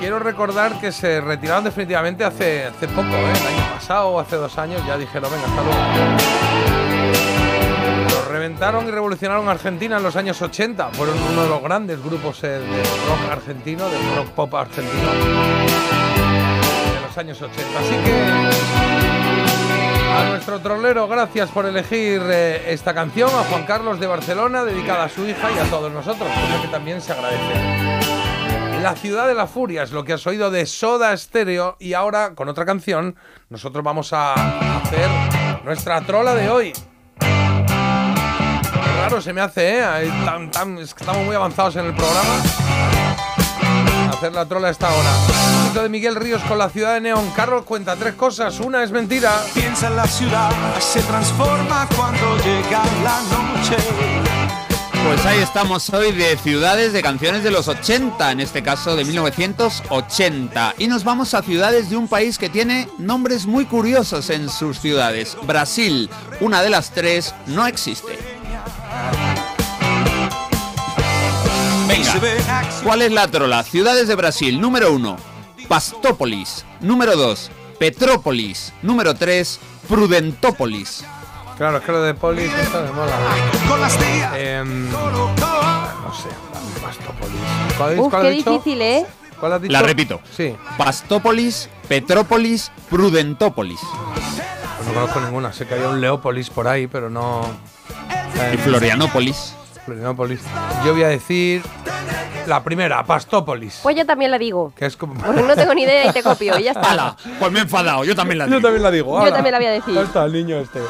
[0.00, 3.65] quiero recordar que se retiraron definitivamente hace, hace poco, ¿eh?
[3.88, 5.78] O hace dos años, ya dijeron, venga, hasta luego.
[8.10, 10.88] Lo reventaron y revolucionaron Argentina en los años 80.
[10.88, 15.12] Fueron uno de los grandes grupos eh, de rock argentino, de rock pop argentino
[16.94, 17.78] de los años 80.
[17.78, 18.12] Así que
[20.16, 25.04] a nuestro trolero, gracias por elegir eh, esta canción, a Juan Carlos de Barcelona, dedicada
[25.04, 28.25] a su hija y a todos nosotros, cosa que también se agradece.
[28.86, 32.36] La ciudad de la furia es lo que has oído de Soda Stereo y ahora
[32.36, 33.16] con otra canción
[33.48, 34.34] nosotros vamos a
[34.78, 35.10] hacer
[35.64, 36.72] nuestra trola de hoy.
[39.00, 40.12] Raro se me hace, ¿eh?
[40.24, 42.30] Tan- tan- estamos muy avanzados en el programa.
[44.12, 45.10] Hacer la trola a esta hora.
[45.66, 47.28] Esto de Miguel Ríos con la ciudad de Neón.
[47.34, 48.60] Carlos cuenta tres cosas.
[48.60, 49.32] Una es mentira.
[49.52, 53.76] Piensa en la ciudad, se transforma cuando llega la noche.
[55.06, 59.04] Pues ahí estamos hoy de ciudades de canciones de los 80, en este caso de
[59.04, 60.74] 1980.
[60.78, 64.80] Y nos vamos a ciudades de un país que tiene nombres muy curiosos en sus
[64.80, 65.36] ciudades.
[65.44, 66.10] Brasil,
[66.40, 68.18] una de las tres, no existe.
[71.86, 73.62] Venga, ¿cuál es la trola?
[73.62, 75.18] Ciudades de Brasil, número uno,
[75.68, 76.64] Pastópolis.
[76.80, 78.72] Número dos, Petrópolis.
[78.82, 81.04] Número tres, Prudentópolis.
[81.56, 83.16] Claro, es que lo de Polis esto me mola.
[84.36, 86.28] Em, no sé,
[86.82, 87.40] Pastópolis.
[87.78, 88.50] ¿Cuál, Uf, cuál qué has dicho?
[88.52, 89.06] difícil, ¿eh?
[89.40, 89.72] ¿Cuál has dicho?
[89.72, 90.20] La repito.
[90.36, 90.54] Sí.
[90.76, 93.80] Pastópolis, Petrópolis, Prudentópolis.
[93.80, 95.52] Pues no conozco ninguna.
[95.52, 97.40] Sé que había un Leópolis por ahí, pero no.
[98.52, 99.54] Y Florianópolis.
[99.86, 100.40] Florianópolis.
[100.84, 101.62] Yo voy a decir
[102.46, 103.80] la primera, Pastópolis.
[103.82, 104.72] Pues yo también la digo.
[104.76, 105.14] Que es como.
[105.14, 106.58] Porque no tengo ni idea y te copio.
[106.58, 106.90] Y ya está.
[106.90, 109.12] Hala, pues me he enfadado, yo también la Yo también la digo.
[109.12, 109.32] Yo hala.
[109.32, 109.96] también la voy a decir.
[109.96, 110.80] Está el niño este.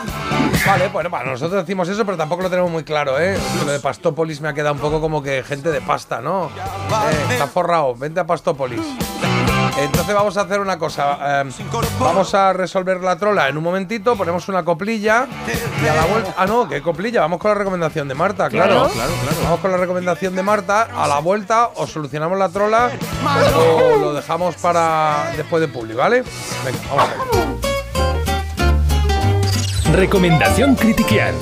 [0.67, 3.39] Vale, bueno, para nosotros decimos eso, pero tampoco lo tenemos muy claro, ¿eh?
[3.65, 6.47] Lo de Pastópolis me ha quedado un poco como que gente de pasta, ¿no?
[6.47, 8.81] Eh, está forrado, vente a Pastópolis.
[9.79, 11.43] Entonces vamos a hacer una cosa.
[11.43, 11.51] eh,
[12.01, 15.27] vamos a resolver la trola en un momentito, ponemos una coplilla
[15.83, 16.35] y a la vuelta.
[16.37, 17.21] Ah, no, ¿qué coplilla?
[17.21, 18.75] Vamos con la recomendación de Marta, claro.
[18.75, 19.37] Claro, claro, claro.
[19.45, 20.89] Vamos con la recomendación de Marta.
[20.97, 22.91] A la vuelta o solucionamos la trola
[23.57, 26.25] o lo dejamos para después de Publi, ¿vale?
[26.65, 27.19] Venga, vamos a ver.
[29.97, 31.35] Recomendación Critiquear.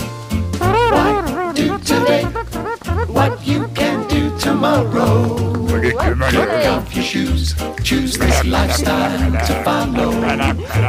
[3.08, 4.03] What you can do
[4.44, 5.52] tomorrow.
[5.84, 5.96] Kick
[6.70, 7.54] off your shoes.
[7.82, 10.12] Choose this lifestyle to follow.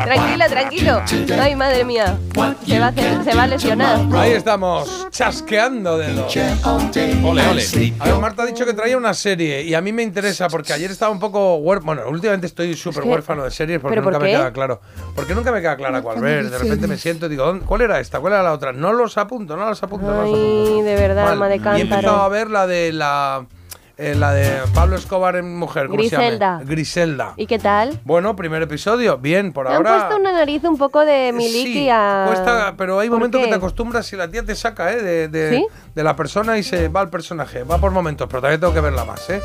[0.06, 1.01] Tranquilo, tranquilo.
[1.42, 2.17] Ay, madre mía.
[2.66, 4.00] Se va a, hacer- se va a lesionar.
[4.16, 6.34] Ahí estamos, chasqueando dedos.
[7.24, 7.93] Ole, ole.
[8.00, 10.72] A ver, Marta ha dicho que traía una serie y a mí me interesa porque
[10.74, 11.85] ayer estaba un poco huérfano.
[11.85, 14.82] Bueno, últimamente estoy súper huérfano de series porque ¿Pero por nunca me queda claro.
[15.16, 16.50] Porque nunca me queda clara cuál ver.
[16.50, 18.19] De repente me siento y digo, ¿dónde- ¿cuál era esta?
[18.19, 18.72] ¿Cuál era la otra?
[18.72, 20.06] No los apunto, no los apunto.
[20.08, 20.75] no los apunto.
[20.77, 21.34] Ay, de verdad, Mal.
[21.34, 22.30] alma de Y he empezado a cántaro.
[22.30, 23.44] ver la de la,
[23.98, 25.88] eh, la de Pablo Escobar en mujer.
[25.88, 26.24] ¿cómo se llama?
[26.25, 26.61] Griselda.
[26.65, 27.33] Griselda.
[27.38, 27.99] ¿Y qué tal?
[28.03, 29.98] Bueno, primer episodio, bien, por Me han ahora.
[30.07, 32.25] puesto una nariz un poco de miliki Sí, a...
[32.27, 35.01] cuesta, pero hay ¿Por momentos que te acostumbras y la tía te saca ¿eh?
[35.01, 35.67] de, de- ¿Sí?
[35.95, 37.64] de la persona y se va al personaje.
[37.64, 39.30] Va por momentos, pero también tengo que verla más.
[39.30, 39.41] ¿eh?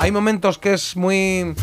[0.00, 1.54] Hay momentos que es muy.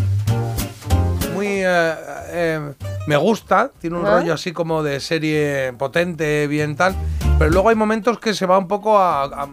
[1.33, 1.47] Muy.
[1.47, 1.93] eh,
[2.29, 2.73] eh,
[3.07, 6.95] me gusta, tiene un rollo así como de serie potente, bien tal.
[7.39, 9.23] Pero luego hay momentos que se va un poco a.
[9.25, 9.49] a-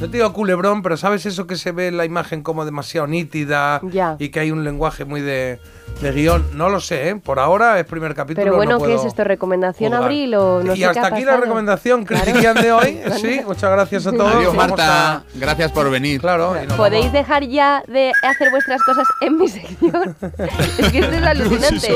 [0.00, 3.06] no te digo culebrón, pero sabes eso que se ve en la imagen como demasiado
[3.06, 4.16] nítida Ya.
[4.18, 5.60] y que hay un lenguaje muy de,
[6.00, 6.44] de guion.
[6.54, 7.16] No lo sé, ¿eh?
[7.16, 8.42] por ahora es primer capítulo.
[8.44, 9.22] Pero bueno, no ¿qué puedo es esto?
[9.22, 10.02] ¿Recomendación juzgar.
[10.04, 11.40] abril o no y sé qué hasta ha aquí la pasado?
[11.42, 12.24] recomendación Claro.
[12.24, 13.00] critiquian de hoy.
[13.20, 14.34] Sí, muchas gracias a todos.
[14.34, 15.12] Adiós, Marta.
[15.16, 16.20] a- Gracias por venir.
[16.20, 17.12] Claro, y nos ¿Podéis vamos.
[17.12, 20.16] dejar ya de hacer vuestras cosas en mi sección?
[20.78, 21.92] es que esto es alucinante.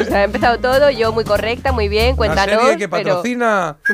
[0.00, 2.60] O sea, ha empezado todo, yo muy correcta, muy bien, La cuéntanos.
[2.62, 3.76] serie que pero patrocina.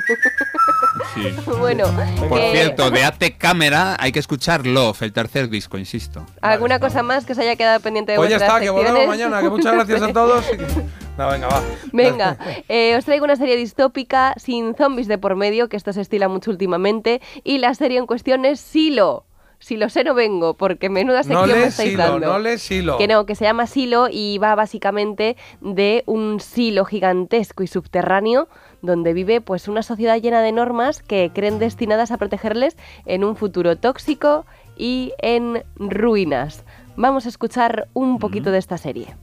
[1.14, 1.34] Sí.
[1.58, 1.84] bueno,
[2.28, 6.24] Por cierto, de Ate Cámara hay que escuchar Love, el tercer disco, insisto.
[6.40, 9.40] ¿alguna cosa más que os haya quedado pendiente de Pues ya está, que volvemos mañana.
[9.40, 10.44] Que muchas gracias a todos.
[10.52, 10.66] y que-
[11.18, 11.62] No, venga, va.
[11.92, 12.36] Venga,
[12.68, 16.28] eh, os traigo una serie distópica sin zombies de por medio, que esto se estila
[16.28, 19.24] mucho últimamente, y la serie en cuestión es Silo.
[19.60, 22.26] Si lo sé no vengo, porque menuda No sección me le estáis silo, dando.
[22.26, 22.96] no le silo.
[22.96, 28.48] Que no, que se llama Silo y va básicamente de un silo gigantesco y subterráneo
[28.82, 33.34] donde vive pues una sociedad llena de normas que creen destinadas a protegerles en un
[33.34, 34.46] futuro tóxico
[34.76, 36.64] y en ruinas.
[36.96, 39.16] Vamos a escuchar un poquito de esta serie.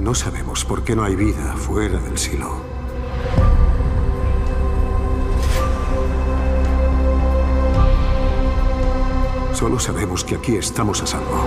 [0.00, 2.67] No sabemos por qué no hay vida fuera del silo.
[9.58, 11.42] Solo sabemos que aquí estamos a salvo.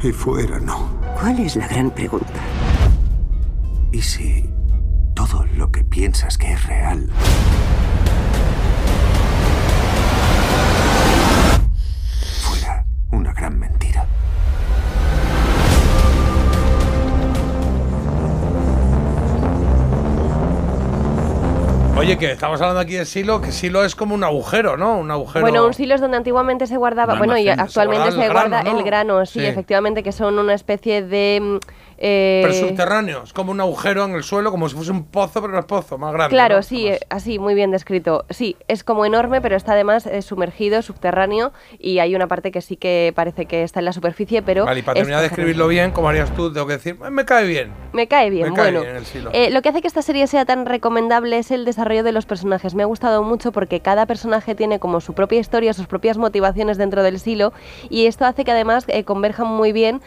[0.00, 0.88] Y fuera no.
[1.18, 2.40] ¿Cuál es la gran pregunta?
[3.90, 4.48] ¿Y si
[5.16, 7.10] todo lo que piensas que es real
[22.00, 24.96] Oye, que estamos hablando aquí de silo, que silo es como un agujero, ¿no?
[24.96, 25.42] Un agujero.
[25.42, 28.72] Bueno, un silo es donde antiguamente se guardaba, bueno, y actualmente se guarda el grano,
[28.72, 28.78] ¿no?
[28.78, 29.44] el grano, sí, Sí.
[29.44, 31.60] efectivamente, que son una especie de...
[32.02, 35.40] eh, Pero subterráneo, es como un agujero en el suelo, como si fuese un pozo,
[35.42, 36.34] pero no es pozo, más grande.
[36.34, 36.62] Claro, ¿no?
[36.62, 38.24] sí, eh, así, muy bien descrito.
[38.30, 42.62] Sí, es como enorme, pero está además eh, sumergido, subterráneo, y hay una parte que
[42.62, 44.64] sí que parece que está en la superficie, pero...
[44.64, 47.24] Vale, y para terminar de escribirlo bien, como harías tú, tengo que decir, "Eh, me
[47.24, 47.72] cae bien.
[47.92, 48.80] Me cae bien, Me cae bueno.
[48.82, 49.30] bien el silo.
[49.34, 52.24] Eh, lo que hace que esta serie sea tan recomendable es el desarrollo de los
[52.24, 52.74] personajes.
[52.74, 56.78] Me ha gustado mucho porque cada personaje tiene como su propia historia, sus propias motivaciones
[56.78, 57.52] dentro del silo
[57.90, 60.00] y esto hace que además eh, converjan muy bien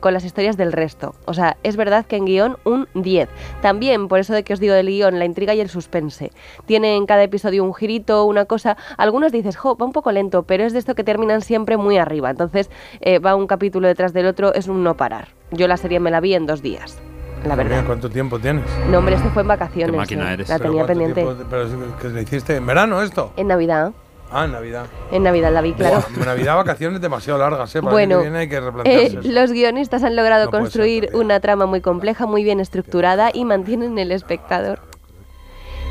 [0.00, 1.14] con las historias del resto.
[1.26, 3.28] O sea, es verdad que en guion un 10.
[3.60, 6.32] También, por eso de que os digo del guion, la intriga y el suspense.
[6.66, 8.76] Tiene en cada episodio un girito, una cosa.
[8.96, 11.98] Algunos dices, jo, va un poco lento, pero es de esto que terminan siempre muy
[11.98, 12.30] arriba.
[12.30, 15.28] Entonces eh, va un capítulo detrás del otro, es un no parar.
[15.50, 16.98] Yo la serie me la vi en dos días.
[17.46, 17.76] La verdad.
[17.76, 18.64] mía, ¿Cuánto tiempo tienes?
[18.90, 19.90] No, hombre, esto fue en vacaciones.
[19.92, 20.34] Qué máquina eh.
[20.34, 20.48] eres.
[20.48, 21.22] La ¿Pero tenía pendiente.
[21.22, 23.32] tiempo- pero es que le hiciste en verano esto.
[23.36, 23.92] En Navidad.
[24.30, 24.86] Ah, en Navidad.
[25.10, 26.04] En Navidad la vi, claro.
[26.14, 27.80] Buah, Navidad, vacaciones demasiado largas, ¿eh?
[27.80, 29.32] Para Bueno, que viene hay que replantearse Eh, eso.
[29.32, 33.98] los guionistas han logrado No construir una trama muy compleja, muy bien estructurada y mantienen
[33.98, 34.80] el espectador.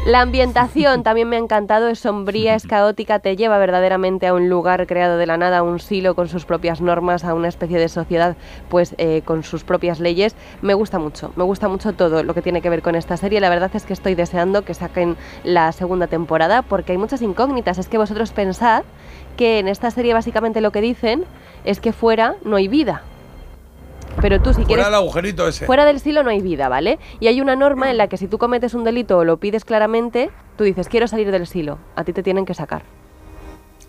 [0.07, 4.47] La ambientación también me ha encantado, es sombría, es caótica, te lleva verdaderamente a un
[4.47, 7.77] lugar creado de la nada, a un silo con sus propias normas, a una especie
[7.77, 8.37] de sociedad
[8.69, 10.33] pues eh, con sus propias leyes.
[10.61, 13.41] Me gusta mucho, me gusta mucho todo lo que tiene que ver con esta serie.
[13.41, 17.77] La verdad es que estoy deseando que saquen la segunda temporada porque hay muchas incógnitas.
[17.77, 18.85] Es que vosotros pensad
[19.35, 21.25] que en esta serie básicamente lo que dicen
[21.65, 23.03] es que fuera no hay vida.
[24.21, 24.85] Pero tú si Fuera quieres...
[24.85, 25.65] del agujerito ese.
[25.65, 26.99] Fuera del silo no hay vida, ¿vale?
[27.19, 29.63] Y hay una norma en la que si tú cometes un delito o lo pides
[29.63, 32.83] claramente, tú dices, quiero salir del silo, a ti te tienen que sacar.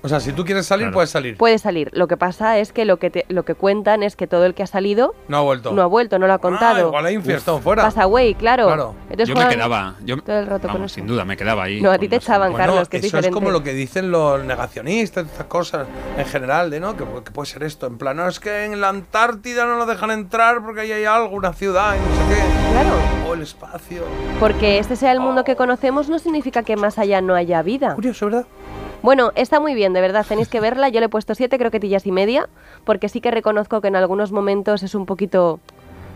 [0.01, 1.37] O sea, si tú quieres salir, puedes salir.
[1.37, 1.91] Puedes salir.
[1.93, 4.55] Lo que pasa es que lo que, te- lo que cuentan es que todo el
[4.55, 5.73] que ha salido No ha vuelto.
[5.73, 6.77] no ha vuelto, no lo ha contado.
[6.77, 7.83] Ah, igual hay un fiestón fuera.
[7.83, 8.67] Pasa away, claro.
[8.67, 8.95] Claro.
[9.11, 10.95] Entonces yo me juegan quedaba, yo, todo el rato con vamos, eso.
[10.95, 11.81] sin duda, me quedaba ahí.
[11.81, 13.29] No, a ti te echaban, Bueno, Carlos, que es eso diferente.
[13.31, 17.31] es como lo que dicen los negacionistas, estas cosas en general, de no, que, que
[17.33, 17.89] puede ser esto.
[17.89, 21.05] En plan, no, es que en la Antártida no nos dejan entrar porque ahí hay
[21.07, 22.71] algo, una ciudad y no sé qué.
[22.71, 22.91] Claro.
[23.29, 24.03] O el espacio.
[24.39, 27.95] Porque este sea el mundo que conocemos no significa que más allá no haya vida.
[27.97, 28.47] Curioso, ¿verdad?
[29.03, 30.89] Bueno, está muy bien, de verdad, tenéis que verla.
[30.89, 32.49] Yo le he puesto siete croquetillas y media,
[32.85, 35.61] porque sí que reconozco que en algunos momentos es un poquito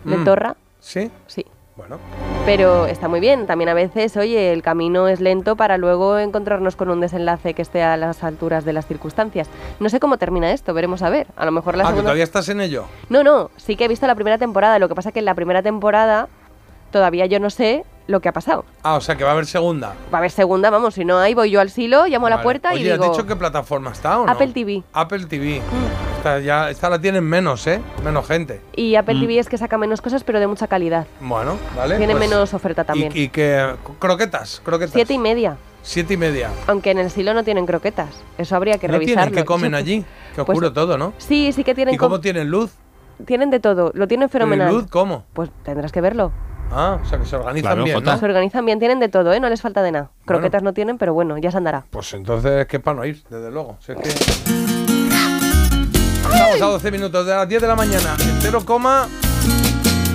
[0.03, 0.09] Mm.
[0.09, 0.55] lentorra.
[0.81, 1.09] ¿Sí?
[1.27, 1.45] Sí.
[1.77, 1.97] Bueno.
[2.45, 3.47] Pero está muy bien.
[3.47, 7.63] También a veces, oye, el camino es lento para luego encontrarnos con un desenlace que
[7.63, 9.49] esté a las alturas de las circunstancias.
[9.79, 11.25] No sé cómo termina esto, veremos a ver.
[11.35, 12.03] A lo mejor la Ah, segunda...
[12.03, 12.85] todavía estás en ello.
[13.09, 14.77] No, no, sí que he visto la primera temporada.
[14.77, 16.27] Lo que pasa que en la primera temporada
[16.91, 18.65] todavía yo no sé lo que ha pasado.
[18.83, 19.89] Ah, o sea, que va a haber segunda.
[20.13, 22.41] Va a haber segunda, vamos, si no hay, voy yo al silo, llamo a la
[22.41, 23.03] puerta Oye, y digo...
[23.05, 24.31] ¿has dicho qué plataforma está o no?
[24.31, 24.83] Apple TV.
[24.93, 25.61] Apple TV.
[26.17, 27.81] Esta, ya, esta la tienen menos, ¿eh?
[28.03, 28.61] Menos gente.
[28.75, 31.05] Y Apple TV es que saca menos cosas, pero de mucha calidad.
[31.19, 31.97] Bueno, vale.
[31.97, 33.11] Tiene pues- menos oferta también.
[33.13, 34.93] Y, y que croquetas, croquetas.
[34.93, 35.57] Siete y media.
[35.81, 36.49] Siete y media.
[36.67, 38.09] Aunque en el silo no tienen croquetas.
[38.37, 39.15] Eso habría que ¿No tienen?
[39.17, 39.35] revisarlo.
[39.35, 40.05] ¿Qué comen allí?
[40.33, 41.13] Que Pues- oscuro todo, ¿no?
[41.17, 41.95] Sí, sí que tienen...
[41.95, 42.71] ¿Y cómo tienen luz?
[43.25, 43.91] Tienen de todo.
[43.93, 44.71] Lo tienen fenomenal.
[44.71, 45.25] ¿Y luz cómo?
[45.33, 46.31] Pues tendrás que verlo.
[46.75, 48.03] Ah, o sea, que se organizan Claro, bien.
[48.03, 48.17] ¿no?
[48.17, 49.39] Se organizan bien, tienen de todo, ¿eh?
[49.39, 50.09] No les falta de nada.
[50.25, 51.85] Croquetas no tienen, pero bueno, ya se andará.
[51.91, 53.23] Pues entonces, ¿qué para no ir?
[53.29, 53.77] Desde luego.
[53.79, 54.09] Si es que...
[56.33, 58.15] Estamos a 12 minutos de las 10 de la mañana.
[58.19, 59.07] Entero coma.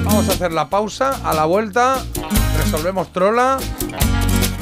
[0.05, 1.21] Vamos a hacer la pausa.
[1.23, 2.03] A la vuelta,
[2.65, 3.59] resolvemos trola,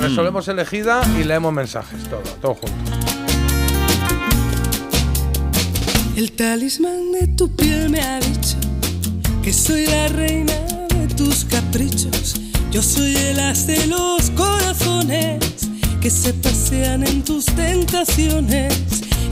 [0.01, 2.03] resolvemos elegida y leemos mensajes.
[2.11, 2.77] Todo, todo junto.
[6.17, 8.57] El talismán de tu piel me ha dicho
[9.43, 10.55] que soy la reina
[11.17, 12.35] tus caprichos.
[12.71, 15.39] Yo soy el as de los corazones
[16.01, 18.75] que se pasean en tus tentaciones.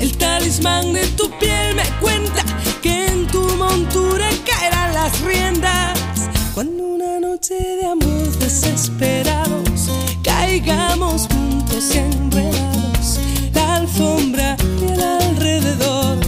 [0.00, 2.42] El talismán de tu piel me cuenta
[2.82, 5.98] que en tu montura caerán las riendas.
[6.54, 9.90] Cuando una noche de amor desesperados
[10.22, 13.20] caigamos juntos enredados,
[13.52, 16.23] la alfombra y el alrededor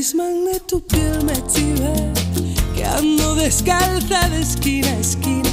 [0.00, 1.92] talismán de tu piel me chiva,
[2.74, 5.50] que ando descalza de esquina a esquina,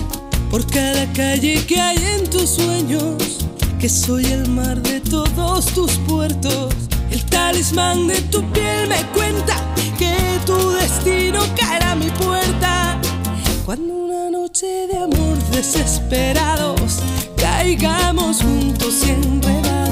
[0.49, 3.45] por cada calle que hay en tus sueños,
[3.77, 6.73] que soy el mar de todos tus puertos.
[7.11, 9.57] El talismán de tu piel me cuenta
[9.99, 13.01] que tu destino caerá a mi puerta.
[13.65, 16.99] Cuando una noche de amor desesperados
[17.35, 19.86] caigamos juntos y enredados,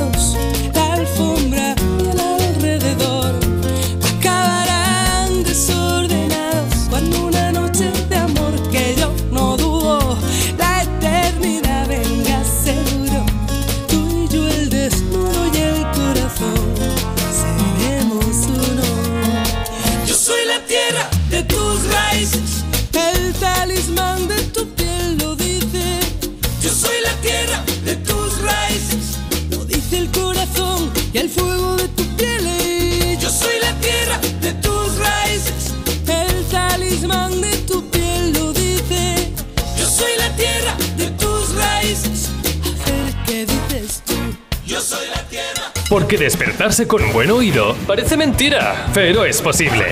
[46.06, 49.86] Porque despertarse con buen oído parece mentira, pero es posible.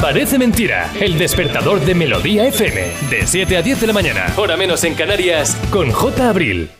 [0.00, 4.56] Parece mentira, el despertador de Melodía FM, de 7 a 10 de la mañana, hora
[4.56, 6.28] menos en Canarias, con J.
[6.28, 6.79] Abril.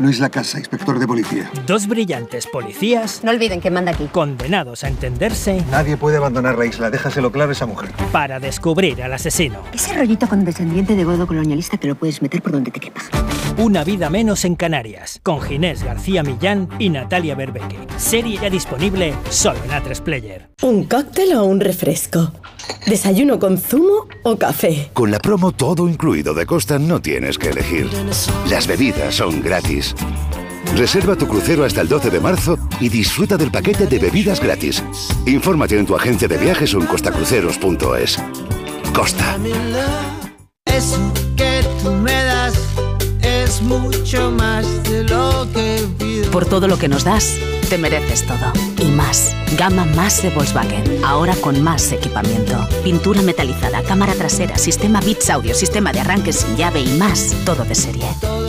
[0.00, 1.50] No es la casa, inspector de policía.
[1.66, 3.22] Dos brillantes policías.
[3.22, 4.06] No olviden que manda aquí.
[4.10, 7.90] Condenados a entenderse Nadie puede abandonar la isla, déjaselo claro a esa mujer.
[8.10, 9.58] para descubrir al asesino.
[9.74, 13.02] Ese rollito condescendiente de godo colonialista te lo puedes meter por donde te quepa.
[13.58, 17.76] Una vida menos en Canarias, con Ginés García Millán y Natalia Berbeque.
[17.98, 20.48] Serie ya disponible solo en A3 Player.
[20.62, 22.32] ¿Un cóctel o un refresco?
[22.86, 24.90] ¿Desayuno con zumo o café?
[24.94, 27.90] Con la promo todo incluido de Costa no tienes que elegir.
[28.48, 29.89] Las bebidas son gratis.
[30.76, 34.82] Reserva tu crucero hasta el 12 de marzo y disfruta del paquete de bebidas gratis.
[35.26, 38.18] Infórmate en tu agencia de viajes o en costacruceros.es.
[38.94, 39.38] Costa.
[40.64, 42.54] Eso que tú me das
[43.22, 46.30] es mucho más de lo que pido.
[46.30, 47.36] Por todo lo que nos das,
[47.68, 48.52] te mereces todo.
[48.78, 49.34] Y más.
[49.58, 51.04] Gama más de Volkswagen.
[51.04, 52.56] Ahora con más equipamiento.
[52.84, 57.34] Pintura metalizada, cámara trasera, sistema Beats Audio, sistema de arranque sin llave y más.
[57.44, 58.06] Todo de serie.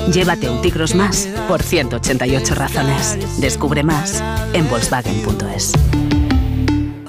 [0.10, 3.18] Llévate un Tigros más por 188 razones.
[3.40, 4.24] Descubre más
[4.54, 5.74] en Volkswagen.es.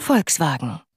[0.06, 0.91] Volkswagen.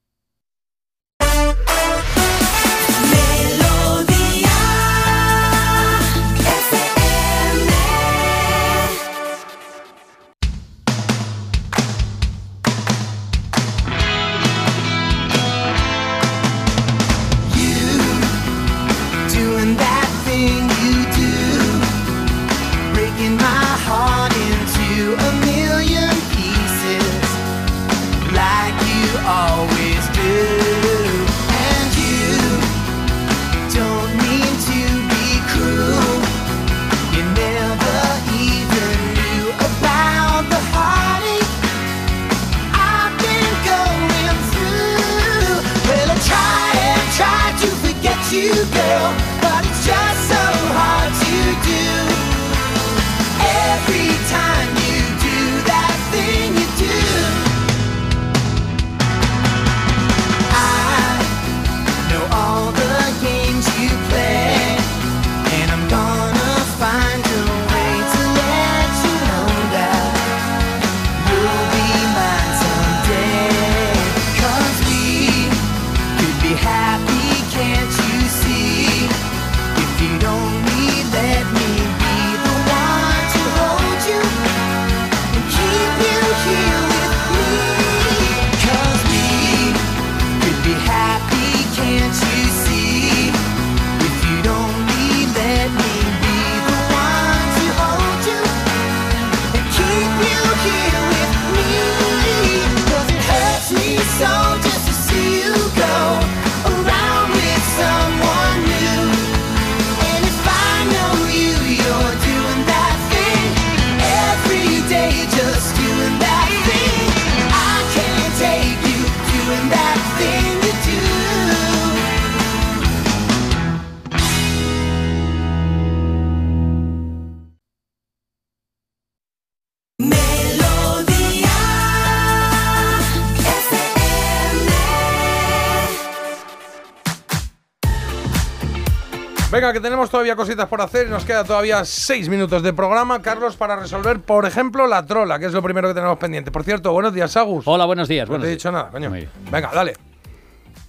[139.55, 143.21] Venga, que tenemos todavía cositas por hacer y nos queda todavía seis minutos de programa,
[143.21, 146.51] Carlos, para resolver, por ejemplo, la trola, que es lo primero que tenemos pendiente.
[146.51, 147.63] Por cierto, buenos días, Agus.
[147.65, 148.27] Hola, buenos días.
[148.27, 149.09] No buenos te he dicho nada, coño.
[149.49, 149.93] Venga, dale.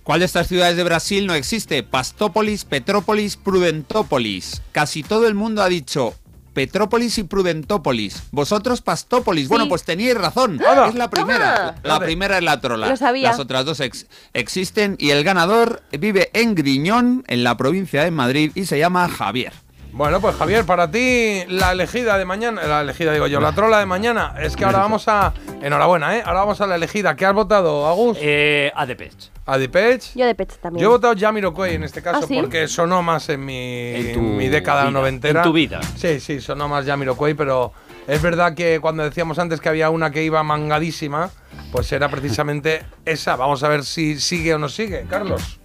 [0.03, 1.81] ¿Cuál de estas ciudades de Brasil no existe?
[1.85, 4.62] Pastópolis, Petrópolis, Prudentópolis.
[4.73, 6.15] Casi todo el mundo ha dicho
[6.57, 8.23] Petrópolis y Prudentópolis.
[8.33, 9.47] Vosotros Pastópolis.
[9.47, 10.59] Bueno, pues teníais razón.
[10.89, 11.75] Es la primera.
[11.75, 11.81] Toma.
[11.83, 12.89] La primera es la trola.
[12.89, 13.28] Lo sabía.
[13.28, 18.10] Las otras dos ex- existen y el ganador vive en Griñón, en la provincia de
[18.10, 19.52] Madrid, y se llama Javier.
[19.97, 23.78] Bueno, pues Javier, para ti la elegida de mañana, la elegida digo yo, la trola
[23.78, 26.23] de mañana, es que ahora vamos a, enhorabuena, ¿eh?
[26.23, 27.16] Ahora vamos a la elegida.
[27.16, 28.18] ¿Qué has votado, Agus?
[28.20, 29.31] Eh, a Depeche.
[29.47, 30.10] ¿A Depeche?
[30.15, 30.83] Yo de Pets también.
[30.83, 32.36] Yo he votado Jamiroquai en este caso ¿Ah, sí?
[32.39, 35.41] porque sonó más en mi, En tu en mi década vida, noventera.
[35.41, 35.81] en tu vida.
[35.97, 37.73] Sí, sí, sonó más Jamiroquai, pero
[38.07, 41.31] es verdad que cuando decíamos antes que había una que iba mangadísima,
[41.73, 43.36] pues era precisamente esa.
[43.36, 45.58] Vamos a ver si sigue o no sigue, Carlos.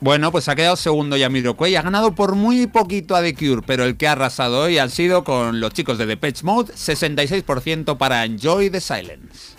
[0.00, 1.76] Bueno, pues ha quedado segundo Jamiroquai.
[1.76, 4.88] Ha ganado por muy poquito a The Cure, pero el que ha arrasado hoy han
[4.88, 9.56] sido con los chicos de Depeche Mode, 66% para Enjoy the Silence.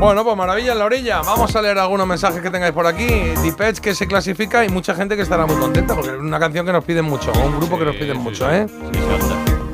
[0.00, 1.22] Bueno, pues maravilla en la orilla.
[1.22, 3.06] Vamos a leer algunos mensajes que tengáis por aquí.
[3.42, 6.66] Depeche que se clasifica y mucha gente que estará muy contenta porque es una canción
[6.66, 8.66] que nos piden mucho, o un grupo que nos piden mucho, ¿eh?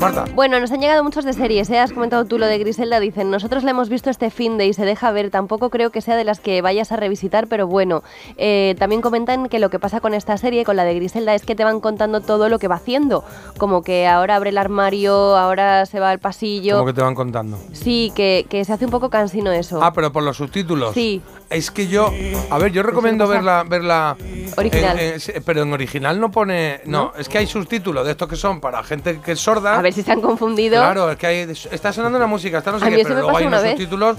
[0.05, 0.25] Marta.
[0.35, 1.79] Bueno, nos han llegado muchos de series, ¿eh?
[1.79, 4.73] Has comentado tú lo de Griselda, dicen, nosotros la hemos visto este fin de y
[4.73, 8.03] se deja ver, tampoco creo que sea de las que vayas a revisitar, pero bueno,
[8.37, 11.45] Eh, también comentan que lo que pasa con esta serie, con la de Griselda, es
[11.45, 13.25] que te van contando todo lo que va haciendo,
[13.59, 16.75] como que ahora abre el armario, ahora se va al pasillo.
[16.75, 17.59] Como que te van contando.
[17.73, 19.83] Sí, que, que se hace un poco cansino eso.
[19.83, 20.95] Ah, pero por los subtítulos.
[20.95, 21.23] Sí.
[21.55, 22.13] Es que yo,
[22.51, 24.17] a ver, yo recomiendo verla, verla
[24.57, 24.99] Original.
[24.99, 28.29] en- en- sí, pero en original no pone, no, es que hay subtítulos de estos
[28.29, 29.79] que son para gente que es sorda.
[29.79, 30.77] A ver si se han confundido.
[30.77, 31.39] Claro, es que hay,
[31.71, 33.73] está sonando una música, está no sé A mí qué, pero luego hay unos vez.
[33.73, 34.17] subtítulos.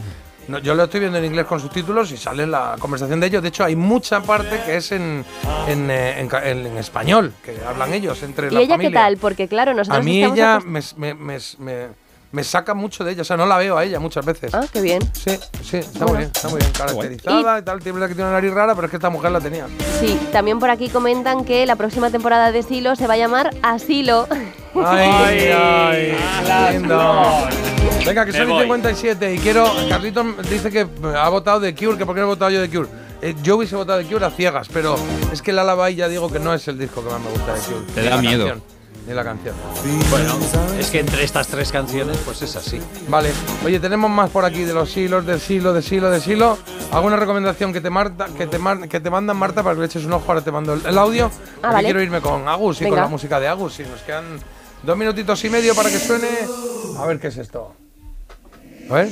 [0.47, 3.41] no, yo lo estoy viendo en inglés con subtítulos y sale la conversación de ellos.
[3.41, 5.25] De hecho, hay mucha parte que es en,
[5.67, 8.89] en, eh, en ca- en- en español, que hablan ellos entre ¿Y la ella familia.
[8.91, 9.17] qué tal?
[9.17, 11.87] Porque claro, nosotros A mí ella me, me- me-
[12.35, 14.53] me- saca mucho de ella, o sea, no la veo a ella muchas veces.
[14.53, 15.01] Ah, qué bien.
[15.13, 16.07] Sí, sí, está Bueno.
[16.13, 18.85] muy bien, está muy bien caracterizada y tal, tiene que tiene una nariz rara, pero
[18.87, 19.65] es que esta mujer la tenía.
[19.99, 23.51] Sí, también por aquí comentan que la próxima temporada de Silo se va a llamar
[23.63, 24.27] Asilo.
[24.75, 27.23] Ay, ay, lindo.
[28.05, 28.61] Venga, que son y voy.
[28.63, 29.71] 57 y quiero.
[29.89, 32.69] Carlitos dice que ha votado de Cure, que por qué no he votado yo de
[32.69, 32.87] Cure.
[33.21, 34.95] Eh, yo hubiese votado de Cure a ciegas, pero
[35.31, 37.53] es que la lava ya digo que no es el disco que más me gusta
[37.53, 37.85] de Cure.
[37.95, 38.45] Te da miedo.
[38.47, 38.63] canción,
[39.07, 39.55] Ni la canción.
[40.09, 40.33] Bueno,
[40.79, 42.81] es que entre estas tres canciones, pues es así.
[43.07, 43.31] Vale,
[43.63, 46.57] oye, tenemos más por aquí de los silos, del silo, del silo, del silo.
[46.91, 49.85] ¿Alguna recomendación que te, Marta, que te, mar- que te mandan, Marta, para que le
[49.87, 50.25] eches un ojo?
[50.27, 51.29] Ahora te mando el, el audio.
[51.61, 51.83] Ah, vale.
[51.85, 53.03] quiero irme con Agus y con Venga.
[53.03, 53.79] la música de Agus.
[53.79, 54.39] Y nos quedan
[54.81, 56.27] dos minutitos y medio para que suene.
[56.97, 57.75] A ver qué es esto.
[58.89, 59.09] A ver.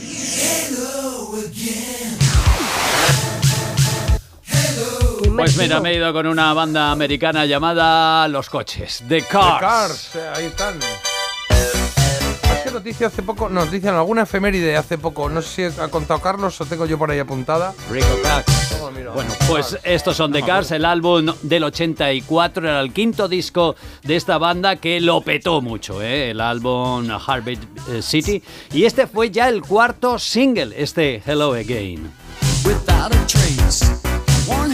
[5.36, 9.56] Pues mira, me he ido con una banda americana llamada Los Coches, The Cars.
[9.56, 10.80] The Cars, eh, ahí están.
[12.64, 13.50] ¿Qué noticia hace poco?
[13.50, 15.30] Nos dicen alguna efeméride hace poco.
[15.30, 17.74] No sé si ha contado Carlos o tengo yo por ahí apuntada.
[17.90, 18.78] Rico Cats.
[18.82, 19.12] Oh, mira.
[19.12, 24.16] Bueno, pues estos son The Cars, el álbum del 84, era el quinto disco de
[24.16, 26.32] esta banda que lo petó mucho, ¿eh?
[26.32, 28.42] el álbum Heartbeat eh, City.
[28.72, 32.12] Y este fue ya el cuarto single, este Hello Again.
[32.66, 33.86] Without a trace.
[34.48, 34.73] One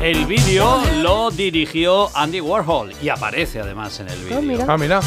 [0.00, 4.64] El vídeo lo dirigió Andy Warhol y aparece además en el vídeo.
[4.68, 5.00] Ah, mira.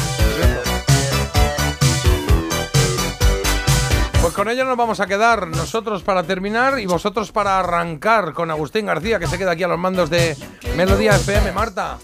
[4.20, 8.50] Pues con ello nos vamos a quedar nosotros para terminar y vosotros para arrancar con
[8.50, 10.36] Agustín García, que se queda aquí a los mandos de
[10.76, 11.52] Melodía FM.
[11.52, 11.96] Marta,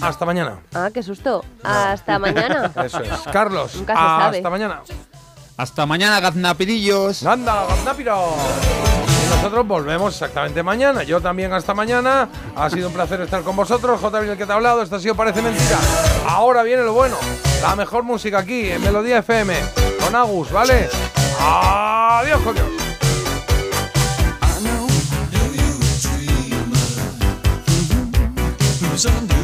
[0.00, 0.60] hasta mañana.
[0.74, 1.44] Ah, qué susto.
[1.64, 2.70] Hasta mañana.
[2.84, 3.10] Eso es.
[3.32, 4.36] Carlos, Nunca se sabe.
[4.38, 4.82] hasta mañana.
[5.56, 7.24] Hasta mañana, gaznapidillos.
[7.26, 8.36] ¡Anda, gaznápiro!
[9.36, 11.02] Nosotros volvemos exactamente mañana.
[11.02, 12.28] Yo también hasta mañana.
[12.54, 14.00] Ha sido un placer estar con vosotros.
[14.00, 14.18] J.
[14.20, 14.82] el que te ha hablado.
[14.82, 15.78] Esto ha sido Parece Mentira.
[16.28, 17.16] Ahora viene lo bueno.
[17.62, 19.54] La mejor música aquí en Melodía FM.
[20.00, 20.88] Con Agus, ¿vale?
[21.40, 22.40] Adiós,
[29.06, 29.41] under